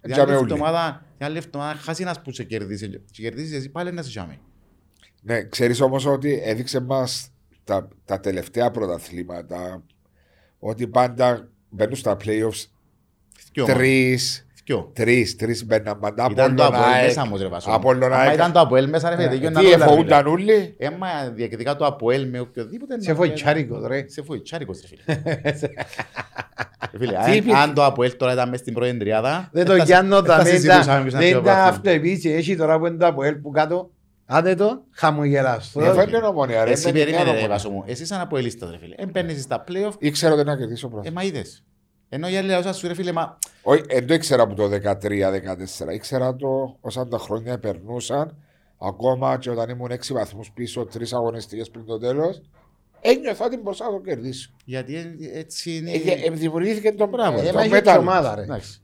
την 0.01 0.11
Τζάμε 0.11 0.31
άλλη 0.31 0.41
όλοι. 0.41 0.51
εβδομάδα, 0.51 1.05
την 1.17 1.25
άλλη 1.25 1.37
εβδομάδα 1.37 1.79
χάσει 1.79 2.01
ένας 2.01 2.21
που 2.21 2.31
σε 2.31 2.43
κερδίζει 2.43 2.89
και 2.89 3.21
κερδίζεις 3.21 3.57
εσύ 3.57 3.69
πάλι 3.69 3.91
να 3.91 4.01
σε 4.01 4.09
τζάμε. 4.09 4.39
Ναι, 5.21 5.43
ξέρεις 5.43 5.81
όμως 5.81 6.05
ότι 6.05 6.41
έδειξε 6.43 6.79
μας 6.79 7.29
τα, 7.63 7.87
τα 8.05 8.19
τελευταία 8.19 8.71
πρωταθλήματα 8.71 9.83
ότι 10.59 10.87
πάντα 10.87 11.49
μπαίνουν 11.69 11.95
στα 11.95 12.17
playoffs 12.23 12.65
Θκυο, 13.37 13.65
τρεις, 14.63 14.75
θκυο. 14.79 14.91
τρεις, 14.93 15.35
τρεις 15.35 15.65
μπαίναν 15.65 15.99
πάντα. 15.99 16.27
Ήταν 16.31 16.55
το 16.55 16.63
Απόλλωνα, 16.63 16.77
Αποέλ 16.85 16.93
ΑΕΚ, 16.97 17.07
μέσα 17.07 17.21
όμως 17.21 17.41
ρε 17.41 17.47
Βάσο. 17.47 17.71
Απόλλωνα, 17.71 18.15
Άμα 18.15 18.23
ΑΕΚ. 18.23 18.33
ήταν 18.33 18.51
το 18.51 18.59
Αποέλ 18.59 18.89
μέσα 18.89 19.09
ρε 19.09 19.15
Ε, 19.15 19.17
φίλε, 19.17 19.29
τελειώνει 19.29 19.55
Τι 19.55 19.59
όλα, 19.65 19.69
ρε, 19.69 19.81
φίλε. 19.83 19.91
εφοούνταν 19.93 20.27
όλοι; 20.27 20.75
Έμα 20.77 21.07
διακριτικά 21.33 21.75
το 21.75 21.85
Αποέλ 21.85 22.29
με 22.29 22.39
οποιοδήποτε. 22.39 23.01
Σε 23.01 23.09
να- 23.11 23.15
φοητσάρικος, 23.17 23.83
ρε. 23.87 24.05
Σε 24.07 24.23
φοητσάρικος 24.23 24.79
ρε 24.81 24.87
φίλε. 24.87 25.21
Ρε 26.91 26.97
φίλε, 26.99 27.11
Τι 27.11 27.15
αν- 27.15 27.33
είπε- 27.33 27.53
αν 27.55 27.73
το 27.73 27.85
Αποέλ 27.85 28.15
τώρα 28.17 28.33
ήταν 28.33 28.49
μες 28.49 28.59
στην 28.59 28.73
πρώτη 28.73 28.97
τριάδα, 28.97 29.49
Δεν 29.51 29.65
το 29.65 29.77
θα- 29.77 29.83
γιάνω 29.83 30.15
θα 30.15 30.21
τα 30.23 30.37
δεν 30.37 30.45
συζητούσαμε 30.45 30.83
ήταν- 30.83 31.01
ποιος 31.01 31.13
να 31.13 31.19
δεν 31.19 31.29
πιω 31.29 31.39
ήταν 31.39 31.43
πρωτάθλημα. 31.53 31.75
αυτό 31.75 31.89
επίσης. 31.89 32.33
Έχει 32.37 32.55
τώρα 32.55 32.79
που 32.79 32.85
είναι 32.85 32.97
το 32.97 33.05
Αποέλ 33.07 33.35
που 33.35 33.51
κάτω. 33.51 33.89
Άντε 34.25 34.55
το, 34.55 34.83
χαμογελαστό. 34.91 35.79
Δεν 35.79 35.93
φέρνει 35.93 36.25
ομονία 36.25 36.63
ρε. 36.63 36.71
Εσύ 36.71 36.83
μπαίνει 36.83 36.95
μια 36.97 37.03
περίμενε 37.05 37.23
ρε 37.23 37.29
ομονία. 37.29 37.47
Βάσο 37.47 37.69
μου, 37.69 37.83
εσύ 37.85 38.05
σαν 38.05 38.21
Αποελίστας 38.21 38.69
ρε 38.71 38.77
φίλε. 38.77 38.95
Εν 38.97 39.11
παίρνεις 39.11 39.41
στα 39.41 39.63
play-off, 39.67 39.93
Ήξερα 39.99 40.33
ότι 40.33 40.43
να 40.43 40.57
κερδίσω 40.57 40.87
ε, 40.87 40.89
πρώτα. 40.89 41.11
μα 41.11 41.23
είδες. 41.23 41.63
Ενώ 42.13 42.27
οι 42.29 42.37
άλλοι 42.37 42.47
λαός 42.49 42.77
σου 42.77 42.87
ρε 42.87 42.93
φίλε, 42.93 43.11
μα 43.11 43.37
Όχι, 43.63 43.81
δεν 43.87 44.07
το 44.07 44.13
ήξερα 44.13 44.43
από 44.43 44.53
το 44.55 44.69
13-14. 45.89 45.93
Ήξερα 45.93 46.35
το 46.35 46.77
όσαν 46.81 47.09
τα 47.09 47.17
χρόνια 47.17 47.59
περνούσαν. 47.59 48.37
Ακόμα 48.77 49.37
και 49.37 49.49
όταν 49.49 49.69
ήμουν 49.69 49.91
6 49.91 50.13
βαθμούς 50.13 50.51
πίσω, 50.51 50.87
3 50.93 51.01
αγωνιστικές 51.13 51.69
πριν 51.69 51.85
το 51.85 51.97
τέλος, 51.97 52.41
ένιωθα 53.01 53.45
ότι 53.45 53.57
μπορούσα 53.57 53.85
να 53.85 53.91
το 53.91 53.99
κερδίσω. 54.01 54.51
γιατί 54.65 54.95
ε, 54.95 55.39
έτσι 55.39 55.75
είναι... 55.75 55.91
Ε, 55.91 56.25
ε, 56.25 56.29
δημιουργήθηκε 56.29 56.91
το 56.93 57.07
Μπράβο, 57.07 57.37
το 57.41 57.47
Ε, 57.47 57.51
μα 57.53 57.59
είχε 57.61 57.69
μέταλλο. 57.69 58.01
και 58.01 58.07
ομάδα 58.09 58.35
ρε. 58.35 58.41
Εντάξει. 58.41 58.81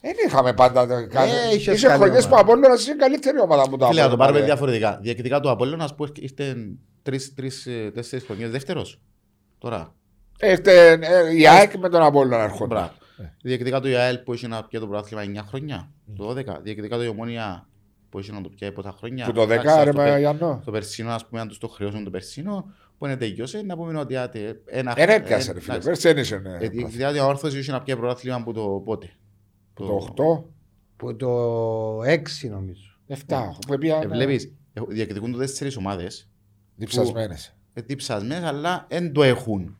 Δεν 0.00 0.12
είχαμε 0.26 0.52
πάντα. 0.52 0.86
το- 0.86 1.06
κάθε- 1.08 1.54
είχες 1.54 1.74
Είχε 1.76 1.86
καλή 1.86 1.98
χρονιές 2.02 2.22
που 2.26 2.30
ομάδα. 2.32 2.48
ο 2.48 2.52
Απόλλωνας 2.52 2.82
είχε 2.82 2.94
καλύτερη 2.94 3.40
ομάδα 3.40 3.62
από 3.62 3.76
τα 3.76 3.86
Φίλε, 3.86 4.00
να 4.02 4.08
το 4.08 4.16
πάρουμε 4.16 4.38
Απόλλωνα. 4.38 4.44
διαφορετικά. 4.54 4.98
Διακριτικά 5.02 5.40
του 5.40 5.50
Απόλλωνας 5.50 5.94
που 5.94 6.06
ήρθε 6.20 6.56
τρεις, 7.02 7.34
τρεις, 7.34 7.66
ε, 7.66 7.90
τέσσερις 7.94 8.24
χρονιές 8.24 8.50
δεύτερος. 8.50 9.00
Τώρα. 9.58 9.94
Ήρθε, 10.40 10.90
ε, 10.92 11.36
η 11.36 11.48
ΑΕΚ 11.48 11.74
με 11.76 11.88
τον 11.88 12.02
Απόλλωνα 12.02 12.42
έρχονταν. 12.42 12.68
Μπράβο. 12.68 12.92
Διεκδικά 13.42 13.80
το 13.80 13.88
ΙΑΕΛ 13.88 14.18
που 14.18 14.32
έχει 14.32 14.46
να 14.46 14.64
πιει 14.64 14.80
το 14.80 14.86
πρωτάθλημα 14.86 15.42
9 15.42 15.44
χρόνια. 15.48 15.90
Το 16.16 16.34
12. 16.36 16.60
Διεκδικά 16.62 16.96
το 16.96 17.02
Ιωμόνια 17.02 17.66
που 18.08 18.18
έχει 18.18 18.32
να 18.32 18.40
το 18.40 18.48
πιει 18.48 18.72
πόσα 18.72 18.92
χρόνια. 18.98 19.26
Που 19.26 19.32
το 19.32 19.42
10 19.42 19.44
Εντάξει, 19.50 19.84
ρε 19.84 19.90
το 19.90 19.96
πε- 19.96 20.08
μα 20.10 20.18
Γιάννο. 20.18 20.62
Το 20.64 20.70
περσινό, 20.70 21.10
ας 21.10 21.26
πούμε, 21.26 21.40
αν 21.40 21.48
τους 21.48 21.58
το 21.58 21.68
χρεώσουν 21.68 22.04
το 22.04 22.10
περσινό, 22.10 22.72
που 22.98 23.06
είναι 23.06 23.16
τελειώσε, 23.16 23.62
να 23.62 23.76
πούμε 23.76 23.98
ότι 23.98 24.16
άτε, 24.16 24.60
ένα 24.66 24.92
Ένα 24.96 25.12
έπιασε 25.12 25.50
ε, 25.50 25.54
ρε 25.54 25.60
φίλε. 25.60 25.72
εντάξει. 25.76 25.88
Πέρσι 25.88 26.08
δεν 26.08 26.16
είσαι. 26.22 26.36
ναι. 26.38 26.56
Ε, 26.64 26.68
Διεκδικά 26.68 27.12
το 27.12 27.26
όρθωση 27.26 27.58
είχε 27.58 27.72
να 27.72 27.82
πιει 27.82 27.96
πρωτάθλημα 27.96 28.42
που 28.42 28.52
το 28.52 28.82
πότε; 28.84 29.10
Το 29.74 30.08
8, 30.16 30.44
Που 30.96 31.16
το 31.16 31.98
6 32.02 32.48
νομίζω. 32.50 32.82
7. 33.08 33.16
Που 33.66 33.72
έπια. 33.72 34.00
Ε, 34.02 34.06
Βλέπεις, 34.06 34.44
ε, 34.72 34.80
διεκδικούν 34.88 35.32
το 35.32 35.38
τέσσερις 35.38 35.76
ομάδες, 35.76 36.28
Διψασμένε. 36.76 37.36
ε, 37.72 37.80
διψασμένες, 37.80 38.48
αλλά 38.48 38.86
δεν 38.88 39.12
το 39.12 39.22
έχουν. 39.22 39.76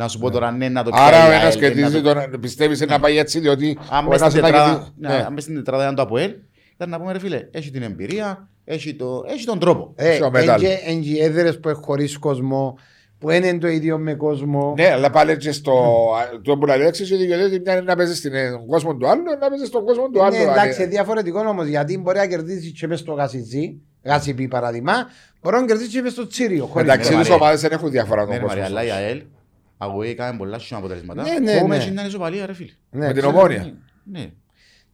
Να 0.00 0.08
σου 0.08 0.18
πω 0.18 0.30
τώρα 0.30 0.50
ναι, 0.50 0.68
να 0.68 0.82
το 0.82 0.90
πιάει 0.90 1.06
Άρα 1.06 1.26
ο 1.26 1.30
η 1.30 1.34
ένας 1.34 1.42
ΑΕΛ, 1.42 1.56
ε, 1.56 1.58
κερδίζει 1.66 2.00
να 2.00 2.14
το- 2.14 2.28
τον. 2.30 2.40
Πιστεύεις 2.40 2.80
να 2.80 2.98
πάει 3.00 3.18
έτσι, 3.18 3.40
διότι 3.40 3.78
Αν 3.90 4.04
ο 4.04 4.08
μες 4.08 4.18
ένας 4.20 4.30
στην 4.32 4.42
να 4.42 4.48
τετράδα- 4.48 4.70
κερδίζει. 4.72 4.92
ναι, 4.98 5.08
Ναι. 5.08 5.24
αν 5.26 5.32
μες 5.32 5.42
στην 5.42 5.54
τετράδα 5.54 5.82
ήταν 5.82 5.94
το 5.94 6.02
ΑΠΟΕΛ, 6.02 6.32
ήταν 6.74 6.88
να 6.90 6.98
πούμε 6.98 7.12
ρε 7.12 7.18
φίλε, 7.18 7.48
έχει 7.50 7.70
την 7.70 7.82
εμπειρία, 7.82 8.48
έχει, 8.64 8.94
το, 8.94 9.24
έχει 9.28 9.44
τον 9.44 9.58
τρόπο. 9.58 9.92
Ε, 9.96 10.16
Πιο 10.16 10.30
μετάλλ. 10.30 10.62
Εν 10.86 11.00
και 11.02 11.22
έδρες 11.24 11.58
που 11.60 11.68
έχουν 11.68 11.82
χωρίς 11.82 12.18
κόσμο, 12.18 12.78
που 13.18 13.26
δεν 13.28 13.44
είναι 13.44 13.58
το 13.58 13.68
ίδιο 13.68 13.98
με 13.98 14.14
κόσμο. 14.14 14.74
Ναι, 14.76 14.90
αλλά 14.92 15.10
πάλι 15.10 15.36
και 15.36 15.52
στο. 15.52 15.72
Το 16.42 16.58
που 16.58 16.66
λέει 16.66 16.80
έξι, 16.86 17.14
ότι 17.14 17.24
γιατί 17.24 17.60
μια 17.60 17.72
είναι 17.72 17.80
να 17.80 17.96
παίζει 17.96 18.14
στον 18.16 18.66
κόσμο 18.66 18.94
του 18.96 19.08
άλλου, 19.08 19.22
να 19.40 19.48
παίζει 19.48 19.64
στον 19.64 19.84
κόσμο 19.84 20.08
του 20.12 20.22
άλλου. 20.24 20.36
Ναι, 20.36 20.42
εντάξει, 20.42 20.82
Αν- 20.82 20.88
διαφορετικό 20.90 21.40
όμως 21.48 21.66
γιατί 21.66 21.98
μπορεί 21.98 22.18
να 22.18 22.26
κερδίσεις 22.26 22.72
και 22.80 22.86
μες 22.86 22.98
στο 22.98 23.12
γασιτζί, 23.12 23.80
γασιπί 24.04 24.48
παράδειγμα, 24.48 24.92
μπορεί 25.42 25.56
να 25.56 25.64
κερδίσεις 25.66 25.92
και 25.92 26.02
μες 26.02 26.12
στο 26.12 26.26
τσίριο. 26.26 26.64
χωρίς 26.66 26.88
Εντάξει, 26.88 27.14
Ναι, 27.14 27.22
τι 27.22 27.28
ρε, 27.28 27.34
ομάδες 27.34 27.60
δεν 27.60 27.72
έχουν 27.72 27.90
διαφορά 27.90 28.20
Ναι, 28.24 28.30
τον 28.30 28.40
ρε, 28.40 28.46
Μαρία, 28.46 28.64
αλλά 28.64 28.82
η 28.84 28.86
κόσμο. 28.88 29.02
ΑΕΛ 29.04 29.22
αγωγή 29.78 30.10
έκανε 30.10 30.38
πολλά 30.38 30.58
σιωμά 30.58 30.84
αποτελέσματα. 30.84 31.22
Ναι, 31.22 31.38
ναι, 31.52 31.60
Όμως 31.60 31.86
ναι. 31.86 31.92
ήταν 31.92 32.06
ισοπαλία 32.06 32.46
ρε 32.46 32.52
φίλε. 32.54 32.70
Ναι, 32.90 33.06
Με 33.06 33.12
την 33.12 33.22
ξέρω. 33.22 33.28
ομόνια. 33.38 33.72
Ναι. 34.04 34.30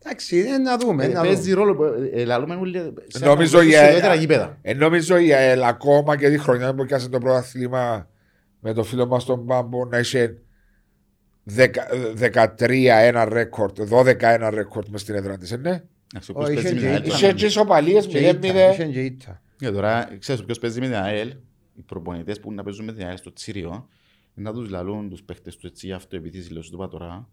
Εντάξει, 0.07 0.39
ε, 0.39 0.59
να 0.59 0.77
δούμε. 0.79 1.05
Ε, 1.05 1.09
να 1.09 1.21
Παίζει 1.21 1.53
δούμε. 1.53 1.65
ρόλο, 1.65 1.95
ε, 1.95 2.21
ε, 2.21 2.25
λαλούμε 2.25 2.55
όλοι, 2.55 2.93
σε 3.07 3.25
Νομίζω 3.25 3.59
ένα- 3.61 3.69
η 3.69 3.73
σε 3.73 3.79
ΑΕΛ- 3.79 3.89
ιδιαίτερα 3.91 4.15
γήπεδα. 4.15 4.59
Ε, 4.63 4.75
νομίζω 4.75 5.17
η 5.17 5.33
ΑΕΛ 5.35 5.63
ακόμα 5.63 6.17
και 6.17 6.29
τη 6.31 6.39
χρονιά 6.39 6.75
που 6.75 6.85
πιάσε 6.85 7.09
το 7.09 7.19
πρωτάθλημα 7.19 8.09
με 8.61 8.73
το 8.73 8.83
φίλο 8.85 9.07
μας 9.07 9.25
τον 9.25 9.39
Μπάμπο 9.39 9.85
να 9.85 9.99
είχε 9.99 10.39
13-1 12.15 13.25
ρέκορτ, 13.29 13.81
12-1 13.81 14.51
ρέκορτ 14.51 14.89
μες 14.89 15.01
στην 15.01 15.15
έδρα 15.15 15.37
της, 15.39 15.51
ναι. 15.51 15.83
Εντάξει, 16.13 16.33
ο 16.35 16.41
Όχι, 16.41 16.53
ποιος 16.53 16.63
παίζει 16.63 16.75
με 16.75 16.81
είχε 16.81 16.87
την 16.87 16.89
ΑΕΛ 16.89 17.03
και- 17.03 17.09
τώρα. 17.11 17.19
Είχε 17.27 17.33
και 17.33 17.47
ισοπαλίες 17.47 18.07
Και 18.07 18.19
ήττα, 18.19 18.39
0-0. 18.49 18.71
είχε 18.73 18.85
και 18.85 19.01
ήττα. 19.01 19.43
Και 19.57 19.71
τώρα, 19.71 20.09
ξέρεις 20.19 20.45
ποιος 20.45 20.59
παίζει 20.59 20.81
με 20.81 20.87
την 20.87 20.95
ΑΕΛ, 20.97 21.29
οι 21.75 21.83
προπονητές 21.87 22.41
που 22.41 22.53
να 22.53 22.63
παίζουν 22.63 22.85
με 22.85 22.93
την 22.93 23.07
ΑΕΛ 23.07 23.17
στο 23.17 23.33
Τσίριο, 23.33 23.89
να 24.35 24.53
τους 24.53 24.69
λαλούν 24.69 25.11
τους 25.11 25.23
παίχτες 25.23 25.57
του 25.57 25.67
έτσι, 25.67 25.93
αυτό 25.93 26.17
επειδή 26.17 26.39
δηλώσου 26.41 26.71
το 26.71 26.77
είπα 26.77 26.89
τώρα. 26.89 27.29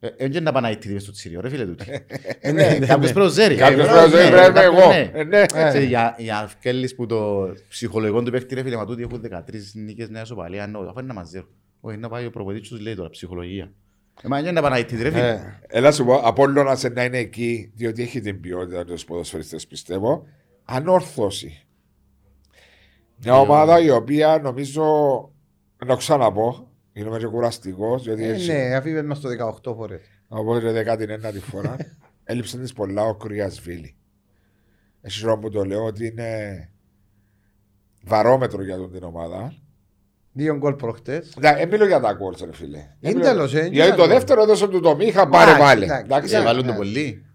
Ε, 0.00 0.08
ε, 0.16 0.28
και 0.28 0.40
να 0.40 0.52
πάνε 0.52 0.66
να 0.66 0.72
ηττείτε 0.72 0.98
στο 0.98 1.12
Τσίριο, 1.12 1.40
ρε 1.40 1.48
φίλε 1.48 1.66
τούτη. 1.66 1.84
Ε, 2.40 2.52
ναι, 2.52 2.76
ναι, 2.78 2.86
Κάποιος 2.86 3.08
ναι. 3.08 3.12
προζέρει. 3.12 3.54
Κάποιος 3.54 3.86
Ε, 3.86 3.90
προζέρει, 3.90 4.24
ναι, 4.24 4.30
πρέπει 4.36 4.52
να 4.54 4.60
κάποιος 4.62 4.82
εγώ. 4.82 4.88
ναι. 4.92 5.10
Ε, 5.14 5.24
ναι. 5.24 5.46
Ξέρεις, 5.46 5.88
για- 5.88 6.14
Για 6.18 6.34
να 6.34 6.50
βγάλεις 6.62 6.94
που 6.94 7.06
το 7.06 7.46
ψυχολογικό 7.68 8.22
του 8.22 8.30
παίχτη, 8.30 8.54
ρε 8.54 8.62
φίλε, 8.62 8.76
μα 8.76 8.86
τούτοι 8.86 9.02
έχουν 9.02 9.20
13 9.20 9.74
νίκες 9.74 10.08
μια 10.08 10.22
ισοπαλία, 10.22 10.66
νο, 10.66 10.78
αφού 10.78 10.98
είναι 10.98 11.06
να 11.08 11.14
μαζέρουν. 11.14 11.48
Όχι, 11.80 11.96
να 11.96 12.08
πάει 12.08 12.26
ο 12.26 12.30
προπονητής 12.30 12.68
τους 12.68 12.80
λέει 12.80 12.94
τώρα, 12.94 13.10
ψυχολογία. 13.10 13.72
Ε, 14.22 14.28
μα 14.28 14.38
είναι 14.38 14.50
να 14.52 14.60
πάνε 14.62 14.74
να 14.74 14.80
ηττείτε, 14.80 15.02
ρε 15.02 15.10
φίλε. 15.10 15.28
Ε, 15.30 15.40
Έλα 15.68 15.92
σου 15.92 16.04
πω, 16.04 16.14
Απόλλωνας 16.14 16.82
να 16.82 17.04
είναι 17.04 17.18
εκεί, 17.18 17.72
διότι 17.74 18.02
έχει 18.02 18.20
την 18.20 18.40
ποιότητα 18.40 18.84
τους 18.84 19.04
ποδοσφαιριστές 19.04 19.66
πιστεύω, 19.66 20.26
ανόρθωση. 20.64 21.66
Μια 23.24 23.38
ομάδα 23.40 23.80
η 23.80 23.90
οποία 23.90 24.38
νομίζω, 24.42 24.84
να 25.84 25.90
το 25.90 25.96
ξαναπώ, 25.96 26.68
γίνομαι 26.92 27.18
και 27.18 27.26
κουραστικός, 27.26 28.02
διότι 28.02 28.24
ε, 28.24 28.32
έτσι, 28.32 28.52
Ναι, 28.52 28.74
αφού 28.74 28.88
είπες 28.88 29.02
μας 29.02 29.20
το 29.20 29.28
18 29.64 29.74
φορές. 29.76 30.00
οπότε 30.28 30.72
δεκάτη 30.72 31.04
ένατη 31.08 31.38
φορά, 31.40 31.76
έλειψε 32.24 32.58
της 32.58 32.72
πολλά 32.72 33.02
ο 33.02 33.14
Κρυασβίλη. 33.14 33.96
Εσύ 35.00 35.22
τώρα 35.22 35.38
που 35.38 35.50
το 35.50 35.64
λέω 35.64 35.84
ότι 35.84 36.06
είναι 36.06 36.68
βαρόμετρο 38.04 38.62
για 38.62 38.76
τον 38.76 38.92
την 38.92 39.02
ομάδα. 39.02 39.54
Δύο 40.32 40.56
γκολ 40.56 40.74
προχτές. 40.74 41.34
Δεν 41.38 41.68
μιλώ 41.68 41.86
για 41.86 42.00
τα 42.00 42.12
γκολ, 42.12 42.34
ρε 42.44 42.52
φίλε. 42.52 42.76
Είναι 42.78 42.88
Δεν 43.00 43.12
μιλώ- 43.16 43.26
τέλος, 43.28 43.54
ε, 43.54 43.58
Γιατί 43.58 43.76
είναι 43.76 43.88
το 43.88 43.94
τέλος. 43.94 44.08
δεύτερο 44.08 44.42
έδωσε 44.42 44.68
του 44.68 44.80
το 44.80 44.96
Μίχα, 44.96 45.28
πάρε 45.28 45.50
Εντάξει, 45.50 45.62
πάλι. 45.66 45.84
εντάξει, 45.84 46.04
Εντάξει, 46.04 46.28
Σε 46.28 46.36
εντάξει. 46.36 46.52
βάλουν 46.54 46.66
το 46.66 46.72
ναι. 46.72 46.78
πολύ. 46.78 47.26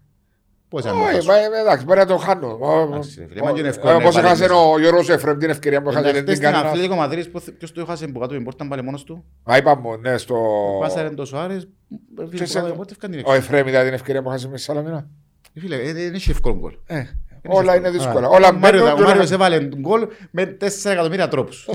Πώς 0.70 0.84
αν 0.84 1.00
Όχι, 1.00 1.18
το 1.18 1.24
μα, 1.24 1.36
ε, 1.38 1.60
εντάξει, 1.60 1.84
μπορεί 1.84 1.98
να 1.98 2.06
το 2.06 2.16
χάνω. 2.16 2.58
Εντάξει, 2.88 3.20
ρε 3.20 3.26
φίλε, 3.26 3.42
μα 3.42 3.52
και 3.52 3.58
είναι 3.60 3.68
εύκολο 3.68 3.92
να 3.92 3.98
Όπως 3.98 4.16
έχασε 4.16 4.44
επανέλθεις. 4.44 4.72
ο 4.74 4.78
Γιώργος 4.80 5.08
Εφρέμ 5.08 5.38
την 5.38 5.50
ευκαιρία 5.50 5.82
που 5.82 5.88
έχασε 5.88 6.08
Εντάξει, 6.08 6.16
δεν 6.24 6.26
την 6.26 6.36
στην 6.36 6.50
κανένα. 6.52 6.68
Αθλητικό 6.70 6.94
Μαδρίτης, 6.94 7.28
ποιος- 7.30 7.52
ποιος 7.58 7.72
το 7.72 7.80
έχασε 7.80 8.06
που 8.06 8.18
κάτω 8.18 8.34
την 8.34 8.44
πόρτα 8.44 8.68
πάλι 8.68 8.82
μόνος 8.82 9.04
του. 9.04 9.24
Μα 9.44 9.56
είπαμε, 9.56 9.96
ναι, 10.00 10.16
στο. 10.18 10.36
Πάσαρε 10.80 11.10
το 11.10 11.24
Σουάρες, 11.24 11.68
φίλε, 12.16 12.28
Ποιος 12.28 12.48
που 12.48 12.54
κάτω 12.54 12.58
είναι; 12.58 12.66
την 12.68 12.76
πόρτα 12.76 12.92
ευκάνε 12.92 13.16
την 13.16 13.24
Ο 13.26 13.32
Εφρέμ 13.32 13.66
είδα 13.68 13.84
την 13.84 13.92
ευκαιρία 13.92 14.22
που 14.22 14.28
έχασε 14.28 14.48
με 14.48 14.56
στη 14.56 14.66
Σαλαμίνα. 14.66 15.06
Ε, 15.54 15.60
Φίλε, 15.60 15.76
ε, 15.76 15.92
δεν 15.92 16.14
έχει 16.14 16.30
εύκολο 16.30 16.54
γκολ. 16.54 16.74
Ε, 16.86 17.02
Όλα 17.48 17.76
είναι 17.76 17.90
δύσκολα. 17.90 18.26
Α. 18.26 18.30
Όλα 18.30 18.48
Ο 18.48 18.52
Μάριος- 18.52 18.82
μπαίνουν. 18.82 18.92
Ο 18.92 18.96
και 18.96 19.02
Μάριος 19.02 19.30
όλα- 19.30 19.34
έβαλε 19.34 19.68
γκολ 19.80 20.06
με 20.30 20.46
4 20.46 20.90
εκατομμύρια 20.90 21.28
τρόπους. 21.28 21.68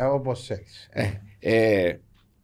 Ε, 0.00 0.04
Όπως 0.04 0.44
θέλεις. 0.46 0.88
Ε, 1.40 1.92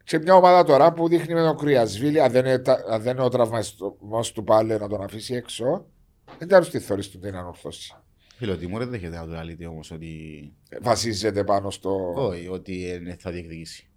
Σε 0.07 0.17
μια 0.17 0.35
ομάδα 0.35 0.63
τώρα 0.63 0.93
που 0.93 1.07
δείχνει 1.07 1.33
με 1.33 1.41
τον 1.41 1.57
Κρυασβίλη, 1.57 2.21
αν 2.21 2.31
δεν 2.31 2.45
είναι, 2.45 2.59
τα- 2.59 2.83
αν 2.89 3.01
δεν 3.01 3.13
είναι 3.15 3.25
ο 3.25 3.29
τραυματισμό 3.29 4.19
του 4.33 4.43
πάλι 4.43 4.77
να 4.77 4.87
τον 4.87 5.01
αφήσει 5.03 5.33
έξω, 5.33 5.85
δεν 6.39 6.47
τέλο 6.47 6.65
τι 6.67 6.79
θεωρείς 6.79 7.09
του 7.09 7.19
την 7.19 7.35
ανορθώσεις. 7.35 7.95
Φίλε, 8.37 8.51
ο 8.51 8.57
Τιμούρ 8.57 8.79
δεν 8.79 8.89
δέχεται 8.89 9.17
να 9.17 9.25
του 9.25 9.35
αλήθεια 9.35 9.69
όμως 9.69 9.91
ότι... 9.91 10.09
Ε, 10.69 10.77
Βασίζεται 10.81 11.43
πάνω 11.43 11.69
στο. 11.71 12.13
Όχι, 12.15 12.47
ότι 12.47 12.89
ε, 12.89 13.15
θα 13.19 13.31
διεκδικήσει. 13.31 13.89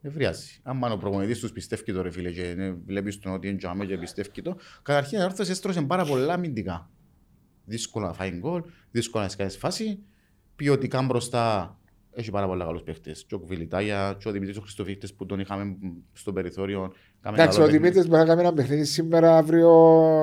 Δεν 0.00 0.12
χρειάζεται. 0.12 0.50
Αν 0.62 0.92
ο 0.92 0.96
προπονητής 0.96 1.38
τους 1.38 1.52
πιστεύει 1.52 1.92
το 1.92 2.02
ρε 2.02 2.10
φίλε 2.10 2.30
και 2.30 2.54
ε, 2.58 2.72
βλέπεις 2.86 3.18
τον 3.18 3.32
ότι 3.32 3.48
είναι 3.48 3.56
τζάμε 3.56 3.84
και 3.86 3.98
πιστεύει 3.98 4.42
το, 4.42 4.56
καταρχήν 4.82 5.18
η 5.18 5.22
όρθος 5.22 5.48
έστρωσε 5.48 5.82
πάρα 5.82 6.04
πολλά 6.04 6.32
αμυντικά. 6.34 6.90
Δύσκολο 7.64 8.06
να 8.06 8.12
φάει 8.12 8.30
γκολ, 8.30 8.62
δύσκολο 8.90 9.22
να 9.24 9.28
σκάσεις 9.30 9.58
φάση. 9.58 9.98
Ποιοτικά 10.56 11.02
μπροστά 11.02 11.78
έχει 12.14 12.30
πάρα 12.30 12.46
πολλά 12.46 12.64
καλούς 12.64 12.82
παίχτες. 12.82 13.24
Και 13.26 13.34
ο 13.34 13.38
Κβιλιτάγια, 13.38 14.16
και 14.18 14.28
ο 14.28 14.32
Δημήτρης 14.32 14.56
ο 14.56 14.60
Χριστοφίχτες 14.60 15.14
που 15.14 15.26
τον 15.26 15.40
είχαμε 15.40 15.76
στο 16.12 16.32
περιθώριο. 16.32 16.92
Κάμε 17.20 17.36
Εντάξει, 17.36 17.58
καλό 17.58 17.68
ο 17.68 17.70
παιχνίδι. 17.70 17.78
Δημήτρης 17.78 18.08
μπορεί 18.08 18.20
να 18.20 18.28
κάνει 18.28 18.40
ένα 18.40 18.52
παιχνίδι 18.52 18.84
σήμερα, 18.84 19.36
αύριο. 19.36 19.70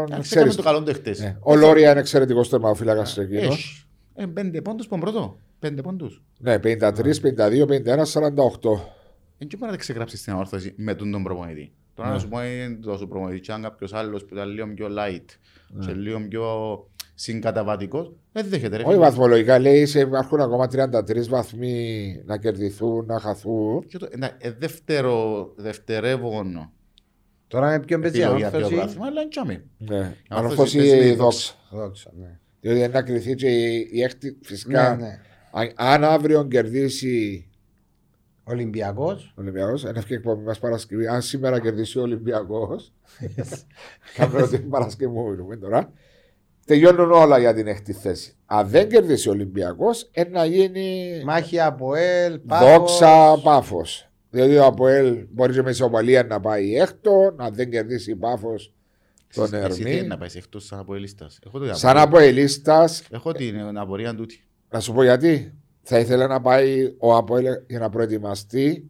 Εντάξει, 0.08 0.30
ξέρεις 0.30 0.54
έκαμε 0.54 0.54
το 0.54 0.62
καλό 0.62 0.84
του 0.84 0.94
χτες. 0.94 1.20
Ναι. 1.20 1.38
Ο 1.40 1.56
Λόρια 1.56 1.92
είναι 1.92 2.00
εξαιρετικός 2.00 2.50
τερμαφύλακα 2.50 3.22
εκείνο. 3.22 3.40
Έχει. 3.40 3.86
Ε, 4.16 4.26
πέντε 4.26 4.62
πόντους 4.62 4.88
που 4.88 5.00
πρώτο. 5.00 5.38
Πέντε 5.60 5.82
πόντους. 5.82 6.24
Ναι, 6.40 6.60
53, 6.60 7.20
52, 7.20 7.66
51, 7.66 8.06
48. 8.06 8.80
Δεν 9.38 9.48
και 9.48 9.58
μπορεί 9.58 9.72
να 9.72 9.78
ξεγράψεις 9.78 10.20
στην 10.20 10.34
όρθωση 10.34 10.74
με 10.78 10.96
τον 10.96 11.12
τον 11.12 11.24
προπονητή. 11.24 11.72
Τώρα 11.94 12.10
να 12.10 12.20
σου 12.20 12.28
πω 12.28 12.44
είναι 12.44 12.76
τόσο 12.76 13.08
προπονητή 13.08 13.40
και 13.40 13.52
αν 13.52 13.62
κάποιος 13.62 13.94
άλλος 13.94 14.26
που 14.26 14.34
ήταν 14.34 14.50
λίγο 14.50 14.74
πιο 14.74 14.88
light 14.88 15.26
και 15.86 15.94
λίγο 15.94 16.28
πιο 16.28 16.46
συγκαταβατικός, 17.22 18.12
δεν 18.32 18.46
δέχεται 18.50 18.76
ρε. 18.78 18.84
Όχι 18.84 18.92
φίλε. 18.92 19.04
βαθμολογικά 19.06 19.60
λέει 19.60 19.86
σε 19.86 20.00
υπάρχουν 20.00 20.40
ακόμα 20.42 20.68
33 20.72 21.28
βαθμοί 21.30 22.22
να 22.26 22.38
κερδιθούν, 22.38 23.06
να 23.06 23.20
χαθούν. 23.20 23.86
Και 23.88 23.98
το- 23.98 24.10
ναι, 24.18 24.30
ε, 24.38 24.52
δεύτερο, 24.52 25.46
δευτερεύον 25.56 26.72
Τώρα 27.48 27.70
με 27.70 27.80
ποιον 27.80 28.02
παίζει 28.02 28.18
η 28.18 28.22
επιλογή 28.22 28.44
από 28.44 28.52
το 28.52 28.58
ανόρθωση. 28.58 28.82
πράθυμα, 28.84 29.06
αλλά 29.06 29.22
είναι 29.22 29.30
τσάμι. 29.30 29.62
Ναι. 29.78 29.96
Ανόρθωση 29.96 30.18
Ανόρθωση 30.30 30.78
παίζει 30.78 30.96
με 30.98 31.06
η 31.06 31.10
η 31.10 31.14
δόξα. 31.16 31.54
Δόξα, 31.72 32.12
ναι. 32.20 32.40
Διότι 32.62 32.78
είναι 32.78 32.88
να 32.88 33.02
κρυθεί 33.02 33.36
και 33.36 33.48
η, 33.50 33.90
η 33.92 34.02
έκτη 34.02 34.38
φυσικά. 34.42 34.96
Ναι, 34.96 35.06
ναι. 35.06 35.20
Αν, 35.52 35.72
αν 35.76 36.04
αύριο 36.04 36.44
κερδίσει 36.44 37.46
Ολυμπιακός. 38.44 39.34
ο 39.38 39.42
Ολυμπιακός, 39.42 39.86
αν 39.86 39.96
έφυγε 39.96 40.16
εκπομπή 40.16 40.44
μας 40.44 40.60
Παρασκευή, 40.60 41.08
αν 41.08 41.22
σήμερα 41.22 41.60
κερδίσει 41.60 41.98
ο 42.00 42.02
Ολυμπιακός. 42.02 42.94
Κάμε 44.16 44.42
ότι 44.42 44.56
είναι 44.56 44.66
Παρασκευή 44.66 45.12
μου 45.12 45.30
μιλούμε 45.30 45.56
τώρα. 45.58 45.94
Τελειώνουν 46.66 47.12
όλα 47.12 47.38
για 47.40 47.54
την 47.54 47.68
έκτη 47.68 47.94
θέση. 47.94 48.36
Αν 48.46 48.68
δεν 48.68 48.90
κερδίσει 48.90 49.28
ο 49.30 49.32
Ολυμπιακός, 49.32 50.10
να 50.32 50.46
γίνει 50.46 51.22
Μάχη 51.26 51.60
από 51.60 51.96
ελ, 51.96 52.40
δόξα 52.46 53.40
πάφος. 53.44 54.06
Διότι 54.30 54.56
ο 54.58 54.66
Αποέλ 54.66 55.26
μπορεί 55.32 55.54
και 55.54 55.62
με 55.62 55.70
ισοπαλία 55.70 56.24
να 56.24 56.40
πάει 56.40 56.76
έκτο, 56.76 57.34
να 57.38 57.50
δεν 57.50 57.70
κερδίσει 57.70 58.16
πάφος 58.16 58.74
τον 59.34 59.54
Εσύ 59.54 59.84
τι 59.84 59.92
Ερμή. 59.92 60.08
να 60.08 60.18
πάεις 60.18 60.36
εκτός 60.36 60.66
σαν 60.66 60.80
αποελίστας; 60.80 61.40
Έχω 61.46 61.60
το 61.60 61.74
Σαν 61.74 61.98
Αποελίστας, 61.98 63.04
Έχω 63.12 63.32
την 63.32 63.78
απορία 63.78 64.16
τούτη. 64.16 64.44
να 64.70 64.80
σου 64.80 64.94
πω 64.94 65.04
γιατί. 65.04 65.54
Θα 65.84 66.00
ήθελε 66.00 66.28
να 66.28 66.42
πάει 66.42 66.94
ο 66.98 67.16
Αποέλ 67.16 67.46
για 67.68 67.80
να 67.80 67.90
προετοιμαστεί. 67.90 68.90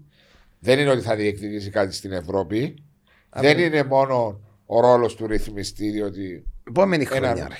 Δεν 0.59 0.79
είναι 0.79 0.89
ότι 0.89 1.01
θα 1.01 1.15
διεκδικήσει 1.15 1.69
κάτι 1.69 1.93
στην 1.93 2.11
Ευρώπη. 2.11 2.83
Δεν 3.35 3.59
είναι 3.59 3.83
μόνο 3.83 4.39
ο 4.65 4.79
ρόλος 4.79 5.15
του 5.15 5.27
ρυθμιστή, 5.27 5.89
διότι 5.89 6.45
Επόμενη 6.67 7.07
Ένα- 7.11 7.27
χρονιά. 7.27 7.47
ρε. 7.47 7.55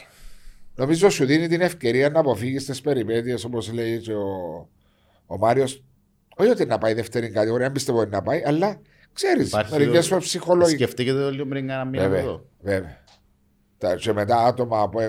νομίζω 0.75 1.09
σου 1.09 1.25
δίνει 1.25 1.47
την 1.47 1.61
ευκαιρία 1.61 2.09
να 2.09 2.19
αποφύγεις 2.19 2.65
τις 2.65 2.81
περιπέτειες 2.81 3.43
όπως 3.43 3.73
λέει 3.73 3.99
και 3.99 4.13
ο, 4.13 4.29
ο 5.25 5.37
Μάριος. 5.37 5.83
Όχι 6.35 6.49
ότι 6.49 6.65
να 6.65 6.77
πάει 6.77 6.93
δεύτερη 6.93 7.29
κατηγορία, 7.29 7.65
δεν 7.65 7.73
πιστεύω 7.73 7.99
ότι 7.99 8.09
να 8.09 8.21
πάει, 8.21 8.41
αλλά 8.45 8.81
ξέρεις, 9.13 9.47
Υπάρχει 9.47 9.71
μερικές 9.71 10.03
το- 10.03 10.09
φορές 10.13 10.23
ψυχολογικά. 10.23 10.75
Σκεφτείτε 10.85 11.11
το 11.11 11.31
λίγο 11.31 11.45
πριν 11.45 11.67
κάνα 11.67 11.85
μήνα 11.85 12.03
από 12.03 12.11
Βέβαια. 12.13 12.25
εδώ. 12.29 12.45
βέβαια. 12.61 13.03
Τα, 13.77 13.95
και 13.95 14.13
μετά 14.13 14.45
άτομα 14.45 14.81
από, 14.81 14.99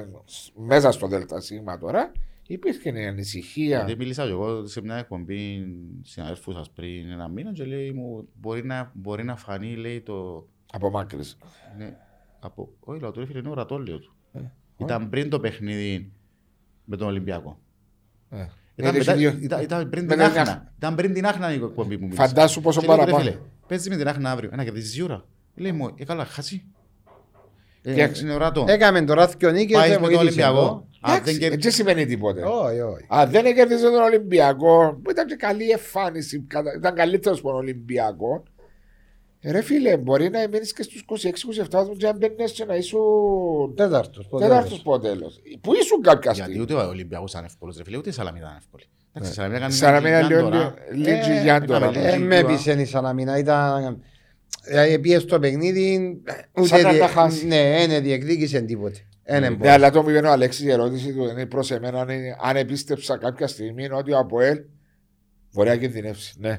μέσα 0.57 0.93
στο 0.93 1.07
ΔΣ 1.09 1.51
τώρα 1.81 2.13
υπήρχε 2.47 2.91
η 3.01 3.07
ανησυχία. 3.07 3.77
Γιατί 3.77 3.97
μίλησα 3.97 4.25
και 4.25 4.31
εγώ 4.31 4.67
σε 4.67 4.81
μια 4.83 4.97
εκπομπή 4.97 5.67
συναδέλφου 6.03 6.53
σας 6.53 6.71
πριν 6.71 7.11
ένα 7.11 7.29
μήνα 7.29 7.53
και 7.53 7.65
λέει 7.65 7.91
μου 7.93 8.29
μπορεί 8.35 8.65
να, 8.65 8.91
μπορεί 8.95 9.25
να 9.25 9.37
φανεί 9.37 9.77
λέει 9.77 10.01
το, 10.01 10.47
Απομάκρυση. 10.73 11.37
Ναι. 11.79 11.97
Από... 12.45 12.69
Όχι, 12.81 13.01
λέω, 13.01 13.11
το 13.11 13.27
φίλε 13.27 13.39
είναι 13.39 13.49
ορατό, 13.49 13.79
λέω 13.79 13.99
του. 13.99 14.15
Ε, 14.33 14.41
Ήταν 14.77 15.09
πριν 15.09 15.31
το 15.31 15.41
παιχνίδι 15.41 16.13
με 16.85 16.97
τον 16.97 17.07
Ολυμπιακό. 17.09 17.59
Ε. 18.31 18.47
Ήταν, 18.75 18.95
Ε, 18.95 18.99
μετά, 18.99 19.15
δύο- 19.15 19.39
ήταν, 19.41 19.63
ήταν 19.63 19.89
πριν 19.91 20.05
μετά 20.05 20.23
την 20.25 20.33
την 20.33 20.41
Άχνα. 20.41 20.73
Ήταν 20.77 20.95
πριν 20.95 21.13
την 21.13 21.27
Άχνα 21.27 21.53
η 21.53 21.55
εκπομπή 21.55 21.99
που 21.99 22.05
μίλησα. 22.05 22.27
Φαντάσου 22.27 22.61
πόσο 22.61 22.81
Και 22.81 22.87
λέω, 22.87 22.95
ρε 22.97 23.01
παραπάνω. 23.01 23.25
φίλε, 23.25 23.39
Παίζεις 23.69 23.89
με 23.89 23.97
την 23.97 24.09
Άχνα 24.09 24.31
αύριο. 24.31 24.51
Ένα 24.53 24.65
κερδίζει 24.65 25.01
η 25.01 25.03
ώρα. 25.03 25.25
Λέει 25.55 25.73
μου, 25.73 25.95
ε, 25.97 26.05
καλά, 26.05 26.25
χάσει. 26.25 26.65
Ε, 27.83 27.93
Εντάξει. 27.93 28.23
είναι 28.23 28.33
ορατό. 28.35 28.65
Έκαμε 28.69 29.03
τώρα 29.03 29.27
δύο 29.27 29.51
νίκες, 29.51 29.77
Πάεις 29.77 29.91
δεν 29.93 30.01
με 30.01 30.07
τον 30.07 30.17
βοήθησε 30.17 30.43
Ολυμπιακό. 30.43 30.67
εδώ. 30.67 30.87
Αν 31.01 31.13
δεν 31.13 31.15
Εντάξει, 31.23 31.39
κερδίζει. 31.39 31.61
Δεν 31.63 31.73
σημαίνει 31.73 32.07
τίποτε. 32.07 32.43
Όχι, 32.45 32.81
όχι. 32.81 33.05
Αν 33.09 33.31
δεν 33.31 33.55
κέρδισε 33.55 33.83
τον 33.91 34.03
Ολυμπιακό, 34.03 35.01
που 35.03 35.11
ήταν 35.11 35.27
και 35.27 35.35
καλή 35.35 35.71
εμφάνιση, 35.71 36.41
κατα- 36.41 36.75
ήταν 36.77 36.95
καλύτερος 36.95 37.39
από 37.39 37.49
τον 37.49 37.57
Ολυμπιακό. 37.59 38.43
Ε, 39.45 39.51
Ρε 39.51 39.63
φίλε, 39.63 39.97
μπορεί 39.97 40.31
να 40.31 40.49
μείνεις 40.49 40.73
και 40.73 40.83
στους 40.83 41.05
26-27 41.07 41.67
βαθμού 41.71 41.95
και 41.97 42.07
να 42.07 42.13
μπαίνεις 42.17 42.53
και 42.53 42.65
να 42.65 42.75
ήσουν 42.77 43.75
Τέταρτος. 43.77 44.27
ποτέ 44.29 44.45
τέταρτος 44.45 44.71
δεν. 44.71 44.81
από 44.81 44.99
τέλο. 44.99 45.31
Πού 45.61 45.73
ήσουν 45.75 46.03
κάποια 46.03 46.33
Γιατί 46.33 46.51
στιγμή. 46.53 46.61
ούτε 46.61 46.75
ο 46.85 46.89
Ολυμπιακός 46.89 47.31
ήταν 47.33 47.45
εύκολος, 47.45 47.77
ρε 47.77 47.85
φίλε, 47.85 47.97
ούτε 47.97 48.09
η 48.09 48.13
Σαλαμίνα 48.13 48.45
ήταν 48.47 48.57
εύκολη. 48.59 48.85
Εντάξει, 49.13 49.31
η 49.33 49.35
Σαλαμίνα 49.35 49.61
κάνει 49.61 49.73
Σαν 49.73 49.93
να 49.93 50.01
μην 50.01 50.11
μια 50.11 50.19
είναι 50.19 50.29
λίγο 50.29 50.43
τώρα. 50.49 50.75
λίγη 50.93 51.11
Ε, 51.31 51.43
γιάν 51.43 51.67
τώρα. 51.67 51.87
έκαμε 51.89 52.09
Ε, 52.09 52.15
λίγο. 52.17 52.27
με 52.27 52.37
έπεισε 52.37 52.73
η 52.81 52.85
Σαλαμίνα. 52.85 53.39
Ήταν... 53.39 54.03
Δηλαδή 54.67 54.99
πήγες 54.99 55.23
στο 55.23 55.39
παιχνίδι, 55.39 56.21
ούτε 56.57 56.67
Σαν 56.69 56.81
να 56.83 56.89
διε- 56.91 57.01
τα 57.01 57.07
χάσεις. 57.09 57.43
Ναι, 57.45 57.87
δεν 57.89 58.03
διεκδίκησε 58.03 58.61
τίποτε. 58.61 58.99
Ένα 59.25 59.41
Ναι, 59.41 59.47
Ναι, 59.49 59.53
εμπόδιο. 59.55 59.73
αλλά 59.73 59.91
το 59.91 60.03
μου 60.03 60.09
είπε 60.11 60.27
ο 60.27 60.31
Αλέξης 60.33 60.65
η 60.65 60.71
ερώτηση 60.71 61.13
του 61.15 61.23
είναι 61.25 61.47
προς 61.47 61.71
εμένα 61.71 62.01
αν, 62.01 62.09
είναι- 62.09 62.37
αν 62.43 62.57
επίστεψα 62.57 63.17
κάποια 63.19 63.47
στιγμή 63.47 63.91
ότι 63.91 64.13
ο 64.13 64.19
Αποέλ 64.19 64.59
μπορεί 65.53 65.69
να 65.69 65.77
κινδυνεύσει. 65.77 66.35
Ναι, 66.39 66.59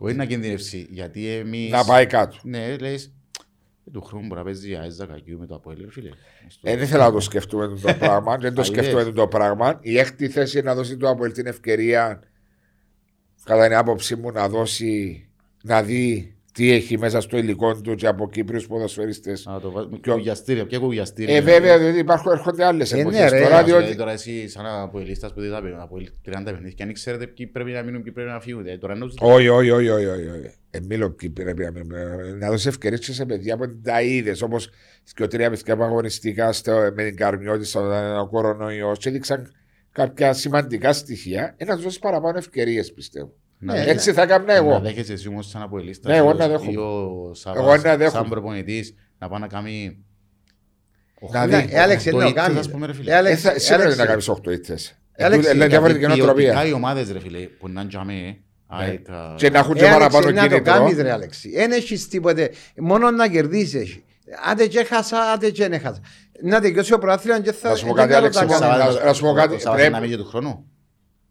Όχι 0.00 0.14
να 0.14 0.24
κινδυνεύσει, 0.24 0.86
γιατί 0.90 1.28
εμείς... 1.28 1.70
να 1.70 1.84
πάει 1.84 2.06
κάτω. 2.06 2.36
Ναι, 2.42 2.76
λες, 2.76 3.04
ε, 3.04 3.90
του 3.92 4.00
χρόνου 4.02 4.26
μπορεί 4.26 4.38
να 4.38 4.44
παίζει 4.44 4.70
η 4.70 4.76
ΑΕΣ 4.76 4.96
Δακακίου 4.96 5.38
με 5.38 5.46
το 5.46 5.54
Αποέλ, 5.54 5.80
ρε 5.80 5.90
φίλε. 5.90 6.10
Στο- 6.48 6.68
Ε, 6.70 6.76
δεν 6.76 6.86
θέλω 6.86 7.02
να 7.02 7.12
το 7.12 7.20
σκεφτούμε 7.20 7.68
το 7.68 7.94
πράγμα. 7.98 8.36
δεν 8.38 8.54
το 8.54 8.60
Αλλιώς. 8.60 8.66
σκεφτούμε 8.66 9.04
το 9.12 9.28
πράγμα. 9.28 9.78
Η 9.82 9.98
έκτη 9.98 10.28
θέση 10.28 10.58
είναι 10.58 10.68
να 10.68 10.74
δώσει 10.74 10.96
το 10.96 11.08
Αποέλ 11.08 11.32
την 11.32 11.46
ευκαιρία, 11.46 12.20
κατά 13.44 13.66
την 13.66 13.76
άποψή 13.76 14.16
μου, 14.16 14.30
να 14.32 14.48
δώσει, 14.48 15.26
να 15.62 15.82
δει 15.82 16.36
τι 16.58 16.72
έχει 16.72 16.98
μέσα 16.98 17.20
στο 17.20 17.36
υλικό 17.36 17.80
του 17.80 17.94
και 17.94 18.06
από 18.06 18.28
Κύπριους 18.30 18.66
ποδοσφαιριστές. 18.66 19.44
Να 19.46 19.60
το 19.60 19.70
βάζουμε 19.70 19.98
Ποιο- 19.98 20.12
κουγιαστήρια, 20.14 20.66
ποια 20.66 20.78
κουγιαστήρια. 20.78 21.36
Ε, 21.36 21.40
βέβαια, 21.40 21.78
διότι 21.78 21.98
υπάρχουν, 21.98 22.32
έρχονται 22.32 22.64
άλλες 22.64 22.92
Ε, 22.92 22.94
ναι, 22.94 23.00
εποχέ 23.00 23.28
ρε. 23.28 23.42
τώρα. 23.42 23.44
Δηλαδή 23.46 23.70
Διότι, 23.70 23.96
τώρα 23.96 24.12
εσύ 24.12 24.48
σαν 24.48 24.66
αποελίστας 24.66 25.32
που 25.32 25.40
δείτε 25.40 25.56
από 25.80 25.96
30 26.24 26.42
παιχνίδια 26.44 26.70
και 26.70 26.82
αν 26.82 26.92
ξέρετε 26.92 27.26
ποιοι 27.26 27.46
πρέπει 27.46 27.70
να 27.70 27.82
μείνουν, 27.82 28.02
ποιοι 28.02 28.12
πρέπει 28.12 28.28
να 28.30 28.40
φύγουν. 28.40 28.66
Ε, 28.66 28.78
Τώρα 28.78 28.92
εννοώ 28.92 29.08
όχι, 29.20 29.48
όχι, 29.48 29.70
όχι, 29.70 29.88
όχι, 29.88 30.06
όχι, 30.06 30.28
όχι. 30.28 30.54
Ε, 30.70 30.78
μίλω 30.88 31.10
ποιοι 31.10 31.30
πρέπει 31.30 31.64
να 31.64 31.70
μείνουν. 31.70 31.92
Ε, 31.92 32.32
να 32.38 32.48
δώσεις 32.50 32.66
ευκαιρίες 32.66 33.04
σε 33.12 33.24
παιδιά 33.26 33.56
που 33.56 33.66
δεν 33.66 33.80
τα 33.82 34.02
είδες. 34.02 34.42
Όπως 34.42 34.70
και 35.14 35.22
ο 35.22 35.26
τρία 35.26 35.50
παιδιά 35.50 35.76
που 35.76 35.82
αγωνιστικά 35.82 36.52
στο, 36.52 36.90
με 36.94 37.04
την 37.04 37.16
Καρμιώτη 37.16 37.64
στον 37.64 38.16
ο 38.18 38.26
κορονοϊός 38.28 38.98
και 38.98 39.08
έδειξαν 39.08 39.52
κάποια 39.92 40.32
σημαντικά 40.32 40.92
στοιχεία. 40.92 41.54
Ε, 41.56 41.64
να 41.64 41.74
τους 41.74 41.82
δώσεις 41.82 41.98
παραπάνω 41.98 42.38
ευκαιρίες, 42.38 42.92
πιστεύω. 42.92 43.32
Να 43.60 43.72
Ναι, 43.72 43.78
δέχεσαι- 43.78 43.96
Έτσι 43.96 44.12
θα 44.12 44.22
έκανα 44.22 44.44
Να 44.44 44.54
εγώ. 44.54 44.80
δέχεσαι 44.80 45.12
εσύ 45.12 45.28
όμως 45.28 45.48
σαν 45.48 45.62
αποελίστας 45.62 46.12
Ναι, 46.12 46.18
εγώ 46.18 46.30
ή 46.30 46.34
να 46.34 46.44
ο- 46.44 46.48
δέχομαι. 46.48 46.70
ή 46.70 46.76
ο 46.76 46.80
Εγώ 46.80 47.30
Σαββάς 47.34 47.82
να 47.82 47.96
δέχομαι. 47.96 48.18
σαν 48.20 48.28
προπονητής 48.28 48.94
να 49.18 49.28
πάει 49.28 49.40
να 49.40 49.46
κάνει 49.46 50.04
Να 51.32 51.46
Ναι, 51.46 51.56
δει. 51.60 51.68
ε, 51.74 51.80
Άλεξ, 51.80 52.04
οχτώ 52.06 52.16
είναι 52.16 52.24
ο 52.24 52.28
ήττες, 52.28 52.42
Κάμις. 52.42 52.58
ας 52.58 52.70
πούμε, 52.70 52.86
ρε 52.86 52.92
φίλε. 52.94 53.12
Ε, 53.12 53.16
Άλεξ, 53.16 53.44
Ε, 53.44 53.50
θα- 53.50 53.58
Σήμερα 53.58 53.82
Άλεξ, 53.82 53.94
είναι 53.94 54.04
να 54.04 54.10
κάνεις 54.10 54.28
8 54.28 54.50
ήττες. 54.50 54.94
Άλεξ, 55.18 55.52
Είναι 55.52 55.66
διαφορετική 55.66 56.04
Γιατί 56.04 56.18
νοοτροπία. 56.20 56.44
ποιοτικά 56.52 56.68
οι 56.68 56.72
ομάδες 56.72 57.10
ρε 57.12 57.20
φίλε 57.20 57.38
που 57.38 57.68
να 57.68 57.86
τζαμέ 57.86 58.36
ΑΕΚ, 58.66 59.10
α, 59.10 59.34
Και 59.36 59.50
να 59.50 59.58
έχουν 59.58 59.74
και 59.74 59.80
Ε, 59.84 59.86
Άλεξ, 59.86 59.98
παραπάνω 59.98 60.28
είναι 60.30 60.40
να 60.40 60.48
το 60.48 60.54
κίνητρο. 60.54 60.72
κάνεις 60.72 60.96
ρε 60.98 61.12
Άλεξη. 61.12 61.52
Εν 61.56 61.72
έχεις 61.72 62.08
τίποτε. 62.08 62.50
Μόνο 62.76 63.10
να 63.10 63.28
κερδίσεις. 63.28 63.98
Άντε 64.50 64.66
και 64.66 64.84
χάσα, 64.84 65.20
άντε 65.32 65.50
και 65.50 65.62
δεν 65.62 65.72
έχασα. 65.72 66.00
Να 66.42 66.60
τελειώσει 66.60 66.92
ο 66.92 66.98
προάθλημα 66.98 67.40
και 67.40 67.52
θα... 67.52 67.68
Να 67.68 67.74
σου 67.74 67.86
πω 67.86 67.94
δεν 67.94 68.08
κάτι, 68.08 68.08
κάνω 68.12 68.18
Άλεξ, 68.26 68.36
τα 68.36 68.42
εγώ- 68.42 68.52
κάνω. 68.58 68.82
Σαββάς- 68.82 69.04
να 69.04 69.12
σου 69.12 69.24
πω 69.24 69.32
κάτι, 69.32 69.54
ο 69.54 69.58
Σαββάς 69.58 69.74
πρέπει- 69.80 69.92
να 69.94 70.00
μην 70.00 70.10
και 70.10 70.16
του 70.16 70.24
χρόνου. 70.24 70.70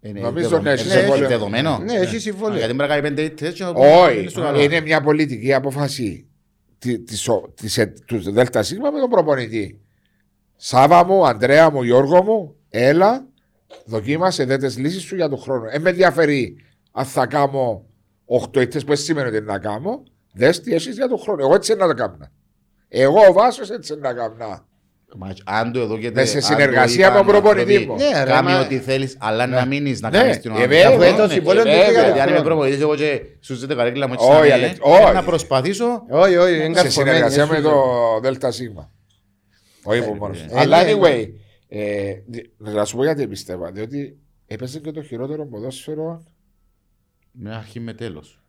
Είναι 0.07 0.19
Νομίζω 0.19 0.49
δεδο- 0.49 0.61
ναι, 0.61 0.71
έχει 0.71 0.83
είναι 0.89 0.93
συμβόλαιο. 0.99 1.27
δεδομένο. 1.27 1.77
Ναι, 1.77 1.93
έχει 1.93 2.19
συμβόλαιο. 2.19 2.57
Γιατί 2.57 2.73
μπορεί 2.73 2.87
να 2.89 2.95
κάνει 2.95 3.01
πέντε 3.07 3.21
ήττες 3.21 3.53
και 3.53 3.63
να 3.63 3.73
το 3.73 3.79
Όχι, 3.79 4.19
είναι 4.19 4.29
στο 4.29 4.41
καλό. 4.41 4.61
είναι 4.61 4.79
μια 4.81 5.01
πολιτική 5.01 5.53
απόφαση 5.53 6.27
τη- 6.79 6.99
της 6.99 7.27
ο- 7.27 7.51
της 7.55 7.77
ε- 7.77 7.93
του 8.05 8.17
ΔΣ 8.21 8.71
με 8.71 8.99
τον 8.99 9.09
προπονητή. 9.09 9.81
Σάβα 10.55 11.05
μου, 11.05 11.27
Αντρέα 11.27 11.69
μου, 11.71 11.83
Γιώργο 11.83 12.23
μου, 12.23 12.55
έλα, 12.69 13.25
δοκίμασε 13.85 14.45
δε 14.45 14.57
τις 14.57 14.77
λύσεις 14.77 15.01
σου 15.01 15.15
για 15.15 15.29
τον 15.29 15.39
χρόνο. 15.39 15.65
Ε, 15.71 15.79
με 15.79 15.89
ενδιαφέρει 15.89 16.55
αν 16.91 17.05
θα 17.05 17.25
κάνω 17.25 17.85
8 18.25 18.61
ήττες 18.61 18.81
που 18.81 18.87
δεν 18.87 18.97
σημαίνει 18.97 19.27
ότι 19.27 19.37
είναι 19.37 19.45
να 19.51 19.59
κάνω, 19.59 20.03
δες 20.33 20.61
τι 20.61 20.73
έχεις 20.73 20.95
για 20.95 21.07
τον 21.07 21.19
χρόνο. 21.19 21.43
Εγώ 21.43 21.55
έτσι 21.55 21.71
είναι 21.71 21.81
να 21.81 21.87
το 21.87 21.93
κάνω. 21.93 22.17
Εγώ 22.89 23.19
ο 23.29 23.33
Βάσος 23.33 23.69
έτσι 23.69 23.93
είναι 23.93 24.01
να 24.01 24.13
κάνω. 24.13 24.65
Μα 25.15 25.33
Αν 25.45 25.71
το 25.71 25.79
εδώ 25.79 25.97
και 25.97 26.11
Μες 26.11 26.29
σε 26.29 26.39
συνεργασία 26.39 27.11
με 27.11 27.17
τον 27.17 27.25
προπονητή 27.25 27.85
μου. 27.85 27.95
Ναι, 27.95 28.23
ρε, 28.23 28.29
Κάμε 28.29 28.51
μα- 28.51 28.59
ό,τι 28.59 28.79
θέλεις, 28.79 29.17
αλλά 29.19 29.47
να 29.47 29.65
μείνεις 29.65 30.01
να 30.01 30.09
Ναι, 30.09 30.17
κάνεις 30.17 30.39
την 30.39 30.51
ε, 30.51 30.53
ομάδα. 30.53 30.67
βέβαια, 30.69 30.89
Αφού 30.89 31.01
ε, 31.01 31.07
έτω 31.07 31.23
ε, 31.23 31.27
συμβόλαιο 31.29 31.63
βέβαια. 31.63 31.85
του 31.85 31.91
για- 31.91 31.91
Γιατί 31.91 32.05
Γιατί 32.05 32.19
αν 32.19 32.27
είμαι 32.29 32.37
αν 32.37 32.43
προπονητής 32.43 32.81
εγώ 32.81 32.95
και 32.95 33.21
σου 33.39 33.53
ζητείτε 33.53 33.75
καρέκλα 33.75 34.07
μου 34.07 34.13
έτσι 34.13 34.25
Όχι, 34.25 34.47
να 34.49 34.53
Αλέξη, 34.55 34.79
είναι, 34.85 34.95
όχι. 34.95 35.09
ε, 35.09 35.11
να 35.11 35.23
προσπαθήσω 35.23 35.85
σε 35.85 36.13
Όχι, 36.15 36.35
όχι, 36.37 36.53
είναι 36.55 36.73
καρφωμένη, 36.73 36.91
συνεργασία 36.91 37.43
έτσι. 37.43 37.55
με 37.55 37.61
το 37.61 38.49
ΔΣ. 38.49 38.59
Όχι 39.83 39.99
από 39.99 40.15
μόνο. 40.15 40.33
ε, 40.35 40.59
Αλλά 40.59 40.83
ναι. 40.83 40.91
anyway, 40.93 41.27
ε, 41.67 42.13
δι- 42.27 42.49
να 42.57 42.85
σου 42.85 42.95
πω 42.95 43.03
γιατί 43.03 43.27
πιστεύω. 43.27 43.69
Διότι 43.71 44.17
έπαιζε 44.47 44.79
και 44.79 44.91
το 44.91 45.01
χειρότερο 45.03 45.45
ποδόσφαιρο. 45.45 46.23
με 47.31 47.55
αρχή 47.55 47.79
με 47.79 47.93
τέλος. 47.93 48.41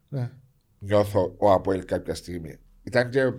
Νιώθω 0.78 1.35
ο 1.39 1.52
Αποέλ 1.52 1.85
κάποια 1.85 2.14
στιγμή. 2.14 2.56
Ήταν 2.82 3.10
και 3.10 3.32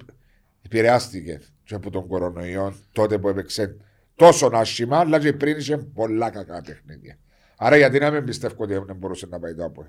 επηρεάστηκε 0.61 1.39
και 1.69 1.75
από 1.75 1.89
τον 1.89 2.07
κορονοϊό 2.07 2.73
τότε 2.91 3.17
που 3.17 3.29
έπαιξε 3.29 3.75
τόσο 4.15 4.49
άσχημα, 4.53 4.97
αλλά 4.97 5.19
και 5.19 5.33
πριν 5.33 5.57
είχε 5.57 5.77
πολλά 5.77 6.29
κακά 6.29 6.61
παιχνίδια. 6.65 7.17
Άρα 7.57 7.77
γιατί 7.77 7.99
να 7.99 8.11
μην 8.11 8.23
πιστεύω 8.25 8.53
ότι 8.57 8.73
δεν 8.73 8.95
μπορούσε 8.97 9.27
να 9.29 9.39
πάει 9.39 9.53
το 9.55 9.63
Αποέλ; 9.63 9.87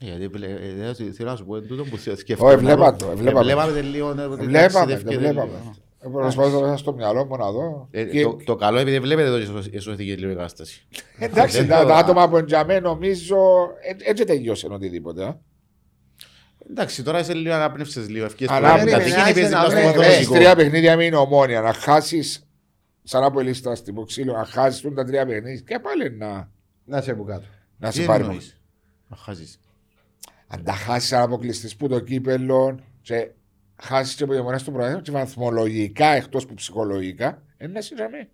Ε, 0.00 0.04
Γιατί 0.06 0.26
βλέ- 0.28 0.50
ε, 0.50 0.92
δεν 0.94 1.12
θέλω 1.14 1.30
να 1.30 1.36
σου 1.36 1.44
πω 1.46 1.56
εν 1.56 1.66
τούτο 1.66 1.84
που 1.84 1.96
σκέφτομαι. 1.96 2.50
Όχι, 2.52 2.58
βλέπα 2.64 2.96
το, 2.96 3.06
βλέπα 3.16 3.38
το. 3.38 3.44
Βλέπαμε 3.44 3.72
το 3.72 3.80
λίγο. 3.80 4.08
ε, 4.18 4.24
ότι 4.24 4.44
Βλέπαμε, 4.44 4.68
ταξιδεύκεται 4.68 5.14
το 5.14 5.20
βλέπαμε. 5.20 5.44
λίγο. 5.44 5.74
Ε, 6.04 6.08
Προσπαθώ 6.08 6.60
να 6.66 6.76
στο 6.76 6.92
μυαλό 6.92 7.24
μου 7.24 7.36
να 7.36 7.50
δω. 7.52 7.88
Ε, 7.90 8.04
Και- 8.04 8.22
το- 8.22 8.36
Το 8.44 8.56
καλό 8.56 8.78
επειδή 8.78 9.00
βλέπετε 9.00 9.28
εδώ 9.28 9.38
η 9.38 9.76
εσωθική 9.76 10.12
λίγο 10.12 10.30
η 10.30 10.34
κατάσταση. 10.34 10.86
Εντάξει, 11.18 11.56
Δεν 11.58 11.68
τα, 11.68 11.80
το- 11.82 11.86
τα 11.88 11.96
άτομα 11.96 12.28
που 12.28 12.36
εντιαμέ 12.36 12.80
νομίζω 12.80 13.36
ε, 14.04 14.10
έτσι 14.10 14.24
τελειώσε 14.24 14.66
οτιδήποτε. 14.70 15.38
Α. 16.62 16.70
Εντάξει, 16.70 17.02
τώρα 17.02 17.18
είσαι 17.18 17.34
λίγο 17.34 17.54
ανάπνευσες 17.54 18.08
λίγο 18.08 18.24
ευκαιρίες. 18.24 18.56
Αλλά 18.56 18.68
που- 18.70 18.74
περίμενε, 18.84 18.98
τα 18.98 19.04
τύχη 19.04 19.20
άσε 19.20 19.32
παίζεις 19.32 19.50
να 19.50 19.58
πλάς 19.58 19.70
στο 19.72 19.80
βρε, 19.80 19.84
βαθμό 19.86 20.00
ρε, 20.00 20.06
Έχεις 20.06 20.16
φυσικό. 20.18 20.34
τρία 20.34 20.54
παιχνίδια 20.56 20.96
με 20.96 21.04
είναι 21.04 21.16
ομόνια. 21.16 21.60
Να 21.60 21.72
χάσεις 21.72 22.46
σαν 23.02 23.24
από 23.24 23.40
λίστα 23.40 23.74
στην 23.74 23.94
Ποξίλο, 23.94 24.32
να 24.32 24.44
χάσεις 24.44 24.94
τα 24.94 25.04
τρία 25.04 25.26
παιχνίδια 25.26 25.60
και 25.60 25.78
πάλι 25.78 26.10
να, 26.10 26.50
Να 26.84 27.00
σε 27.00 27.14
που 27.14 27.24
κάτω. 27.24 27.44
να 27.78 27.88
Τι 27.90 27.94
σε 27.96 28.04
πάρει. 28.04 28.22
εννοείς; 28.22 28.60
Να 29.08 29.16
χάσεις. 29.16 29.60
Αν 30.46 30.64
τα 30.64 30.72
χάσεις 30.72 31.08
σαν 31.08 31.22
αποκλειστή 31.22 31.74
που 31.78 31.88
το 31.88 32.00
κύπελο 32.00 32.78
και 33.02 33.30
χάσεις 33.82 34.14
και 34.14 34.22
από 34.22 34.32
διαμονέ 34.32 34.58
του 34.64 34.72
προέδρου 34.72 35.00
και 35.00 35.10
βαθμολογικά 35.10 36.06
εκτός 36.06 36.46
που 36.46 36.54
ψυχολογικά, 36.54 37.42
είναι 37.60 37.72
να 37.72 37.80
συγγραμμεί. 37.80 38.28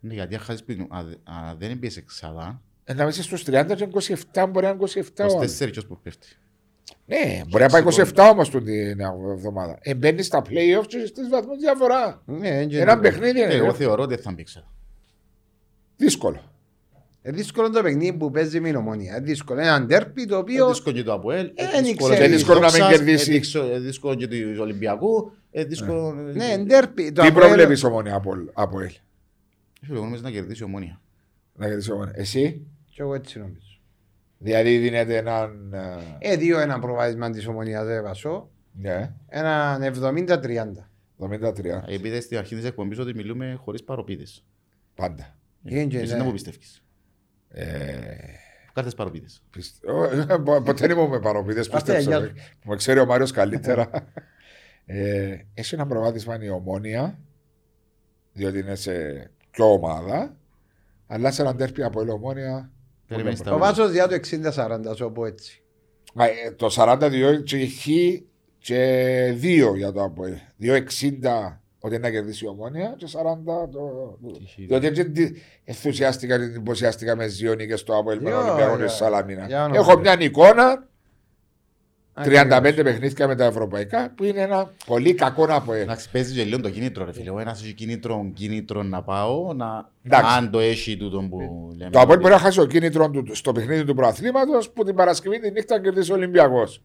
Ναι, 0.00 0.14
γιατί 0.14 0.34
αν 0.34 0.40
χάσεις 0.40 0.62
πριν, 0.64 0.86
αν 0.90 1.06
δε- 1.08 1.14
αν 1.24 1.56
δεν 1.58 1.76
μπεις 1.76 1.96
εξάδα, 1.96 2.62
Ε, 2.84 2.94
Να 2.94 3.04
είσαι 3.06 3.22
στους 3.22 3.44
30 3.44 3.74
και 3.74 3.84
27, 3.84 4.46
μπορεί 4.46 4.64
να 4.66 4.70
είναι 4.70 4.78
27. 4.78 5.24
ο 5.24 5.36
άλλος. 5.38 5.58
24 5.60 5.70
ποιος 5.70 5.86
που 5.86 5.98
πέφτει. 6.02 6.28
Ναι, 7.06 7.42
μπορεί 7.48 7.62
να 7.62 7.68
πάει 7.68 7.82
27 7.86 8.28
όμως 8.32 8.50
την 8.50 9.00
εβδομάδα. 9.34 9.78
Ε, 9.82 9.94
μπαίνει 9.94 10.22
στα 10.22 10.42
playoffs 10.42 10.86
και 10.86 11.06
στις 11.06 11.28
βαθμούς 11.28 11.56
διαφορά. 11.58 12.22
Ναι, 12.26 12.48
έτσι 12.58 12.76
Ένα 12.78 12.92
είναι. 12.92 13.00
παιχνίδι 13.00 13.40
Ε, 13.40 13.44
είναι 13.44 13.54
Εγώ 13.54 13.66
ρε. 13.66 13.72
θεωρώ 13.72 14.02
ότι 14.02 14.14
δεν 14.14 14.22
θα 14.22 14.32
μπει 14.32 14.40
εξάδα. 14.40 14.66
δύσκολο. 15.96 16.50
Ε, 17.22 17.30
δύσκολο 17.30 17.70
το 17.70 17.82
παιχνίδι 17.82 18.12
που 18.16 18.30
παίζει 18.30 18.60
με 18.60 18.68
η 18.68 18.74
ομονία. 18.74 19.14
Ε, 19.16 19.20
δύσκολο. 19.20 19.60
Ένα 19.60 19.82
ντέρπι 19.82 20.24
το 20.26 20.34
Ε, 20.34 20.38
οποίο. 20.38 20.68
Δύσκολο 20.68 20.94
και 20.96 21.02
το 21.02 21.12
Αποέλ, 21.12 21.46
ε, 21.54 21.66
δεν 21.70 21.84
δύσκολο 21.84 22.12
ξέρεις. 22.14 22.18
και 22.18 22.24
Ε, 22.24 22.36
δύσκολο 22.36 22.58
να 22.60 22.70
μην 22.70 22.80
Δόξας, 22.80 22.96
κερδίσει. 22.98 23.30
ε, 23.34 23.38
δύσκολο- 23.38 23.72
ε, 23.74 23.78
Δύσκολο 23.78 24.14
και 24.14 24.26
του 24.28 24.36
Ολυμπιακού, 24.60 25.32
ε, 25.50 25.64
δύσκολο... 25.64 26.12
Ναι, 26.12 26.58
ντέρπι. 26.58 27.12
Το 27.12 27.22
Τι 27.22 27.28
Αποέλ- 27.28 27.46
προβλέπεις 27.46 27.84
ομόνια 27.84 28.14
από, 28.14 28.32
από 28.52 28.80
ελ. 28.80 28.90
Φίλε, 29.82 29.94
Εγώ 29.96 30.04
νομίζω 30.04 30.22
να 30.22 30.30
κερδίσει 30.30 30.62
η 30.62 30.64
ομόνια. 30.64 31.00
Να 31.54 31.66
κερδίσει 31.66 31.92
ομόνια. 31.92 32.12
Εσύ, 32.16 32.66
Κι 32.90 33.00
εγώ 33.00 33.14
έτσι 33.14 33.38
νομίζω. 33.38 33.71
Δηλαδή 34.42 34.78
δίνεται 34.78 35.16
έναν. 35.16 35.72
ε, 36.20 36.32
Ε, 36.32 36.36
δύο 36.36 36.58
ένα 36.58 36.78
προβάδισμα 36.78 37.30
της 37.30 37.46
ομονίας 37.46 37.84
δεν 37.86 38.02
βασώ. 38.02 38.50
Ναι, 38.72 39.12
Έναν 39.28 39.82
70-30. 39.82 40.88
73. 41.18 41.64
Ε, 41.64 41.94
Επειδή 41.94 42.20
στην 42.20 42.38
αρχή 42.38 42.54
της 42.56 42.64
εκπομπής 42.64 42.98
ότι 42.98 43.14
μιλούμε 43.14 43.58
χωρίς 43.64 43.84
παροπίδες. 43.84 44.44
Πάντα. 44.94 45.36
Είναι 45.64 45.84
και 45.84 45.98
Εσύ 45.98 46.10
ναι. 46.12 46.16
δεν 46.16 46.26
μου 46.26 46.32
πιστεύεις. 46.32 46.84
Ε, 47.48 47.64
Κάρτες 48.72 48.94
παροπίδες. 48.94 49.42
πιστε- 49.50 49.90
Ω, 49.90 50.42
πο- 50.42 50.62
Ποτέ 50.62 50.86
δεν 50.86 50.96
ήμουν 50.96 51.08
με 51.10 51.20
παροπίδες. 51.20 51.66
Αυτά, 51.68 51.94
Πίστεψα. 51.94 52.10
γεια 52.10 52.20
με. 52.20 52.26
σου. 52.26 52.34
Με 52.64 52.76
ξέρει 52.76 52.98
ο 53.00 53.06
Μάριος 53.06 53.30
καλύτερα. 53.30 53.90
Ε, 54.86 55.36
Έχει 55.54 55.74
ένα 55.74 55.86
προβάδισμα 55.86 56.42
η 56.42 56.48
ομόνια, 56.48 57.18
διότι 58.32 58.58
είναι 58.58 58.74
σε 58.74 58.92
πιο 59.50 59.72
ομάδα, 59.72 60.36
αλλά 61.06 61.30
σε 61.30 61.42
έναν 61.42 61.56
τέρπι 61.56 61.82
από 61.82 62.00
ελ 62.00 62.08
ομόνια. 63.14 63.34
Περιμένεις 63.34 63.38
τα 63.42 63.50
Το 63.50 63.56
ούλα. 63.56 63.64
βάζω 63.66 63.88
διά 63.88 64.08
το 64.08 64.14
60-40, 64.14 64.96
σου 64.96 65.12
πω 65.14 65.26
έτσι. 65.26 65.62
Μα, 66.14 66.24
ε, 66.24 66.30
το 66.56 66.68
42 66.70 67.42
και 67.44 67.56
η 67.58 67.66
χ 67.68 67.86
και 68.58 69.34
2 69.42 69.74
για 69.76 69.92
το 69.92 70.02
ΑΠΟΕΛ. 70.02 70.34
2,60 70.56 71.60
ότι 71.80 71.98
να 71.98 72.10
κερδίσει 72.10 72.44
η 72.44 72.48
ομόνια 72.48 72.94
και 72.96 73.06
40 73.06 73.68
το. 73.72 74.18
Διότι 74.68 74.86
έτσι 74.86 75.34
ενθουσιάστηκα 75.64 76.38
και 76.38 76.44
εντυπωσιάστηκα 76.44 77.16
με 77.16 77.26
δύο 77.26 77.54
νίκε 77.54 77.76
στο 77.76 77.96
ΑΠΟΕΛ 77.98 78.20
με 78.22 78.30
τον 78.30 78.38
Yo, 78.40 78.44
Ολυμπιακό 78.44 78.76
για- 78.76 78.86
τη 78.86 78.92
Σαλαμίνα. 78.92 79.46
για 79.46 79.64
όνομα 79.64 79.78
Έχω 79.78 79.94
του 79.94 80.00
μια 80.00 80.16
εικόνα 80.20 80.88
35 82.14 82.24
Ακριβώς. 82.24 82.82
παιχνίδια 82.82 83.26
με 83.26 83.34
τα 83.34 83.44
ευρωπαϊκά 83.44 84.12
που 84.16 84.24
είναι 84.24 84.40
ένα 84.40 84.72
πολύ 84.86 85.14
κακό 85.14 85.46
ΑΠΟΕΛ. 85.48 85.82
Εντάξει, 85.82 86.10
παίζει 86.10 86.34
και 86.34 86.44
λίγο 86.44 86.60
το 86.60 86.70
κίνητρο, 86.70 87.04
ρε 87.04 87.12
φίλε. 87.12 87.30
Ο 87.30 87.38
ένας 87.38 87.62
έχει 87.62 87.72
κίνητρο, 87.72 88.30
κίνητρο 88.34 88.82
να 88.82 89.02
πάω, 89.02 89.52
να... 89.52 89.90
Εντάξει. 90.02 90.34
αν 90.36 90.50
το 90.50 90.58
έχει 90.58 90.96
τούτο 90.96 91.26
που 91.30 91.70
λέμε. 91.78 91.90
Το 91.90 92.00
ΑΠΟΕΛ 92.00 92.18
μπορεί 92.18 92.32
να 92.32 92.38
χάσει 92.38 92.58
το 92.58 92.66
κίνητρο 92.66 93.10
του 93.10 93.34
στο 93.34 93.52
παιχνίδι 93.52 93.84
του 93.84 93.94
προαθλήματος 93.94 94.70
που 94.70 94.84
την 94.84 94.94
Παρασκευή 94.94 95.40
τη 95.40 95.50
νύχτα 95.50 95.80
κερδίσει 95.80 96.12
ο 96.12 96.14
Ολυμπιακός. 96.14 96.82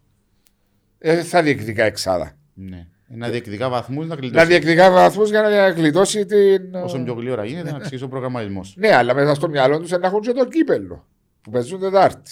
Ε, 0.97 1.23
θα 1.23 1.41
διεκδικά 1.41 1.83
εξάδα. 1.83 2.37
Ναι. 2.53 2.87
Να 3.07 3.29
διεκδικά 3.29 3.69
βαθμούς 3.69 4.07
να 4.07 4.15
Να 4.15 4.21
κλειτώσει. 4.21 4.45
διεκδικά 4.45 4.91
βαθμούς 4.91 5.29
για 5.29 5.41
να 5.41 5.69
γλιτώσει 5.69 6.25
την. 6.25 6.75
Όσο 6.75 7.03
πιο 7.03 7.13
γλύωρα 7.13 7.45
γίνεται, 7.45 7.71
να 7.71 7.77
αξίζει 7.77 8.03
ο 8.03 8.07
προγραμματισμός. 8.07 8.75
Ναι, 8.77 8.95
αλλά 8.95 9.13
μέσα 9.13 9.33
στο 9.35 9.49
μυαλό 9.49 9.79
τους 9.79 9.91
να 9.91 10.07
έχουν 10.07 10.19
και 10.21 10.31
το 10.31 10.47
κύπελο 10.47 11.07
που 11.41 11.51
παίζουν 11.51 11.79
Τετάρτη. 11.79 12.31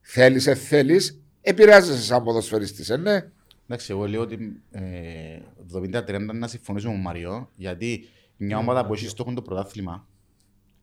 Θέλεις, 0.00 0.44
θέλεις, 0.68 1.19
επηρεάζεσαι 1.40 2.02
σαν 2.02 2.22
ποδοσφαιριστής, 2.24 2.90
ε, 2.90 2.96
ναι. 2.96 3.30
Εντάξει, 3.66 3.92
εγώ 3.92 4.06
λέω 4.08 4.20
ότι 4.20 4.62
ε, 4.70 5.38
70-30 5.74 6.28
να 6.34 6.46
συμφωνήσουμε 6.46 6.92
με 6.92 6.98
τον 6.98 7.06
Μαριό, 7.06 7.50
γιατί 7.56 8.04
μια 8.36 8.58
ομάδα 8.58 8.86
που 8.86 8.92
έχει 8.94 9.08
στόχο 9.08 9.32
το 9.32 9.42
πρωτάθλημα, 9.42 10.06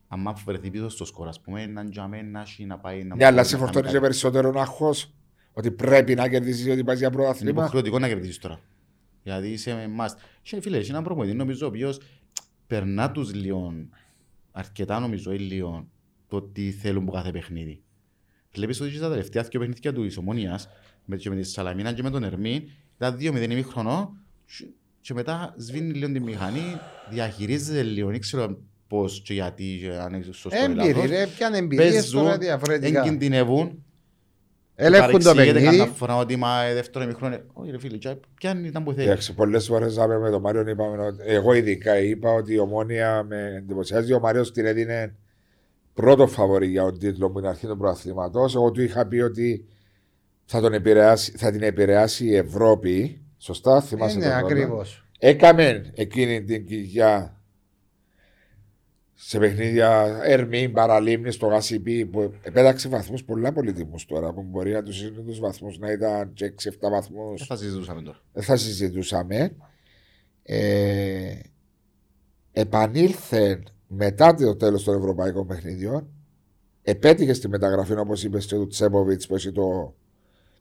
άμα 0.07 0.33
βρεθεί 0.45 0.69
πίσω 0.69 0.89
στο 0.89 1.05
σκορ, 1.05 1.27
ας 1.27 1.41
πούμε, 1.41 1.65
να 1.65 1.89
τζαμέ, 1.89 2.21
να 2.21 2.41
έχει, 2.41 2.65
να 2.65 2.77
πάει... 2.77 3.03
Να 3.03 3.15
Ναι, 3.15 3.25
αλλά 3.25 3.35
να 3.35 3.43
σε 3.43 3.51
κάνει 3.51 3.63
φορτώνεις 3.63 3.91
κάτι. 3.91 4.03
περισσότερο 4.03 4.53
άγχος 4.59 5.13
ότι 5.53 5.71
πρέπει 5.71 6.15
να 6.15 6.29
κερδίσεις 6.29 6.71
ότι 6.71 6.83
πάει 6.83 6.95
για 6.97 7.07
Είναι 7.07 7.15
πρωτάθλημα. 7.15 7.61
υποχρεωτικό 7.61 7.99
να 7.99 8.07
κερδίσεις 8.07 8.37
τώρα. 8.37 8.59
Γιατί 9.23 9.47
είσαι 9.47 9.89
must. 9.99 10.15
Και 10.41 10.61
φίλε, 10.61 10.77
έχει 10.77 10.89
έναν 10.89 11.03
προπονητή, 11.03 11.35
νομίζω, 11.35 11.65
ο 11.65 11.69
οποίος 11.69 11.99
περνά 12.67 13.11
τους 13.11 13.33
λίγο, 13.33 13.73
αρκετά 14.51 14.99
νομίζω, 14.99 15.31
ή 15.33 15.37
λίγο, 15.37 15.87
το 16.27 16.41
τι 16.41 16.71
θέλουν 16.71 17.03
από 17.03 17.11
κάθε 17.11 17.31
παιχνίδι. 17.31 17.81
Βλέπεις 18.57 18.81
ότι 18.81 18.95
στα 18.95 19.09
τελευταία 19.09 19.43
δύο 19.43 19.59
παιχνίδια 19.59 19.93
του 19.93 20.03
της 20.05 20.17
Ομόνιας, 20.17 20.69
με, 21.05 21.15
και 21.15 21.29
με 21.29 21.35
τη 21.35 21.43
Σαλαμίνα 21.43 21.93
και 21.93 22.03
με 22.03 22.09
τον 22.09 22.23
Ερμή, 22.23 22.69
ήταν 22.95 23.17
2-0 23.19 23.49
ημίχρονο 23.51 24.15
και- 24.57 24.67
και 25.01 25.13
μετά 25.13 25.53
σβήνει 25.57 25.93
λίγο 25.93 26.11
τη 26.11 26.19
μηχανή, 26.19 26.79
διαχειρίζεται 27.09 27.81
λίγο, 27.83 28.09
δεν 28.09 28.19
ξέρω 28.19 28.57
πώς 28.87 29.21
και 29.25 29.33
γιατί, 29.33 29.79
και 29.81 29.89
αν 29.91 30.13
είναι 30.13 30.23
σωστό 30.23 30.49
ή 30.53 30.57
Έμπειροι, 30.63 30.93
λάθος. 30.93 31.09
ρε, 31.09 31.27
πιάνε 31.37 31.57
εμπειρίες 31.57 31.91
Παίζουν, 31.93 32.21
τώρα 32.23 32.37
διαφορετικά. 32.37 32.99
εγκινδυνεύουν, 33.01 33.83
Ελέγχουν 34.79 35.11
το 35.11 35.17
παρεξηγείται 35.17 35.53
παιχνίδι. 35.59 35.77
κάθε 35.77 35.93
φορά 35.97 36.15
ότι 36.17 36.35
μα 36.35 36.61
ε, 36.63 36.73
δεύτερο 36.73 37.03
ημίχρονο, 37.03 37.37
όχι 37.53 37.71
ρε 37.71 37.79
φίλε, 37.79 37.97
και 37.97 38.15
ποιαν 38.39 38.63
ήταν 38.65 38.83
που 38.83 38.93
θέλει. 38.93 39.07
Εντάξει, 39.07 39.33
πολλές 39.33 39.65
φορές 39.65 39.97
με 40.21 40.29
τον 40.29 40.41
Μάριο 40.41 40.67
είπαμε, 40.69 41.05
ότι- 41.05 41.23
εγώ 41.25 41.53
ειδικά 41.53 41.99
είπα 41.99 42.31
ότι 42.31 42.53
η 42.53 42.59
ομόνια 42.59 43.23
με 43.23 43.53
εντυπωσιάζει. 43.57 44.13
Ο 44.13 44.19
Μάριος 44.19 44.51
την 44.51 44.65
έδινε 44.65 45.15
πρώτο 45.97 46.27
φαβορή 46.27 46.67
για 46.67 46.81
τον 46.83 46.99
τίτλο 46.99 47.29
που 47.31 47.39
είναι 47.39 47.47
αρχή 47.47 47.67
του 47.67 47.77
προαθλήματος. 47.77 48.55
Εγώ 48.55 48.71
του 48.71 48.81
είχα 48.81 49.07
πει 49.07 49.17
ότι 49.19 49.65
θα, 50.45 50.61
τον 50.61 50.73
επηρεάσει, 50.73 51.31
θα 51.37 51.51
την 51.51 51.61
επηρεάσει 51.63 52.25
η 52.25 52.35
Ευρώπη. 52.35 53.21
Σωστά, 53.37 53.81
θυμάσαι 53.81 54.17
Ναι, 54.17 54.23
τον 54.23 54.31
χρόνο. 54.33 54.45
ακριβώς. 54.45 55.05
Έκαμε 55.19 55.91
εκείνη 55.95 56.43
την 56.43 56.65
κοιλιά 56.65 57.41
σε 59.13 59.39
παιχνίδια 59.39 60.19
Ερμή, 60.23 60.69
Παραλίμνη, 60.69 61.31
στο 61.31 61.47
Γασιπί 61.47 62.05
που 62.05 62.33
επέταξε 62.41 62.89
βαθμούς 62.89 63.23
πολλά 63.23 63.51
πολύτιμους 63.53 64.05
τώρα 64.05 64.33
που 64.33 64.41
μπορεί 64.43 64.71
να 64.71 64.83
τους 64.83 65.01
είναι 65.01 65.21
τους 65.21 65.39
βαθμούς 65.39 65.77
να 65.79 65.91
ήταν 65.91 66.33
και 66.33 66.53
6-7 66.63 66.89
βαθμούς 66.91 67.37
Δεν 67.37 67.47
θα 67.47 67.55
συζητούσαμε 67.55 68.01
τώρα. 68.01 68.19
δεν 68.33 68.43
θα 68.43 68.55
συζητούσαμε. 68.55 69.55
Ε, 70.43 71.33
επανήλθε 72.51 73.63
μετά 73.87 74.33
το 74.33 74.55
τέλος 74.55 74.83
των 74.83 74.95
ευρωπαϊκών 74.97 75.47
παιχνιδιών. 75.47 76.07
Επέτυχε 76.81 77.33
στη 77.33 77.47
μεταγραφή, 77.47 77.93
όπως 77.97 78.23
είπες 78.23 78.45
και 78.45 78.55
του 78.55 78.67
Τσέποβιτ, 78.67 79.21
που 79.27 79.35
έχει 79.35 79.51
το, 79.51 79.95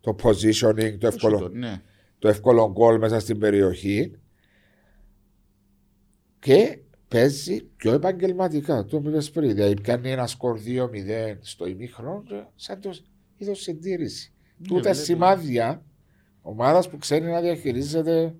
το 0.01 0.17
positioning, 0.23 0.97
το 0.99 1.07
εύκολο, 1.07 1.39
Σούτο, 1.39 1.49
Ναι. 1.49 1.83
το 2.19 2.29
εύκολο 2.29 2.71
γκολ 2.73 2.99
μέσα 2.99 3.21
στην 3.21 3.39
περιοχή. 3.39 4.13
Και 6.39 6.79
παίζει 7.09 7.63
πιο 7.77 7.93
επαγγελματικά. 7.93 8.85
Το 8.85 8.97
είπε 9.05 9.19
πριν. 9.33 9.55
Δηλαδή 9.55 9.81
πιάνει 9.81 10.11
ένα 10.11 10.27
σκορ 10.27 10.59
2-0 10.67 11.37
στο 11.41 11.67
ημίχρονο, 11.67 12.23
και 12.29 12.43
σαν 12.57 12.81
το 12.81 12.97
είδος 13.37 13.61
συντήρηση. 13.61 14.33
Τούτα 14.69 14.81
βλέπει. 14.81 14.97
σημάδια 14.97 15.85
ομάδας 16.43 16.89
που 16.91 16.99
ξέρει 16.99 17.25
να 17.27 17.41
διαχειρίζεται. 17.41 18.35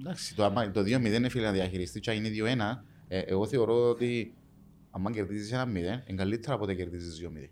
Εντάξει, 0.00 0.34
το, 0.34 0.44
άμα- 0.44 0.70
το 0.70 0.80
2-0 0.80 1.28
φίλε 1.28 1.44
να 1.44 1.52
διαχειριστεί 1.52 2.00
και 2.00 2.10
αν 2.10 2.16
είναι 2.16 2.28
2-1, 2.28 2.84
ε, 3.08 3.18
εγώ 3.18 3.46
θεωρώ 3.46 3.88
ότι 3.88 4.32
αν 4.90 5.12
κερδίζεις 5.14 5.52
ένα 5.52 5.64
0, 5.64 5.66
είναι 5.76 6.02
καλύτερα 6.16 6.54
από 6.54 6.64
ότι 6.64 6.74
κερδίζεις 6.74 7.20
2-0. 7.20 7.48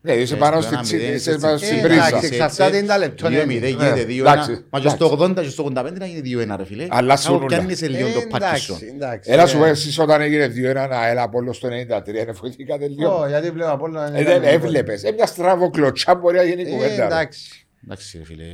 Ναι, 0.00 0.12
είσαι 0.12 0.34
Ε, 0.34 0.36
πάνω 0.36 0.60
στο 0.60 0.74
στη 0.74 0.74
ένα 0.74 0.82
μηδέν, 0.82 1.16
τσι- 1.16 1.20
είσαι 1.20 1.30
έτσι. 1.30 1.42
πάνω 1.42 1.54
Ε, 1.54 1.58
στην 1.58 1.76
εντάξει, 1.78 2.10
πρίζα. 2.10 2.26
εξαρτάται 2.34 2.76
είναι 2.76 2.86
τα 2.86 2.98
λεπτό, 2.98 3.28
2-0 3.28 3.30
ναι. 3.30 3.68
γίνεται 3.68 3.94
Ναι, 3.94 4.02
2-1, 4.04 4.18
εντάξει, 4.20 4.64
μα 4.70 4.80
και 4.80 4.88
στο 4.88 5.04
εντάξει. 5.04 5.32
80 5.32 5.42
και 5.42 5.48
στο 5.48 5.64
85 5.64 5.92
να 5.98 6.06
γίνει 6.06 6.20
2-1 6.20 6.56
ρε 6.56 6.64
φίλε. 6.64 6.86
Αλλάσουν 6.90 7.32
Κάπου 7.32 7.44
όλα. 7.44 7.56
πιάνεις 7.56 7.78
σε 7.78 7.88
λίγο 7.88 8.08
το 8.12 8.18
Ε, 8.18 8.26
πάτι 8.28 8.58
σου. 8.60 8.72
εντάξει, 8.72 8.92
εντάξει. 8.94 9.30
Έλα 9.32 9.46
σου 9.46 9.56
Ε, 9.56 9.60
πω 9.60 9.64
εσείς 9.66 9.98
όταν 9.98 10.20
έγινε 10.20 10.46
2-1 10.48 10.82
ένα 10.84 11.06
έλα 11.06 11.22
από 11.22 11.38
όλο 11.38 11.52
στο 11.52 11.68
93 11.68 12.22
είναι 12.22 12.32
φοηθήκατε 12.32 12.88
λίγο. 12.88 13.20
ω, 13.22 13.26
γιατί 13.28 13.50
βλέπω 13.50 13.70
από 13.70 13.84
όλα. 13.84 14.16
Ε, 14.16 14.24
δεν 14.24 14.42
έβλεπες. 14.42 15.02
Ε, 15.02 15.12
μια 15.12 15.26
στραβό 15.26 15.70
κλωτσά 15.70 16.14
μπορεί 16.14 16.36
να 16.36 16.42
γίνει 16.42 16.62
Ε, 16.62 16.70
κουβέντα. 16.70 17.04
εντάξει. 17.06 17.67
Εντάξει 17.84 18.18
ρε 18.18 18.24
φίλε, 18.24 18.44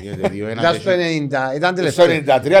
γίνεται 0.00 0.28
2-1. 0.28 0.50
Ήταν 0.58 0.72
και 0.72 0.80
στο 0.80 0.90
έχει- 0.90 1.28
90, 1.30 1.54
ήταν 1.54 1.76
Στο 1.76 2.02
τελευταίο. 2.02 2.06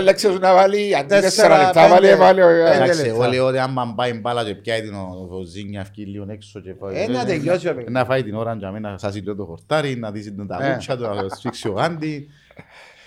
93 0.00 0.02
λέξες 0.02 0.38
να 0.38 0.54
βάλει 0.54 0.96
αντί 0.96 1.08
Τέσσερα, 1.08 1.54
4 1.56 1.64
λεπτά 1.64 1.80
πέντε, 1.82 1.94
βάλει 1.94 2.06
έβαλε 2.08 2.44
ο- 2.44 2.64
πέντε. 2.64 2.74
Εντάξει, 2.76 3.02
λεπτά. 3.02 3.14
εγώ 3.14 3.24
λέω 3.32 3.46
ότι 3.46 3.58
άμα 3.58 3.94
πάει 3.96 4.12
μπάλα 4.12 4.44
και 4.44 4.54
πιάει 4.54 4.82
την 4.82 4.94
ο- 4.94 5.28
ο 5.30 5.42
Ζήνια 5.42 5.80
αυκεί 5.80 6.06
λίγο 6.06 6.26
έξω 6.30 6.60
και 6.60 6.74
πάει. 6.74 7.02
Ε, 7.02 7.06
να 7.08 7.24
τελειώσει 7.24 7.66
ο 7.66 7.70
παιχνίδι. 7.70 7.90
Να 7.92 8.04
φάει 8.04 8.22
την 8.22 8.34
ώρα 8.34 8.54
για 8.54 8.70
μένα, 8.70 8.98
σας 8.98 9.22
το 9.36 9.44
χορτάρι, 9.44 9.96
να 9.96 10.10
δεις 10.10 10.24
την 10.24 10.46
ταλούτσια 10.46 10.96
του, 10.96 11.02
να 11.02 11.28
σφίξει 11.36 11.68
ο 11.68 11.72
Γάντι. 11.72 12.28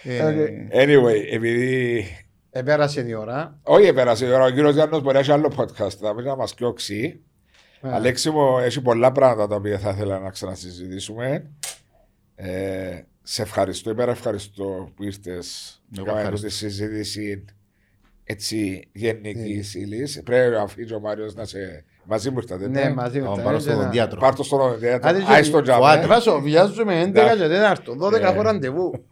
Ε, 0.03 0.23
Οκ. 0.23 0.35
Anyway, 0.73 1.33
επειδή 1.33 2.05
Επέρασε 2.51 3.05
η 3.07 3.13
ώρα. 3.13 3.59
όχι 3.63 3.87
επέρασε 3.87 4.25
η 4.25 4.29
ώρα, 4.31 4.43
ο 4.43 4.49
κύριος 4.49 4.73
Γιάννος 4.73 5.01
μπορεί 5.01 5.13
να 5.13 5.19
έχει 5.19 5.31
άλλο 5.31 5.51
podcast, 5.57 5.91
θα 6.01 6.13
πρέπει 6.13 6.27
να 6.27 6.35
μας 6.35 6.53
διώξει. 6.57 7.19
Ε, 7.81 7.93
Αλέξη 7.93 8.29
μου, 8.29 8.57
έχει 8.57 8.81
πολλά 8.81 9.11
πράγματα 9.11 9.47
τα 9.47 9.55
οποία 9.55 9.77
θα 9.79 9.89
ήθελα 9.89 10.19
να 10.19 10.29
ξανασυζητήσουμε. 10.29 11.45
Ε, 12.35 13.01
σε 13.23 13.41
ευχαριστώ, 13.41 13.89
υπέρα 13.89 14.11
ευχαριστώ 14.11 14.91
που 14.95 15.03
ήρθες 15.03 15.81
Εγώ 15.97 16.05
για 16.05 16.17
ευχαριστώ. 16.17 16.47
τη 16.47 16.53
συζήτηση 16.53 17.45
έτσι 18.23 18.87
γενική 18.93 19.63
ύλη. 19.73 20.07
Πρέπει 20.23 20.51
να 20.55 20.61
αφήσει 20.61 20.93
ο 20.93 20.99
Μάριος 20.99 21.35
να 21.35 21.45
σε. 21.45 21.83
Μαζί 22.05 22.29
μου 22.29 22.37
ήρθατε. 22.37 22.67
Ναι, 22.67 22.89
μαζί 22.93 23.19
να 23.19 23.35
με 23.35 23.43
πάω 23.43 23.59
στο 23.59 23.71
οδοντίατρο. 23.73 24.19
Πάρ' 24.19 24.35
το 24.35 24.43
στον 24.43 24.59
οδοντίατρο. 24.61 25.09
Άντε, 25.09 25.23
Άι 25.27 25.43
στον 25.43 25.63
τζαμέ. 25.63 25.79
Φουάτε. 25.79 26.07
Βάσο, 26.07 26.39
βιάζουμε 26.41 27.01
11 27.01 27.13
και 27.13 27.47
4, 27.47 27.95
12 27.97 28.11
Ναι. 28.21 28.27
έχω 28.27 28.41
ραντεβού. 28.41 29.05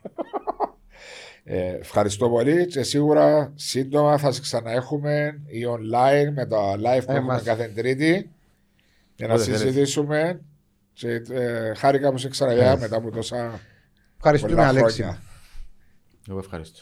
Ε, 1.44 1.76
ευχαριστώ 1.80 2.30
πολύ 2.30 2.66
και 2.68 2.84
σίγουρα 2.84 3.52
σύντομα 3.56 4.18
θα 4.18 4.32
σε 4.32 4.42
ξαναέχουμε 4.42 5.42
ή 5.48 5.62
online 5.68 6.32
με 6.34 6.46
τα 6.46 6.76
live 6.76 7.06
που 7.06 7.12
Ε, 7.12 7.16
έχουμε 7.16 7.34
μας. 7.34 7.44
κάθε 7.44 7.72
Τρίτη 7.76 8.30
για 9.16 9.28
να 9.28 9.34
Όποτε 9.34 9.46
θέλετε. 9.52 9.64
συζητήσουμε. 9.66 10.42
Και, 10.94 11.10
ε, 11.32 11.74
χάρηκα 11.74 12.12
που 12.12 12.18
σε 12.18 12.30
ξαναδιά 12.30 12.78
μετά 12.78 12.96
από 12.96 13.12
τόσα 13.12 13.60
Ευχαριστούμε, 14.18 14.54
πολλά 14.54 14.68
Αλέξη. 14.68 15.02
χρόνια. 15.02 15.22
Εγώ 16.30 16.40
ευχαριστώ. 16.40 16.82